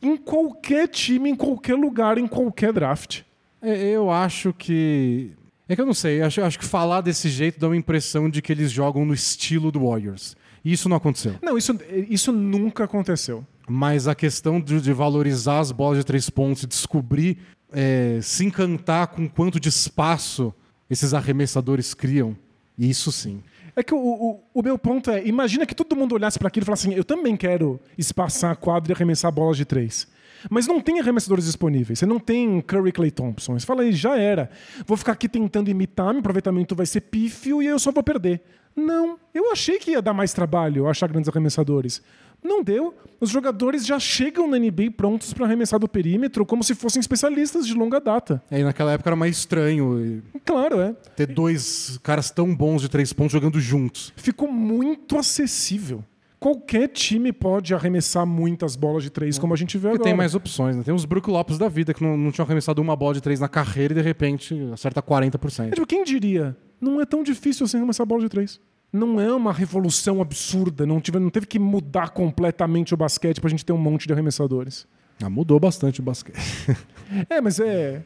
em 0.00 0.16
qualquer 0.16 0.88
time, 0.88 1.30
em 1.30 1.34
qualquer 1.34 1.74
lugar, 1.74 2.18
em 2.18 2.26
qualquer 2.26 2.72
draft. 2.72 3.22
É, 3.60 3.90
eu 3.90 4.10
acho 4.10 4.52
que. 4.52 5.32
É 5.68 5.74
que 5.74 5.80
eu 5.80 5.86
não 5.86 5.94
sei, 5.94 6.22
acho, 6.22 6.40
acho 6.42 6.58
que 6.58 6.64
falar 6.64 7.00
desse 7.00 7.28
jeito 7.28 7.58
dá 7.58 7.66
uma 7.66 7.76
impressão 7.76 8.30
de 8.30 8.40
que 8.40 8.52
eles 8.52 8.70
jogam 8.70 9.04
no 9.04 9.12
estilo 9.12 9.72
do 9.72 9.84
Warriors. 9.88 10.36
E 10.64 10.72
isso 10.72 10.88
não 10.88 10.96
aconteceu. 10.96 11.34
Não, 11.42 11.58
isso, 11.58 11.76
isso 12.08 12.30
nunca 12.30 12.84
aconteceu. 12.84 13.44
Mas 13.68 14.06
a 14.06 14.14
questão 14.14 14.60
de, 14.60 14.80
de 14.80 14.92
valorizar 14.92 15.58
as 15.58 15.72
bolas 15.72 15.98
de 15.98 16.04
três 16.04 16.30
pontos 16.30 16.62
e 16.62 16.66
descobrir, 16.66 17.38
é, 17.72 18.20
se 18.22 18.44
encantar 18.44 19.08
com 19.08 19.28
quanto 19.28 19.58
de 19.58 19.68
espaço 19.68 20.54
esses 20.88 21.12
arremessadores 21.12 21.94
criam, 21.94 22.36
isso 22.78 23.10
sim. 23.10 23.42
É 23.76 23.82
que 23.82 23.94
o, 23.94 23.98
o, 23.98 24.42
o, 24.54 24.62
meu 24.62 24.78
ponto 24.78 25.10
é: 25.10 25.22
imagina 25.26 25.66
que 25.66 25.74
todo 25.74 25.94
mundo 25.94 26.14
olhasse 26.14 26.38
para 26.38 26.48
aquilo 26.48 26.64
e 26.64 26.66
falasse 26.66 26.88
assim, 26.88 26.96
eu 26.96 27.04
também 27.04 27.36
quero 27.36 27.78
espaçar 27.98 28.50
a 28.50 28.56
quadra 28.56 28.90
e 28.90 28.94
arremessar 28.94 29.30
bolas 29.30 29.58
de 29.58 29.66
três. 29.66 30.08
Mas 30.48 30.66
não 30.66 30.80
tem 30.80 30.98
arremessadores 30.98 31.44
disponíveis. 31.44 31.98
Você 31.98 32.06
não 32.06 32.18
tem 32.18 32.60
Curry 32.62 32.92
Clay 32.92 33.10
Thompson. 33.10 33.58
Você 33.58 33.66
fala 33.66 33.82
aí, 33.82 33.92
já 33.92 34.16
era. 34.16 34.50
Vou 34.86 34.96
ficar 34.96 35.12
aqui 35.12 35.28
tentando 35.28 35.70
imitar, 35.70 36.12
meu 36.12 36.20
aproveitamento 36.20 36.74
vai 36.74 36.86
ser 36.86 37.02
pífio 37.02 37.62
e 37.62 37.66
eu 37.66 37.78
só 37.78 37.92
vou 37.92 38.02
perder. 38.02 38.42
Não, 38.74 39.18
eu 39.34 39.50
achei 39.50 39.78
que 39.78 39.92
ia 39.92 40.02
dar 40.02 40.12
mais 40.12 40.32
trabalho 40.34 40.86
achar 40.86 41.08
grandes 41.08 41.28
arremessadores. 41.28 42.02
Não 42.42 42.62
deu. 42.62 42.94
Os 43.20 43.30
jogadores 43.30 43.86
já 43.86 43.98
chegam 43.98 44.48
na 44.48 44.58
NBA 44.58 44.90
prontos 44.96 45.32
para 45.32 45.46
arremessar 45.46 45.80
do 45.80 45.88
perímetro 45.88 46.44
como 46.44 46.62
se 46.62 46.74
fossem 46.74 47.00
especialistas 47.00 47.66
de 47.66 47.74
longa 47.74 47.98
data. 48.00 48.42
É, 48.50 48.60
e 48.60 48.64
naquela 48.64 48.92
época 48.92 49.08
era 49.08 49.16
mais 49.16 49.38
estranho. 49.38 50.22
Claro, 50.44 50.80
é. 50.80 50.92
Ter 51.16 51.26
dois 51.26 51.98
caras 52.02 52.30
tão 52.30 52.54
bons 52.54 52.82
de 52.82 52.88
três 52.88 53.12
pontos 53.12 53.32
jogando 53.32 53.58
juntos. 53.58 54.12
Ficou 54.16 54.50
muito 54.50 55.18
acessível. 55.18 56.04
Qualquer 56.38 56.88
time 56.88 57.32
pode 57.32 57.74
arremessar 57.74 58.26
muitas 58.26 58.76
bolas 58.76 59.02
de 59.02 59.10
três, 59.10 59.38
como 59.38 59.54
a 59.54 59.56
gente 59.56 59.78
vê 59.78 59.88
agora. 59.88 60.02
tem 60.02 60.14
mais 60.14 60.34
opções, 60.34 60.76
né? 60.76 60.82
Tem 60.82 60.94
os 60.94 61.06
Brook 61.06 61.28
Lopes 61.30 61.56
da 61.56 61.68
vida 61.68 61.94
que 61.94 62.02
não, 62.02 62.16
não 62.16 62.30
tinham 62.30 62.44
arremessado 62.44 62.80
uma 62.82 62.94
bola 62.94 63.14
de 63.14 63.22
três 63.22 63.40
na 63.40 63.48
carreira 63.48 63.94
e 63.94 63.96
de 63.96 64.02
repente 64.02 64.54
acerta 64.72 65.02
40%. 65.02 65.68
É, 65.68 65.70
tipo, 65.70 65.86
quem 65.86 66.04
diria? 66.04 66.54
Não 66.78 67.00
é 67.00 67.06
tão 67.06 67.22
difícil 67.22 67.64
assim 67.64 67.78
arremessar 67.78 68.06
bola 68.06 68.20
de 68.20 68.28
três 68.28 68.60
não 68.92 69.20
é 69.20 69.32
uma 69.32 69.52
revolução 69.52 70.20
absurda, 70.20 70.86
não, 70.86 71.00
tive, 71.00 71.18
não 71.18 71.30
teve 71.30 71.46
que 71.46 71.58
mudar 71.58 72.10
completamente 72.10 72.94
o 72.94 72.96
basquete 72.96 73.40
para 73.40 73.48
a 73.48 73.50
gente 73.50 73.64
ter 73.64 73.72
um 73.72 73.78
monte 73.78 74.06
de 74.06 74.12
arremessadores. 74.12 74.86
Ah, 75.22 75.30
mudou 75.30 75.58
bastante 75.58 76.00
o 76.00 76.02
basquete. 76.02 76.36
é, 77.28 77.40
mas 77.40 77.58
é. 77.60 78.02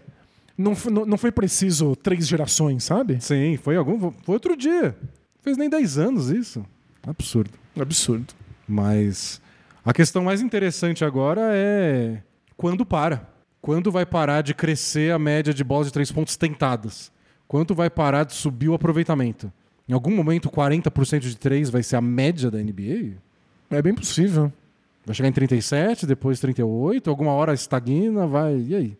Não, 0.56 0.74
não 1.06 1.16
foi 1.16 1.32
preciso 1.32 1.96
três 1.96 2.28
gerações, 2.28 2.84
sabe? 2.84 3.20
Sim, 3.20 3.56
foi 3.56 3.76
algum. 3.76 4.12
Foi 4.22 4.34
outro 4.34 4.56
dia. 4.56 4.96
Fez 5.42 5.56
nem 5.56 5.70
10 5.70 5.98
anos 5.98 6.28
isso. 6.28 6.64
Absurdo. 7.06 7.52
Absurdo. 7.78 8.34
Mas 8.68 9.40
a 9.84 9.92
questão 9.92 10.22
mais 10.22 10.42
interessante 10.42 11.04
agora 11.04 11.50
é 11.54 12.22
quando 12.56 12.84
para. 12.84 13.28
Quando 13.60 13.90
vai 13.90 14.06
parar 14.06 14.42
de 14.42 14.54
crescer 14.54 15.12
a 15.12 15.18
média 15.18 15.52
de 15.52 15.64
bolas 15.64 15.86
de 15.86 15.92
três 15.92 16.12
pontos 16.12 16.36
tentadas? 16.36 17.10
Quanto 17.48 17.74
vai 17.74 17.90
parar 17.90 18.24
de 18.24 18.34
subir 18.34 18.68
o 18.68 18.74
aproveitamento? 18.74 19.52
Em 19.90 19.92
algum 19.92 20.14
momento, 20.14 20.48
40% 20.48 21.18
de 21.18 21.36
3 21.36 21.68
vai 21.68 21.82
ser 21.82 21.96
a 21.96 22.00
média 22.00 22.48
da 22.48 22.58
NBA? 22.58 23.16
É 23.68 23.82
bem 23.82 23.92
possível. 23.92 24.52
Vai 25.04 25.16
chegar 25.16 25.28
em 25.28 25.32
37, 25.32 26.06
depois 26.06 26.38
38, 26.38 27.10
alguma 27.10 27.32
hora 27.32 27.52
estagna, 27.52 28.24
vai. 28.24 28.56
E 28.68 28.76
aí? 28.76 28.98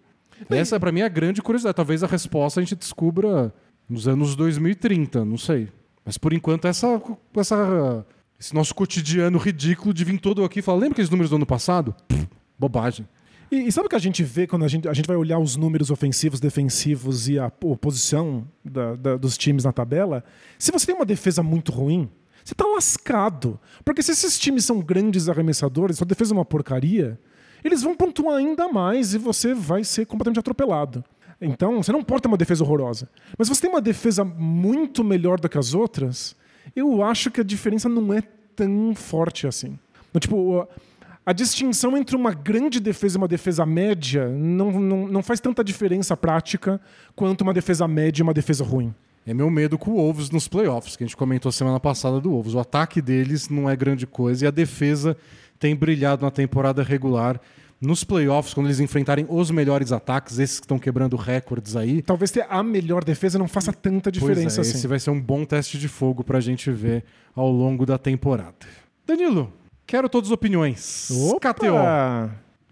Bem, 0.49 0.59
Essa, 0.59 0.81
para 0.81 0.91
mim, 0.91 0.99
é 0.99 1.05
a 1.05 1.09
grande 1.09 1.41
curiosidade. 1.41 1.77
Talvez 1.77 2.03
a 2.03 2.09
resposta 2.09 2.59
a 2.59 2.63
gente 2.65 2.75
descubra 2.75 3.55
nos 3.89 4.09
anos 4.09 4.35
2030, 4.35 5.25
não 5.25 5.39
sei. 5.39 5.69
Mas 6.05 6.19
por 6.19 6.33
enquanto, 6.33 6.67
essa, 6.67 7.01
essa, 7.37 8.05
esse 8.41 8.53
nosso 8.53 8.75
cotidiano 8.75 9.39
ridículo 9.39 9.95
de 9.95 10.05
vir 10.05 10.19
todo 10.19 10.43
aqui 10.43 10.59
e 10.59 10.63
falar: 10.63 10.79
lembra 10.79 10.95
aqueles 10.95 11.11
números 11.11 11.31
do 11.31 11.37
ano 11.37 11.47
passado? 11.47 11.95
Pff, 12.09 12.29
bobagem. 12.59 13.07
E, 13.51 13.67
e 13.67 13.73
sabe 13.73 13.87
o 13.87 13.89
que 13.89 13.97
a 13.97 14.01
gente 14.01 14.23
vê 14.23 14.47
quando 14.47 14.65
a 14.65 14.69
gente, 14.69 14.89
a 14.89 14.93
gente 14.93 15.07
vai 15.07 15.17
olhar 15.17 15.39
os 15.39 15.57
números 15.57 15.91
ofensivos, 15.91 16.39
defensivos 16.39 17.29
e 17.29 17.39
a 17.39 17.51
posição 17.51 18.47
da, 18.65 18.95
da, 18.95 19.17
dos 19.17 19.37
times 19.37 19.65
na 19.65 19.73
tabela? 19.73 20.25
Se 20.59 20.71
você 20.71 20.87
tem 20.87 20.95
uma 20.95 21.05
defesa 21.05 21.43
muito 21.43 21.73
ruim, 21.73 22.09
você 22.45 22.55
tá 22.55 22.65
lascado. 22.67 23.59
Porque 23.85 24.03
se 24.03 24.13
esses 24.13 24.39
times 24.39 24.65
são 24.65 24.81
grandes 24.81 25.29
arremessadores, 25.29 25.99
sua 25.99 26.07
defesa 26.07 26.33
é 26.33 26.37
uma 26.37 26.45
porcaria, 26.45 27.19
eles 27.65 27.83
vão 27.83 27.95
pontuar 27.95 28.37
ainda 28.37 28.69
mais 28.69 29.15
e 29.15 29.19
você 29.19 29.53
vai 29.53 29.85
ser 29.85 30.07
completamente 30.07 30.39
atropelado. 30.39 31.05
Então, 31.41 31.83
você 31.83 31.91
não 31.91 32.05
pode 32.05 32.23
ter 32.23 32.29
uma 32.29 32.37
defesa 32.37 32.63
horrorosa. 32.63 33.09
Mas 33.37 33.49
se 33.49 33.55
você 33.55 33.63
tem 33.63 33.71
uma 33.71 33.81
defesa 33.81 34.25
muito 34.25 35.03
melhor 35.03 35.41
do 35.41 35.49
que 35.49 35.59
as 35.59 35.75
outras, 35.75 36.37
eu 36.77 37.03
acho 37.03 37.31
que 37.31 37.41
a 37.41 37.45
diferença 37.45 37.89
não 37.89 38.13
é 38.13 38.23
tão 38.55 38.95
forte 38.95 39.47
assim. 39.47 39.79
Tipo, 40.19 40.69
a 41.25 41.33
distinção 41.33 41.97
entre 41.97 42.17
uma 42.17 42.33
grande 42.33 42.81
defesa 42.81 43.17
e 43.17 43.19
uma 43.19 43.29
defesa 43.29 43.67
média 43.67 44.29
não, 44.29 44.73
não, 44.81 45.07
não 45.07 45.23
faz 45.23 45.39
tanta 45.39 45.63
diferença 45.63 46.17
prática 46.17 46.81
quanto 47.15 47.43
uma 47.43 47.53
defesa 47.53 47.87
média 47.87 48.21
e 48.21 48.25
uma 48.25 48.35
defesa 48.35 48.65
ruim. 48.65 48.95
É 49.27 49.35
meu 49.35 49.51
medo 49.51 49.77
com 49.77 49.93
o 49.93 49.97
Wolves 49.97 50.31
nos 50.31 50.49
playoffs, 50.49 50.97
que 50.97 51.05
a 51.05 51.07
gente 51.07 51.17
comentou 51.17 51.53
semana 51.53 51.79
passada 51.79 52.21
do 52.21 52.31
Wolves. 52.31 52.55
O 52.55 52.59
ataque 52.59 53.03
deles 53.03 53.49
não 53.49 53.69
é 53.69 53.77
grande 53.77 54.07
coisa 54.07 54.45
e 54.45 54.49
a 54.49 54.51
defesa 54.51 55.17
tem 55.59 55.77
brilhado 55.77 56.25
na 56.25 56.31
temporada 56.31 56.83
regular. 56.83 57.39
Nos 57.81 58.03
playoffs, 58.03 58.53
quando 58.53 58.67
eles 58.67 58.81
enfrentarem 58.81 59.27
os 59.29 59.51
melhores 59.51 59.93
ataques, 59.93 60.39
esses 60.39 60.59
que 60.59 60.65
estão 60.65 60.79
quebrando 60.79 61.17
recordes 61.17 61.77
aí. 61.77 62.03
Talvez 62.03 62.31
ter 62.31 62.47
a 62.49 62.63
melhor 62.63 63.05
defesa 63.05 63.39
não 63.39 63.49
faça 63.49 63.73
tanta 63.73 64.11
diferença 64.11 64.57
pois 64.57 64.59
é, 64.59 64.61
assim. 64.63 64.79
Esse 64.79 64.87
vai 64.87 64.99
ser 64.99 65.11
um 65.11 65.21
bom 65.21 65.45
teste 65.45 65.79
de 65.79 65.89
fogo 65.89 66.23
para 66.23 66.39
a 66.39 66.41
gente 66.41 66.71
ver 66.71 67.05
ao 67.35 67.51
longo 67.51 67.87
da 67.87 67.97
temporada. 67.97 68.55
Danilo, 69.07 69.51
quero 69.91 70.09
todas 70.09 70.29
as 70.29 70.33
opiniões. 70.33 71.11
Opa! 71.11 71.53
KTO. 71.53 71.75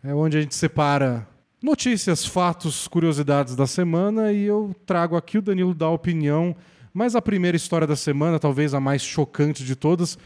É 0.05 0.15
onde 0.15 0.39
a 0.39 0.41
gente 0.41 0.55
separa 0.55 1.27
notícias, 1.61 2.25
fatos, 2.25 2.87
curiosidades 2.87 3.57
da 3.57 3.67
semana 3.67 4.33
e 4.33 4.45
eu 4.45 4.73
trago 4.87 5.17
aqui 5.17 5.37
o 5.37 5.43
Danilo 5.43 5.75
da 5.75 5.89
opinião. 5.89 6.55
Mas 6.95 7.17
a 7.17 7.21
primeira 7.21 7.57
história 7.57 7.89
da 7.89 7.97
semana, 7.97 8.39
talvez 8.39 8.73
a 8.73 8.79
mais 8.79 9.03
chocante 9.03 9.65
de 9.65 9.75
todas, 9.75 10.17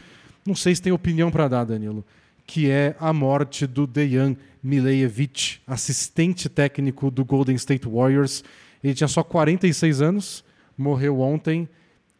não 0.45 0.53
sei 0.53 0.75
se 0.75 0.83
tem 0.83 0.93
opinião 0.93 1.31
para 1.31 1.47
dar, 1.47 1.63
Danilo, 1.63 2.05
que 2.45 2.69
é 2.69 2.95
a 2.99 3.11
morte 3.11 3.65
do 3.65 3.87
Dejan 3.87 4.35
Milejevic, 4.61 5.61
assistente 5.65 6.47
técnico 6.47 7.09
do 7.09 7.25
Golden 7.25 7.55
State 7.55 7.87
Warriors. 7.87 8.43
Ele 8.83 8.93
tinha 8.93 9.07
só 9.07 9.23
46 9.23 9.99
anos, 9.99 10.45
morreu 10.77 11.21
ontem 11.21 11.67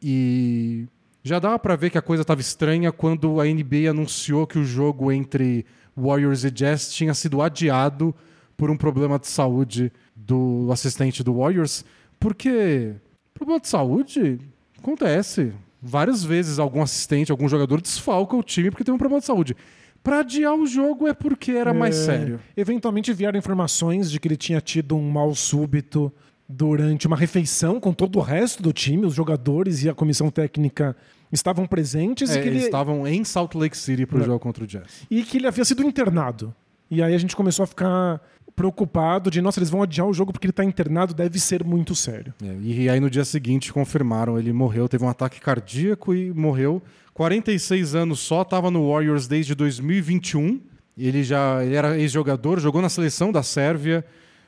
e 0.02 0.88
já 1.24 1.40
dava 1.40 1.58
para 1.58 1.76
ver 1.76 1.90
que 1.90 1.98
a 1.98 2.02
coisa 2.02 2.22
estava 2.22 2.42
estranha 2.42 2.92
quando 2.92 3.40
a 3.40 3.46
NBA 3.46 3.90
anunciou 3.90 4.46
que 4.46 4.60
o 4.60 4.66
jogo 4.66 5.12
entre 5.12 5.66
Warriors 5.96 6.44
e 6.44 6.52
Jazz 6.52 6.92
tinha 6.94 7.14
sido 7.14 7.42
adiado 7.42 8.14
por 8.58 8.70
um 8.70 8.76
problema 8.76 9.18
de 9.18 9.28
saúde 9.28 9.92
do 10.16 10.70
assistente 10.72 11.24
do 11.24 11.36
Warriors, 11.36 11.86
porque 12.20 12.94
problema 13.34 13.60
de 13.60 13.68
saúde 13.68 14.40
acontece. 14.78 15.54
Várias 15.82 16.24
vezes 16.24 16.60
algum 16.60 16.82
assistente, 16.82 17.32
algum 17.32 17.48
jogador 17.48 17.82
desfalca 17.82 18.36
o 18.36 18.44
time 18.44 18.70
porque 18.70 18.84
tem 18.84 18.94
um 18.94 18.98
problema 18.98 19.20
de 19.20 19.26
saúde. 19.26 19.56
Para 20.04 20.20
adiar 20.20 20.54
o 20.54 20.66
jogo 20.66 21.08
é 21.08 21.14
porque 21.14 21.52
era 21.52 21.72
é, 21.72 21.74
mais 21.74 21.96
sério. 21.96 22.40
Eventualmente 22.56 23.14
vieram 23.14 23.40
informações 23.40 24.12
de 24.12 24.20
que 24.20 24.28
ele 24.28 24.36
tinha 24.36 24.60
tido 24.60 24.96
um 24.96 25.10
mal 25.10 25.34
súbito 25.34 26.12
durante 26.48 27.08
uma 27.08 27.16
refeição 27.16 27.80
com 27.80 27.94
todo 27.94 28.20
o 28.20 28.22
resto 28.22 28.62
do 28.62 28.74
time, 28.74 29.06
os 29.06 29.14
jogadores 29.14 29.84
e 29.84 29.90
a 29.90 29.94
comissão 29.94 30.30
técnica 30.30 30.96
estavam 31.32 31.66
presentes 31.66 32.30
é, 32.30 32.40
e 32.40 32.42
que 32.42 32.48
ele 32.48 32.60
estavam 32.60 33.08
em 33.08 33.24
Salt 33.24 33.56
Lake 33.56 33.78
City 33.78 34.06
para 34.06 34.20
o 34.20 34.24
jogo 34.24 34.40
contra 34.40 34.64
o 34.64 34.68
Jazz. 34.68 35.08
E 35.10 35.24
que 35.24 35.38
ele 35.38 35.48
havia 35.48 35.66
sido 35.66 35.84
internado. 35.84 36.54
E 36.92 37.02
aí 37.02 37.16
a 37.16 37.18
gente 37.18 37.36
começou 37.36 37.64
a 37.64 37.68
ficar 37.68 38.22
preocupado 38.56 39.32
de, 39.32 39.42
nossa, 39.42 39.60
eles 39.60 39.70
vão 39.70 39.82
adiar 39.82 40.08
o 40.08 40.14
jogo 40.14 40.32
porque 40.32 40.46
ele 40.46 40.52
está 40.52 40.64
internado, 40.64 41.14
deve 41.14 41.40
ser 41.40 41.64
muito 41.64 41.96
sério. 41.96 42.34
É, 42.44 42.56
e 42.62 42.88
aí 42.88 43.00
no 43.00 43.10
dia 43.10 43.26
seguinte 43.26 43.74
confirmaram, 43.74 44.38
ele 44.38 44.54
morreu, 44.54 44.88
teve 44.88 45.04
um 45.04 45.10
ataque 45.10 45.42
cardíaco 45.42 46.14
e 46.14 46.32
morreu. 46.32 46.82
46 47.14 47.96
anos 47.96 48.20
só, 48.20 48.44
estava 48.44 48.70
no 48.70 48.92
Warriors 48.92 49.28
desde 49.28 49.56
2021. 49.56 50.60
Ele 50.96 51.24
já 51.24 51.64
ele 51.66 51.76
era 51.76 51.98
ex-jogador, 51.98 52.60
jogou 52.60 52.82
na 52.82 52.90
seleção 52.90 53.32
da 53.32 53.42
Sérvia, 53.42 54.06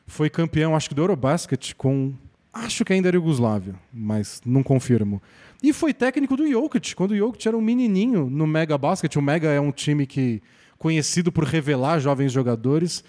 foi 0.08 0.30
campeão, 0.30 0.76
acho 0.76 0.89
que 0.89 0.95
do 0.95 1.01
Eurobasket 1.01 1.76
com 1.76 2.14
acho 2.53 2.86
que 2.86 2.93
ainda 2.93 3.10
era 3.10 3.18
Yugoslávia, 3.18 3.76
mas 3.93 4.41
não 4.45 4.64
confirmo. 4.64 5.22
E 5.62 5.74
foi 5.74 5.93
técnico 5.93 6.38
do 6.38 6.47
Jokic, 6.47 6.95
quando 6.95 7.12
o 7.12 7.18
Jokic 7.18 7.47
era 7.47 7.58
um 7.58 7.62
menininho 7.62 8.30
no 8.30 8.47
Mega 8.47 8.78
Basket. 8.78 9.14
O 9.16 9.22
Mega 9.22 9.49
é 9.49 9.60
um 9.60 9.72
time 9.72 10.06
que 10.06 10.41
conhecido 10.78 11.32
por 11.32 11.43
revelar 11.43 11.99
jovens 11.99 12.32
jogadores. 12.32 13.03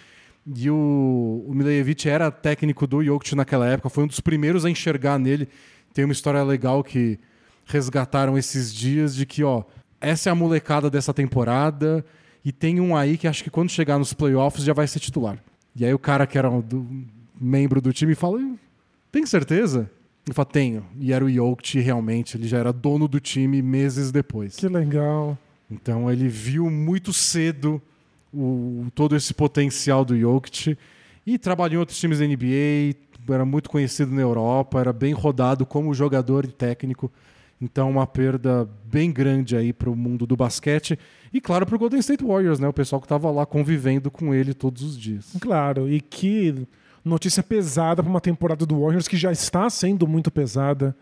E 0.54 0.70
o, 0.70 1.44
o 1.46 1.52
Milejevic 1.54 2.08
era 2.08 2.30
técnico 2.30 2.86
do 2.86 3.04
Jokic 3.04 3.34
naquela 3.34 3.66
época, 3.66 3.88
foi 3.88 4.04
um 4.04 4.06
dos 4.06 4.20
primeiros 4.20 4.64
a 4.64 4.70
enxergar 4.70 5.18
nele. 5.18 5.48
Tem 5.92 6.04
uma 6.04 6.12
história 6.12 6.42
legal 6.42 6.82
que 6.82 7.18
resgataram 7.64 8.38
esses 8.38 8.72
dias 8.72 9.14
de 9.14 9.26
que, 9.26 9.42
ó, 9.42 9.64
essa 10.00 10.28
é 10.28 10.32
a 10.32 10.34
molecada 10.34 10.88
dessa 10.88 11.12
temporada 11.12 12.04
e 12.44 12.52
tem 12.52 12.80
um 12.80 12.96
aí 12.96 13.18
que 13.18 13.26
acho 13.26 13.42
que 13.42 13.50
quando 13.50 13.70
chegar 13.70 13.98
nos 13.98 14.12
playoffs 14.12 14.64
já 14.64 14.72
vai 14.72 14.86
ser 14.86 15.00
titular. 15.00 15.36
E 15.76 15.84
aí 15.84 15.92
o 15.92 15.98
cara 15.98 16.26
que 16.26 16.38
era 16.38 16.50
um 16.50 16.60
do, 16.60 16.86
membro 17.38 17.80
do 17.80 17.92
time 17.92 18.14
fala: 18.14 18.40
Tem 19.12 19.26
certeza? 19.26 19.90
Ele 20.26 20.34
fala: 20.34 20.46
Tenho. 20.46 20.86
E 20.98 21.12
era 21.12 21.24
o 21.24 21.30
Jokic 21.30 21.78
realmente, 21.80 22.36
ele 22.36 22.48
já 22.48 22.58
era 22.58 22.72
dono 22.72 23.06
do 23.06 23.20
time 23.20 23.60
meses 23.60 24.10
depois. 24.10 24.56
Que 24.56 24.68
legal. 24.68 25.36
Então 25.70 26.10
ele 26.10 26.28
viu 26.28 26.70
muito 26.70 27.12
cedo 27.12 27.80
o, 28.32 28.86
todo 28.94 29.14
esse 29.14 29.34
potencial 29.34 30.04
do 30.04 30.18
Jokic 30.18 30.78
e 31.26 31.38
trabalhou 31.38 31.76
em 31.76 31.80
outros 31.80 31.98
times 31.98 32.20
da 32.20 32.26
NBA, 32.26 32.96
era 33.28 33.44
muito 33.44 33.68
conhecido 33.68 34.12
na 34.12 34.22
Europa, 34.22 34.78
era 34.78 34.92
bem 34.92 35.12
rodado 35.12 35.66
como 35.66 35.92
jogador 35.92 36.44
e 36.44 36.52
técnico. 36.52 37.10
Então, 37.60 37.90
uma 37.90 38.06
perda 38.06 38.68
bem 38.84 39.10
grande 39.10 39.56
aí 39.56 39.72
para 39.72 39.88
o 39.88 39.96
mundo 39.96 40.26
do 40.26 40.36
basquete. 40.36 40.98
E, 41.32 41.40
claro, 41.40 41.64
para 41.64 41.74
o 41.74 41.78
Golden 41.78 42.00
State 42.00 42.22
Warriors, 42.22 42.60
né? 42.60 42.68
O 42.68 42.72
pessoal 42.72 43.00
que 43.00 43.06
estava 43.06 43.30
lá 43.30 43.46
convivendo 43.46 44.10
com 44.10 44.34
ele 44.34 44.52
todos 44.52 44.82
os 44.82 44.98
dias. 44.98 45.34
Claro, 45.40 45.90
e 45.90 46.00
que 46.00 46.66
notícia 47.04 47.42
pesada 47.42 48.02
para 48.02 48.10
uma 48.10 48.20
temporada 48.20 48.66
do 48.66 48.80
Warriors 48.80 49.08
que 49.08 49.16
já 49.16 49.32
está 49.32 49.70
sendo 49.70 50.06
muito 50.06 50.30
pesada. 50.30 50.94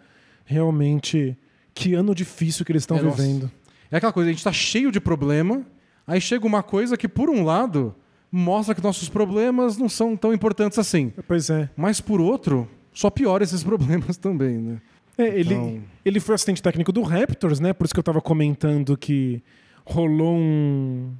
Realmente, 0.44 1.36
que 1.74 1.94
ano 1.94 2.14
difícil 2.14 2.64
que 2.64 2.72
eles 2.72 2.82
estão 2.82 2.98
é, 2.98 3.00
vivendo. 3.00 3.44
Nossa. 3.44 3.55
É 3.90 3.96
aquela 3.96 4.12
coisa, 4.12 4.28
a 4.28 4.32
gente 4.32 4.40
está 4.40 4.52
cheio 4.52 4.92
de 4.92 5.00
problema, 5.00 5.64
aí 6.07 6.20
chega 6.20 6.46
uma 6.46 6.62
coisa 6.62 6.96
que, 6.96 7.09
por 7.09 7.30
um 7.30 7.44
lado, 7.44 7.94
mostra 8.30 8.74
que 8.74 8.82
nossos 8.82 9.09
problemas 9.09 9.78
não 9.78 9.88
são 9.88 10.16
tão 10.16 10.34
importantes 10.34 10.78
assim. 10.78 11.12
Pois 11.26 11.48
é. 11.50 11.70
Mas, 11.76 12.00
por 12.00 12.20
outro, 12.20 12.68
só 12.92 13.09
piora 13.09 13.42
esses 13.42 13.62
problemas 13.64 14.16
também, 14.16 14.59
né? 14.59 14.82
É, 15.16 15.26
ele, 15.26 15.54
então... 15.54 15.82
ele 16.04 16.20
foi 16.20 16.34
assistente 16.34 16.62
técnico 16.62 16.92
do 16.92 17.02
Raptors, 17.02 17.60
né? 17.60 17.72
Por 17.72 17.84
isso 17.84 17.94
que 17.94 17.98
eu 17.98 18.02
estava 18.02 18.20
comentando 18.20 18.96
que 18.96 19.42
rolou 19.84 20.34
um, 20.34 21.12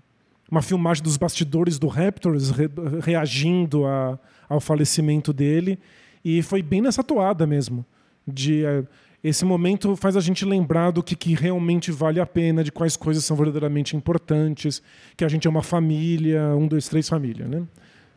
uma 0.51 0.63
filmagem 0.63 1.03
dos 1.03 1.17
bastidores 1.17 1.79
do 1.79 1.87
Raptors 1.87 2.51
re, 2.51 2.69
reagindo 3.03 3.87
a, 3.87 4.19
ao 4.49 4.61
falecimento 4.61 5.33
dele. 5.33 5.79
E 6.25 6.43
foi 6.43 6.63
bem 6.63 6.81
nessa 6.81 7.05
toada 7.05 7.47
mesmo. 7.47 7.85
De, 8.27 8.65
uh, 8.65 8.87
esse 9.23 9.45
momento 9.45 9.95
faz 9.97 10.17
a 10.17 10.21
gente 10.21 10.45
lembrar 10.45 10.91
do 10.91 11.03
que, 11.03 11.15
que 11.15 11.35
realmente 11.35 11.91
vale 11.93 12.21
a 12.21 12.27
pena, 12.27 12.65
de 12.65 12.73
quais 12.73 12.97
coisas 12.97 13.25
são 13.25 13.37
verdadeiramente 13.37 13.97
importantes, 13.97 14.83
que 15.17 15.25
a 15.25 15.29
gente 15.29 15.47
é 15.47 15.51
uma 15.51 15.63
família, 15.63 16.55
um, 16.57 16.67
dois, 16.67 16.89
três 16.89 17.09
família, 17.09 17.47
né? 17.47 17.63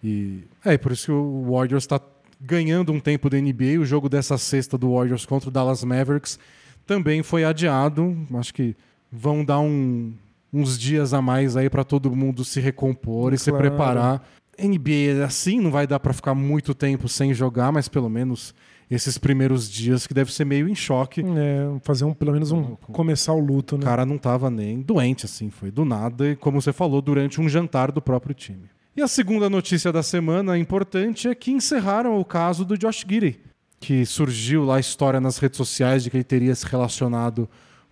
E 0.03 0.43
é 0.63 0.78
por 0.78 0.91
isso 0.91 1.05
que 1.05 1.11
o 1.11 1.51
Warriors 1.51 1.84
está 1.84 1.99
ganhando 2.39 2.91
um 2.91 2.99
tempo 2.99 3.29
da 3.29 3.38
NBA. 3.39 3.79
O 3.79 3.85
jogo 3.85 4.09
dessa 4.09 4.38
sexta 4.38 4.77
do 4.77 4.93
Warriors 4.93 5.25
contra 5.25 5.49
o 5.49 5.51
Dallas 5.51 5.83
Mavericks 5.83 6.39
também 6.85 7.23
foi 7.23 7.43
adiado. 7.43 8.15
Acho 8.35 8.53
que 8.53 8.75
vão 9.11 9.43
dar 9.43 9.59
um, 9.59 10.13
uns 10.51 10.77
dias 10.77 11.13
a 11.13 11.21
mais 11.21 11.57
aí 11.57 11.69
para 11.69 11.83
todo 11.83 12.15
mundo 12.15 12.43
se 12.43 12.59
recompor 12.59 13.33
e 13.33 13.38
claro. 13.38 13.39
se 13.39 13.51
preparar. 13.51 14.27
NBA 14.59 15.19
é 15.19 15.23
assim, 15.23 15.59
não 15.59 15.69
vai 15.69 15.85
dar 15.85 15.99
para 15.99 16.13
ficar 16.13 16.33
muito 16.33 16.73
tempo 16.73 17.07
sem 17.07 17.33
jogar, 17.33 17.71
mas 17.71 17.88
pelo 17.88 18.09
menos 18.09 18.55
esses 18.89 19.17
primeiros 19.17 19.69
dias 19.69 20.07
que 20.07 20.13
deve 20.13 20.33
ser 20.33 20.45
meio 20.45 20.67
em 20.67 20.73
choque. 20.73 21.21
É, 21.21 21.79
fazer 21.83 22.05
um, 22.05 22.13
pelo 22.13 22.31
menos 22.31 22.51
um 22.51 22.75
começar 22.91 23.33
o 23.33 23.39
luto, 23.39 23.77
né? 23.77 23.83
O 23.83 23.85
cara 23.85 24.05
não 24.05 24.17
tava 24.17 24.49
nem 24.49 24.81
doente 24.81 25.25
assim, 25.25 25.49
foi 25.49 25.69
do 25.69 25.85
nada 25.85 26.29
e 26.29 26.35
como 26.35 26.59
você 26.59 26.73
falou, 26.73 27.01
durante 27.01 27.39
um 27.39 27.47
jantar 27.47 27.91
do 27.91 28.01
próprio 28.01 28.33
time. 28.33 28.69
E 28.98 29.02
a 29.04 29.08
segunda 29.08 29.48
notícia 29.48 29.91
da 29.91 30.02
semana 30.02 30.58
importante 30.58 31.28
é 31.28 31.36
que 31.36 31.52
encerraram 31.52 32.20
o 32.20 32.26
caso 32.26 32.66
do 32.66 32.76
Josh 32.76 33.06
Giddy, 33.08 33.39
que 33.80 34.04
surgiu 34.08 34.66
lá 34.66 34.78
a 34.78 34.80
história 34.80 35.22
nas 35.22 35.38
redes 35.38 35.56
sociais 35.56 36.04
de 36.04 36.10
que 36.10 36.18
ele 36.18 36.24
teria 36.24 36.56
se 36.56 36.66
relacionado 36.66 37.48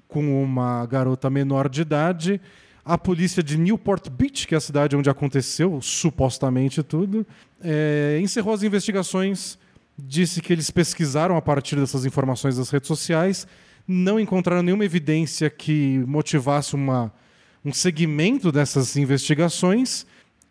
com 0.07 0.43
uma 0.43 0.83
garota 0.87 1.29
menor 1.29 1.69
de 1.69 1.83
idade. 1.83 2.41
A 2.83 2.97
polícia 2.97 3.43
de 3.43 3.55
Newport 3.55 4.09
Beach, 4.09 4.47
que 4.47 4.55
é 4.55 4.57
a 4.57 4.59
cidade 4.59 4.95
onde 4.95 5.07
aconteceu 5.07 5.79
supostamente 5.79 6.81
tudo, 6.81 7.23
é, 7.63 8.17
encerrou 8.19 8.55
as 8.55 8.63
investigações 8.63 9.59
disse 9.95 10.41
que 10.41 10.51
eles 10.51 10.71
pesquisaram 10.71 11.37
a 11.37 11.41
partir 11.41 11.75
dessas 11.75 12.03
informações 12.03 12.57
das 12.57 12.71
redes 12.71 12.87
sociais, 12.87 13.45
não 13.87 14.19
encontraram 14.19 14.63
nenhuma 14.63 14.85
evidência 14.85 15.51
que 15.51 16.03
motivasse 16.07 16.73
uma, 16.73 17.13
um 17.63 17.71
segmento 17.71 18.51
dessas 18.51 18.97
investigações 18.97 20.07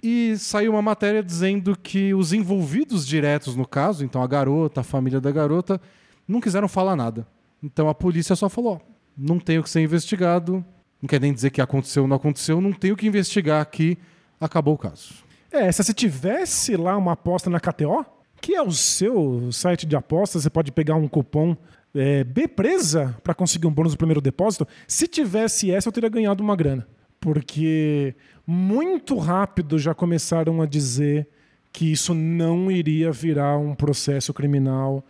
E 0.06 0.36
saiu 0.36 0.72
uma 0.72 0.82
matéria 0.82 1.22
dizendo 1.22 1.74
que 1.74 2.12
os 2.12 2.34
envolvidos 2.34 3.06
diretos 3.06 3.56
no 3.56 3.66
caso, 3.66 4.04
então 4.04 4.22
a 4.22 4.26
garota, 4.26 4.82
a 4.82 4.84
família 4.84 5.18
da 5.18 5.32
garota, 5.32 5.80
não 6.28 6.42
quiseram 6.42 6.68
falar 6.68 6.94
nada. 6.94 7.26
Então 7.62 7.88
a 7.88 7.94
polícia 7.94 8.36
só 8.36 8.50
falou: 8.50 8.82
não 9.16 9.38
tem 9.38 9.58
o 9.58 9.62
que 9.62 9.70
ser 9.70 9.80
investigado, 9.80 10.62
não 11.00 11.08
quer 11.08 11.18
nem 11.18 11.32
dizer 11.32 11.48
que 11.48 11.58
aconteceu 11.58 12.02
ou 12.02 12.08
não 12.08 12.16
aconteceu, 12.16 12.60
não 12.60 12.70
tem 12.70 12.92
o 12.92 12.96
que 12.96 13.06
investigar 13.06 13.62
aqui, 13.62 13.96
acabou 14.38 14.74
o 14.74 14.78
caso. 14.78 15.14
É, 15.50 15.72
se 15.72 15.82
você 15.82 15.94
tivesse 15.94 16.76
lá 16.76 16.98
uma 16.98 17.12
aposta 17.12 17.48
na 17.48 17.58
KTO, 17.58 18.04
que 18.42 18.54
é 18.54 18.60
o 18.60 18.72
seu 18.72 19.50
site 19.52 19.86
de 19.86 19.96
apostas, 19.96 20.42
você 20.42 20.50
pode 20.50 20.70
pegar 20.70 20.96
um 20.96 21.08
cupom 21.08 21.56
é, 21.94 22.22
B 22.24 22.46
presa 22.46 23.16
para 23.24 23.32
conseguir 23.32 23.66
um 23.66 23.72
bônus 23.72 23.92
no 23.92 23.98
primeiro 23.98 24.20
depósito. 24.20 24.68
Se 24.86 25.08
tivesse 25.08 25.70
essa, 25.70 25.88
eu 25.88 25.92
teria 25.92 26.10
ganhado 26.10 26.42
uma 26.42 26.54
grana. 26.54 26.86
Porque 27.24 28.14
muito 28.46 29.16
rápido 29.16 29.78
já 29.78 29.94
começaram 29.94 30.60
a 30.60 30.66
dizer 30.66 31.26
que 31.72 31.90
isso 31.90 32.12
não 32.12 32.70
iria 32.70 33.10
virar 33.10 33.56
um 33.56 33.74
processo 33.74 34.34
criminal, 34.34 35.02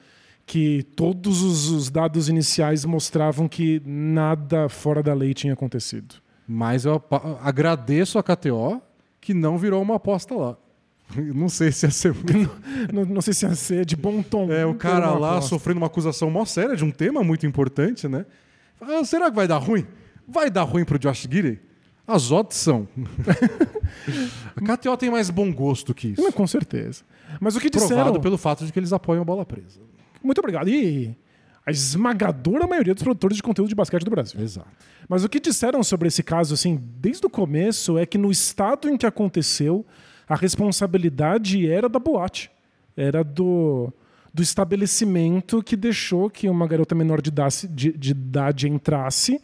que 0.46 0.84
todos 0.94 1.42
os, 1.42 1.70
os 1.70 1.90
dados 1.90 2.28
iniciais 2.28 2.84
mostravam 2.84 3.48
que 3.48 3.82
nada 3.84 4.68
fora 4.68 5.02
da 5.02 5.12
lei 5.12 5.34
tinha 5.34 5.54
acontecido. 5.54 6.14
Mas 6.46 6.84
eu 6.84 7.02
agradeço 7.42 8.16
a 8.16 8.22
KTO 8.22 8.80
que 9.20 9.34
não 9.34 9.58
virou 9.58 9.82
uma 9.82 9.96
aposta 9.96 10.36
lá. 10.36 10.56
Não 11.34 11.48
sei 11.48 11.72
se 11.72 11.84
ia 11.84 11.90
ser 11.90 12.14
não, 12.92 13.04
não 13.04 13.20
sei 13.20 13.34
se 13.34 13.44
ia 13.44 13.54
ser 13.54 13.84
de 13.84 13.96
bom 13.96 14.22
tom. 14.22 14.50
É, 14.50 14.64
o 14.64 14.74
cara 14.74 15.10
lá 15.18 15.32
aposta. 15.32 15.50
sofrendo 15.50 15.78
uma 15.78 15.86
acusação 15.88 16.30
mó 16.30 16.44
séria 16.44 16.76
de 16.76 16.84
um 16.84 16.90
tema 16.90 17.22
muito 17.24 17.44
importante, 17.44 18.06
né? 18.08 18.24
Ah, 18.80 19.04
será 19.04 19.30
que 19.30 19.36
vai 19.36 19.46
dar 19.46 19.58
ruim? 19.58 19.86
Vai 20.26 20.48
dar 20.50 20.62
ruim 20.62 20.84
pro 20.84 20.98
Josh 20.98 21.28
Gidey? 21.30 21.60
As 22.06 22.30
odds 22.30 22.56
são. 22.56 22.86
a 24.54 24.76
KTO 24.76 24.96
tem 24.96 25.10
mais 25.10 25.30
bom 25.30 25.52
gosto 25.52 25.94
que 25.94 26.08
isso. 26.08 26.22
Não, 26.22 26.30
com 26.30 26.46
certeza. 26.46 27.02
Mas 27.40 27.56
o 27.56 27.60
que 27.60 27.70
Provado 27.70 27.94
disseram. 27.94 28.20
pelo 28.20 28.36
fato 28.36 28.66
de 28.66 28.72
que 28.72 28.78
eles 28.78 28.92
apoiam 28.92 29.22
a 29.22 29.24
bola 29.24 29.44
presa. 29.46 29.80
Muito 30.22 30.38
obrigado. 30.38 30.68
E 30.68 31.16
a 31.66 31.70
esmagadora 31.70 32.66
maioria 32.66 32.94
dos 32.94 33.02
produtores 33.02 33.36
de 33.36 33.42
conteúdo 33.42 33.68
de 33.68 33.74
basquete 33.74 34.04
do 34.04 34.10
Brasil. 34.10 34.40
Exato. 34.40 34.68
Mas 35.08 35.24
o 35.24 35.28
que 35.28 35.40
disseram 35.40 35.82
sobre 35.82 36.08
esse 36.08 36.22
caso, 36.22 36.54
assim, 36.54 36.78
desde 36.98 37.26
o 37.26 37.30
começo, 37.30 37.96
é 37.98 38.04
que 38.04 38.18
no 38.18 38.30
estado 38.30 38.88
em 38.88 38.96
que 38.96 39.06
aconteceu, 39.06 39.84
a 40.28 40.34
responsabilidade 40.34 41.68
era 41.68 41.88
da 41.88 41.98
boate. 41.98 42.50
Era 42.96 43.24
do, 43.24 43.92
do 44.32 44.42
estabelecimento 44.42 45.62
que 45.62 45.76
deixou 45.76 46.28
que 46.28 46.48
uma 46.48 46.66
garota 46.66 46.94
menor 46.94 47.22
de 47.22 47.28
idade, 47.28 47.66
de, 47.68 47.92
de 47.92 48.10
idade 48.10 48.68
entrasse, 48.68 49.40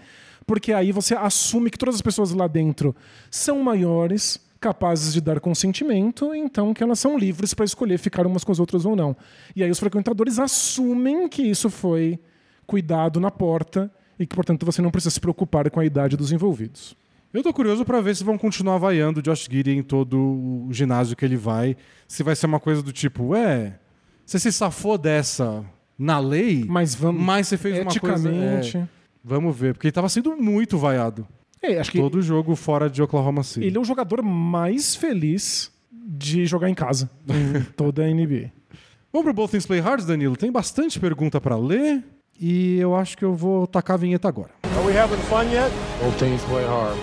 porque 0.51 0.73
aí 0.73 0.91
você 0.91 1.15
assume 1.15 1.71
que 1.71 1.79
todas 1.79 1.95
as 1.95 2.03
pessoas 2.03 2.33
lá 2.33 2.49
dentro 2.49 2.93
são 3.31 3.63
maiores, 3.63 4.41
capazes 4.59 5.13
de 5.15 5.21
dar 5.21 5.39
consentimento, 5.39 6.35
então 6.35 6.75
que 6.75 6.83
elas 6.83 6.99
são 6.99 7.17
livres 7.17 7.55
para 7.55 7.65
escolher 7.65 7.99
ficar 7.99 8.27
umas 8.27 8.43
com 8.43 8.51
as 8.51 8.59
outras 8.59 8.85
ou 8.85 8.97
não. 8.97 9.17
E 9.55 9.63
aí 9.63 9.71
os 9.71 9.79
frequentadores 9.79 10.41
assumem 10.41 11.29
que 11.29 11.41
isso 11.41 11.71
foi 11.71 12.19
cuidado 12.67 13.21
na 13.21 13.31
porta 13.31 13.89
e 14.19 14.27
que, 14.27 14.35
portanto, 14.35 14.67
você 14.67 14.83
não 14.83 14.91
precisa 14.91 15.11
se 15.11 15.21
preocupar 15.21 15.71
com 15.71 15.79
a 15.79 15.85
idade 15.85 16.17
dos 16.17 16.33
envolvidos. 16.33 16.97
Eu 17.33 17.45
tô 17.45 17.53
curioso 17.53 17.85
pra 17.85 18.01
ver 18.01 18.17
se 18.17 18.25
vão 18.25 18.37
continuar 18.37 18.79
vaiando 18.79 19.21
o 19.21 19.23
Josh 19.23 19.47
Gidey 19.49 19.79
em 19.79 19.85
todo 19.85 20.19
o 20.19 20.69
ginásio 20.73 21.17
que 21.17 21.25
ele 21.25 21.37
vai. 21.37 21.77
Se 22.09 22.25
vai 22.25 22.35
ser 22.35 22.47
uma 22.47 22.59
coisa 22.59 22.83
do 22.83 22.93
tipo, 22.93 23.37
é, 23.37 23.79
você 24.27 24.41
se 24.41 24.51
safou 24.51 24.99
dessa 24.99 25.65
na 25.97 26.19
lei, 26.19 26.65
Mas 26.67 26.93
vamos. 26.93 27.23
mas 27.23 27.47
você 27.47 27.57
fez 27.57 27.79
uma 27.79 28.01
coisa... 28.01 28.29
é, 28.29 28.89
vamos 29.25 29.57
ver, 29.57 29.75
porque 29.75 29.87
ele 29.89 29.93
tava 29.93 30.09
sendo 30.09 30.37
muito 30.37 30.79
vaiado. 30.79 31.27
É, 31.63 31.79
acho 31.79 31.91
que 31.93 31.99
Todo 31.99 32.23
jogo 32.23 32.57
fora 32.57 32.89
de 32.89 33.03
Oklahoma 33.03 33.43
City. 33.43 33.67
ele 33.67 33.77
é 33.77 33.81
o 33.81 33.85
jogador 33.85 34.23
mais 34.23 34.95
feliz 34.97 35.71
de 35.93 36.47
jogar 36.47 36.71
em 36.71 36.75
casa 36.75 37.11
em 37.29 37.63
toda 37.77 38.03
a 38.05 38.09
NBA. 38.09 38.51
Vamos 39.13 39.25
pro 39.25 39.35
Both 39.35 39.51
Things 39.51 39.67
Play 39.67 39.81
Hard, 39.81 40.05
Danilo? 40.07 40.37
Tem 40.37 40.51
bastante 40.51 40.99
pergunta 40.99 41.41
pra 41.41 41.57
ler 41.57 42.03
e 42.41 42.79
eu 42.79 42.97
acho 42.97 43.17
que 43.19 43.25
eu 43.25 43.35
vou 43.35 43.67
tacar 43.67 43.95
a 43.95 43.99
vinheta 43.99 44.27
agora. 44.29 44.51
Are 44.65 44.87
we 44.87 44.97
having 44.97 45.19
fun 45.29 45.43
yet? 45.53 45.71
Both 46.03 46.19
teams 46.19 46.43
play 46.45 46.65
hard. 46.65 46.97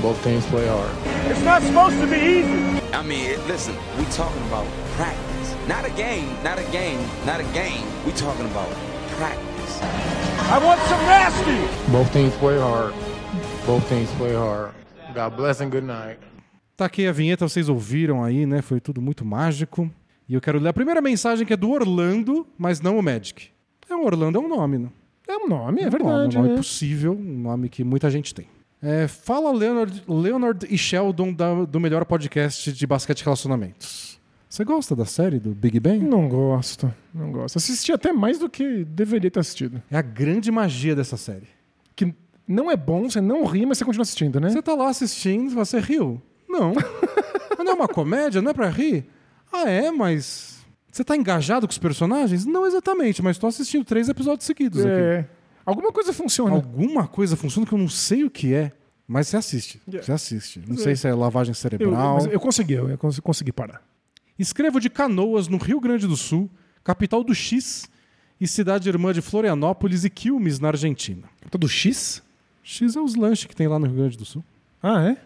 Both 0.00 0.22
teams 0.22 0.46
play 0.46 0.66
hard. 0.66 0.90
It's 1.30 1.44
not 1.44 1.60
supposed 1.62 2.00
to 2.00 2.06
be 2.06 2.16
easy. 2.16 2.80
I 2.94 3.02
mean, 3.04 3.36
listen, 3.46 3.74
we 3.98 4.04
talking 4.16 4.42
about 4.48 4.66
practice. 4.96 5.54
Not 5.68 5.84
a 5.84 5.90
game, 5.90 6.26
not 6.42 6.58
a 6.58 6.64
game, 6.72 7.00
not 7.26 7.40
a 7.40 7.44
game. 7.52 7.84
We 8.06 8.12
talking 8.12 8.46
about 8.46 8.68
practice. 9.18 10.19
I 10.52 10.58
want 10.58 10.80
some 10.88 11.02
nasty. 11.06 11.90
Both 11.92 12.12
teams 12.12 12.34
play 12.38 12.58
hard. 12.58 12.92
Both 13.66 13.88
teams 13.88 14.10
play 14.18 14.34
hard. 14.34 14.72
God 15.14 15.36
bless 15.36 15.60
and 15.60 15.70
good 15.70 15.86
night. 15.86 16.18
Taquei 16.76 17.06
a 17.06 17.12
vinheta, 17.12 17.48
vocês 17.48 17.68
ouviram 17.68 18.24
aí, 18.24 18.44
né? 18.46 18.60
Foi 18.60 18.80
tudo 18.80 19.00
muito 19.00 19.24
mágico. 19.24 19.88
E 20.28 20.34
eu 20.34 20.40
quero 20.40 20.58
ler 20.58 20.70
a 20.70 20.72
primeira 20.72 21.00
mensagem 21.00 21.46
que 21.46 21.52
é 21.52 21.56
do 21.56 21.70
Orlando, 21.70 22.46
mas 22.58 22.80
não 22.80 22.98
o 22.98 23.02
Magic. 23.02 23.48
É 23.88 23.94
o 23.94 24.04
Orlando, 24.04 24.38
é 24.38 24.40
um 24.40 24.48
nome, 24.48 24.78
né? 24.78 24.88
É 25.28 25.36
um 25.36 25.46
nome, 25.46 25.82
é, 25.82 25.86
um 25.86 25.90
nome, 25.90 25.90
verdade. 25.90 26.36
um 26.36 26.40
nome 26.42 26.52
né? 26.52 26.56
possível, 26.56 27.12
um 27.12 27.38
nome 27.38 27.68
que 27.68 27.84
muita 27.84 28.10
gente 28.10 28.34
tem. 28.34 28.46
É, 28.82 29.06
fala 29.06 29.52
Leonard, 29.52 30.02
Leonard 30.08 30.66
e 30.68 30.76
Sheldon 30.76 31.32
da- 31.32 31.64
do 31.64 31.78
melhor 31.78 32.04
podcast 32.04 32.72
de 32.72 32.86
basquete 32.86 33.20
e 33.20 33.24
relacionamentos. 33.24 34.09
Você 34.50 34.64
gosta 34.64 34.96
da 34.96 35.04
série 35.04 35.38
do 35.38 35.50
Big 35.50 35.78
Bang? 35.78 36.04
Não 36.04 36.28
gosto, 36.28 36.92
não 37.14 37.30
gosto. 37.30 37.56
Assisti 37.56 37.92
até 37.92 38.12
mais 38.12 38.36
do 38.40 38.50
que 38.50 38.84
deveria 38.84 39.30
ter 39.30 39.38
assistido. 39.38 39.80
É 39.88 39.96
a 39.96 40.02
grande 40.02 40.50
magia 40.50 40.96
dessa 40.96 41.16
série. 41.16 41.46
Que 41.94 42.12
não 42.48 42.68
é 42.68 42.76
bom, 42.76 43.08
você 43.08 43.20
não 43.20 43.44
ri, 43.44 43.64
mas 43.64 43.78
você 43.78 43.84
continua 43.84 44.02
assistindo, 44.02 44.40
né? 44.40 44.50
Você 44.50 44.60
tá 44.60 44.74
lá 44.74 44.88
assistindo, 44.88 45.54
você 45.54 45.78
riu? 45.78 46.20
Não. 46.48 46.72
Mas 47.56 47.64
não 47.66 47.72
é 47.72 47.74
uma 47.76 47.88
comédia, 47.88 48.40
não 48.42 48.50
é 48.50 48.54
pra 48.54 48.68
rir? 48.70 49.04
Ah, 49.52 49.68
é, 49.68 49.90
mas. 49.90 50.60
Você 50.90 51.04
tá 51.04 51.14
engajado 51.14 51.66
com 51.66 51.70
os 51.70 51.76
personagens? 51.78 52.46
Não 52.46 52.66
exatamente, 52.66 53.22
mas 53.22 53.36
tô 53.36 53.46
assistindo 53.46 53.84
três 53.84 54.08
episódios 54.08 54.46
seguidos 54.46 54.80
aqui. 54.80 54.90
É. 54.90 55.26
Alguma 55.66 55.92
coisa 55.92 56.10
funciona. 56.12 56.54
Alguma 56.54 57.06
coisa 57.06 57.36
funciona 57.36 57.66
que 57.66 57.74
eu 57.74 57.78
não 57.78 57.88
sei 57.88 58.24
o 58.24 58.30
que 58.30 58.54
é, 58.54 58.72
mas 59.06 59.28
você 59.28 59.36
assiste. 59.36 59.80
Yeah. 59.86 60.04
Você 60.06 60.12
assiste. 60.12 60.62
Não 60.66 60.76
sei 60.78 60.96
se 60.96 61.06
é 61.06 61.14
lavagem 61.14 61.50
Eu, 61.50 61.54
cerebral. 61.54 62.14
mas 62.14 62.26
eu 62.32 62.40
consegui, 62.40 62.72
eu 62.74 62.96
cons- 62.96 63.20
consegui 63.20 63.52
parar. 63.52 63.82
Escrevo 64.40 64.80
de 64.80 64.88
Canoas, 64.88 65.48
no 65.48 65.58
Rio 65.58 65.78
Grande 65.78 66.06
do 66.06 66.16
Sul, 66.16 66.48
capital 66.82 67.22
do 67.22 67.34
X, 67.34 67.88
e 68.40 68.48
cidade 68.48 68.88
irmã 68.88 69.12
de 69.12 69.20
Florianópolis 69.20 70.02
e 70.02 70.08
Quilmes, 70.08 70.58
na 70.58 70.68
Argentina. 70.68 71.28
Todo 71.50 71.68
X? 71.68 72.22
X 72.62 72.96
é 72.96 73.00
os 73.00 73.14
lanches 73.14 73.44
que 73.44 73.54
tem 73.54 73.68
lá 73.68 73.78
no 73.78 73.84
Rio 73.84 73.96
Grande 73.96 74.16
do 74.16 74.24
Sul. 74.24 74.42
Ah, 74.82 75.10
é? 75.10 75.16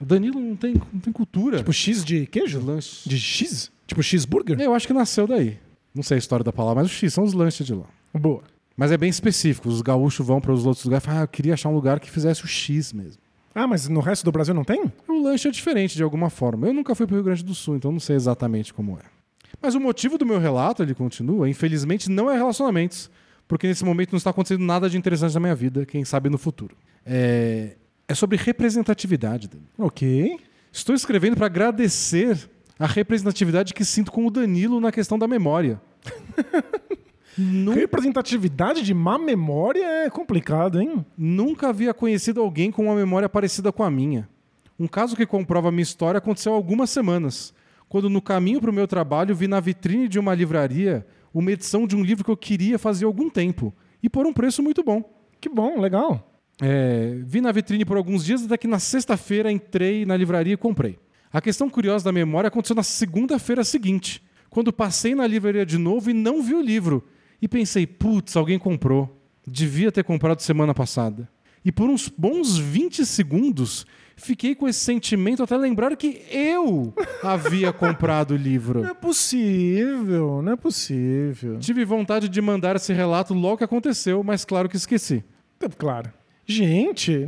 O 0.00 0.04
Danilo 0.04 0.40
não 0.40 0.56
tem, 0.56 0.74
não 0.92 0.98
tem 0.98 1.12
cultura. 1.12 1.58
Tipo 1.58 1.72
X 1.72 2.04
de 2.04 2.26
queijo? 2.26 2.58
de 2.58 2.66
lanche. 2.66 3.08
De 3.08 3.20
X? 3.20 3.70
Tipo 3.86 4.02
cheeseburger? 4.02 4.60
Eu 4.60 4.74
acho 4.74 4.84
que 4.86 4.92
nasceu 4.92 5.28
daí. 5.28 5.56
Não 5.94 6.02
sei 6.02 6.16
a 6.16 6.18
história 6.18 6.42
da 6.42 6.52
palavra, 6.52 6.82
mas 6.82 6.90
os 6.90 6.98
X 6.98 7.14
são 7.14 7.22
os 7.22 7.32
lanches 7.32 7.64
de 7.64 7.74
lá. 7.74 7.86
Boa. 8.12 8.42
Mas 8.76 8.90
é 8.90 8.96
bem 8.96 9.10
específico. 9.10 9.68
Os 9.68 9.80
gaúchos 9.80 10.26
vão 10.26 10.40
para 10.40 10.52
os 10.52 10.66
outros 10.66 10.84
lugares 10.84 11.04
e 11.04 11.06
falam, 11.06 11.20
ah, 11.20 11.24
eu 11.24 11.28
queria 11.28 11.54
achar 11.54 11.68
um 11.68 11.74
lugar 11.74 12.00
que 12.00 12.10
fizesse 12.10 12.44
o 12.44 12.48
X 12.48 12.92
mesmo. 12.92 13.19
Ah, 13.54 13.66
mas 13.66 13.88
no 13.88 14.00
resto 14.00 14.24
do 14.24 14.32
Brasil 14.32 14.54
não 14.54 14.64
tem? 14.64 14.84
O 15.08 15.22
lanche 15.22 15.48
é 15.48 15.50
diferente 15.50 15.96
de 15.96 16.02
alguma 16.02 16.30
forma. 16.30 16.68
Eu 16.68 16.74
nunca 16.74 16.94
fui 16.94 17.06
para 17.06 17.14
o 17.14 17.16
Rio 17.16 17.24
Grande 17.24 17.44
do 17.44 17.54
Sul, 17.54 17.76
então 17.76 17.90
não 17.90 18.00
sei 18.00 18.16
exatamente 18.16 18.72
como 18.72 18.98
é. 18.98 19.02
Mas 19.60 19.74
o 19.74 19.80
motivo 19.80 20.16
do 20.16 20.24
meu 20.24 20.38
relato, 20.38 20.82
ele 20.82 20.94
continua, 20.94 21.48
infelizmente 21.48 22.10
não 22.10 22.30
é 22.30 22.36
relacionamentos, 22.36 23.10
porque 23.48 23.66
nesse 23.66 23.84
momento 23.84 24.12
não 24.12 24.16
está 24.16 24.30
acontecendo 24.30 24.64
nada 24.64 24.88
de 24.88 24.96
interessante 24.96 25.34
na 25.34 25.40
minha 25.40 25.54
vida, 25.54 25.84
quem 25.84 26.04
sabe 26.04 26.30
no 26.30 26.38
futuro. 26.38 26.76
É, 27.04 27.76
é 28.06 28.14
sobre 28.14 28.36
representatividade. 28.36 29.48
Dani. 29.48 29.64
Ok. 29.76 30.38
Estou 30.72 30.94
escrevendo 30.94 31.36
para 31.36 31.46
agradecer 31.46 32.48
a 32.78 32.86
representatividade 32.86 33.74
que 33.74 33.84
sinto 33.84 34.12
com 34.12 34.24
o 34.24 34.30
Danilo 34.30 34.80
na 34.80 34.92
questão 34.92 35.18
da 35.18 35.26
memória. 35.26 35.80
Nunca, 37.38 37.80
Representatividade 37.80 38.82
de 38.82 38.92
má 38.92 39.18
memória 39.18 39.84
é 40.04 40.10
complicado, 40.10 40.80
hein? 40.80 41.04
nunca 41.16 41.68
havia 41.68 41.94
conhecido 41.94 42.40
alguém 42.40 42.70
com 42.70 42.84
uma 42.84 42.94
memória 42.94 43.28
parecida 43.28 43.72
com 43.72 43.82
a 43.82 43.90
minha. 43.90 44.28
Um 44.78 44.88
caso 44.88 45.14
que 45.14 45.26
comprova 45.26 45.68
a 45.68 45.72
minha 45.72 45.82
história 45.82 46.18
aconteceu 46.18 46.52
há 46.52 46.56
algumas 46.56 46.90
semanas, 46.90 47.54
quando 47.88 48.10
no 48.10 48.20
caminho 48.20 48.60
para 48.60 48.70
o 48.70 48.74
meu 48.74 48.88
trabalho 48.88 49.34
vi 49.34 49.46
na 49.46 49.60
vitrine 49.60 50.08
de 50.08 50.18
uma 50.18 50.34
livraria 50.34 51.06
uma 51.32 51.52
edição 51.52 51.86
de 51.86 51.96
um 51.96 52.02
livro 52.02 52.24
que 52.24 52.30
eu 52.30 52.36
queria 52.36 52.78
fazer 52.78 53.04
há 53.04 53.08
algum 53.08 53.30
tempo, 53.30 53.72
e 54.02 54.08
por 54.08 54.26
um 54.26 54.32
preço 54.32 54.62
muito 54.62 54.82
bom. 54.82 55.02
Que 55.40 55.48
bom, 55.48 55.80
legal. 55.80 56.26
É, 56.60 57.18
vi 57.24 57.40
na 57.40 57.52
vitrine 57.52 57.84
por 57.84 57.96
alguns 57.96 58.24
dias, 58.24 58.44
até 58.44 58.56
que 58.58 58.66
na 58.66 58.78
sexta-feira 58.78 59.50
entrei 59.50 60.04
na 60.04 60.16
livraria 60.16 60.54
e 60.54 60.56
comprei. 60.56 60.98
A 61.32 61.40
questão 61.40 61.70
curiosa 61.70 62.04
da 62.04 62.12
memória 62.12 62.48
aconteceu 62.48 62.74
na 62.74 62.82
segunda-feira 62.82 63.62
seguinte, 63.64 64.22
quando 64.50 64.72
passei 64.72 65.14
na 65.14 65.26
livraria 65.26 65.64
de 65.64 65.78
novo 65.78 66.10
e 66.10 66.12
não 66.12 66.42
vi 66.42 66.54
o 66.54 66.60
livro. 66.60 67.04
E 67.40 67.48
pensei, 67.48 67.86
putz, 67.86 68.36
alguém 68.36 68.58
comprou. 68.58 69.16
Devia 69.46 69.90
ter 69.90 70.04
comprado 70.04 70.40
semana 70.40 70.74
passada. 70.74 71.28
E 71.64 71.70
por 71.70 71.88
uns 71.88 72.08
bons 72.08 72.56
20 72.56 73.04
segundos, 73.04 73.86
fiquei 74.16 74.54
com 74.54 74.68
esse 74.68 74.80
sentimento 74.80 75.42
até 75.42 75.56
lembrar 75.56 75.94
que 75.96 76.22
eu 76.30 76.94
havia 77.22 77.72
comprado 77.72 78.32
o 78.32 78.36
livro. 78.36 78.82
Não 78.82 78.90
é 78.90 78.94
possível, 78.94 80.40
não 80.42 80.52
é 80.52 80.56
possível. 80.56 81.58
Tive 81.58 81.84
vontade 81.84 82.28
de 82.28 82.40
mandar 82.40 82.76
esse 82.76 82.92
relato 82.92 83.34
logo 83.34 83.58
que 83.58 83.64
aconteceu, 83.64 84.22
mas 84.22 84.44
claro 84.44 84.68
que 84.68 84.76
esqueci. 84.76 85.22
Claro. 85.76 86.10
Gente, 86.46 87.26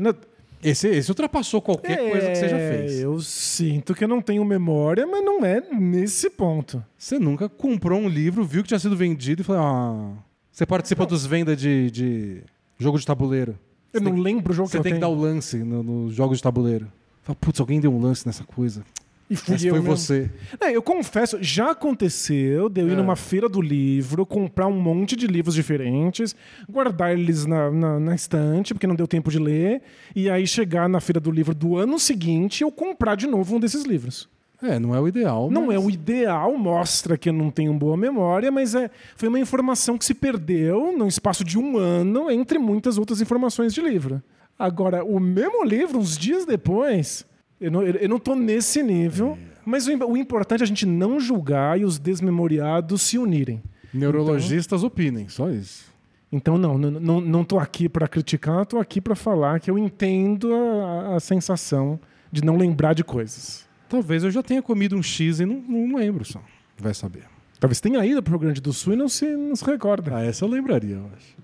Esse, 0.63 0.89
esse 0.89 1.11
ultrapassou 1.11 1.61
qualquer 1.61 1.99
coisa 2.11 2.29
que 2.31 2.37
você 2.37 2.49
já 2.49 2.57
fez. 2.59 3.01
É, 3.01 3.05
Eu 3.05 3.21
sinto 3.21 3.95
que 3.95 4.05
eu 4.05 4.09
não 4.09 4.21
tenho 4.23 4.45
memória, 4.45 5.07
mas 5.07 5.25
não 5.25 5.45
é 5.45 5.61
nesse 5.73 6.31
ponto. 6.31 6.85
Você 6.97 7.19
nunca 7.19 7.49
comprou 7.49 7.99
um 8.01 8.09
livro, 8.09 8.45
viu 8.45 8.63
que 8.63 8.69
tinha 8.69 8.79
sido 8.79 8.97
vendido 8.97 9.43
e 9.43 9.45
falou: 9.45 9.63
Ah. 9.63 10.13
Você 10.53 10.65
participa 10.67 11.05
dos 11.07 11.27
vendas 11.27 11.59
de, 11.59 11.91
de 11.91 12.43
jogo 12.79 12.99
de 12.99 13.07
tabuleiro. 13.07 13.59
Eu 13.93 14.01
Você 14.01 14.05
não 14.05 14.13
tem 14.15 14.23
lembro 14.23 14.53
o 14.53 14.55
jogo 14.55 14.69
Você 14.69 14.73
que 14.73 14.79
eu 14.79 14.83
tem 14.83 14.95
que 14.95 14.99
dar 15.01 15.09
o 15.09 15.15
lance 15.15 15.57
no- 15.59 15.83
nos 15.83 16.15
jogos 16.15 16.39
de 16.39 16.43
tabuleiro. 16.43 16.87
Fala, 17.23 17.37
putz, 17.41 17.59
alguém 17.61 17.81
deu 17.81 17.93
um 17.93 18.01
lance 18.01 18.27
nessa 18.27 18.45
coisa. 18.45 18.85
E 19.33 19.37
fui 19.37 19.55
Mas 19.55 19.65
eu 19.65 19.71
foi 19.75 19.81
mesmo. 19.81 19.97
você. 19.97 20.31
É, 20.61 20.77
eu 20.77 20.83
confesso, 20.83 21.39
já 21.41 21.71
aconteceu 21.71 22.69
de 22.69 22.81
eu 22.83 22.89
ir 22.89 22.93
É. 22.93 22.97
numa 22.97 23.17
feira 23.17 23.49
do 23.49 23.63
livro, 23.63 24.27
comprar 24.27 24.67
um 24.67 24.79
monte 24.79 25.17
de 25.17 25.27
livros 25.27 25.55
diferentes, 25.55 26.37
guardar 26.69 27.13
eles 27.19 27.47
na, 27.47 27.71
na, 27.71 27.99
na 27.99 28.15
estante, 28.15 28.75
porque 28.75 28.87
não 28.87 28.95
deu 28.95 29.07
tempo 29.09 29.31
de 29.31 29.39
ler, 29.39 29.81
e 30.15 30.29
aí 30.29 30.47
chegar 30.47 30.89
na 30.89 31.01
feira 31.01 31.19
do 31.19 31.31
livro 31.31 31.55
do 31.55 31.77
ano 31.79 31.99
seguinte 31.99 32.61
e 32.61 32.65
eu 32.65 32.71
comprar 32.71 33.15
de 33.15 33.27
novo 33.27 33.57
um 33.57 33.61
desses 33.61 33.85
livros. 33.85 34.29
É, 34.63 34.79
não 34.79 34.95
é 34.95 35.01
o 35.01 35.09
ideal. 35.09 35.51
Não 35.51 35.67
mas- 35.69 35.77
é 35.77 35.79
o 35.79 35.91
ideal, 35.91 36.57
mostra 36.57 37.17
que 37.17 37.29
eu 37.29 37.33
não 37.33 37.51
tenho 37.51 37.73
boa 37.73 37.97
memória, 37.97 38.51
mas 38.53 38.75
é, 38.75 38.91
foi 39.17 39.29
uma 39.29 39.41
informação 39.41 39.97
que 39.99 40.05
se 40.05 40.15
perdeu 40.15 40.95
no 40.97 41.09
espaço 41.09 41.43
de 41.43 41.59
um 41.59 41.79
ano, 41.79 42.31
entre 42.31 42.59
muitas 42.59 42.99
outras 42.99 43.21
informações 43.21 43.73
de 43.73 43.81
livro. 43.81 44.23
Agora, 44.59 45.03
o 45.05 45.19
mesmo 45.19 45.65
livro, 45.65 45.99
uns 45.99 46.17
dias 46.19 46.45
depois, 46.45 47.25
eu 47.63 47.71
não, 47.71 47.83
eu 47.83 48.09
não 48.09 48.19
tô 48.19 48.35
nesse 48.35 48.83
nível, 48.83 49.39
mas 49.65 49.87
o, 49.87 49.93
o 50.07 50.17
importante 50.17 50.61
é 50.61 50.65
a 50.65 50.67
gente 50.67 50.85
não 50.85 51.21
julgar 51.21 51.79
e 51.79 51.85
os 51.85 51.99
desmemoriados 51.99 53.03
se 53.03 53.19
unirem. 53.19 53.63
Neurologistas 53.95 54.83
opinem, 54.83 55.29
só 55.29 55.51
isso. 55.51 55.93
Então, 56.31 56.57
não, 56.57 56.79
não, 56.79 56.91
não, 56.91 57.21
não 57.21 57.45
tô 57.45 57.59
aqui 57.59 57.89
para 57.89 58.09
criticar, 58.09 58.65
tô 58.65 58.79
aqui 58.79 59.01
para 59.01 59.15
falar 59.15 59.61
que 59.61 59.71
eu 59.71 59.79
entendo 59.79 60.53
a, 60.55 61.17
a 61.17 61.21
sensação 61.21 62.01
de 62.31 62.43
não 62.43 62.57
lembrar 62.57 62.95
de 62.95 63.05
coisas. 63.05 63.67
Talvez 63.89 64.25
eu 64.25 64.31
já 64.31 64.43
tenha 64.43 64.63
comido 64.63 64.97
um 64.97 65.03
X 65.03 65.41
e 65.41 65.47
não, 65.47 65.57
não 65.57 65.99
lembro 65.99 66.25
só. 66.25 66.43
Vai 66.79 66.95
saber. 66.95 67.25
Talvez 67.61 67.81
tenha 67.81 68.05
ido 68.05 68.23
para 68.23 68.31
o 68.31 68.33
Rio 68.33 68.47
Grande 68.47 68.61
do 68.61 68.73
Sul 68.73 68.95
e 68.95 68.97
não 68.97 69.09
se, 69.09 69.27
não 69.37 69.55
se 69.55 69.65
recorda. 69.65 70.17
Ah, 70.17 70.25
essa 70.25 70.45
eu 70.45 70.49
lembraria, 70.49 70.97
eu 70.97 71.11
acho. 71.15 71.37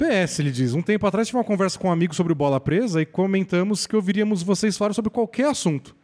PS, 0.00 0.38
ele 0.38 0.50
diz, 0.50 0.72
um 0.72 0.80
tempo 0.80 1.06
atrás 1.06 1.28
tive 1.28 1.36
uma 1.36 1.44
conversa 1.44 1.78
com 1.78 1.88
um 1.88 1.92
amigo 1.92 2.14
sobre 2.14 2.32
bola 2.32 2.58
presa 2.58 3.02
e 3.02 3.04
comentamos 3.06 3.86
que 3.86 3.94
ouviríamos 3.94 4.42
vocês 4.42 4.78
falar 4.78 4.94
sobre 4.94 5.10
qualquer 5.10 5.50
assunto. 5.50 5.94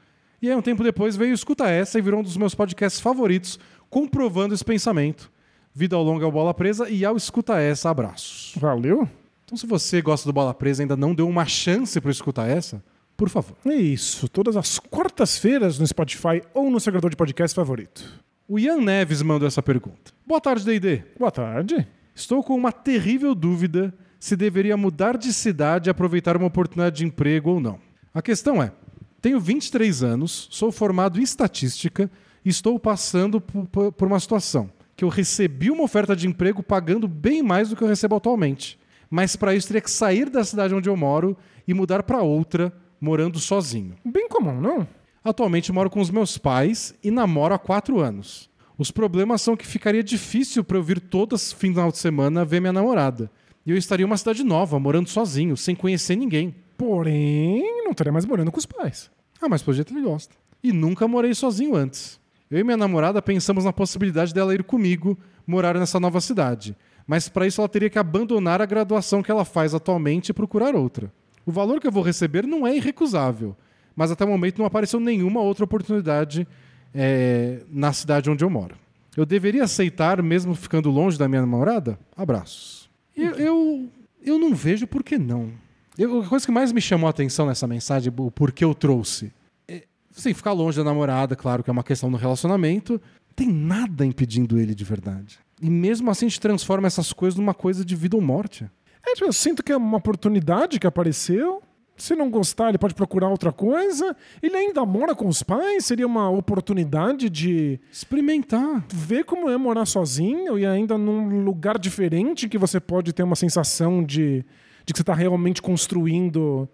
E 0.43 0.51
aí, 0.51 0.55
um 0.55 0.61
tempo 0.61 0.85
depois, 0.85 1.17
veio 1.17 1.33
Escuta 1.33 1.67
Essa 1.67 1.99
e 1.99 2.03
virou 2.03 2.21
um 2.21 2.23
dos 2.23 2.37
meus 2.37 2.55
podcasts 2.55 3.01
favoritos, 3.01 3.59
comprovando 3.89 4.53
esse 4.53 4.63
pensamento. 4.63 5.33
Vida 5.73 5.97
ao 5.97 6.03
longo 6.03 6.23
ao 6.23 6.31
Bola 6.31 6.53
Presa 6.53 6.91
e 6.91 7.07
ao 7.07 7.17
Escuta 7.17 7.59
Essa, 7.59 7.89
abraços. 7.89 8.53
Valeu? 8.57 9.09
Então, 9.47 9.57
se 9.57 9.67
você 9.67 10.03
gosta 10.03 10.29
do 10.29 10.33
Bola 10.33 10.53
Presa 10.53 10.83
e 10.83 10.85
ainda 10.85 10.97
não 10.97 11.15
deu 11.15 11.27
uma 11.27 11.47
chance 11.47 11.99
para 11.99 12.11
Escuta 12.11 12.43
Essa, 12.43 12.85
por 13.17 13.31
favor. 13.31 13.57
É 13.65 13.77
isso. 13.77 14.29
Todas 14.29 14.59
as 14.59 14.79
quartas-feiras 14.79 15.79
no 15.79 15.87
Spotify 15.87 16.43
ou 16.53 16.71
no 16.71 16.79
seu 16.81 16.93
de 16.93 17.17
podcast 17.17 17.55
favorito. 17.55 18.23
O 18.47 18.59
Ian 18.59 18.83
Neves 18.83 19.23
mandou 19.23 19.49
essa 19.49 19.63
pergunta. 19.63 20.13
Boa 20.27 20.41
tarde, 20.41 20.67
D&D. 20.67 21.03
Boa 21.19 21.31
tarde. 21.31 21.89
Estou 22.17 22.43
com 22.43 22.57
uma 22.57 22.73
terrível 22.73 23.35
dúvida 23.35 23.93
se 24.19 24.35
deveria 24.35 24.75
mudar 24.75 25.19
de 25.19 25.35
cidade 25.35 25.89
e 25.89 25.91
aproveitar 25.91 26.35
uma 26.35 26.47
oportunidade 26.47 26.97
de 26.97 27.05
emprego 27.05 27.51
ou 27.51 27.61
não. 27.61 27.79
A 28.15 28.23
questão 28.23 28.63
é: 28.63 28.73
tenho 29.21 29.39
23 29.39 30.03
anos, 30.03 30.49
sou 30.51 30.73
formado 30.73 31.21
em 31.21 31.23
estatística 31.23 32.11
e 32.43 32.49
estou 32.49 32.79
passando 32.79 33.39
por, 33.39 34.09
uma 34.09 34.19
situação 34.19 34.71
que 34.97 35.05
eu 35.05 35.11
recebi 35.11 35.71
uma 35.71 35.83
oferta 35.83 36.17
de 36.17 36.27
emprego 36.27 36.63
pagando 36.63 37.07
bem 37.07 37.43
mais 37.43 37.69
do 37.69 37.77
que 37.77 37.85
eu 37.85 37.89
recebo 37.89 38.17
atualmente. 38.17 38.79
Mas 39.11 39.37
para 39.37 39.55
isso 39.55 39.69
teria 39.69 39.83
que 39.83 39.91
sair 39.91 40.31
da 40.31 40.43
cidade 40.43 40.75
onde 40.75 40.89
eu 40.89 40.97
moro 40.97 41.37
e 41.69 41.75
mudar 41.75 42.03
para 42.03 42.23
outra, 42.23 42.73
morando 42.99 43.39
sozinho. 43.39 43.95
Bem 44.03 44.27
comum, 44.27 44.59
não? 44.59 44.89
Atualmente 45.23 45.71
moro 45.71 45.91
com 45.91 46.01
os 46.01 46.09
meus 46.09 46.39
pais 46.39 46.95
e 47.05 47.11
namoro 47.11 47.53
há 47.53 47.59
quatro 47.59 48.01
anos. 48.01 48.49
Os 48.79 48.91
problemas 48.91 49.41
são 49.41 49.57
que 49.57 49.67
ficaria 49.67 50.03
difícil 50.03 50.63
para 50.63 50.77
eu 50.77 50.83
vir 50.83 51.01
todas 51.01 51.53
final 51.53 51.91
de 51.91 51.99
semana 51.99 52.45
ver 52.45 52.61
minha 52.61 52.73
namorada. 52.73 53.31
E 53.65 53.71
eu 53.71 53.77
estaria 53.77 54.05
em 54.05 54.07
uma 54.07 54.19
cidade 54.19 54.45
nova, 54.45 54.79
morando 54.79 55.09
sozinho, 55.09 55.57
sem 55.57 55.75
conhecer 55.75 56.15
ninguém. 56.15 56.55
Porém, 56.77 57.83
não 57.85 57.93
estaria 57.93 58.13
mais 58.13 58.27
morando 58.27 58.53
com 58.53 58.59
os 58.59 58.67
pais. 58.67 59.11
Ah, 59.41 59.49
mas 59.49 59.63
pelo 59.63 59.75
jeito 59.75 59.95
ele 59.95 60.03
gosta. 60.03 60.35
E 60.63 60.73
nunca 60.73 61.09
morei 61.09 61.35
sozinho 61.35 61.75
antes. 61.75 62.21
Eu 62.51 62.61
e 62.61 62.65
minha 62.65 62.77
namorada 62.77 63.21
pensamos 63.23 63.65
na 63.65 63.73
possibilidade 63.73 64.33
dela 64.33 64.55
ir 64.55 64.63
comigo 64.63 65.19
morar 65.47 65.75
nessa 65.77 65.99
nova 65.99 66.21
cidade. 66.21 66.77
Mas 67.07 67.29
para 67.29 67.47
isso 67.47 67.61
ela 67.61 67.69
teria 67.69 67.89
que 67.91 67.99
abandonar 67.99 68.61
a 68.61 68.67
graduação 68.67 69.23
que 69.23 69.31
ela 69.31 69.45
faz 69.45 69.75
atualmente 69.75 70.29
e 70.29 70.35
procurar 70.35 70.75
outra. 70.75 71.13
O 71.45 71.51
valor 71.53 71.81
que 71.81 71.87
eu 71.87 71.93
vou 71.93 72.03
receber 72.03 72.47
não 72.47 72.67
é 72.67 72.77
irrecusável, 72.77 73.57
mas 73.95 74.11
até 74.11 74.25
o 74.25 74.29
momento 74.29 74.59
não 74.59 74.67
apareceu 74.67 75.01
nenhuma 75.01 75.41
outra 75.41 75.65
oportunidade 75.65 76.47
é, 76.95 77.61
na 77.71 77.93
cidade 77.93 78.31
onde 78.31 78.45
eu 78.45 78.51
moro. 78.51 78.77
Eu 79.17 79.25
deveria 79.25 79.65
aceitar 79.65 80.23
mesmo 80.23 80.55
ficando 80.55 80.91
longe 80.91 81.19
da 81.19 81.29
minha 81.29 81.41
namorada? 81.41 81.99
Abraços. 82.17 82.89
Eu, 83.17 83.35
eu, 83.37 83.89
eu 84.23 84.39
não 84.39 84.55
vejo 84.55 84.87
por 84.87 85.03
que 85.03 85.17
não. 85.17 85.51
Eu- 85.97 86.23
a 86.23 86.29
coisa 86.29 86.45
que 86.45 86.53
mais 86.53 86.71
me 86.73 86.81
chamou 86.81 87.07
a 87.07 87.11
atenção 87.11 87.47
nessa 87.47 87.67
mensagem, 87.67 88.13
o 88.17 88.31
porquê 88.31 88.65
eu 88.65 88.75
trouxe, 88.75 89.33
é, 89.67 89.85
Sim, 90.11 90.35
ficar 90.35 90.53
longe 90.53 90.77
da 90.79 90.85
namorada, 90.85 91.35
claro 91.35 91.63
que 91.63 91.71
é 91.71 91.73
uma 91.73 91.83
questão 91.85 92.11
do 92.11 92.17
relacionamento. 92.17 93.01
Tem 93.35 93.49
nada 93.49 94.05
impedindo 94.05 94.59
ele 94.59 94.75
de 94.75 94.85
verdade. 94.85 95.39
E 95.61 95.69
mesmo 95.71 96.11
assim 96.11 96.27
a 96.27 96.29
gente 96.29 96.41
transforma 96.41 96.87
essas 96.87 97.13
coisas 97.13 97.39
numa 97.39 97.55
coisa 97.55 97.85
de 97.85 97.95
vida 97.97 98.17
ou 98.17 98.23
morte. 98.23 98.67
É, 99.07 99.15
tipo, 99.15 99.27
eu 99.27 99.33
sinto 99.33 99.63
que 99.63 99.73
é 99.73 99.77
uma 99.77 99.99
oportunidade 99.99 100.79
que 100.81 100.87
apareceu. 100.87 101.63
Se 101.97 102.15
não 102.15 102.29
gostar, 102.31 102.69
ele 102.69 102.79
pode 102.79 102.95
procurar 102.95 103.29
outra 103.29 103.51
coisa. 103.53 104.15
Ele 104.43 104.55
ainda 104.57 104.85
mora 104.85 105.15
com 105.15 105.27
os 105.29 105.43
pais, 105.43 105.87
seria 105.87 106.07
uma 106.07 106.29
oportunidade 106.29 107.31
de 107.31 107.81
Experimentar. 107.91 108.85
ver 108.93 109.25
como 109.25 109.49
é 109.49 109.57
morar 109.57 109.87
sozinho 109.87 110.59
e 110.59 110.67
ainda 110.67 110.99
num 110.99 111.43
lugar 111.45 111.79
diferente 111.79 112.49
que 112.49 112.59
você 112.59 112.79
pode 112.79 113.13
ter 113.13 113.23
uma 113.23 113.37
sensação 113.37 114.03
de, 114.05 114.45
de 114.85 114.93
que 114.93 114.99
você 114.99 115.03
está 115.03 115.15
realmente 115.15 115.63
construindo 115.63 116.69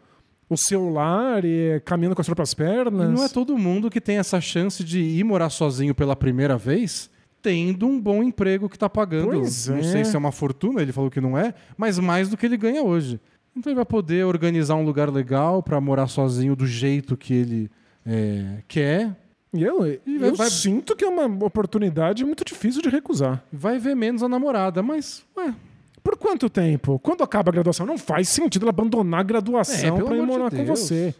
o 0.51 0.57
seu 0.57 0.91
lar 0.91 1.45
e 1.45 1.81
caminhando 1.85 2.15
com 2.15 2.21
as 2.21 2.27
próprias 2.27 2.53
E 2.53 2.57
pernas. 2.57 3.11
não 3.11 3.25
é 3.25 3.29
todo 3.29 3.57
mundo 3.57 3.89
que 3.89 4.01
tem 4.01 4.19
essa 4.19 4.41
chance 4.41 4.83
de 4.85 5.01
ir 5.01 5.25
morar 5.25 5.49
sozinho 5.51 5.95
pela 5.95 6.15
primeira 6.15 6.59
vez, 6.59 7.09
tendo 7.41 7.87
um 7.87 7.99
bom 7.99 8.23
emprego 8.23 8.69
que 8.69 8.79
tá 8.79 8.89
pagando. 8.89 9.31
Pois 9.31 9.69
não 9.69 9.79
é. 9.79 9.83
sei 9.83 10.05
se 10.05 10.15
é 10.15 10.19
uma 10.19 10.31
fortuna, 10.33 10.83
ele 10.83 10.93
falou 10.93 11.11
que 11.11 11.21
não 11.21 11.39
é, 11.39 11.55
mas 11.77 11.99
mais 11.99 12.29
do 12.29 12.37
que 12.37 12.45
ele 12.45 12.57
ganha 12.57 12.83
hoje. 12.83 13.19
Então 13.57 13.71
ele 13.71 13.77
vai 13.77 13.85
poder 13.85 14.25
organizar 14.25 14.75
um 14.77 14.85
lugar 14.85 15.11
legal 15.11 15.63
para 15.63 15.81
morar 15.81 16.07
sozinho 16.07 16.57
do 16.57 16.67
jeito 16.67 17.17
que 17.17 17.35
ele 17.35 17.71
é, 18.07 18.59
quer. 18.67 19.17
E 19.53 19.63
eu, 19.63 19.85
eu 19.85 20.35
vai- 20.35 20.49
sinto 20.49 20.97
que 20.97 21.05
é 21.05 21.09
uma 21.09 21.27
oportunidade 21.45 22.25
muito 22.25 22.43
difícil 22.45 22.81
de 22.81 22.89
recusar. 22.89 23.45
Vai 23.53 23.79
ver 23.79 23.95
menos 23.95 24.23
a 24.23 24.29
namorada, 24.29 24.83
mas, 24.83 25.23
ué, 25.37 25.55
Por 26.03 26.17
quanto 26.17 26.49
tempo? 26.51 26.99
Quando 26.99 27.23
acaba 27.23 27.51
a 27.51 27.53
graduação? 27.53 27.85
Não 27.87 27.99
faz 27.99 28.29
sentido 28.29 28.63
ela 28.63 28.71
abandonar 28.71 29.21
a 29.21 29.23
É, 29.23 29.25
graduação 29.25 29.97
pelo 29.97 30.07
para 30.09 30.17
ir 30.17 30.21
amor 30.21 30.33
de 30.33 30.39
morar 30.39 30.51
com 30.51 30.65
você. 30.65 31.15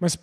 Mas 0.00 0.16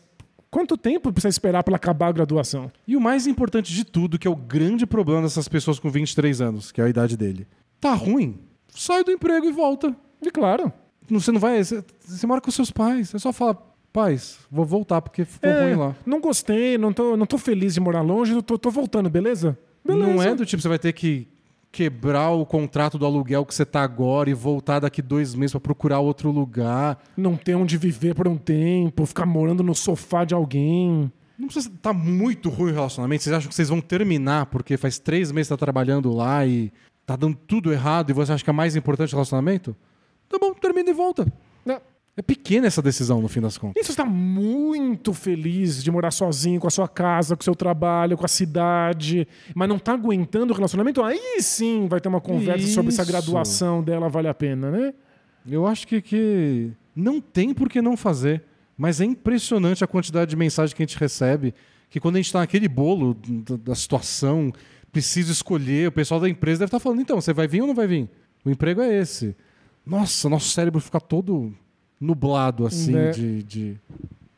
quanto 0.49 0.75
tempo 0.77 1.11
precisa 1.11 1.29
esperar 1.29 1.63
para 1.63 1.75
acabar 1.75 2.07
a 2.07 2.11
graduação? 2.13 2.71
E 2.87 2.95
o 2.95 3.01
mais 3.01 3.27
importante 3.27 3.71
de 3.73 3.83
tudo, 3.83 4.17
que 4.17 4.27
é 4.27 4.31
o 4.31 4.35
grande 4.35 4.85
problema 4.87 5.21
dessas 5.23 5.47
pessoas 5.47 5.77
com 5.77 5.89
23 5.91 6.41
anos, 6.41 6.71
que 6.71 6.79
é 6.81 6.85
a 6.85 6.89
idade 6.89 7.15
dele. 7.17 7.45
Tá 7.79 7.93
ruim? 7.93 8.39
Sai 8.69 9.03
do 9.03 9.11
emprego 9.11 9.45
e 9.45 9.51
volta. 9.51 9.95
E 10.21 10.31
claro. 10.31 10.71
Você 11.09 11.31
não 11.31 11.39
vai. 11.39 11.63
Você, 11.63 11.83
você 12.05 12.27
mora 12.27 12.41
com 12.41 12.51
seus 12.51 12.71
pais. 12.71 13.13
É 13.13 13.19
só 13.19 13.31
falar, 13.33 13.57
pais, 13.91 14.39
vou 14.51 14.65
voltar 14.65 15.01
porque 15.01 15.25
ficou 15.25 15.49
É, 15.49 15.63
ruim 15.63 15.75
lá. 15.75 15.95
não 16.05 16.19
gostei, 16.21 16.77
não 16.77 16.93
tô, 16.93 17.17
não 17.17 17.25
tô 17.25 17.37
feliz 17.37 17.73
de 17.73 17.79
morar 17.79 18.01
longe, 18.01 18.39
tô, 18.41 18.57
tô 18.57 18.69
voltando, 18.69 19.09
beleza? 19.09 19.57
Beleza. 19.85 20.07
Não 20.13 20.21
é 20.21 20.35
do 20.35 20.45
tipo, 20.45 20.61
você 20.61 20.67
vai 20.69 20.77
ter 20.79 20.93
que 20.93 21.27
quebrar 21.71 22.29
o 22.31 22.45
contrato 22.45 22.97
do 22.97 23.05
aluguel 23.05 23.45
que 23.45 23.53
você 23.53 23.65
tá 23.65 23.81
agora 23.81 24.29
e 24.29 24.33
voltar 24.33 24.79
daqui 24.79 25.01
dois 25.01 25.35
meses 25.35 25.51
pra 25.51 25.59
procurar 25.61 25.99
outro 25.99 26.31
lugar. 26.31 26.97
Não 27.15 27.35
ter 27.35 27.55
onde 27.55 27.77
viver 27.77 28.15
por 28.15 28.27
um 28.27 28.37
tempo, 28.37 29.05
ficar 29.05 29.25
morando 29.25 29.63
no 29.63 29.75
sofá 29.75 30.25
de 30.25 30.33
alguém. 30.33 31.11
Não 31.37 31.47
precisa 31.47 31.71
tá 31.81 31.93
muito 31.93 32.49
ruim 32.49 32.71
o 32.71 32.73
relacionamento. 32.73 33.23
Vocês 33.23 33.33
acham 33.35 33.47
que 33.49 33.55
vocês 33.55 33.69
vão 33.69 33.79
terminar 33.81 34.47
porque 34.47 34.77
faz 34.77 34.99
três 34.99 35.31
meses 35.31 35.47
que 35.47 35.53
tá 35.53 35.57
trabalhando 35.57 36.11
lá 36.11 36.45
e 36.45 36.71
tá 37.05 37.15
dando 37.15 37.37
tudo 37.47 37.71
errado 37.71 38.09
e 38.09 38.13
você 38.13 38.33
acha 38.33 38.43
que 38.43 38.49
é 38.49 38.53
mais 38.53 38.75
importante 38.75 39.13
o 39.13 39.15
relacionamento? 39.15 39.75
Tá 40.29 40.37
bom, 40.39 40.53
termina 40.53 40.89
e 40.89 40.93
volta. 40.93 41.25
Né? 41.65 41.81
É 42.15 42.21
pequena 42.21 42.67
essa 42.67 42.81
decisão, 42.81 43.21
no 43.21 43.27
fim 43.27 43.41
das 43.41 43.57
contas. 43.57 43.75
E 43.77 43.83
se 43.83 43.87
você 43.87 43.93
está 43.93 44.05
muito 44.05 45.13
feliz 45.13 45.83
de 45.83 45.89
morar 45.89 46.11
sozinho, 46.11 46.59
com 46.59 46.67
a 46.67 46.71
sua 46.71 46.87
casa, 46.87 47.35
com 47.35 47.41
o 47.41 47.43
seu 47.43 47.55
trabalho, 47.55 48.17
com 48.17 48.25
a 48.25 48.27
cidade, 48.27 49.27
mas 49.55 49.67
não 49.67 49.77
está 49.77 49.93
aguentando 49.93 50.53
o 50.53 50.55
relacionamento, 50.55 51.01
aí 51.03 51.41
sim 51.41 51.87
vai 51.87 51.99
ter 51.99 52.09
uma 52.09 52.21
conversa 52.21 52.67
sobre 52.67 52.91
se 52.91 53.01
a 53.01 53.03
Isso. 53.03 53.11
graduação 53.11 53.81
dela 53.81 54.09
vale 54.09 54.27
a 54.27 54.33
pena, 54.33 54.69
né? 54.69 54.93
Eu 55.49 55.65
acho 55.65 55.87
que, 55.87 56.01
que 56.01 56.71
não 56.95 57.19
tem 57.19 57.53
por 57.53 57.69
que 57.69 57.81
não 57.81 57.95
fazer. 57.95 58.43
Mas 58.77 59.01
é 59.01 59.05
impressionante 59.05 59.83
a 59.83 59.87
quantidade 59.87 60.29
de 60.29 60.37
mensagem 60.37 60.75
que 60.75 60.81
a 60.81 60.85
gente 60.85 60.97
recebe. 60.97 61.53
Que 61.89 61.99
quando 61.99 62.15
a 62.15 62.19
gente 62.19 62.27
está 62.27 62.39
naquele 62.39 62.67
bolo 62.67 63.13
da, 63.27 63.57
da 63.57 63.75
situação, 63.75 64.53
precisa 64.91 65.31
escolher, 65.31 65.89
o 65.89 65.91
pessoal 65.91 66.19
da 66.19 66.29
empresa 66.29 66.59
deve 66.59 66.67
estar 66.67 66.79
falando: 66.79 67.01
então, 67.01 67.19
você 67.19 67.33
vai 67.33 67.47
vir 67.47 67.61
ou 67.61 67.67
não 67.67 67.75
vai 67.75 67.87
vir? 67.87 68.09
O 68.45 68.49
emprego 68.49 68.81
é 68.81 68.97
esse. 68.97 69.35
Nossa, 69.85 70.29
nosso 70.29 70.49
cérebro 70.49 70.79
fica 70.79 70.99
todo 70.99 71.53
nublado, 71.99 72.65
assim, 72.65 72.91
Né. 72.93 73.11
de, 73.11 73.43
de 73.43 73.77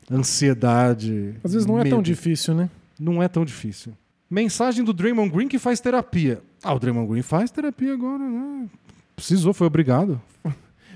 ansiedade. 0.09 1.35
Às 1.43 1.53
vezes 1.53 1.65
não 1.67 1.79
é 1.79 1.83
tão 1.83 1.97
medo. 1.99 2.03
difícil, 2.05 2.53
né? 2.55 2.69
Não 2.99 3.21
é 3.21 3.27
tão 3.27 3.43
difícil. 3.45 3.93
Mensagem 4.29 4.83
do 4.83 4.93
Draymond 4.93 5.29
Green 5.31 5.47
que 5.47 5.59
faz 5.59 5.79
terapia. 5.79 6.41
Ah, 6.63 6.73
o 6.73 6.79
Draymond 6.79 7.07
Green 7.09 7.21
faz 7.21 7.51
terapia 7.51 7.93
agora, 7.93 8.23
né? 8.23 8.67
Precisou, 9.15 9.53
foi 9.53 9.67
obrigado. 9.67 10.21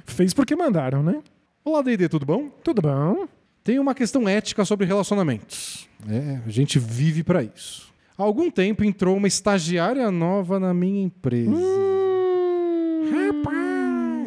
Fez 0.05 0.34
porque 0.34 0.55
mandaram, 0.55 1.01
né? 1.03 1.22
Olá, 1.63 1.81
D&D, 1.81 2.07
tudo 2.07 2.26
bom? 2.26 2.49
Tudo 2.63 2.81
bom. 2.81 3.27
Tem 3.63 3.80
uma 3.80 3.95
questão 3.95 4.30
ética 4.30 4.63
sobre 4.63 4.85
relacionamentos. 4.85 5.89
É, 6.07 6.39
a 6.45 6.49
gente 6.49 6.77
vive 6.77 7.23
pra 7.23 7.41
isso. 7.43 7.91
Há 8.17 8.23
algum 8.23 8.49
tempo 8.51 8.84
entrou 8.84 9.17
uma 9.17 9.27
estagiária 9.27 10.09
nova 10.11 10.59
na 10.59 10.73
minha 10.73 11.03
empresa. 11.03 11.49
Rapaz! 11.51 12.05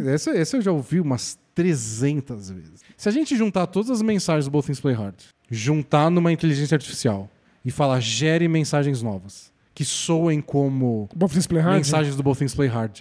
Essa, 0.06 0.30
essa 0.30 0.56
eu 0.56 0.62
já 0.62 0.72
ouvi 0.72 1.00
umas 1.00 1.38
300 1.54 2.50
vezes. 2.50 2.80
Se 2.96 3.08
a 3.08 3.12
gente 3.12 3.36
juntar 3.36 3.66
todas 3.66 3.90
as 3.90 4.02
mensagens 4.02 4.44
do 4.44 4.50
Both 4.50 4.66
Things 4.66 4.80
Play 4.80 4.94
Hard, 4.94 5.16
juntar 5.50 6.10
numa 6.10 6.32
inteligência 6.32 6.74
artificial 6.74 7.28
e 7.64 7.70
falar 7.70 8.00
gere 8.00 8.46
mensagens 8.48 9.02
novas, 9.02 9.52
que 9.74 9.84
soem 9.84 10.40
como 10.40 11.08
mensagens 11.76 12.16
do 12.16 12.22
Both 12.22 12.38
Things 12.38 12.54
Play 12.54 12.68
Hard, 12.68 13.00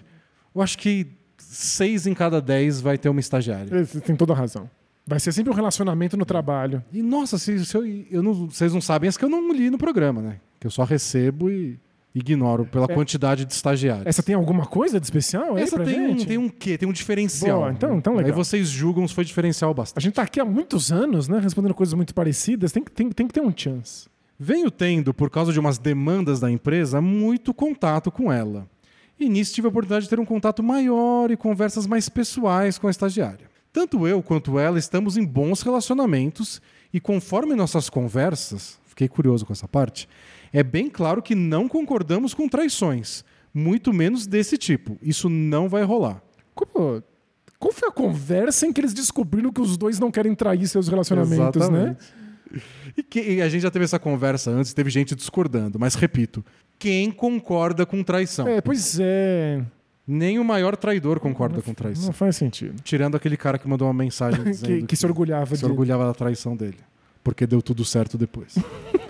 eu 0.55 0.61
acho 0.61 0.77
que 0.77 1.07
seis 1.37 2.07
em 2.07 2.13
cada 2.13 2.41
dez 2.41 2.81
vai 2.81 2.97
ter 2.97 3.09
uma 3.09 3.19
estagiária. 3.19 3.85
Você 3.85 4.01
Tem 4.01 4.15
toda 4.15 4.33
a 4.33 4.35
razão. 4.35 4.69
Vai 5.05 5.19
ser 5.19 5.31
sempre 5.31 5.51
um 5.51 5.55
relacionamento 5.55 6.17
no 6.17 6.25
trabalho. 6.25 6.83
E 6.91 7.01
nossa, 7.01 7.37
se, 7.37 7.65
se 7.65 7.77
eu, 7.77 7.85
eu 8.11 8.21
não, 8.21 8.49
vocês 8.49 8.73
não 8.73 8.81
sabem, 8.81 9.09
é 9.09 9.13
que 9.13 9.23
eu 9.23 9.29
não 9.29 9.53
li 9.53 9.69
no 9.69 9.77
programa, 9.77 10.21
né? 10.21 10.39
Que 10.59 10.67
eu 10.67 10.71
só 10.71 10.83
recebo 10.83 11.49
e 11.49 11.79
ignoro 12.17 12.65
pela 12.65 12.85
É. 12.89 12.93
quantidade 12.93 13.45
de 13.45 13.53
estagiários. 13.53 14.05
Essa 14.05 14.23
tem 14.23 14.35
alguma 14.35 14.65
coisa 14.65 14.99
de 14.99 15.05
especial 15.05 15.57
Essa 15.57 15.77
tem 15.83 15.99
um, 16.01 16.07
gente? 16.09 16.25
tem 16.25 16.37
um 16.37 16.49
quê? 16.49 16.77
Tem 16.77 16.87
um 16.87 16.91
diferencial. 16.93 17.59
Boa, 17.59 17.71
então- 17.71 17.97
então 17.97 18.13
legal. 18.15 18.31
Aí 18.31 18.35
vocês 18.35 18.67
julgam 18.69 19.07
se 19.07 19.13
foi 19.13 19.23
diferencial 19.25 19.71
A 19.71 19.73
bastante. 19.73 20.03
gente 20.03 20.13
tá 20.15 20.23
aqui 20.23 20.39
há 20.39 20.45
muitos 20.45 20.91
anos, 20.91 21.27
né? 21.27 21.39
Respondendo 21.39 21.73
coisas 21.73 21.93
muito 21.93 22.13
parecidas. 22.13 22.71
Tem, 22.71 22.83
que- 22.83 22.91
tem, 22.91 23.09
tem 23.11 23.27
que 23.27 23.33
ter 23.33 23.41
um 23.41 23.53
chance. 23.55 24.07
Venho 24.39 24.69
tendo, 24.69 25.13
por 25.13 25.29
causa 25.29 25.51
de 25.51 25.59
umas 25.59 25.77
demandas 25.77 26.39
da 26.39 26.49
empresa, 26.51 27.01
muito 27.01 27.53
contato 27.53 28.11
com 28.11 28.31
ela. 28.31 28.67
E 29.19 29.27
nisso 29.27 29.53
tive 29.55 29.67
a 29.67 29.69
oportunidade 29.69 30.03
de 30.05 30.09
ter 30.09 30.19
um 30.19 30.25
contato 30.25 30.61
maior 30.61 31.31
e 31.31 31.35
conversas 31.37 31.87
mais 31.87 32.07
pessoais 32.07 32.77
com 32.77 32.87
a 32.87 32.91
estagiária. 32.91 33.47
Tanto 33.73 34.07
eu 34.07 34.21
quanto 34.21 34.59
ela 34.59 34.77
estamos 34.77 35.17
em 35.17 35.25
bons 35.25 35.61
relacionamentos 35.63 36.61
e 36.93 36.99
conforme 36.99 37.55
nossas 37.55 37.89
conversas, 37.89 38.77
fiquei 38.85 39.07
curioso 39.07 39.45
com 39.45 39.53
essa 39.53 39.67
parte, 39.67 40.07
é 40.53 40.63
bem 40.63 40.89
claro 40.89 41.21
que 41.21 41.35
não 41.35 41.67
concordamos 41.67 42.33
com 42.33 42.47
traições, 42.47 43.23
muito 43.53 43.91
menos 43.93 44.25
desse 44.27 44.57
tipo. 44.57 44.97
Isso 45.01 45.29
não 45.29 45.67
vai 45.69 45.83
rolar. 45.83 46.21
Como, 46.55 47.01
qual 47.59 47.71
foi 47.73 47.89
a 47.89 47.91
conversa 47.91 48.65
em 48.67 48.73
que 48.73 48.81
eles 48.81 48.93
descobriram 48.93 49.51
que 49.51 49.61
os 49.61 49.77
dois 49.77 49.99
não 49.99 50.11
querem 50.11 50.33
trair 50.35 50.67
seus 50.67 50.87
relacionamentos, 50.87 51.69
né? 51.69 51.95
E, 52.95 53.03
que- 53.03 53.19
e 53.21 53.41
a 53.41 53.49
gente 53.49 53.61
já 53.61 53.69
teve 53.71 53.83
essa 53.85 53.99
conversa 53.99 54.49
antes, 54.51 54.73
teve 54.73 54.89
gente 54.89 55.13
discordando, 55.15 55.77
mas 55.77 55.95
repito, 55.95 56.43
quem 56.79 57.11
concorda 57.11 57.85
com 57.85 58.01
traição? 58.03 58.47
É, 58.47 58.61
pois 58.61 58.97
é. 58.99 59.61
Nem 60.07 60.39
o 60.39 60.43
maior 60.45 60.77
traidor 60.77 61.19
concorda 61.19 61.61
com 61.61 61.73
traição. 61.73 62.05
Não 62.05 62.13
faz 62.13 62.37
sentido. 62.37 62.81
Tirando 62.81 63.15
aquele 63.15 63.35
cara 63.35 63.57
que 63.59 63.67
mandou 63.67 63.85
uma 63.87 63.93
mensagem 63.93 64.39
Que, 64.45 64.49
dizendo 64.51 64.87
que 64.87 64.95
se 64.95 65.05
orgulhava 65.05 65.53
se 65.55 65.59
de. 65.59 65.65
orgulhava 65.69 66.05
da 66.05 66.13
traição 66.13 66.55
dele. 66.55 66.77
Porque 67.21 67.45
deu 67.45 67.61
tudo 67.61 67.83
certo 67.83 68.17
depois. 68.17 68.55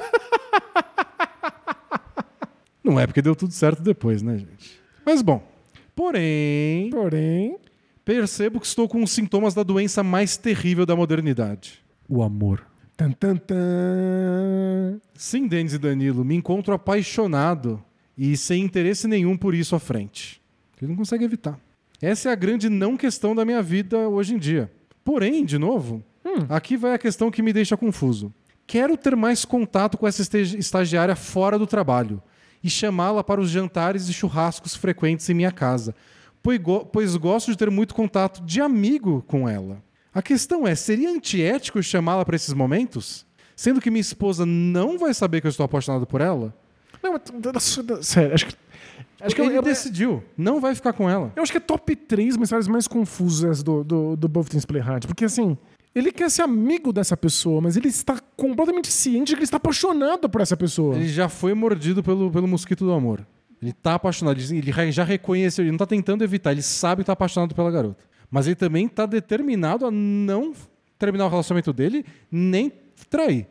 Não 2.87 2.97
é 2.97 3.05
porque 3.05 3.21
deu 3.21 3.35
tudo 3.35 3.51
certo 3.51 3.83
depois, 3.83 4.21
né, 4.21 4.37
gente? 4.37 4.79
Mas 5.05 5.21
bom. 5.21 5.45
Porém, 5.93 6.89
Porém, 6.89 7.57
percebo 8.05 8.61
que 8.61 8.65
estou 8.65 8.87
com 8.87 9.03
os 9.03 9.11
sintomas 9.11 9.53
da 9.53 9.61
doença 9.61 10.01
mais 10.03 10.37
terrível 10.37 10.85
da 10.85 10.95
modernidade: 10.95 11.83
o 12.07 12.23
amor. 12.23 12.65
tan, 12.95 13.11
tan, 13.11 13.35
tan. 13.35 15.01
Sim, 15.15 15.47
Denis 15.47 15.73
e 15.73 15.77
Danilo, 15.77 16.23
me 16.23 16.35
encontro 16.35 16.73
apaixonado 16.73 17.83
e 18.17 18.37
sem 18.37 18.63
interesse 18.63 19.05
nenhum 19.05 19.35
por 19.35 19.53
isso 19.53 19.75
à 19.75 19.79
frente. 19.79 20.41
Ele 20.81 20.91
não 20.91 20.97
consegue 20.97 21.25
evitar. 21.25 21.59
Essa 22.01 22.29
é 22.29 22.31
a 22.31 22.35
grande 22.35 22.69
não 22.69 22.95
questão 22.95 23.35
da 23.35 23.43
minha 23.43 23.61
vida 23.61 23.97
hoje 24.07 24.33
em 24.33 24.37
dia. 24.37 24.71
Porém, 25.03 25.43
de 25.43 25.57
novo, 25.57 26.01
aqui 26.47 26.77
vai 26.77 26.93
a 26.93 26.97
questão 26.97 27.29
que 27.31 27.41
me 27.41 27.51
deixa 27.51 27.75
confuso. 27.75 28.33
Quero 28.65 28.95
ter 28.95 29.15
mais 29.15 29.43
contato 29.43 29.97
com 29.97 30.07
essa 30.07 30.21
estagiária 30.39 31.15
fora 31.15 31.57
do 31.59 31.67
trabalho 31.67 32.21
e 32.67 32.69
chamá-la 32.69 33.23
para 33.23 33.39
os 33.41 33.49
jantares 33.49 34.07
e 34.09 34.13
churrascos 34.13 34.75
frequentes 34.75 35.27
em 35.29 35.33
minha 35.33 35.51
casa, 35.51 35.95
pois, 36.43 36.59
go- 36.59 36.85
pois 36.85 37.15
gosto 37.15 37.49
de 37.51 37.57
ter 37.57 37.71
muito 37.71 37.95
contato 37.95 38.43
de 38.43 38.59
amigo 38.61 39.23
com 39.27 39.47
ela. 39.47 39.81
A 40.13 40.21
questão 40.21 40.67
é: 40.67 40.75
seria 40.75 41.09
antiético 41.09 41.81
chamá-la 41.81 42.25
para 42.25 42.35
esses 42.35 42.53
momentos? 42.53 43.25
Sendo 43.55 43.81
que 43.81 43.89
minha 43.89 44.01
esposa 44.01 44.45
não 44.45 44.97
vai 44.99 45.13
saber 45.13 45.41
que 45.41 45.47
eu 45.47 45.49
estou 45.49 45.63
apaixonado 45.63 46.05
por 46.05 46.21
ela? 46.21 46.53
Não, 47.01 47.13
mas- 47.13 47.79
sério, 48.05 48.33
acho 48.35 48.45
que. 48.47 48.55
Acho 49.19 49.33
que 49.35 49.41
ele 49.41 49.49
eu, 49.51 49.55
eu, 49.55 49.61
decidiu, 49.63 50.23
não 50.37 50.59
vai 50.61 50.75
ficar 50.75 50.93
com 50.93 51.09
ela. 51.09 51.31
eu 51.35 51.41
acho 51.41 51.51
que 51.51 51.57
é 51.57 51.61
top 51.61 51.95
3 51.95 52.37
mensagens 52.37 52.67
mais 52.67 52.87
confusas 52.87 53.63
do, 53.63 53.83
do, 53.83 54.15
do 54.15 54.27
Both 54.27 54.49
Things 54.49 54.63
Play 54.65 54.79
Hard. 54.81 55.07
Porque 55.07 55.25
assim, 55.25 55.57
ele 55.97 56.11
quer 56.11 56.29
ser 56.29 56.43
amigo 56.43 56.93
dessa 56.93 57.17
pessoa, 57.17 57.59
mas 57.59 57.75
ele 57.75 57.87
está 57.87 58.19
completamente 58.35 58.91
ciente 58.91 59.29
de 59.29 59.33
que 59.33 59.39
ele 59.39 59.43
está 59.45 59.57
apaixonado 59.57 60.29
por 60.29 60.41
essa 60.41 60.55
pessoa. 60.55 60.95
Ele 60.95 61.07
já 61.07 61.27
foi 61.27 61.53
mordido 61.53 62.03
pelo, 62.03 62.29
pelo 62.29 62.47
mosquito 62.47 62.85
do 62.85 62.91
amor. 62.91 63.25
Ele 63.61 63.73
tá 63.73 63.95
apaixonado, 63.95 64.39
ele 64.39 64.91
já 64.91 65.03
reconheceu, 65.03 65.63
ele 65.63 65.71
não 65.71 65.77
tá 65.77 65.87
tentando 65.87 66.23
evitar, 66.23 66.51
ele 66.51 66.61
sabe 66.61 67.01
que 67.01 67.07
tá 67.07 67.13
apaixonado 67.13 67.55
pela 67.55 67.71
garota. 67.71 68.03
Mas 68.29 68.45
ele 68.45 68.55
também 68.55 68.87
tá 68.87 69.05
determinado 69.07 69.85
a 69.85 69.91
não 69.91 70.53
terminar 70.99 71.25
o 71.25 71.29
relacionamento 71.29 71.73
dele, 71.73 72.05
nem 72.31 72.71
trair. 73.09 73.47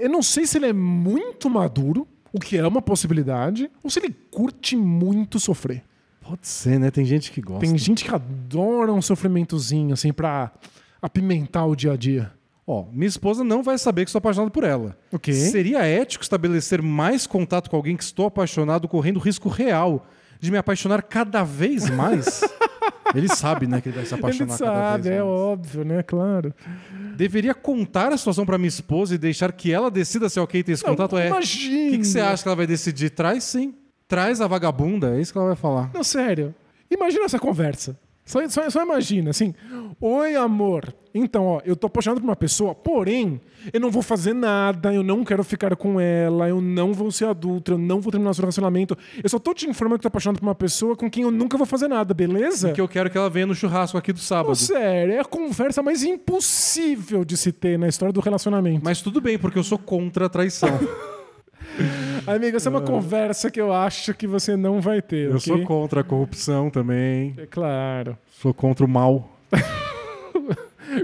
Eu 0.00 0.10
não 0.10 0.22
sei 0.22 0.46
se 0.46 0.58
ele 0.58 0.66
é 0.66 0.72
muito 0.72 1.48
maduro, 1.48 2.06
o 2.32 2.38
que 2.38 2.56
é 2.58 2.66
uma 2.66 2.82
possibilidade, 2.82 3.70
ou 3.82 3.88
se 3.88 3.98
ele 3.98 4.14
curte 4.30 4.76
muito 4.76 5.40
sofrer. 5.40 5.82
Pode 6.20 6.46
ser, 6.46 6.78
né? 6.78 6.90
Tem 6.90 7.04
gente 7.04 7.32
que 7.32 7.40
gosta. 7.40 7.66
Tem 7.66 7.76
gente 7.78 8.04
que 8.04 8.14
adora 8.14 8.92
um 8.92 9.00
sofrimentozinho, 9.00 9.94
assim, 9.94 10.12
pra 10.12 10.52
apimentar 11.00 11.66
o 11.66 11.74
dia 11.74 11.92
a 11.92 11.96
dia. 11.96 12.32
Ó, 12.66 12.84
minha 12.92 13.08
esposa 13.08 13.42
não 13.42 13.62
vai 13.62 13.76
saber 13.78 14.04
que 14.04 14.10
estou 14.10 14.18
apaixonado 14.20 14.50
por 14.50 14.62
ela. 14.62 14.96
Ok. 15.12 15.34
Seria 15.34 15.84
ético 15.84 16.22
estabelecer 16.22 16.80
mais 16.80 17.26
contato 17.26 17.68
com 17.68 17.76
alguém 17.76 17.96
que 17.96 18.04
estou 18.04 18.26
apaixonado, 18.26 18.86
correndo 18.86 19.18
risco 19.18 19.48
real 19.48 20.06
de 20.38 20.50
me 20.50 20.56
apaixonar 20.56 21.02
cada 21.02 21.42
vez 21.42 21.90
mais? 21.90 22.42
ele 23.14 23.28
sabe, 23.28 23.66
né, 23.66 23.80
que 23.80 23.88
ele 23.88 23.96
vai 23.96 24.06
se 24.06 24.14
Ele 24.14 24.20
apaixonar 24.20 24.58
cada 24.58 24.92
sabe, 24.92 25.08
é 25.08 25.22
óbvio, 25.22 25.84
né? 25.84 26.02
Claro. 26.02 26.54
Deveria 27.16 27.54
contar 27.54 28.12
a 28.12 28.16
situação 28.16 28.46
para 28.46 28.56
minha 28.56 28.68
esposa 28.68 29.14
e 29.14 29.18
deixar 29.18 29.50
que 29.52 29.72
ela 29.72 29.90
decida 29.90 30.28
se 30.28 30.38
é 30.38 30.42
ok 30.42 30.62
ter 30.62 30.72
esse 30.72 30.84
contato? 30.84 31.18
É. 31.18 31.24
O 31.24 31.28
Imagina. 31.28 31.90
que, 31.90 31.98
que 31.98 32.04
você 32.04 32.20
acha 32.20 32.42
que 32.42 32.48
ela 32.48 32.56
vai 32.56 32.66
decidir? 32.66 33.10
Traz 33.10 33.44
sim. 33.44 33.74
Traz 34.06 34.40
a 34.40 34.46
vagabunda, 34.46 35.16
é 35.16 35.20
isso 35.20 35.32
que 35.32 35.38
ela 35.38 35.48
vai 35.48 35.56
falar. 35.56 35.90
Não, 35.92 36.02
sério. 36.02 36.54
Imagina 36.90 37.24
essa 37.24 37.38
conversa. 37.38 37.98
Só, 38.30 38.48
só, 38.48 38.70
só 38.70 38.82
imagina, 38.84 39.30
assim. 39.30 39.52
Oi, 40.00 40.36
amor. 40.36 40.94
Então, 41.12 41.44
ó, 41.46 41.60
eu 41.64 41.74
tô 41.74 41.88
apaixonado 41.88 42.20
por 42.20 42.28
uma 42.28 42.36
pessoa, 42.36 42.72
porém, 42.72 43.40
eu 43.72 43.80
não 43.80 43.90
vou 43.90 44.02
fazer 44.02 44.32
nada, 44.32 44.94
eu 44.94 45.02
não 45.02 45.24
quero 45.24 45.42
ficar 45.42 45.74
com 45.74 45.98
ela, 45.98 46.48
eu 46.48 46.60
não 46.60 46.92
vou 46.92 47.10
ser 47.10 47.24
adulto, 47.24 47.72
eu 47.72 47.78
não 47.78 48.00
vou 48.00 48.12
terminar 48.12 48.28
nosso 48.28 48.40
relacionamento. 48.40 48.96
Eu 49.20 49.28
só 49.28 49.40
tô 49.40 49.52
te 49.52 49.68
informando 49.68 49.98
que 49.98 50.02
tô 50.02 50.08
apaixonado 50.08 50.38
por 50.38 50.46
uma 50.46 50.54
pessoa 50.54 50.94
com 50.94 51.10
quem 51.10 51.24
eu 51.24 51.32
nunca 51.32 51.56
vou 51.56 51.66
fazer 51.66 51.88
nada, 51.88 52.14
beleza? 52.14 52.70
Que 52.70 52.80
eu 52.80 52.86
quero 52.86 53.10
que 53.10 53.18
ela 53.18 53.28
venha 53.28 53.46
no 53.46 53.54
churrasco 53.54 53.98
aqui 53.98 54.12
do 54.12 54.20
sábado. 54.20 54.50
Não, 54.50 54.54
sério, 54.54 55.14
é 55.14 55.18
a 55.18 55.24
conversa 55.24 55.82
mais 55.82 56.04
impossível 56.04 57.24
de 57.24 57.36
se 57.36 57.50
ter 57.50 57.76
na 57.76 57.88
história 57.88 58.12
do 58.12 58.20
relacionamento. 58.20 58.80
Mas 58.84 59.02
tudo 59.02 59.20
bem, 59.20 59.36
porque 59.36 59.58
eu 59.58 59.64
sou 59.64 59.76
contra 59.76 60.26
a 60.26 60.28
traição. 60.28 60.70
Amigo, 62.26 62.56
essa 62.56 62.68
é 62.68 62.70
uma 62.70 62.80
conversa 62.82 63.50
que 63.50 63.60
eu 63.60 63.72
acho 63.72 64.14
que 64.14 64.26
você 64.26 64.56
não 64.56 64.80
vai 64.80 65.00
ter. 65.00 65.26
eu 65.26 65.36
ok? 65.36 65.40
sou 65.40 65.64
contra 65.64 66.00
a 66.00 66.04
corrupção 66.04 66.70
também. 66.70 67.34
É 67.36 67.46
claro. 67.46 68.16
Sou 68.40 68.54
contra 68.54 68.84
o 68.84 68.88
mal. 68.88 69.36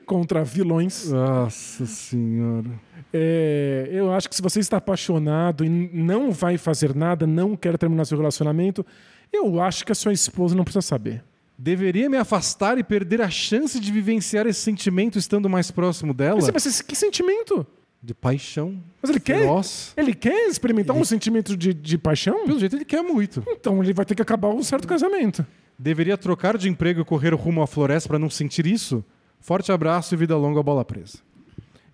Contra 0.04 0.42
vilões. 0.42 1.10
Nossa 1.10 1.86
senhora. 1.86 2.70
É, 3.12 3.88
eu 3.90 4.12
acho 4.12 4.28
que 4.28 4.34
se 4.34 4.42
você 4.42 4.58
está 4.58 4.78
apaixonado 4.78 5.64
e 5.64 5.68
não 5.68 6.32
vai 6.32 6.58
fazer 6.58 6.94
nada, 6.94 7.26
não 7.26 7.56
quer 7.56 7.78
terminar 7.78 8.04
seu 8.04 8.18
relacionamento, 8.18 8.84
eu 9.32 9.60
acho 9.60 9.86
que 9.86 9.92
a 9.92 9.94
sua 9.94 10.12
esposa 10.12 10.56
não 10.56 10.64
precisa 10.64 10.82
saber. 10.82 11.22
Deveria 11.58 12.10
me 12.10 12.18
afastar 12.18 12.76
e 12.78 12.84
perder 12.84 13.22
a 13.22 13.30
chance 13.30 13.80
de 13.80 13.90
vivenciar 13.90 14.46
esse 14.46 14.60
sentimento 14.60 15.18
estando 15.18 15.48
mais 15.48 15.70
próximo 15.70 16.12
dela? 16.12 16.40
Mas, 16.52 16.66
mas 16.66 16.82
que 16.82 16.94
sentimento? 16.94 17.66
De 18.02 18.14
paixão. 18.14 18.80
Mas 19.02 19.10
ele 19.10 19.20
quer? 19.20 19.40
Feroz. 19.40 19.92
Ele 19.96 20.14
quer 20.14 20.48
experimentar 20.48 20.94
um 20.96 21.04
sentimento 21.04 21.56
de, 21.56 21.74
de 21.74 21.98
paixão? 21.98 22.44
Pelo 22.46 22.58
jeito, 22.60 22.76
ele 22.76 22.84
quer 22.84 23.02
muito. 23.02 23.42
Então 23.48 23.82
ele 23.82 23.92
vai 23.92 24.04
ter 24.04 24.14
que 24.14 24.22
acabar 24.22 24.48
um 24.48 24.62
certo 24.62 24.86
casamento. 24.86 25.44
Deveria 25.78 26.16
trocar 26.16 26.56
de 26.56 26.68
emprego 26.68 27.00
e 27.00 27.04
correr 27.04 27.34
rumo 27.34 27.62
à 27.62 27.66
floresta 27.66 28.08
para 28.08 28.18
não 28.18 28.30
sentir 28.30 28.66
isso? 28.66 29.04
Forte 29.40 29.70
abraço 29.72 30.14
e 30.14 30.16
vida 30.16 30.36
longa, 30.36 30.62
bola 30.62 30.84
presa. 30.84 31.18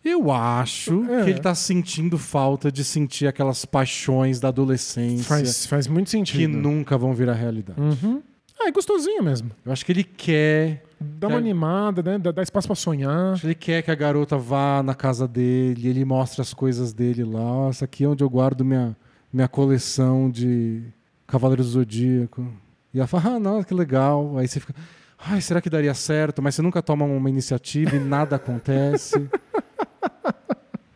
Eu 0.04 0.32
acho 0.32 1.04
É. 1.10 1.24
que 1.24 1.30
ele 1.30 1.40
tá 1.40 1.54
sentindo 1.54 2.18
falta 2.18 2.70
de 2.72 2.84
sentir 2.84 3.26
aquelas 3.26 3.64
paixões 3.64 4.40
da 4.40 4.48
adolescência 4.48 5.24
Faz, 5.24 5.64
faz 5.66 5.86
muito 5.86 6.06
que 6.06 6.10
sentido. 6.10 6.56
nunca 6.58 6.98
vão 6.98 7.14
virar 7.14 7.34
realidade. 7.34 7.80
Uhum. 7.80 8.20
Ah, 8.60 8.68
é 8.68 8.72
gostosinho 8.72 9.22
mesmo. 9.22 9.50
Eu 9.64 9.72
acho 9.72 9.84
que 9.86 9.92
ele 9.92 10.04
quer 10.04 10.82
Dá 11.02 11.28
uma 11.28 11.38
animada, 11.38 12.02
né? 12.02 12.18
Dá, 12.18 12.30
dá 12.30 12.42
espaço 12.42 12.68
pra 12.68 12.74
sonhar. 12.74 13.38
Ele 13.42 13.54
quer 13.54 13.82
que 13.82 13.90
a 13.90 13.94
garota 13.94 14.36
vá 14.36 14.82
na 14.82 14.94
casa 14.94 15.26
dele, 15.28 15.88
ele 15.88 16.04
mostra 16.04 16.42
as 16.42 16.54
coisas 16.54 16.92
dele 16.92 17.24
lá. 17.24 17.68
Essa 17.68 17.84
aqui 17.84 18.04
é 18.04 18.08
onde 18.08 18.22
eu 18.22 18.30
guardo 18.30 18.64
minha, 18.64 18.96
minha 19.32 19.48
coleção 19.48 20.30
de 20.30 20.82
Cavaleiros 21.26 21.66
do 21.66 21.72
Zodíaco. 21.72 22.46
E 22.94 22.98
ela 22.98 23.06
fala, 23.06 23.36
ah, 23.36 23.38
não, 23.40 23.62
que 23.62 23.74
legal. 23.74 24.36
Aí 24.38 24.46
você 24.46 24.60
fica, 24.60 24.74
ai, 25.18 25.40
será 25.40 25.60
que 25.60 25.70
daria 25.70 25.94
certo? 25.94 26.42
Mas 26.42 26.54
você 26.54 26.62
nunca 26.62 26.82
toma 26.82 27.04
uma 27.04 27.28
iniciativa 27.28 27.96
e 27.96 28.00
nada 28.00 28.36
acontece. 28.36 29.28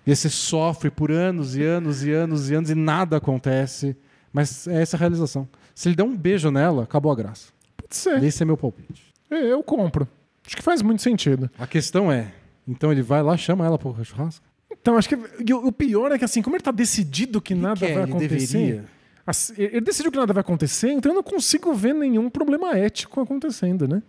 E 0.07 0.11
aí 0.11 0.16
você 0.16 0.28
sofre 0.28 0.91
por 0.91 1.11
anos 1.11 1.57
e 1.57 1.62
anos 1.62 2.05
e 2.05 2.12
anos 2.12 2.49
e 2.49 2.55
anos 2.55 2.70
e 2.70 2.74
nada 2.74 3.16
acontece. 3.16 3.97
Mas 4.33 4.66
é 4.69 4.83
essa 4.83 4.97
a 4.97 5.01
realização. 5.01 5.49
Se 5.74 5.89
ele 5.89 5.97
der 5.97 6.05
um 6.05 6.16
beijo 6.16 6.51
nela, 6.51 6.85
acabou 6.85 7.11
a 7.11 7.15
graça. 7.15 7.49
Pode 7.77 7.97
ser. 7.97 8.23
Esse 8.23 8.43
é 8.43 8.47
meu 8.47 8.57
palpite. 8.57 9.06
É, 9.31 9.53
Eu 9.53 9.62
compro. 9.62 10.09
Acho 10.47 10.57
que 10.57 10.62
faz 10.62 10.81
muito 10.81 11.03
sentido. 11.03 11.51
A 11.59 11.66
questão 11.66 12.11
é, 12.11 12.32
então 12.69 12.93
ele 12.93 13.03
vai 13.03 13.23
lá, 13.23 13.36
chama 13.36 13.66
ela 13.66 13.78
pro 13.78 14.05
churrasco? 14.05 14.44
Então, 14.70 14.97
acho 14.97 15.09
que 15.09 15.53
o 15.53 15.73
pior 15.73 16.12
é 16.12 16.19
que 16.19 16.24
assim, 16.24 16.40
como 16.43 16.55
ele 16.55 16.62
tá 16.62 16.70
decidido 16.70 17.40
que 17.40 17.55
nada 17.55 17.81
quer, 17.81 17.94
vai 17.94 18.03
ele 18.05 18.12
acontecer. 18.12 18.85
assim, 19.27 19.55
ele 19.59 19.81
decidiu 19.81 20.12
que 20.12 20.19
nada 20.19 20.32
vai 20.32 20.40
acontecer, 20.40 20.90
então 20.93 21.11
eu 21.11 21.16
não 21.16 21.23
consigo 21.23 21.74
ver 21.74 21.93
nenhum 21.93 22.31
problema 22.31 22.77
ético 22.78 23.20
acontecendo, 23.20 23.89
né? 23.89 24.01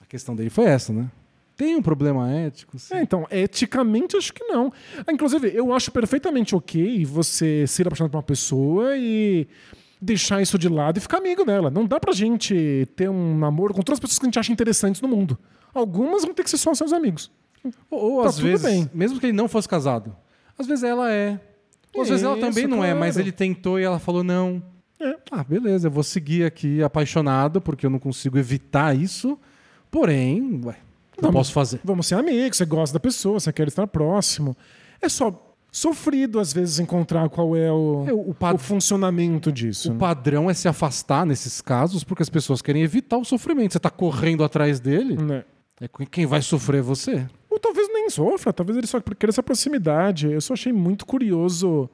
A 0.00 0.06
questão 0.06 0.34
dele 0.34 0.50
foi 0.50 0.64
essa, 0.64 0.92
né? 0.92 1.08
Tem 1.56 1.74
um 1.74 1.82
problema 1.82 2.30
ético, 2.30 2.78
sim. 2.78 2.94
É, 2.94 3.02
então, 3.02 3.26
eticamente 3.30 4.16
acho 4.16 4.32
que 4.32 4.44
não. 4.44 4.72
Ah, 5.06 5.12
inclusive, 5.12 5.50
eu 5.54 5.72
acho 5.72 5.90
perfeitamente 5.90 6.54
ok 6.54 7.04
você 7.04 7.66
ser 7.66 7.86
apaixonado 7.86 8.10
por 8.10 8.18
uma 8.18 8.22
pessoa 8.22 8.96
e 8.96 9.46
deixar 10.00 10.40
isso 10.42 10.58
de 10.58 10.68
lado 10.68 10.98
e 10.98 11.00
ficar 11.00 11.18
amigo 11.18 11.44
dela. 11.44 11.70
Não 11.70 11.86
dá 11.86 11.98
pra 11.98 12.12
gente 12.12 12.86
ter 12.96 13.08
um 13.08 13.36
namoro 13.38 13.72
com 13.74 13.82
todas 13.82 13.96
as 13.96 14.00
pessoas 14.00 14.18
que 14.18 14.26
a 14.26 14.28
gente 14.28 14.38
acha 14.38 14.52
interessantes 14.52 15.00
no 15.00 15.08
mundo. 15.08 15.38
Algumas 15.74 16.24
vão 16.24 16.34
ter 16.34 16.42
que 16.44 16.50
ser 16.50 16.58
só 16.58 16.74
seus 16.74 16.92
amigos. 16.92 17.30
Ou, 17.90 18.12
ou 18.16 18.22
Tá 18.22 18.28
às 18.28 18.38
vezes, 18.38 18.64
bem. 18.64 18.90
mesmo 18.94 19.18
que 19.18 19.26
ele 19.26 19.32
não 19.32 19.48
fosse 19.48 19.68
casado, 19.68 20.14
às 20.58 20.66
vezes 20.66 20.84
ela 20.84 21.12
é. 21.12 21.40
Ou 21.94 22.02
às 22.02 22.08
vezes 22.08 22.22
ela 22.24 22.36
Isso, 22.36 22.46
também 22.46 22.66
não 22.66 22.84
é, 22.84 22.94
mas 22.94 23.14
claro. 23.14 23.24
ele 23.28 23.32
tentou 23.32 23.80
e 23.80 23.82
ela 23.82 23.98
falou 23.98 24.22
não. 24.22 24.62
É. 25.00 25.16
Ah, 25.30 25.44
beleza, 25.44 25.88
eu 25.88 25.90
vou 25.90 26.02
seguir 26.02 26.44
aqui 26.44 26.82
apaixonado, 26.82 27.60
porque 27.60 27.84
eu 27.84 27.90
não 27.90 27.98
consigo 27.98 28.38
evitar 28.38 28.96
isso. 28.96 29.38
Porém, 29.90 30.60
ué, 30.64 30.76
eu 31.16 31.22
Vamos. 31.22 31.34
posso 31.36 31.52
fazer. 31.52 31.80
Vamos 31.84 32.06
ser 32.06 32.14
amigos, 32.16 32.56
você 32.58 32.64
gosta 32.64 32.94
da 32.94 33.00
pessoa, 33.00 33.40
você 33.40 33.52
quer 33.52 33.68
estar 33.68 33.86
próximo. 33.86 34.56
É 35.00 35.08
só 35.08 35.45
sofrido, 35.76 36.40
às 36.40 36.52
vezes, 36.52 36.78
encontrar 36.78 37.28
qual 37.28 37.54
é 37.54 37.70
o, 37.70 38.04
É, 38.08 38.12
o 38.12 38.34
o 38.54 38.58
funcionamento 38.58 39.52
disso. 39.52 39.90
O 39.90 39.92
né? 39.92 39.98
padrão 39.98 40.48
é 40.48 40.54
se 40.54 40.66
afastar 40.68 41.26
nesses 41.26 41.60
casos, 41.60 42.02
porque 42.02 42.22
as 42.22 42.30
pessoas 42.30 42.62
querem 42.62 42.82
evitar 42.82 43.18
o 43.18 43.24
sofrimento. 43.24 43.72
Você 43.72 43.78
tá 43.78 43.90
correndo 43.90 44.42
atrás 44.42 44.80
dele, 44.80 45.16
Né? 45.16 45.44
é 45.80 45.88
quem 46.10 46.24
vai 46.24 46.40
sofrer 46.40 46.78
é 46.78 46.82
você. 46.82 47.26
Ou 47.50 47.58
talvez 47.58 47.88
nem 47.92 48.08
sofra, 48.08 48.52
talvez 48.52 48.78
ele 48.78 48.86
só 48.86 49.00
queira 49.00 49.30
essa 49.30 49.42
proximidade. 49.42 50.30
Eu 50.30 50.40
só 50.40 50.54
achei 50.54 50.72
muito 50.72 51.04
curioso 51.04 51.88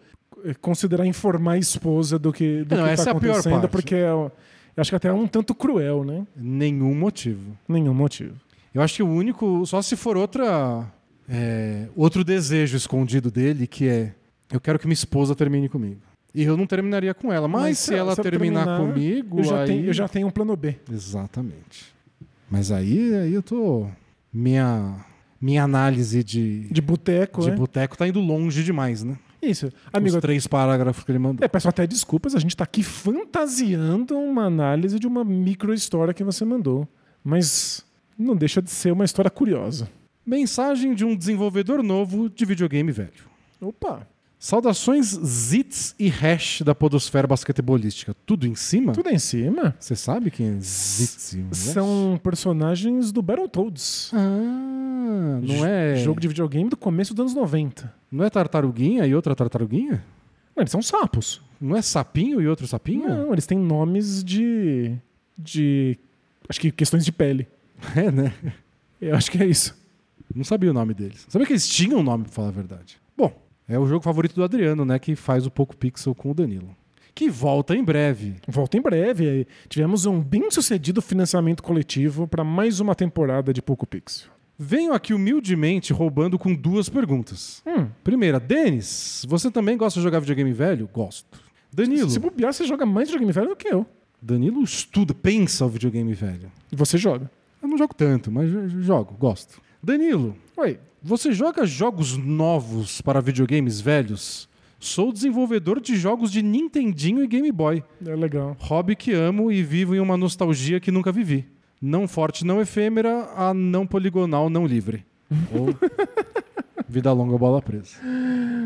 eh, 0.44 0.54
considerar 0.60 1.04
informar 1.06 1.52
a 1.52 1.58
esposa 1.58 2.18
do 2.18 2.32
que, 2.32 2.62
do 2.64 2.76
Não, 2.76 2.84
que 2.84 2.90
essa 2.90 3.04
tá 3.06 3.10
é 3.10 3.16
a 3.16 3.20
pior 3.20 3.42
parte. 3.42 3.68
porque 3.68 3.94
é, 3.96 4.08
eu 4.10 4.30
acho 4.76 4.90
que 4.90 4.96
até 4.96 5.08
é 5.08 5.12
um 5.12 5.26
tanto 5.26 5.54
cruel, 5.54 6.04
né? 6.04 6.24
Nenhum 6.36 6.94
motivo. 6.94 7.56
Nenhum 7.68 7.94
motivo. 7.94 8.34
Eu 8.72 8.80
acho 8.80 8.94
que 8.96 9.02
o 9.02 9.08
único, 9.08 9.66
só 9.66 9.82
se 9.82 9.96
for 9.96 10.16
outra, 10.16 10.86
é, 11.32 11.88
outro 11.96 12.22
desejo 12.22 12.76
escondido 12.76 13.30
dele, 13.30 13.66
que 13.66 13.88
é 13.88 14.14
eu 14.52 14.60
quero 14.60 14.78
que 14.78 14.86
minha 14.86 14.92
esposa 14.92 15.34
termine 15.34 15.66
comigo. 15.66 16.00
E 16.34 16.44
eu 16.44 16.56
não 16.56 16.66
terminaria 16.66 17.14
com 17.14 17.32
ela, 17.32 17.48
mas, 17.48 17.78
se, 17.78 17.94
ela 17.94 18.12
eu 18.12 18.16
terminar, 18.16 18.64
terminar, 18.64 18.80
comigo, 18.80 19.40
eu 19.40 19.44
já, 19.44 19.60
aí... 19.60 19.66
tenho, 19.66 19.86
eu 19.86 19.92
já 19.92 20.08
tenho 20.08 20.26
um 20.26 20.30
plano 20.30 20.54
B. 20.54 20.76
Exatamente. 20.90 21.94
Mas 22.50 22.70
aí, 22.70 23.14
aí 23.14 23.32
eu 23.32 23.42
tô 23.42 23.86
minha 24.32 25.04
minha 25.40 25.64
análise 25.64 26.22
de 26.22 26.68
De 26.70 26.80
boteco, 26.80 27.42
de 27.42 27.50
né? 27.50 27.56
boteco 27.56 27.96
tá 27.96 28.06
indo 28.06 28.20
longe 28.20 28.62
demais, 28.62 29.02
né? 29.02 29.16
Isso. 29.40 29.72
Amigo, 29.92 30.16
Os 30.16 30.20
três 30.20 30.46
parágrafos 30.46 31.02
que 31.02 31.10
ele 31.10 31.18
mandou. 31.18 31.44
É, 31.44 31.48
peço 31.48 31.68
até 31.68 31.86
desculpas, 31.86 32.34
a 32.34 32.38
gente 32.38 32.56
tá 32.56 32.64
aqui 32.64 32.82
fantasiando 32.82 34.16
uma 34.16 34.44
análise 34.44 34.98
de 34.98 35.06
uma 35.06 35.24
micro 35.24 35.72
história 35.74 36.14
que 36.14 36.22
você 36.22 36.44
mandou. 36.44 36.86
Mas 37.24 37.84
não 38.16 38.36
deixa 38.36 38.62
de 38.62 38.70
ser 38.70 38.92
uma 38.92 39.04
história 39.04 39.30
curiosa. 39.30 39.88
Mensagem 40.24 40.94
de 40.94 41.04
um 41.04 41.16
desenvolvedor 41.16 41.82
novo 41.82 42.28
de 42.28 42.44
videogame 42.44 42.92
velho. 42.92 43.32
Opa, 43.60 44.06
Saudações 44.42 45.06
Zits 45.06 45.94
e 45.98 46.08
Hash 46.08 46.62
da 46.62 46.74
podosfera 46.74 47.28
basquetebolística. 47.28 48.12
Tudo 48.26 48.44
em 48.44 48.56
cima? 48.56 48.92
tudo 48.92 49.08
em 49.08 49.18
cima. 49.18 49.72
Você 49.78 49.94
sabe 49.94 50.32
quem 50.32 50.48
é 50.48 50.60
Zits 50.60 51.34
e 51.34 51.42
Hash? 51.42 51.58
São 51.58 52.20
personagens 52.20 53.12
do 53.12 53.22
Battletoads. 53.22 54.10
Ah, 54.12 55.38
não 55.40 55.64
é. 55.64 55.94
Jogo 55.94 56.20
de 56.20 56.26
videogame 56.26 56.68
do 56.68 56.76
começo 56.76 57.14
dos 57.14 57.20
anos 57.20 57.34
90. 57.34 57.94
Não 58.10 58.24
é 58.24 58.30
tartaruguinha 58.30 59.06
e 59.06 59.14
outra 59.14 59.34
tartaruguinha? 59.36 60.04
Não, 60.56 60.62
eles 60.62 60.72
são 60.72 60.82
sapos. 60.82 61.40
Não 61.60 61.76
é 61.76 61.82
sapinho 61.82 62.40
e 62.40 62.48
outro 62.48 62.66
sapinho? 62.66 63.08
Não, 63.08 63.32
eles 63.32 63.46
têm 63.46 63.56
nomes 63.56 64.24
de. 64.24 64.96
de. 65.38 65.96
Acho 66.48 66.60
que 66.60 66.72
questões 66.72 67.04
de 67.04 67.12
pele. 67.12 67.46
É, 67.94 68.10
né? 68.10 68.32
Eu 69.00 69.14
acho 69.14 69.30
que 69.30 69.42
é 69.42 69.46
isso. 69.46 69.80
Não 70.34 70.44
sabia 70.44 70.70
o 70.70 70.74
nome 70.74 70.94
deles. 70.94 71.26
Sabia 71.28 71.46
que 71.46 71.52
eles 71.52 71.68
tinham 71.68 72.00
um 72.00 72.02
nome, 72.02 72.24
pra 72.24 72.32
falar 72.32 72.48
a 72.48 72.52
verdade. 72.52 72.96
Bom, 73.16 73.32
é 73.68 73.78
o 73.78 73.86
jogo 73.86 74.02
favorito 74.04 74.34
do 74.34 74.44
Adriano, 74.44 74.84
né? 74.84 74.98
Que 74.98 75.14
faz 75.16 75.46
o 75.46 75.50
Poco 75.50 75.76
Pixel 75.76 76.14
com 76.14 76.30
o 76.30 76.34
Danilo. 76.34 76.74
Que 77.14 77.28
volta 77.28 77.76
em 77.76 77.84
breve. 77.84 78.36
Volta 78.48 78.76
em 78.78 78.80
breve. 78.80 79.46
Tivemos 79.68 80.06
um 80.06 80.18
bem 80.20 80.50
sucedido 80.50 81.02
financiamento 81.02 81.62
coletivo 81.62 82.26
para 82.26 82.42
mais 82.42 82.80
uma 82.80 82.94
temporada 82.94 83.52
de 83.52 83.60
Poco 83.60 83.86
Pixel. 83.86 84.30
Venho 84.58 84.92
aqui 84.94 85.12
humildemente 85.12 85.92
roubando 85.92 86.38
com 86.38 86.54
duas 86.54 86.88
perguntas. 86.88 87.62
Hum, 87.66 87.88
Primeira, 88.04 88.38
Denis, 88.40 89.26
você 89.28 89.50
também 89.50 89.76
gosta 89.76 89.98
de 89.98 90.04
jogar 90.04 90.20
videogame 90.20 90.52
velho? 90.52 90.88
Gosto. 90.92 91.40
Danilo, 91.72 92.08
se 92.10 92.18
bobear, 92.18 92.52
você 92.52 92.64
joga 92.66 92.86
mais 92.86 93.08
videogame 93.08 93.32
velho 93.32 93.48
do 93.48 93.56
que 93.56 93.68
eu. 93.68 93.84
Danilo 94.20 94.62
estuda, 94.62 95.12
pensa 95.12 95.64
o 95.66 95.68
videogame 95.68 96.14
velho. 96.14 96.50
E 96.70 96.76
você 96.76 96.96
joga. 96.96 97.30
Eu 97.62 97.68
não 97.68 97.76
jogo 97.76 97.94
tanto, 97.94 98.30
mas 98.30 98.50
jo- 98.50 98.68
jogo, 98.82 99.14
gosto. 99.18 99.60
Danilo, 99.84 100.36
Oi. 100.56 100.78
você 101.02 101.32
joga 101.32 101.66
jogos 101.66 102.16
novos 102.16 103.00
para 103.00 103.20
videogames 103.20 103.80
velhos? 103.80 104.48
Sou 104.78 105.12
desenvolvedor 105.12 105.80
de 105.80 105.96
jogos 105.96 106.30
de 106.30 106.40
Nintendinho 106.40 107.20
e 107.20 107.26
Game 107.26 107.50
Boy. 107.50 107.82
É 108.06 108.14
legal. 108.14 108.56
Hobby 108.60 108.94
que 108.94 109.12
amo 109.12 109.50
e 109.50 109.60
vivo 109.60 109.96
em 109.96 109.98
uma 109.98 110.16
nostalgia 110.16 110.78
que 110.78 110.92
nunca 110.92 111.10
vivi. 111.10 111.48
Não 111.80 112.06
forte, 112.06 112.44
não 112.44 112.60
efêmera, 112.60 113.28
a 113.36 113.52
não 113.52 113.84
poligonal, 113.84 114.48
não 114.48 114.64
livre. 114.64 115.04
Ou 115.52 115.74
vida 116.88 117.12
longa, 117.12 117.36
bola 117.36 117.60
presa. 117.60 117.96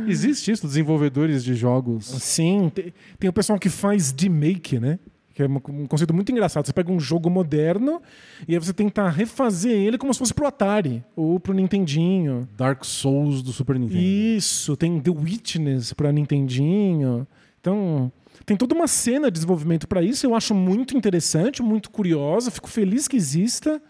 Existe 0.07 0.51
isso, 0.51 0.67
desenvolvedores 0.67 1.43
de 1.43 1.55
jogos. 1.55 2.05
Sim, 2.05 2.71
tem, 2.75 2.93
tem 3.19 3.31
o 3.31 3.33
pessoal 3.33 3.59
que 3.59 3.71
faz 3.71 4.15
remake, 4.19 4.79
né? 4.79 4.99
Que 5.37 5.43
é 5.43 5.47
um 5.47 5.87
conceito 5.87 6.15
muito 6.15 6.33
engraçado. 6.33 6.65
Você 6.65 6.73
pega 6.73 6.91
um 6.91 6.99
jogo 6.99 7.29
moderno 7.29 8.01
e 8.49 8.55
aí 8.55 8.59
você 8.59 8.73
tenta 8.73 9.07
refazer 9.07 9.71
ele 9.71 9.99
como 9.99 10.11
se 10.15 10.19
fosse 10.19 10.33
pro 10.33 10.47
Atari 10.47 11.05
ou 11.15 11.39
pro 11.39 11.53
Nintendinho. 11.53 12.49
Dark 12.57 12.83
Souls 12.87 13.43
do 13.43 13.53
Super 13.53 13.79
Nintendo. 13.79 14.01
Isso, 14.01 14.75
tem 14.79 14.99
The 14.99 15.11
Witness 15.11 15.93
pra 15.93 16.11
Nintendinho. 16.11 17.27
Então, 17.61 18.11
tem 18.47 18.57
toda 18.57 18.75
uma 18.75 18.87
cena 18.87 19.27
de 19.27 19.35
desenvolvimento 19.35 19.87
pra 19.87 20.03
isso. 20.03 20.25
Eu 20.25 20.35
acho 20.35 20.55
muito 20.55 20.97
interessante, 20.97 21.63
muito 21.63 21.91
curiosa. 21.91 22.51
Fico 22.51 22.71
feliz 22.71 23.07
que 23.07 23.19
exista. 23.19 23.83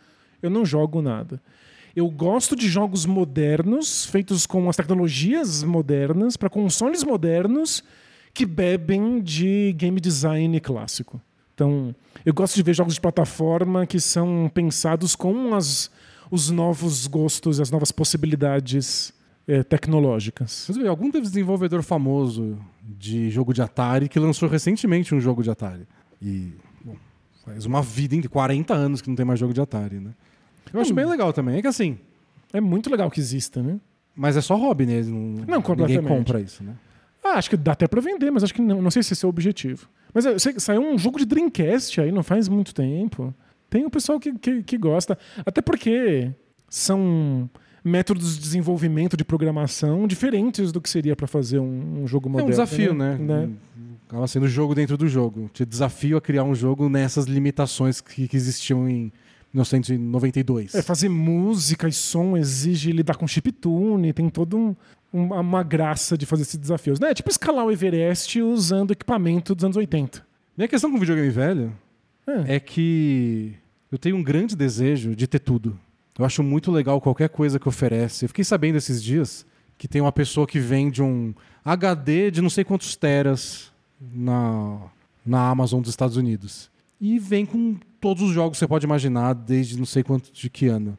Eu 0.42 0.50
não 0.50 0.66
jogo 0.66 1.00
nada. 1.00 1.40
Eu 1.94 2.10
gosto 2.10 2.56
de 2.56 2.66
jogos 2.66 3.06
modernos, 3.06 4.04
feitos 4.04 4.46
com 4.46 4.68
as 4.68 4.74
tecnologias 4.74 5.62
modernas, 5.62 6.36
para 6.36 6.50
consoles 6.50 7.04
modernos 7.04 7.84
que 8.34 8.44
bebem 8.44 9.22
de 9.22 9.72
game 9.78 10.00
design 10.00 10.58
clássico. 10.58 11.22
Então, 11.56 11.94
eu 12.22 12.34
gosto 12.34 12.54
de 12.54 12.62
ver 12.62 12.74
jogos 12.74 12.92
de 12.92 13.00
plataforma 13.00 13.86
que 13.86 13.98
são 13.98 14.50
pensados 14.52 15.16
com 15.16 15.54
as, 15.54 15.90
os 16.30 16.50
novos 16.50 17.06
gostos, 17.06 17.58
as 17.58 17.70
novas 17.70 17.90
possibilidades 17.90 19.10
eh, 19.48 19.62
tecnológicas. 19.62 20.66
Mas, 20.68 20.86
algum 20.86 21.10
desenvolvedor 21.10 21.82
famoso 21.82 22.58
de 22.82 23.30
jogo 23.30 23.54
de 23.54 23.62
Atari 23.62 24.06
que 24.06 24.18
lançou 24.20 24.50
recentemente 24.50 25.14
um 25.14 25.20
jogo 25.20 25.42
de 25.42 25.50
Atari. 25.50 25.88
E 26.20 26.52
bom, 26.84 26.94
faz 27.42 27.64
uma 27.64 27.80
vida 27.80 28.20
de 28.20 28.28
40 28.28 28.74
anos 28.74 29.00
que 29.00 29.08
não 29.08 29.16
tem 29.16 29.24
mais 29.24 29.40
jogo 29.40 29.54
de 29.54 29.60
Atari, 29.62 29.98
né? 29.98 30.10
Eu 30.70 30.80
acho 30.80 30.92
bem 30.92 31.06
legal 31.06 31.32
também. 31.32 31.56
É 31.56 31.62
que 31.62 31.68
assim, 31.68 31.98
É 32.52 32.60
muito 32.60 32.90
legal 32.90 33.10
que 33.10 33.18
exista, 33.18 33.62
né? 33.62 33.80
mas 34.14 34.36
é 34.36 34.40
só 34.40 34.56
hobby, 34.56 34.86
né? 34.86 35.02
Não, 35.02 35.44
Não, 35.46 35.74
ninguém 35.76 36.02
compra 36.02 36.40
isso, 36.40 36.64
né? 36.64 36.74
Ah, 37.34 37.38
acho 37.38 37.50
que 37.50 37.56
dá 37.56 37.72
até 37.72 37.86
pra 37.88 38.00
vender, 38.00 38.30
mas 38.30 38.44
acho 38.44 38.54
que 38.54 38.62
não, 38.62 38.80
não 38.82 38.90
sei 38.90 39.02
se 39.02 39.12
esse 39.12 39.24
é 39.24 39.26
o 39.26 39.30
objetivo. 39.30 39.88
Mas 40.14 40.24
saiu 40.62 40.80
um 40.82 40.96
jogo 40.98 41.18
de 41.18 41.24
Dreamcast 41.26 42.00
aí 42.00 42.10
não 42.12 42.22
faz 42.22 42.48
muito 42.48 42.74
tempo. 42.74 43.34
Tem 43.68 43.84
o 43.84 43.90
pessoal 43.90 44.18
que, 44.20 44.32
que, 44.38 44.62
que 44.62 44.78
gosta. 44.78 45.18
Até 45.44 45.60
porque 45.60 46.30
são 46.68 47.50
métodos 47.84 48.34
de 48.36 48.40
desenvolvimento 48.42 49.16
de 49.16 49.24
programação 49.24 50.06
diferentes 50.06 50.72
do 50.72 50.80
que 50.80 50.88
seria 50.88 51.14
pra 51.14 51.26
fazer 51.26 51.58
um, 51.58 52.02
um 52.02 52.06
jogo 52.06 52.28
É 52.28 52.32
moderno. 52.32 52.48
um 52.48 52.50
desafio, 52.50 52.94
né? 52.94 53.18
Acaba 54.08 54.26
sendo 54.28 54.46
jogo 54.48 54.74
dentro 54.74 54.96
do 54.96 55.08
jogo. 55.08 55.50
Te 55.52 55.64
desafio 55.64 56.16
a 56.16 56.20
criar 56.20 56.44
um 56.44 56.54
jogo 56.54 56.88
nessas 56.88 57.26
limitações 57.26 58.00
que, 58.00 58.28
que 58.28 58.36
existiam 58.36 58.88
em 58.88 59.12
1992. 59.56 60.74
É, 60.74 60.82
fazer 60.82 61.08
música 61.08 61.88
e 61.88 61.92
som 61.92 62.36
exige 62.36 62.92
lidar 62.92 63.16
com 63.16 63.26
chiptune, 63.26 64.12
tem 64.12 64.28
todo 64.28 64.56
um, 64.56 64.76
um- 65.12 65.32
uma 65.32 65.62
graça 65.62 66.16
de 66.16 66.26
fazer 66.26 66.42
esses 66.42 66.56
desafios. 66.58 67.00
Né? 67.00 67.10
É 67.10 67.14
tipo 67.14 67.30
escalar 67.30 67.64
o 67.64 67.70
Everest 67.72 68.40
usando 68.40 68.92
equipamento 68.92 69.54
dos 69.54 69.64
anos 69.64 69.76
80. 69.76 70.24
Minha 70.56 70.68
questão 70.68 70.90
com 70.90 70.98
videogame 70.98 71.30
velho 71.30 71.72
É. 72.26 72.56
é 72.56 72.60
que 72.60 73.54
eu 73.90 73.98
tenho 73.98 74.16
um 74.16 74.22
grande 74.22 74.56
desejo 74.56 75.14
de 75.14 75.26
ter 75.26 75.38
tudo. 75.38 75.78
Eu 76.18 76.24
acho 76.24 76.42
muito 76.42 76.72
legal 76.72 77.00
qualquer 77.00 77.28
coisa 77.28 77.58
que 77.58 77.68
oferece. 77.68 78.24
Eu 78.24 78.28
fiquei 78.28 78.44
sabendo 78.44 78.76
esses 78.76 79.02
dias 79.02 79.44
que 79.78 79.86
tem 79.86 80.00
uma 80.00 80.12
pessoa 80.12 80.46
que 80.46 80.58
vende 80.58 81.02
um 81.02 81.34
HD 81.62 82.30
de 82.30 82.40
não 82.40 82.48
sei 82.48 82.64
quantos 82.64 82.96
teras 82.96 83.70
na, 84.00 84.78
na 85.24 85.50
Amazon 85.50 85.80
dos 85.82 85.90
Estados 85.90 86.16
Unidos. 86.16 86.70
E 87.00 87.18
vem 87.18 87.44
com 87.44 87.76
todos 88.00 88.22
os 88.22 88.30
jogos 88.30 88.56
que 88.56 88.58
você 88.60 88.68
pode 88.68 88.86
imaginar, 88.86 89.34
desde 89.34 89.78
não 89.78 89.86
sei 89.86 90.02
quanto 90.02 90.32
de 90.32 90.48
que 90.48 90.66
ano. 90.66 90.96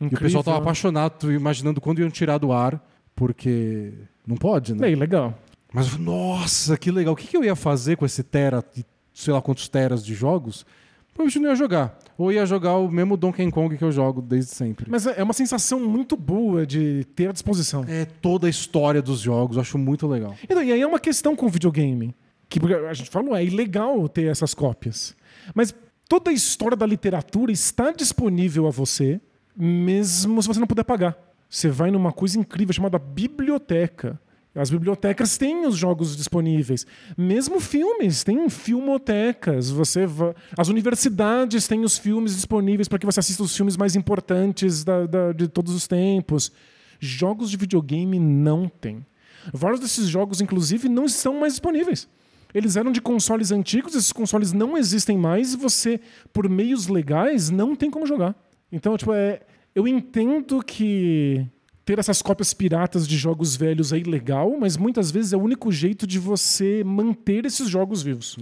E 0.00 0.06
o 0.06 0.18
pessoal 0.18 0.44
tava 0.44 0.58
apaixonado, 0.58 1.32
imaginando 1.32 1.80
quando 1.80 2.00
iam 2.00 2.10
tirar 2.10 2.38
do 2.38 2.52
ar, 2.52 2.82
porque 3.16 3.92
não 4.26 4.36
pode, 4.36 4.74
né? 4.74 4.80
Bem, 4.80 4.94
legal. 4.94 5.36
Mas 5.72 5.86
eu 5.86 5.92
falei, 5.92 6.06
nossa, 6.06 6.76
que 6.76 6.90
legal. 6.90 7.14
O 7.14 7.16
que, 7.16 7.26
que 7.26 7.36
eu 7.36 7.44
ia 7.44 7.56
fazer 7.56 7.96
com 7.96 8.06
esse 8.06 8.22
tera, 8.22 8.64
sei 9.12 9.32
lá 9.32 9.42
quantos 9.42 9.68
teras 9.68 10.04
de 10.04 10.14
jogos? 10.14 10.64
Provavelmente 11.12 11.38
não 11.40 11.50
ia 11.50 11.56
jogar. 11.56 11.98
Ou 12.16 12.30
ia 12.30 12.46
jogar 12.46 12.76
o 12.76 12.88
mesmo 12.88 13.16
Donkey 13.16 13.50
Kong 13.50 13.76
que 13.76 13.82
eu 13.82 13.90
jogo 13.90 14.22
desde 14.22 14.52
sempre. 14.52 14.86
Mas 14.88 15.06
é 15.06 15.18
é 15.18 15.22
uma 15.22 15.32
sensação 15.32 15.80
muito 15.80 16.16
boa 16.16 16.64
de 16.64 17.04
ter 17.16 17.28
à 17.28 17.32
disposição. 17.32 17.84
É 17.88 18.04
toda 18.04 18.46
a 18.46 18.50
história 18.50 19.02
dos 19.02 19.20
jogos, 19.20 19.56
eu 19.56 19.62
acho 19.62 19.76
muito 19.76 20.06
legal. 20.06 20.36
Então, 20.44 20.62
e 20.62 20.72
aí 20.72 20.80
é 20.80 20.86
uma 20.86 21.00
questão 21.00 21.34
com 21.34 21.46
o 21.46 21.48
videogame. 21.48 22.14
Que 22.48 22.60
a 22.88 22.94
gente 22.94 23.10
falou, 23.10 23.36
é 23.36 23.44
ilegal 23.44 24.08
ter 24.08 24.30
essas 24.30 24.54
cópias. 24.54 25.14
Mas 25.54 25.74
toda 26.08 26.30
a 26.30 26.34
história 26.34 26.76
da 26.76 26.86
literatura 26.86 27.50
está 27.52 27.92
disponível 27.92 28.66
a 28.66 28.70
você, 28.70 29.20
mesmo 29.56 30.40
se 30.42 30.48
você 30.48 30.60
não 30.60 30.66
puder 30.66 30.84
pagar. 30.84 31.16
Você 31.48 31.68
vai 31.68 31.90
numa 31.90 32.12
coisa 32.12 32.38
incrível 32.38 32.72
chamada 32.74 32.98
biblioteca. 32.98 34.20
As 34.54 34.70
bibliotecas 34.70 35.38
têm 35.38 35.66
os 35.66 35.76
jogos 35.76 36.16
disponíveis. 36.16 36.84
Mesmo 37.16 37.60
filmes, 37.60 38.24
tem 38.24 38.48
filmotecas. 38.50 39.70
Você 39.70 40.04
va- 40.06 40.34
As 40.56 40.68
universidades 40.68 41.68
têm 41.68 41.84
os 41.84 41.96
filmes 41.96 42.34
disponíveis 42.34 42.88
para 42.88 42.98
que 42.98 43.06
você 43.06 43.20
assista 43.20 43.42
os 43.42 43.56
filmes 43.56 43.76
mais 43.76 43.94
importantes 43.94 44.82
da- 44.82 45.06
da- 45.06 45.32
de 45.32 45.46
todos 45.46 45.72
os 45.74 45.86
tempos. 45.86 46.50
Jogos 46.98 47.50
de 47.50 47.56
videogame 47.56 48.18
não 48.18 48.68
tem. 48.68 49.06
Vários 49.54 49.78
desses 49.80 50.08
jogos, 50.08 50.40
inclusive, 50.40 50.88
não 50.88 51.04
estão 51.04 51.38
mais 51.38 51.52
disponíveis. 51.52 52.08
Eles 52.54 52.76
eram 52.76 52.90
de 52.90 53.00
consoles 53.00 53.52
antigos, 53.52 53.94
esses 53.94 54.12
consoles 54.12 54.52
não 54.52 54.76
existem 54.76 55.18
mais 55.18 55.54
e 55.54 55.56
você, 55.56 56.00
por 56.32 56.48
meios 56.48 56.86
legais, 56.86 57.50
não 57.50 57.76
tem 57.76 57.90
como 57.90 58.06
jogar. 58.06 58.34
Então, 58.72 58.96
tipo, 58.96 59.12
é, 59.12 59.40
eu 59.74 59.86
entendo 59.86 60.62
que 60.62 61.46
ter 61.84 61.98
essas 61.98 62.20
cópias 62.20 62.52
piratas 62.52 63.06
de 63.06 63.16
jogos 63.16 63.56
velhos 63.56 63.92
é 63.92 63.98
ilegal, 63.98 64.56
mas 64.58 64.76
muitas 64.76 65.10
vezes 65.10 65.32
é 65.32 65.36
o 65.36 65.40
único 65.40 65.72
jeito 65.72 66.06
de 66.06 66.18
você 66.18 66.82
manter 66.84 67.46
esses 67.46 67.68
jogos 67.68 68.02
vivos. 68.02 68.36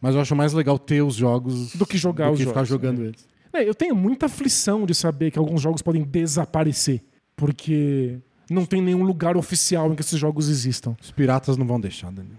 Mas 0.00 0.14
eu 0.14 0.20
acho 0.20 0.34
mais 0.34 0.52
legal 0.52 0.78
ter 0.78 1.02
os 1.02 1.14
jogos 1.14 1.74
Do 1.74 1.86
que 1.86 1.96
jogar 1.96 2.26
do 2.26 2.32
os 2.32 2.38
que 2.38 2.46
ficar 2.46 2.64
jogos, 2.64 2.68
jogando 2.68 3.04
eles. 3.04 3.26
É, 3.52 3.68
eu 3.68 3.74
tenho 3.74 3.94
muita 3.94 4.26
aflição 4.26 4.86
de 4.86 4.94
saber 4.94 5.30
que 5.30 5.38
alguns 5.38 5.60
jogos 5.60 5.82
podem 5.82 6.02
desaparecer, 6.02 7.02
porque 7.36 8.18
não 8.50 8.64
tem 8.64 8.80
nenhum 8.80 9.02
lugar 9.02 9.36
oficial 9.36 9.92
em 9.92 9.94
que 9.94 10.02
esses 10.02 10.18
jogos 10.18 10.48
existam. 10.48 10.96
Os 11.00 11.10
piratas 11.10 11.56
não 11.56 11.66
vão 11.66 11.80
deixar, 11.80 12.10
Daniel. 12.10 12.36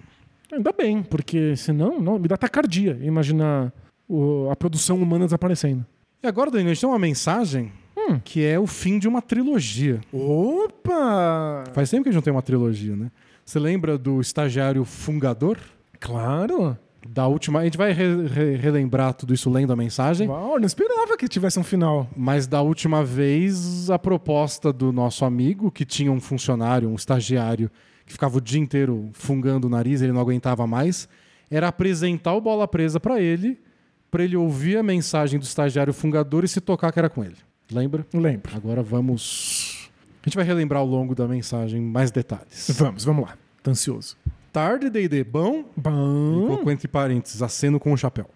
Ainda 0.53 0.71
bem, 0.71 1.01
porque 1.03 1.55
senão 1.55 1.99
não, 1.99 2.17
me 2.19 2.27
dá 2.27 2.37
tacardia 2.37 2.97
imaginar 3.01 3.71
o- 4.07 4.49
a 4.51 4.55
produção 4.55 4.97
humana 5.01 5.25
desaparecendo. 5.25 5.85
E 6.21 6.27
agora, 6.27 6.49
Daniel, 6.51 6.71
a 6.71 6.73
gente 6.73 6.81
tem 6.81 6.89
uma 6.89 6.99
mensagem 6.99 7.71
Hum. 7.97 8.19
que 8.23 8.43
é 8.43 8.59
o 8.59 8.65
fim 8.67 8.97
de 8.99 9.07
uma 9.07 9.21
trilogia. 9.21 9.99
Opa! 10.13 11.63
Faz 11.73 11.89
tempo 11.89 12.03
que 12.03 12.09
a 12.09 12.11
gente 12.11 12.17
não 12.19 12.23
tem 12.23 12.33
uma 12.33 12.41
trilogia, 12.41 12.95
né? 12.95 13.11
Você 13.45 13.59
lembra 13.59 13.97
do 13.97 14.21
estagiário 14.21 14.83
fungador? 14.85 15.57
Claro! 15.99 16.77
Da 17.05 17.27
última. 17.27 17.59
A 17.59 17.63
gente 17.65 17.77
vai 17.77 17.91
re- 17.91 18.27
re- 18.27 18.55
relembrar 18.55 19.13
tudo 19.13 19.33
isso 19.33 19.49
lendo 19.49 19.73
a 19.73 19.75
mensagem. 19.75 20.29
Uau, 20.29 20.57
não 20.57 20.65
esperava 20.65 21.17
que 21.17 21.27
tivesse 21.27 21.59
um 21.59 21.63
final. 21.63 22.07
Mas 22.15 22.47
da 22.47 22.61
última 22.61 23.03
vez, 23.03 23.89
a 23.89 23.99
proposta 23.99 24.71
do 24.71 24.93
nosso 24.93 25.25
amigo, 25.25 25.69
que 25.69 25.83
tinha 25.83 26.09
um 26.11 26.21
funcionário, 26.21 26.87
um 26.89 26.95
estagiário, 26.95 27.69
que 28.05 28.13
ficava 28.13 28.37
o 28.37 28.41
dia 28.41 28.59
inteiro 28.59 29.09
fungando 29.13 29.67
o 29.67 29.69
nariz, 29.69 30.01
ele 30.01 30.11
não 30.11 30.21
aguentava 30.21 30.65
mais, 30.67 31.07
era 31.49 31.67
apresentar 31.67 32.33
o 32.33 32.41
bola 32.41 32.67
presa 32.67 32.99
pra 32.99 33.21
ele, 33.21 33.59
pra 34.09 34.23
ele 34.23 34.35
ouvir 34.35 34.77
a 34.77 34.83
mensagem 34.83 35.39
do 35.39 35.43
estagiário 35.43 35.93
fungador 35.93 36.43
e 36.43 36.47
se 36.47 36.61
tocar 36.61 36.91
que 36.91 36.99
era 36.99 37.09
com 37.09 37.23
ele. 37.23 37.37
Lembra? 37.71 38.05
Lembro. 38.13 38.55
Agora 38.55 38.83
vamos. 38.83 39.89
A 40.21 40.29
gente 40.29 40.35
vai 40.35 40.45
relembrar 40.45 40.81
ao 40.81 40.87
longo 40.87 41.15
da 41.15 41.27
mensagem 41.27 41.81
mais 41.81 42.11
detalhes. 42.11 42.69
Vamos, 42.77 43.03
vamos 43.03 43.25
lá. 43.25 43.37
Tô 43.61 43.71
ansioso. 43.71 44.15
Tarde, 44.51 44.89
D&D, 44.89 45.23
bom? 45.23 45.65
Bom. 45.75 46.45
Colocou 46.47 46.71
entre 46.71 46.87
parênteses, 46.87 47.41
aceno 47.41 47.79
com 47.79 47.91
o 47.91 47.97
chapéu. 47.97 48.29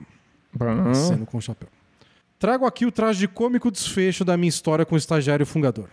Bom. 0.52 0.90
Aceno 0.90 1.26
com 1.26 1.38
o 1.38 1.42
chapéu. 1.42 1.70
Trago 2.40 2.66
aqui 2.66 2.86
o 2.86 2.92
traje 2.92 3.28
cômico 3.28 3.72
desfecho 3.72 4.26
da 4.26 4.36
minha 4.38 4.50
história 4.50 4.86
com 4.86 4.96
o 4.96 4.98
estagiário 4.98 5.46
fundador. 5.46 5.90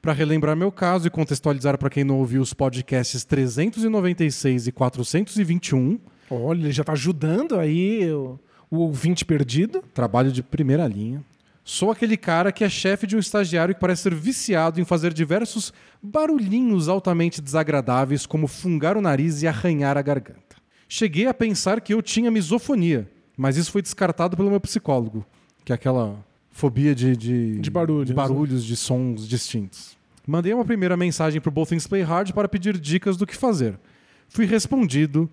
Para 0.00 0.12
relembrar 0.14 0.56
meu 0.56 0.72
caso 0.72 1.06
e 1.06 1.10
contextualizar 1.10 1.76
para 1.76 1.90
quem 1.90 2.04
não 2.04 2.18
ouviu 2.18 2.40
os 2.40 2.54
podcasts 2.54 3.22
396 3.24 4.66
e 4.66 4.72
421, 4.72 5.98
Olha, 6.30 6.60
ele 6.60 6.72
já 6.72 6.82
tá 6.82 6.92
ajudando 6.92 7.58
aí 7.58 8.10
o, 8.10 8.38
o 8.70 8.78
ouvinte 8.78 9.24
perdido. 9.24 9.82
trabalho 9.92 10.32
de 10.32 10.42
primeira 10.42 10.86
linha. 10.86 11.22
Sou 11.62 11.90
aquele 11.90 12.16
cara 12.16 12.50
que 12.50 12.64
é 12.64 12.68
chefe 12.68 13.06
de 13.06 13.14
um 13.14 13.18
estagiário 13.18 13.74
que 13.74 13.80
parece 13.80 14.02
ser 14.02 14.14
viciado 14.14 14.80
em 14.80 14.84
fazer 14.84 15.12
diversos 15.12 15.72
barulhinhos 16.02 16.88
altamente 16.88 17.42
desagradáveis, 17.42 18.24
como 18.24 18.46
fungar 18.46 18.96
o 18.96 19.02
nariz 19.02 19.42
e 19.42 19.46
arranhar 19.46 19.98
a 19.98 20.02
garganta. 20.02 20.56
Cheguei 20.88 21.26
a 21.26 21.34
pensar 21.34 21.80
que 21.80 21.92
eu 21.92 22.00
tinha 22.00 22.30
misofonia, 22.30 23.08
mas 23.36 23.56
isso 23.56 23.70
foi 23.70 23.82
descartado 23.82 24.36
pelo 24.36 24.50
meu 24.50 24.60
psicólogo, 24.60 25.24
que 25.64 25.72
é 25.72 25.74
aquela 25.74 26.24
fobia 26.60 26.94
de, 26.94 27.16
de, 27.16 27.58
De 27.58 27.70
barulhos, 27.70 28.06
de, 28.06 28.12
barulhos, 28.12 28.64
de 28.64 28.76
sons 28.76 29.26
distintos. 29.26 29.96
Mandei 30.26 30.52
uma 30.52 30.64
primeira 30.64 30.94
mensagem 30.94 31.40
pro 31.40 31.50
Both 31.50 31.70
Things 31.70 31.86
Play 31.86 32.02
Hard 32.02 32.32
para 32.34 32.46
pedir 32.46 32.78
dicas 32.78 33.16
do 33.16 33.26
que 33.26 33.34
fazer. 33.34 33.80
Fui 34.28 34.44
respondido, 34.44 35.28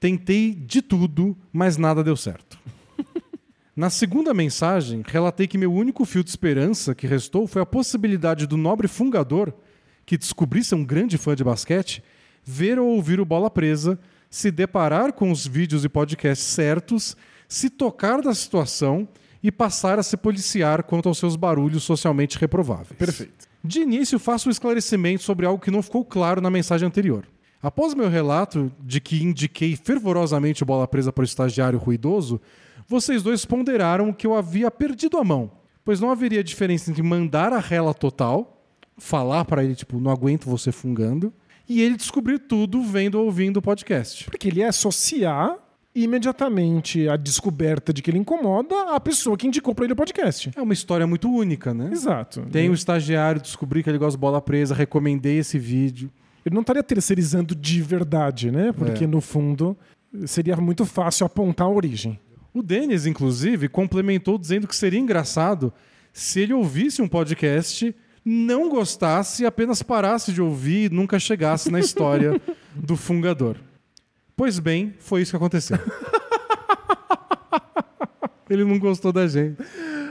tentei 0.00 0.52
de 0.52 0.82
tudo, 0.82 1.36
mas 1.52 1.76
nada 1.76 2.02
deu 2.02 2.16
certo. 2.16 2.58
Na 3.76 3.90
segunda 3.90 4.34
mensagem, 4.34 5.04
relatei 5.06 5.46
que 5.46 5.56
meu 5.56 5.72
único 5.72 6.04
fio 6.04 6.24
de 6.24 6.30
esperança 6.30 6.96
que 6.96 7.06
restou 7.06 7.46
foi 7.46 7.62
a 7.62 7.66
possibilidade 7.66 8.44
do 8.44 8.56
nobre 8.56 8.88
fungador, 8.88 9.52
que 10.04 10.18
descobri 10.18 10.64
ser 10.64 10.74
um 10.74 10.84
grande 10.84 11.16
fã 11.16 11.36
de 11.36 11.44
basquete, 11.44 12.02
ver 12.44 12.76
ou 12.80 12.88
ouvir 12.88 13.20
o 13.20 13.24
Bola 13.24 13.48
Presa, 13.48 13.96
se 14.28 14.50
deparar 14.50 15.12
com 15.12 15.30
os 15.30 15.46
vídeos 15.46 15.84
e 15.84 15.88
podcasts 15.88 16.48
certos, 16.48 17.16
se 17.46 17.70
tocar 17.70 18.20
da 18.20 18.34
situação 18.34 19.08
e 19.42 19.50
passar 19.50 19.98
a 19.98 20.02
se 20.02 20.16
policiar 20.16 20.84
quanto 20.84 21.08
aos 21.08 21.18
seus 21.18 21.36
barulhos 21.36 21.82
socialmente 21.82 22.38
reprováveis. 22.38 22.96
Perfeito. 22.96 23.48
De 23.64 23.80
início, 23.80 24.18
faço 24.18 24.48
um 24.48 24.52
esclarecimento 24.52 25.22
sobre 25.22 25.46
algo 25.46 25.62
que 25.62 25.70
não 25.70 25.82
ficou 25.82 26.04
claro 26.04 26.40
na 26.40 26.50
mensagem 26.50 26.86
anterior. 26.86 27.26
Após 27.62 27.94
meu 27.94 28.08
relato 28.08 28.72
de 28.80 29.00
que 29.00 29.22
indiquei 29.22 29.76
fervorosamente 29.76 30.62
o 30.64 30.66
bola 30.66 30.86
presa 30.88 31.12
para 31.12 31.22
o 31.22 31.24
estagiário 31.24 31.78
ruidoso, 31.78 32.40
vocês 32.88 33.22
dois 33.22 33.44
ponderaram 33.44 34.12
que 34.12 34.26
eu 34.26 34.34
havia 34.34 34.70
perdido 34.70 35.16
a 35.16 35.24
mão, 35.24 35.50
pois 35.84 36.00
não 36.00 36.10
haveria 36.10 36.42
diferença 36.42 36.90
entre 36.90 37.02
mandar 37.02 37.52
a 37.52 37.60
rela 37.60 37.94
total, 37.94 38.64
falar 38.98 39.44
para 39.44 39.62
ele, 39.62 39.76
tipo, 39.76 40.00
não 40.00 40.10
aguento 40.10 40.50
você 40.50 40.72
fungando, 40.72 41.32
e 41.68 41.80
ele 41.80 41.96
descobrir 41.96 42.40
tudo 42.40 42.82
vendo 42.82 43.14
ou 43.14 43.26
ouvindo 43.26 43.58
o 43.58 43.62
podcast. 43.62 44.24
Porque 44.24 44.48
ele 44.48 44.58
ia 44.60 44.68
associar 44.68 45.56
imediatamente 45.94 47.08
a 47.08 47.16
descoberta 47.16 47.92
de 47.92 48.02
que 48.02 48.10
ele 48.10 48.18
incomoda 48.18 48.94
à 48.94 49.00
pessoa 49.00 49.36
que 49.36 49.46
indicou 49.46 49.74
pra 49.74 49.84
ele 49.84 49.92
o 49.92 49.96
podcast. 49.96 50.50
É 50.56 50.62
uma 50.62 50.72
história 50.72 51.06
muito 51.06 51.30
única, 51.30 51.72
né? 51.74 51.90
Exato. 51.92 52.42
Tem 52.50 52.68
o 52.70 52.74
estagiário, 52.74 53.40
descobri 53.40 53.82
que 53.82 53.90
ele 53.90 53.98
gosta 53.98 54.16
de 54.16 54.20
bola 54.20 54.40
presa, 54.40 54.74
recomendei 54.74 55.38
esse 55.38 55.58
vídeo. 55.58 56.10
Ele 56.44 56.54
não 56.54 56.62
estaria 56.62 56.82
terceirizando 56.82 57.54
de 57.54 57.80
verdade, 57.82 58.50
né? 58.50 58.72
Porque 58.72 59.04
É. 59.04 59.06
no 59.06 59.20
fundo 59.20 59.76
seria 60.26 60.56
muito 60.56 60.84
fácil 60.84 61.24
apontar 61.26 61.66
a 61.66 61.70
origem. 61.70 62.18
O 62.52 62.62
Denis, 62.62 63.06
inclusive, 63.06 63.68
complementou 63.68 64.36
dizendo 64.36 64.66
que 64.66 64.76
seria 64.76 64.98
engraçado 64.98 65.72
se 66.12 66.40
ele 66.40 66.52
ouvisse 66.52 67.00
um 67.00 67.08
podcast, 67.08 67.94
não 68.24 68.68
gostasse 68.68 69.42
e 69.42 69.46
apenas 69.46 69.82
parasse 69.82 70.32
de 70.32 70.42
ouvir 70.42 70.90
e 70.90 70.94
nunca 70.94 71.18
chegasse 71.18 71.70
na 71.70 71.80
história 71.80 72.40
do 72.74 72.96
fungador. 72.96 73.56
Pois 74.36 74.58
bem, 74.58 74.94
foi 74.98 75.22
isso 75.22 75.32
que 75.32 75.36
aconteceu. 75.36 75.78
ele 78.48 78.64
não 78.64 78.78
gostou 78.78 79.12
da 79.12 79.26
gente. 79.26 79.56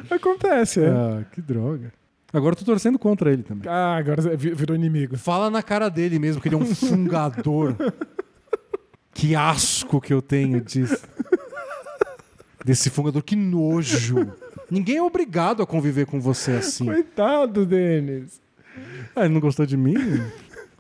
Acontece, 0.10 0.82
é. 0.84 0.90
Ah, 0.90 1.24
que 1.32 1.42
droga. 1.42 1.92
Agora 2.34 2.54
eu 2.54 2.60
tô 2.60 2.66
torcendo 2.66 2.98
contra 2.98 3.32
ele 3.32 3.44
também. 3.44 3.70
Ah, 3.70 3.98
agora 3.98 4.22
vi- 4.38 4.54
virou 4.54 4.76
inimigo. 4.76 5.18
Fala 5.18 5.50
na 5.50 5.62
cara 5.62 5.90
dele 5.90 6.18
mesmo 6.18 6.42
que 6.42 6.48
ele 6.48 6.56
é 6.56 6.58
um 6.58 6.66
fungador. 6.66 7.76
que 9.14 9.36
asco 9.36 10.00
que 10.00 10.14
eu 10.14 10.22
tenho 10.22 10.62
disso. 10.62 11.06
Desse 12.64 12.90
fungador, 12.90 13.22
que 13.24 13.36
nojo. 13.36 14.32
Ninguém 14.70 14.98
é 14.98 15.04
obrigado 15.04 15.62
a 15.62 15.68
conviver 15.68 16.06
com 16.06 16.22
você 16.22 16.52
assim. 16.52 16.86
Coitado, 16.86 17.66
Denis. 17.66 18.40
Ah, 19.16 19.26
ele 19.26 19.34
não 19.34 19.42
gostou 19.42 19.66
de 19.66 19.76
mim? 19.76 19.96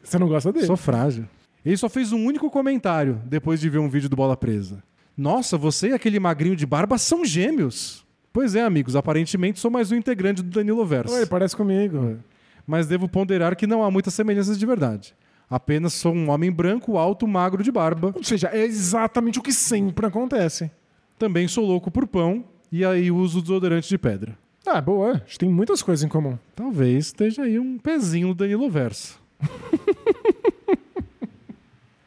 Você 0.01 0.17
não 0.17 0.27
gosta 0.29 0.51
dele? 0.53 0.65
Sou 0.65 0.77
frágil. 0.77 1.25
Ele 1.65 1.77
só 1.77 1.87
fez 1.87 2.11
um 2.11 2.25
único 2.25 2.49
comentário 2.49 3.21
depois 3.25 3.59
de 3.59 3.69
ver 3.69 3.79
um 3.79 3.89
vídeo 3.89 4.09
do 4.09 4.15
Bola 4.15 4.35
Presa. 4.35 4.83
Nossa, 5.15 5.57
você 5.57 5.89
e 5.89 5.93
aquele 5.93 6.19
magrinho 6.19 6.55
de 6.55 6.65
barba 6.65 6.97
são 6.97 7.23
gêmeos. 7.23 8.05
Pois 8.33 8.55
é, 8.55 8.63
amigos, 8.63 8.95
aparentemente 8.95 9.59
sou 9.59 9.69
mais 9.69 9.91
um 9.91 9.95
integrante 9.95 10.41
do 10.41 10.49
Danilo 10.49 10.85
Verso. 10.85 11.13
Oi, 11.13 11.25
parece 11.25 11.55
comigo. 11.55 12.17
Mas 12.65 12.87
devo 12.87 13.07
ponderar 13.07 13.55
que 13.55 13.67
não 13.67 13.83
há 13.83 13.91
muitas 13.91 14.13
semelhanças 14.13 14.57
de 14.57 14.65
verdade. 14.65 15.13
Apenas 15.49 15.93
sou 15.93 16.13
um 16.13 16.29
homem 16.29 16.49
branco, 16.49 16.97
alto, 16.97 17.27
magro 17.27 17.61
de 17.61 17.71
barba. 17.71 18.13
Ou 18.15 18.23
seja, 18.23 18.49
é 18.53 18.63
exatamente 18.63 19.37
o 19.37 19.41
que 19.41 19.51
sempre 19.51 20.05
acontece. 20.05 20.71
Também 21.19 21.47
sou 21.47 21.65
louco 21.65 21.91
por 21.91 22.07
pão 22.07 22.45
e 22.71 22.85
aí 22.85 23.11
uso 23.11 23.41
desodorante 23.41 23.89
de 23.89 23.97
pedra. 23.97 24.37
Ah, 24.65 24.79
boa. 24.79 25.11
A 25.11 25.17
gente 25.17 25.39
tem 25.39 25.49
muitas 25.49 25.81
coisas 25.81 26.03
em 26.03 26.07
comum. 26.07 26.39
Talvez 26.55 27.07
esteja 27.07 27.43
aí 27.43 27.59
um 27.59 27.77
pezinho 27.77 28.29
no 28.29 28.33
Danilo 28.33 28.69
Verso. 28.69 29.19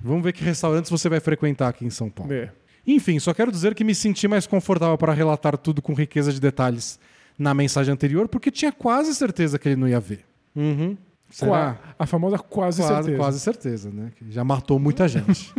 Vamos 0.05 0.23
ver 0.23 0.33
que 0.33 0.45
restaurantes 0.45 0.91
você 0.91 1.09
vai 1.09 1.19
frequentar 1.19 1.69
aqui 1.69 1.85
em 1.85 1.91
São 1.91 2.11
Paulo. 2.11 2.33
É. 2.33 2.53
Enfim, 2.87 3.19
só 3.19 3.33
quero 3.33 3.51
dizer 3.51 3.75
que 3.75 3.83
me 3.83 3.95
senti 3.95 4.29
mais 4.29 4.47
confortável 4.47 4.99
para 4.99 5.15
relatar 5.15 5.57
tudo 5.57 5.81
com 5.81 5.95
riqueza 5.95 6.31
de 6.31 6.39
detalhes 6.39 6.99
na 7.39 7.55
mensagem 7.55 7.93
anterior, 7.93 8.29
porque 8.29 8.51
tinha 8.51 8.71
quase 8.71 9.15
certeza 9.15 9.59
que 9.59 9.69
ele 9.69 9.77
não 9.77 9.89
ia 9.89 9.99
ver. 9.99 10.25
Uhum. 10.55 10.97
Será? 11.31 11.79
A 11.99 12.07
famosa 12.07 12.39
quase, 12.39 12.83
Quase, 12.83 12.95
certeza. 12.95 13.17
quase 13.17 13.41
certeza, 13.41 13.91
né? 13.91 14.13
Que 14.17 14.31
já 14.31 14.45
matou 14.45 14.79
muita 14.79 15.09
gente. 15.09 15.53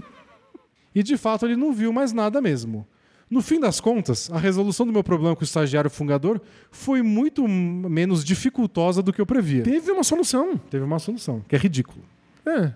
e 0.93 1.01
de 1.01 1.17
fato 1.17 1.45
ele 1.45 1.55
não 1.55 1.73
viu 1.73 1.91
mais 1.91 2.13
nada 2.13 2.39
mesmo. 2.39 2.87
No 3.27 3.41
fim 3.41 3.59
das 3.59 3.79
contas, 3.79 4.29
a 4.31 4.37
resolução 4.37 4.85
do 4.85 4.93
meu 4.93 5.03
problema 5.03 5.35
com 5.35 5.41
o 5.41 5.43
estagiário 5.43 5.89
fungador 5.89 6.39
foi 6.69 7.01
muito 7.01 7.47
menos 7.47 8.23
dificultosa 8.23 9.01
do 9.01 9.11
que 9.11 9.19
eu 9.19 9.25
previa. 9.25 9.63
Teve 9.63 9.91
uma 9.91 10.03
solução. 10.03 10.55
Teve 10.69 10.83
uma 10.85 10.99
solução, 10.99 11.41
que 11.47 11.55
é 11.55 11.59
ridículo. 11.59 12.05
É. 12.45 12.71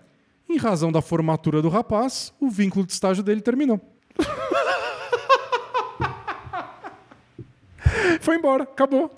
Em 0.50 0.58
razão 0.58 0.92
da 0.92 1.02
formatura 1.02 1.62
do 1.62 1.70
rapaz, 1.70 2.34
o 2.40 2.50
vínculo 2.50 2.84
de 2.84 2.94
estágio 2.94 3.24
dele 3.24 3.40
terminou. 3.40 3.80
Foi 8.20 8.36
embora, 8.36 8.64
acabou. 8.64 9.14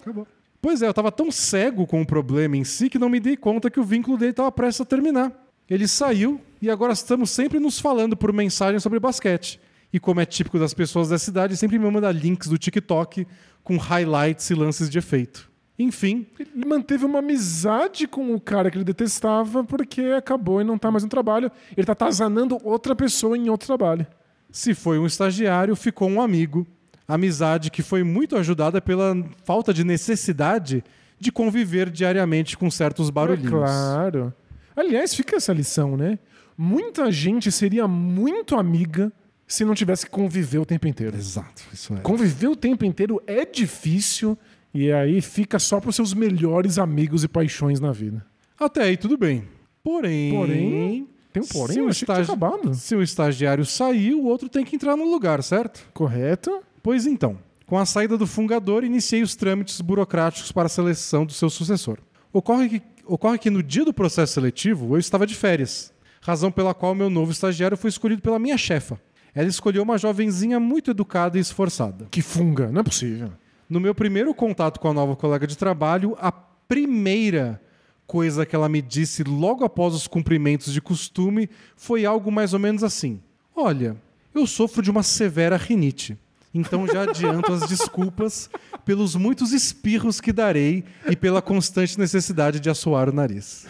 Pois 0.61 0.81
é, 0.81 0.87
eu 0.87 0.93
tava 0.93 1.09
tão 1.11 1.31
cego 1.31 1.87
com 1.87 2.01
o 2.01 2.05
problema 2.05 2.57
em 2.57 2.65
si 2.65 2.89
que 2.89 2.99
não 2.99 3.07
me 3.07 3.17
dei 3.19 3.37
conta 3.37 3.71
que 3.71 3.79
o 3.79 3.83
vínculo 3.83 4.17
dele 4.17 4.31
estava 4.31 4.51
prestes 4.51 4.81
a 4.81 4.85
terminar. 4.85 5.31
Ele 5.69 5.87
saiu 5.87 6.41
e 6.61 6.69
agora 6.69 6.93
estamos 6.93 7.29
sempre 7.29 7.59
nos 7.59 7.79
falando 7.79 8.17
por 8.17 8.33
mensagem 8.33 8.79
sobre 8.79 8.99
basquete. 8.99 9.59
E 9.93 9.99
como 9.99 10.19
é 10.19 10.25
típico 10.25 10.59
das 10.59 10.73
pessoas 10.73 11.09
da 11.09 11.17
cidade, 11.17 11.57
sempre 11.57 11.79
me 11.79 11.89
manda 11.89 12.11
links 12.11 12.49
do 12.49 12.57
TikTok 12.57 13.25
com 13.63 13.77
highlights 13.77 14.49
e 14.49 14.53
lances 14.53 14.89
de 14.89 14.97
efeito. 14.97 15.50
Enfim, 15.79 16.27
Ele 16.39 16.65
manteve 16.65 17.05
uma 17.05 17.19
amizade 17.19 18.07
com 18.07 18.33
o 18.35 18.39
cara 18.39 18.69
que 18.69 18.77
ele 18.77 18.83
detestava 18.83 19.63
porque 19.63 20.01
acabou 20.15 20.61
e 20.61 20.63
não 20.63 20.77
tá 20.77 20.91
mais 20.91 21.03
no 21.03 21.09
trabalho. 21.09 21.51
Ele 21.75 21.85
tá 21.85 21.93
atazanando 21.93 22.57
outra 22.63 22.95
pessoa 22.95 23.37
em 23.37 23.49
outro 23.49 23.67
trabalho. 23.67 24.05
se 24.51 24.73
foi 24.73 24.99
um 24.99 25.05
estagiário, 25.05 25.75
ficou 25.75 26.09
um 26.09 26.21
amigo. 26.21 26.67
Amizade 27.07 27.71
que 27.71 27.81
foi 27.81 28.03
muito 28.03 28.35
ajudada 28.37 28.79
pela 28.81 29.15
falta 29.43 29.73
de 29.73 29.83
necessidade 29.83 30.83
de 31.19 31.31
conviver 31.31 31.89
diariamente 31.89 32.57
com 32.57 32.69
certos 32.69 33.09
barulhinhos. 33.09 33.51
É 33.51 33.57
claro. 33.57 34.33
Aliás, 34.75 35.13
fica 35.13 35.35
essa 35.35 35.51
lição, 35.53 35.97
né? 35.97 36.19
Muita 36.57 37.11
gente 37.11 37.51
seria 37.51 37.87
muito 37.87 38.55
amiga 38.55 39.11
se 39.47 39.65
não 39.65 39.73
tivesse 39.73 40.05
que 40.05 40.11
conviver 40.11 40.59
o 40.59 40.65
tempo 40.65 40.87
inteiro. 40.87 41.17
Exato, 41.17 41.63
isso 41.73 41.93
é. 41.93 41.97
Conviver 41.97 42.47
o 42.47 42.55
tempo 42.55 42.85
inteiro 42.85 43.21
é 43.27 43.45
difícil 43.45 44.37
e 44.73 44.91
aí 44.91 45.21
fica 45.21 45.59
só 45.59 45.79
pros 45.79 45.95
seus 45.95 46.13
melhores 46.13 46.77
amigos 46.77 47.23
e 47.23 47.27
paixões 47.27 47.79
na 47.79 47.91
vida. 47.91 48.25
Até 48.59 48.83
aí 48.83 48.97
tudo 48.97 49.17
bem. 49.17 49.43
Porém, 49.83 50.31
Porém, 50.33 51.07
tem 51.33 51.41
um 51.43 51.47
porém, 51.47 51.75
se 51.75 51.81
o, 51.81 51.89
estagi- 51.89 52.21
acabado. 52.31 52.73
se 52.75 52.95
o 52.95 53.01
estagiário 53.01 53.65
sair, 53.65 54.13
o 54.13 54.25
outro 54.25 54.47
tem 54.47 54.63
que 54.63 54.75
entrar 54.75 54.95
no 54.95 55.09
lugar, 55.09 55.41
certo? 55.41 55.87
Correto? 55.93 56.61
Pois 56.83 57.05
então, 57.07 57.37
com 57.65 57.77
a 57.77 57.85
saída 57.85 58.17
do 58.17 58.27
fungador, 58.27 58.83
iniciei 58.83 59.21
os 59.23 59.35
trâmites 59.35 59.81
burocráticos 59.81 60.51
para 60.51 60.67
a 60.67 60.69
seleção 60.69 61.25
do 61.25 61.33
seu 61.33 61.49
sucessor. 61.49 61.97
Ocorre 62.31 62.69
que, 62.69 62.81
ocorre 63.05 63.37
que 63.39 63.49
no 63.49 63.63
dia 63.63 63.83
do 63.83 63.93
processo 63.93 64.33
seletivo 64.33 64.95
eu 64.95 64.99
estava 64.99 65.25
de 65.25 65.33
férias, 65.35 65.91
razão 66.21 66.51
pela 66.51 66.73
qual 66.73 66.93
meu 66.93 67.09
novo 67.09 67.31
estagiário 67.31 67.75
foi 67.77 67.89
escolhido 67.89 68.21
pela 68.21 68.37
minha 68.39 68.57
chefa. 68.57 68.99
Ela 69.33 69.47
escolheu 69.47 69.81
uma 69.81 69.97
jovenzinha 69.97 70.59
muito 70.59 70.91
educada 70.91 71.37
e 71.37 71.41
esforçada. 71.41 72.05
Que 72.11 72.21
funga, 72.21 72.67
não 72.69 72.81
é 72.81 72.83
possível. 72.83 73.31
No 73.71 73.79
meu 73.79 73.95
primeiro 73.95 74.33
contato 74.33 74.81
com 74.81 74.89
a 74.89 74.93
nova 74.93 75.15
colega 75.15 75.47
de 75.47 75.57
trabalho, 75.57 76.13
a 76.19 76.29
primeira 76.29 77.61
coisa 78.05 78.45
que 78.45 78.53
ela 78.53 78.67
me 78.67 78.81
disse 78.81 79.23
logo 79.23 79.63
após 79.63 79.93
os 79.93 80.07
cumprimentos 80.07 80.73
de 80.73 80.81
costume 80.81 81.49
foi 81.77 82.05
algo 82.05 82.29
mais 82.29 82.51
ou 82.53 82.59
menos 82.59 82.83
assim: 82.83 83.21
Olha, 83.55 83.95
eu 84.35 84.45
sofro 84.45 84.81
de 84.81 84.91
uma 84.91 85.03
severa 85.03 85.55
rinite. 85.55 86.17
Então 86.53 86.85
já 86.85 87.03
adianto 87.03 87.53
as 87.53 87.61
desculpas 87.69 88.49
pelos 88.83 89.15
muitos 89.15 89.53
espirros 89.53 90.19
que 90.19 90.33
darei 90.33 90.83
e 91.09 91.15
pela 91.15 91.41
constante 91.41 91.97
necessidade 91.97 92.59
de 92.59 92.69
assoar 92.69 93.07
o 93.07 93.13
nariz. 93.13 93.65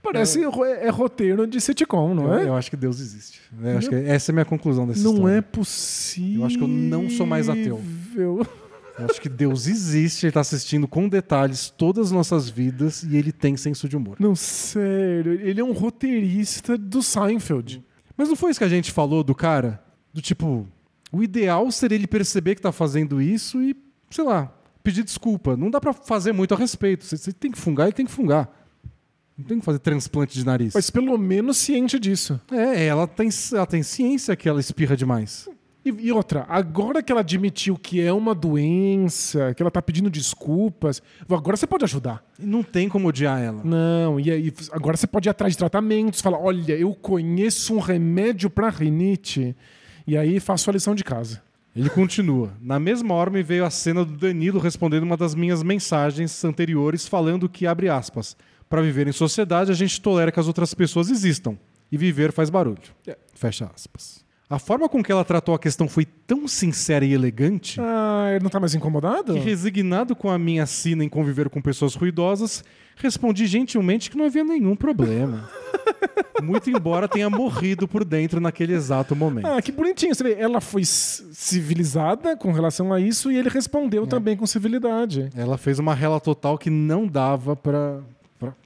Parece 0.00 0.42
ro- 0.44 0.64
é, 0.64 0.88
roteiro 0.88 1.46
de 1.46 1.60
sitcom, 1.60 2.12
não 2.14 2.32
Eu, 2.32 2.38
é? 2.38 2.48
eu 2.48 2.54
acho 2.54 2.68
que 2.70 2.76
Deus 2.76 2.98
existe. 3.00 3.40
Eu 3.60 3.78
acho 3.78 3.88
que 3.88 3.94
essa 3.94 4.30
é 4.30 4.32
a 4.32 4.34
minha 4.34 4.44
conclusão 4.44 4.86
dessa 4.86 5.02
Não 5.02 5.14
história. 5.14 5.34
é 5.36 5.40
possível. 5.40 6.40
Eu 6.40 6.46
acho 6.46 6.58
que 6.58 6.64
eu 6.64 6.68
não 6.68 7.08
sou 7.10 7.24
mais 7.26 7.48
ateu. 7.48 7.80
Eu 8.98 9.06
acho 9.10 9.20
que 9.20 9.28
Deus 9.28 9.66
existe, 9.66 10.26
ele 10.26 10.30
está 10.30 10.40
assistindo 10.40 10.86
com 10.86 11.08
detalhes 11.08 11.70
todas 11.70 12.06
as 12.06 12.12
nossas 12.12 12.48
vidas 12.48 13.02
e 13.02 13.16
ele 13.16 13.32
tem 13.32 13.56
senso 13.56 13.88
de 13.88 13.96
humor. 13.96 14.16
Não, 14.20 14.36
sério. 14.36 15.32
Ele 15.40 15.60
é 15.60 15.64
um 15.64 15.72
roteirista 15.72 16.76
do 16.76 17.02
Seinfeld. 17.02 17.82
Mas 18.16 18.28
não 18.28 18.36
foi 18.36 18.50
isso 18.50 18.60
que 18.60 18.64
a 18.64 18.68
gente 18.68 18.92
falou 18.92 19.24
do 19.24 19.34
cara? 19.34 19.82
Do 20.12 20.20
tipo, 20.20 20.68
o 21.10 21.22
ideal 21.22 21.70
seria 21.70 21.96
ele 21.96 22.06
perceber 22.06 22.54
que 22.54 22.62
tá 22.62 22.70
fazendo 22.70 23.20
isso 23.20 23.62
e, 23.62 23.74
sei 24.10 24.24
lá, 24.24 24.52
pedir 24.82 25.02
desculpa. 25.02 25.56
Não 25.56 25.70
dá 25.70 25.80
pra 25.80 25.92
fazer 25.92 26.32
muito 26.32 26.52
a 26.52 26.56
respeito. 26.56 27.04
Você, 27.04 27.16
você 27.16 27.32
tem 27.32 27.50
que 27.50 27.58
fungar, 27.58 27.84
ele 27.84 27.92
tem 27.92 28.06
que 28.06 28.12
fungar. 28.12 28.50
Não 29.36 29.46
tem 29.46 29.58
que 29.58 29.64
fazer 29.64 29.78
transplante 29.78 30.34
de 30.34 30.44
nariz. 30.44 30.74
Mas 30.74 30.90
pelo 30.90 31.16
menos 31.16 31.56
ciente 31.56 31.98
disso. 31.98 32.38
É, 32.50 32.84
ela 32.84 33.06
tem, 33.06 33.30
ela 33.52 33.66
tem 33.66 33.82
ciência 33.82 34.36
que 34.36 34.48
ela 34.48 34.60
espirra 34.60 34.96
demais. 34.96 35.48
E, 35.84 35.90
e 35.90 36.12
outra, 36.12 36.46
agora 36.48 37.02
que 37.02 37.10
ela 37.10 37.22
admitiu 37.22 37.76
que 37.76 38.00
é 38.00 38.12
uma 38.12 38.34
doença, 38.34 39.52
que 39.54 39.62
ela 39.62 39.70
tá 39.70 39.82
pedindo 39.82 40.08
desculpas, 40.08 41.02
agora 41.28 41.56
você 41.56 41.66
pode 41.66 41.84
ajudar. 41.84 42.24
Não 42.38 42.62
tem 42.62 42.88
como 42.88 43.08
odiar 43.08 43.40
ela. 43.40 43.62
Não, 43.64 44.20
e 44.20 44.30
aí 44.30 44.52
agora 44.70 44.96
você 44.96 45.06
pode 45.06 45.28
ir 45.28 45.30
atrás 45.30 45.54
de 45.54 45.58
tratamentos, 45.58 46.20
falar, 46.20 46.38
olha, 46.38 46.74
eu 46.74 46.94
conheço 46.94 47.74
um 47.74 47.80
remédio 47.80 48.48
pra 48.48 48.70
rinite, 48.70 49.56
e 50.06 50.16
aí 50.16 50.38
faço 50.38 50.70
a 50.70 50.72
lição 50.72 50.94
de 50.94 51.02
casa. 51.02 51.42
Ele 51.74 51.88
continua. 51.88 52.52
Na 52.60 52.78
mesma 52.78 53.14
hora 53.14 53.30
me 53.30 53.42
veio 53.42 53.64
a 53.64 53.70
cena 53.70 54.04
do 54.04 54.16
Danilo 54.16 54.60
respondendo 54.60 55.04
uma 55.04 55.16
das 55.16 55.34
minhas 55.34 55.62
mensagens 55.62 56.44
anteriores, 56.44 57.08
falando 57.08 57.48
que, 57.48 57.66
abre 57.66 57.88
aspas, 57.88 58.36
para 58.68 58.82
viver 58.82 59.08
em 59.08 59.12
sociedade 59.12 59.70
a 59.70 59.74
gente 59.74 60.00
tolera 60.00 60.30
que 60.30 60.38
as 60.38 60.46
outras 60.46 60.74
pessoas 60.74 61.10
existam. 61.10 61.56
E 61.90 61.96
viver 61.96 62.32
faz 62.32 62.48
barulho. 62.48 62.80
Fecha 63.34 63.70
aspas. 63.74 64.24
A 64.52 64.58
forma 64.58 64.86
com 64.86 65.02
que 65.02 65.10
ela 65.10 65.24
tratou 65.24 65.54
a 65.54 65.58
questão 65.58 65.88
foi 65.88 66.04
tão 66.04 66.46
sincera 66.46 67.04
e 67.06 67.14
elegante 67.14 67.80
Ah, 67.80 68.28
ele 68.34 68.42
não 68.44 68.50
tá 68.50 68.60
mais 68.60 68.74
incomodado? 68.74 69.32
que, 69.32 69.38
resignado 69.38 70.14
com 70.14 70.28
a 70.28 70.38
minha 70.38 70.66
sina 70.66 71.02
em 71.02 71.08
conviver 71.08 71.48
com 71.48 71.60
pessoas 71.62 71.94
ruidosas, 71.94 72.62
respondi 72.96 73.46
gentilmente 73.46 74.10
que 74.10 74.16
não 74.18 74.26
havia 74.26 74.44
nenhum 74.44 74.76
problema. 74.76 75.48
Muito 76.42 76.68
embora 76.68 77.08
tenha 77.08 77.30
morrido 77.30 77.88
por 77.88 78.04
dentro 78.04 78.40
naquele 78.40 78.74
exato 78.74 79.16
momento. 79.16 79.46
Ah, 79.46 79.62
que 79.62 79.72
bonitinho. 79.72 80.14
Você 80.14 80.22
vê, 80.22 80.34
ela 80.38 80.60
foi 80.60 80.82
civilizada 80.84 82.36
com 82.36 82.52
relação 82.52 82.92
a 82.92 83.00
isso 83.00 83.30
e 83.32 83.36
ele 83.38 83.48
É. 83.48 83.52
respondeu 83.52 84.06
também 84.06 84.36
com 84.36 84.46
civilidade. 84.46 85.30
Ela 85.34 85.56
fez 85.56 85.78
uma 85.78 85.94
rela 85.94 86.20
total 86.20 86.58
que 86.58 86.68
não 86.68 87.06
dava 87.06 87.56
pra 87.56 88.00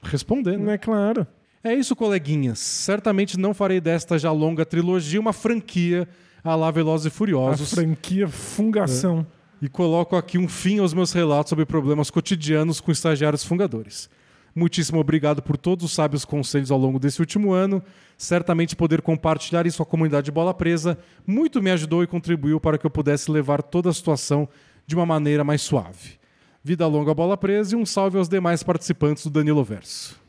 responder, 0.03 0.57
Não 0.57 0.65
né? 0.65 0.73
é 0.73 0.77
claro. 0.77 1.25
É 1.63 1.73
isso, 1.73 1.95
coleguinhas. 1.95 2.59
Certamente 2.59 3.37
não 3.37 3.53
farei 3.53 3.81
desta 3.81 4.17
já 4.17 4.31
longa 4.31 4.65
trilogia 4.65 5.19
uma 5.19 5.33
franquia 5.33 6.07
a 6.43 6.55
lá 6.55 6.71
Velozes 6.71 7.05
e 7.05 7.09
A 7.09 7.11
Furiosos. 7.11 7.73
franquia 7.73 8.27
fungação. 8.27 9.25
E 9.61 9.67
coloco 9.67 10.15
aqui 10.15 10.37
um 10.37 10.47
fim 10.47 10.79
aos 10.79 10.93
meus 10.93 11.11
relatos 11.11 11.49
sobre 11.49 11.65
problemas 11.65 12.09
cotidianos 12.11 12.79
com 12.79 12.91
estagiários 12.91 13.43
fungadores. 13.43 14.09
Muitíssimo 14.55 14.99
obrigado 14.99 15.41
por 15.41 15.57
todos 15.57 15.85
os 15.85 15.93
sábios 15.93 16.25
conselhos 16.25 16.71
ao 16.71 16.77
longo 16.77 16.99
desse 16.99 17.19
último 17.19 17.51
ano. 17.51 17.83
Certamente 18.17 18.75
poder 18.75 19.01
compartilhar 19.01 19.65
isso 19.67 19.77
com 19.77 19.83
a 19.83 19.85
comunidade 19.85 20.25
de 20.25 20.31
Bola 20.31 20.53
Presa 20.53 20.97
muito 21.25 21.61
me 21.61 21.71
ajudou 21.71 22.01
e 22.01 22.07
contribuiu 22.07 22.59
para 22.59 22.77
que 22.77 22.85
eu 22.85 22.89
pudesse 22.89 23.29
levar 23.29 23.61
toda 23.61 23.89
a 23.89 23.93
situação 23.93 24.47
de 24.85 24.95
uma 24.95 25.05
maneira 25.05 25.43
mais 25.43 25.61
suave. 25.61 26.17
Vida 26.63 26.87
longa 26.87 27.13
Bola 27.13 27.37
Presa 27.37 27.75
e 27.75 27.77
um 27.77 27.85
salve 27.85 28.17
aos 28.17 28.29
demais 28.29 28.63
participantes 28.63 29.23
do 29.23 29.29
Danilo 29.29 29.63
Verso. 29.63 30.26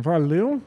Valeu. 0.00 0.62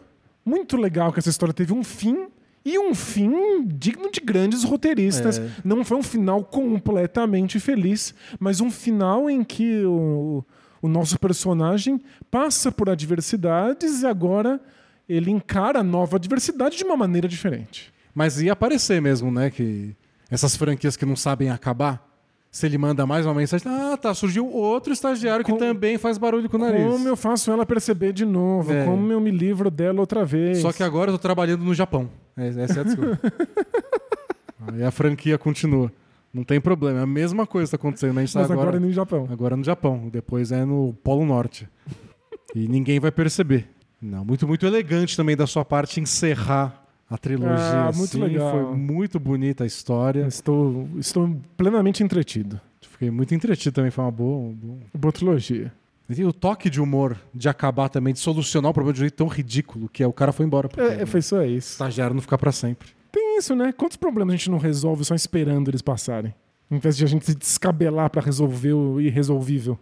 Muito 0.46 0.76
legal 0.78 1.12
que 1.14 1.20
essa 1.20 1.30
história 1.30 1.54
teve 1.54 1.74
um 1.74 1.84
fim 1.84 2.28
E 2.64 2.78
um 2.78 2.94
fim 2.94 3.64
digno 3.66 4.12
de 4.12 4.20
grandes 4.20 4.64
roteiristas. 4.64 5.40
É. 5.40 5.50
Não 5.64 5.84
foi 5.84 5.98
um 5.98 6.04
final 6.04 6.44
completamente 6.44 7.60
feliz, 7.60 8.14
mas 8.40 8.62
um 8.62 8.70
final 8.70 9.30
em 9.30 9.44
que 9.44 9.84
o, 9.84 10.44
o 10.82 10.88
nosso 10.88 11.18
personagem 11.20 12.00
passa 12.30 12.72
por 12.72 12.90
adversidades 12.90 14.02
e 14.04 14.06
agora 14.06 14.60
ele 15.10 15.32
encara 15.32 15.80
a 15.80 15.84
nova 15.84 16.18
adversidade 16.18 16.78
de 16.78 16.84
uma 16.84 16.96
maneira 16.96 17.28
diferente. 17.28 17.92
Mas 18.14 18.40
ia 18.42 18.54
aparecer 18.54 19.02
mesmo, 19.02 19.32
né? 19.32 19.50
Que 19.50 19.96
essas 20.30 20.56
franquias 20.56 20.96
que 20.96 21.06
não 21.06 21.16
sabem 21.16 21.50
acabar, 21.50 22.11
se 22.52 22.66
ele 22.66 22.78
manda 22.78 23.08
mais 23.08 23.26
uma 23.26 23.34
mensagem, 23.34 23.66
ah, 23.72 23.96
tá, 23.98 24.14
surgiu 24.14 24.46
outro 24.48 24.92
estagiário 24.92 25.46
que 25.46 25.52
Com- 25.54 25.58
também 25.58 25.98
faz 25.98 26.18
barulho 26.18 26.50
com 26.50 26.58
o 26.58 26.60
nariz. 26.60 26.84
Como 26.86 27.08
eu 27.08 27.16
faço 27.16 27.50
ela 27.50 27.66
perceber 27.66 28.12
de 28.12 28.26
novo? 28.26 28.74
É. 28.74 28.84
Como 28.86 29.12
eu 29.12 29.22
me 29.22 29.32
livro 29.32 29.72
dela 29.72 30.02
outra 30.02 30.26
vez? 30.26 30.58
Só 30.60 30.74
que 30.74 30.84
agora 30.84 31.10
eu 31.10 31.16
tô 31.18 31.20
trabalhando 31.22 31.64
no 31.64 31.74
Japão. 31.74 32.10
É- 32.36 32.50
Essa 32.50 32.80
é 32.80 32.80
a 32.82 32.84
desculpa. 32.84 33.20
Aí 34.74 34.84
a 34.84 34.92
franquia 34.92 35.38
continua. 35.38 35.92
Não 36.34 36.44
tem 36.44 36.62
problema, 36.62 37.00
é 37.00 37.04
a 37.04 37.08
mesma 37.08 37.46
coisa 37.46 37.68
que 37.68 37.72
tá 37.72 37.82
acontecendo. 37.82 38.18
A 38.18 38.22
gente 38.22 38.34
tá 38.34 38.40
Mas 38.42 38.52
agora, 38.52 38.70
agora, 38.70 38.78
é 38.84 38.86
no 38.88 38.92
Japão. 38.92 39.28
agora 39.30 39.58
no 39.58 39.64
Japão, 39.64 40.08
depois 40.12 40.52
é 40.52 40.64
no 40.64 40.94
Polo 41.04 41.26
Norte. 41.26 41.68
E 42.56 42.68
ninguém 42.68 43.00
vai 43.00 43.12
perceber. 43.12 43.68
Não, 44.02 44.24
muito, 44.26 44.48
muito 44.48 44.66
elegante 44.66 45.16
também 45.18 45.36
da 45.36 45.46
sua 45.46 45.66
parte 45.66 46.00
encerrar 46.00 46.81
a 47.12 47.18
trilogia. 47.18 47.56
Ah, 47.58 47.92
muito 47.94 48.04
assim. 48.18 48.20
legal. 48.24 48.52
Foi 48.52 48.76
muito 48.78 49.20
bonita 49.20 49.64
a 49.64 49.68
história. 49.68 50.26
Estou, 50.26 50.88
estou 50.98 51.38
plenamente 51.58 52.02
entretido. 52.04 52.60
Fiquei 52.82 53.12
muito 53.12 53.36
entretido 53.36 53.74
também, 53.76 53.92
foi 53.92 54.04
uma 54.04 54.12
boa. 54.12 54.54
bom- 54.54 54.80
Boa 54.98 55.12
trilogia. 55.12 55.72
E 56.10 56.26
o 56.26 56.34
toque 56.34 56.70
de 56.70 56.82
humor 56.82 57.18
de 57.34 57.48
acabar 57.48 57.88
também, 57.90 58.14
de 58.14 58.20
solucionar 58.20 58.72
o 58.72 58.74
problema 58.74 58.94
de 58.94 59.00
um 59.00 59.04
jeito 59.04 59.16
tão 59.16 59.28
ridículo 59.28 59.88
que 59.88 60.04
é 60.04 60.08
o 60.08 60.12
cara 60.14 60.32
foi 60.32 60.46
embora. 60.46 60.68
Porque 60.68 60.82
É, 60.82 61.06
foi 61.06 61.22
só 61.22 61.38
o 61.38 61.44
isso. 61.46 61.72
estagiário 61.74 62.14
não 62.14 62.22
ficar 62.22 62.38
pra 62.38 62.52
sempre. 62.52 62.90
Tem 63.12 63.38
isso, 63.38 63.56
né? 63.56 63.72
Quantos 63.72 63.98
problemas 63.98 64.34
a 64.34 64.38
gente 64.38 64.50
não 64.50 64.58
resolve 64.58 65.04
só 65.06 65.14
esperando 65.16 65.70
eles 65.70 65.82
passarem? 65.82 66.34
Em 66.70 66.78
vez 66.80 66.96
de 66.98 67.04
a 67.04 67.08
gente 67.08 67.26
se 67.26 67.36
descabelar 67.36 68.10
pra 68.10 68.22
resolver 68.22 68.74
o 68.74 69.00
irresolvível. 69.02 69.78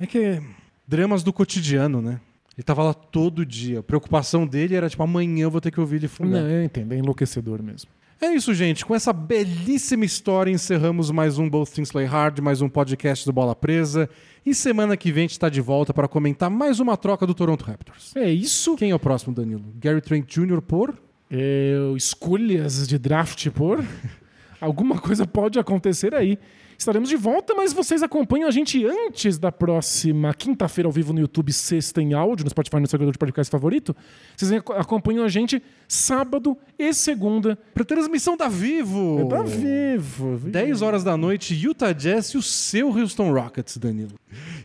É 0.00 0.06
que 0.06 0.18
é 0.18 0.42
dramas 0.86 1.22
do 1.22 1.32
cotidiano, 1.32 2.00
né? 2.02 2.20
Ele 2.56 2.64
tava 2.64 2.82
lá 2.82 2.94
todo 2.94 3.44
dia. 3.44 3.80
A 3.80 3.82
preocupação 3.82 4.46
dele 4.46 4.74
era 4.74 4.88
tipo, 4.88 5.02
amanhã 5.02 5.44
eu 5.44 5.50
vou 5.50 5.60
ter 5.60 5.70
que 5.70 5.80
ouvir 5.80 5.96
ele 5.96 6.08
fundar. 6.08 6.40
Não, 6.40 6.48
eu 6.48 6.64
entendo, 6.64 6.92
é 6.92 6.98
enlouquecedor 6.98 7.62
mesmo. 7.62 7.90
É 8.20 8.28
isso, 8.28 8.54
gente. 8.54 8.86
Com 8.86 8.94
essa 8.94 9.12
belíssima 9.12 10.04
história, 10.04 10.50
encerramos 10.50 11.10
mais 11.10 11.36
um 11.36 11.50
Both 11.50 11.72
Things 11.72 11.90
Play 11.90 12.06
Hard, 12.06 12.38
mais 12.38 12.62
um 12.62 12.68
podcast 12.68 13.26
do 13.26 13.32
Bola 13.32 13.54
Presa. 13.56 14.08
E 14.46 14.54
semana 14.54 14.96
que 14.96 15.10
vem 15.10 15.24
a 15.24 15.26
gente 15.26 15.38
tá 15.38 15.48
de 15.48 15.60
volta 15.60 15.92
para 15.92 16.06
comentar 16.06 16.48
mais 16.48 16.78
uma 16.80 16.96
troca 16.96 17.26
do 17.26 17.34
Toronto 17.34 17.62
Raptors. 17.64 18.14
É 18.16 18.30
isso. 18.30 18.76
Quem 18.76 18.92
é 18.92 18.94
o 18.94 18.98
próximo, 18.98 19.34
Danilo? 19.34 19.64
Gary 19.76 20.00
Trent 20.00 20.26
Jr. 20.32 20.62
por? 20.62 20.94
É, 21.30 21.74
escolhas 21.96 22.86
de 22.86 22.98
draft 22.98 23.50
por. 23.50 23.84
Alguma 24.60 24.98
coisa 24.98 25.26
pode 25.26 25.58
acontecer 25.58 26.14
aí. 26.14 26.38
Estaremos 26.84 27.08
de 27.08 27.16
volta, 27.16 27.54
mas 27.54 27.72
vocês 27.72 28.02
acompanham 28.02 28.46
a 28.46 28.50
gente 28.50 28.84
antes 28.84 29.38
da 29.38 29.50
próxima 29.50 30.34
quinta-feira 30.34 30.86
ao 30.86 30.92
vivo 30.92 31.14
no 31.14 31.20
YouTube, 31.20 31.50
sexta 31.50 32.02
em 32.02 32.12
áudio, 32.12 32.44
no 32.44 32.50
Spotify, 32.50 32.78
no 32.78 32.86
seu 32.86 32.98
de 33.10 33.16
podcast 33.18 33.50
favorito. 33.50 33.96
Vocês 34.36 34.52
ac- 34.52 34.70
acompanham 34.72 35.24
a 35.24 35.28
gente 35.30 35.62
sábado 35.88 36.54
e 36.78 36.92
segunda. 36.92 37.56
Pra 37.72 37.84
transmissão 37.86 38.36
da 38.36 38.50
Vivo! 38.50 39.26
Tá 39.30 39.42
vivo. 39.42 40.36
10 40.44 40.82
horas 40.82 41.02
da 41.02 41.16
noite, 41.16 41.54
Utah 41.54 41.92
Jazz 41.94 42.28
e 42.34 42.36
o 42.36 42.42
seu 42.42 42.88
Houston 42.90 43.32
Rockets, 43.32 43.78
Danilo. 43.78 44.12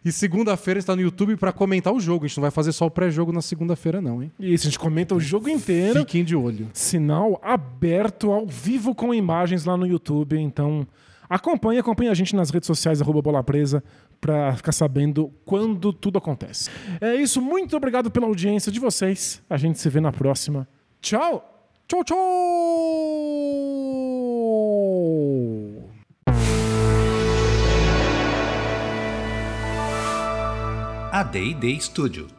E 0.04 0.12
segunda-feira 0.12 0.78
está 0.78 0.94
no 0.98 1.02
YouTube 1.02 1.38
para 1.38 1.54
comentar 1.54 1.94
o 1.94 2.02
jogo. 2.02 2.26
A 2.26 2.28
gente 2.28 2.36
não 2.36 2.42
vai 2.42 2.52
fazer 2.52 2.74
só 2.74 2.86
o 2.86 2.92
pré-jogo 2.92 3.32
na 3.32 3.42
segunda-feira, 3.42 4.02
não, 4.02 4.22
hein? 4.22 4.30
Isso, 4.38 4.68
a 4.68 4.70
gente 4.70 4.80
comenta 4.80 5.16
o 5.16 5.22
jogo 5.22 5.48
inteiro. 5.48 6.00
Fiquem 6.02 6.26
de 6.26 6.36
olho. 6.36 6.68
Sinal 6.74 7.40
aberto 7.42 8.30
ao 8.30 8.46
vivo 8.46 8.94
com 8.94 9.14
imagens 9.14 9.64
lá 9.64 9.78
no 9.78 9.88
YouTube. 9.88 10.38
Então, 10.38 10.86
acompanhe, 11.30 11.80
acompanhe 11.80 12.10
a 12.10 12.14
gente 12.14 12.36
nas 12.36 12.50
redes 12.50 12.68
sociais, 12.68 13.02
arroba 13.02 13.22
Bola 13.22 13.44
Presa, 13.44 13.84
pra 14.20 14.56
ficar 14.56 14.72
sabendo 14.72 15.32
quando 15.46 15.94
tudo 15.94 16.18
acontece. 16.18 16.70
É 17.00 17.16
isso, 17.16 17.42
muito 17.42 17.78
obrigado 17.78 18.10
pela 18.10 18.26
audiência 18.26 18.72
de 18.72 18.80
vocês. 18.80 19.42
A 19.50 19.58
gente 19.58 19.80
se 19.80 19.88
vê 19.90 20.02
na 20.02 20.12
próxima. 20.12 20.68
Tchau! 21.02 21.46
Tchau, 21.88 22.04
tchau! 22.04 22.20
A 31.12 31.24
D&D 31.24 31.80
Studio. 31.82 32.39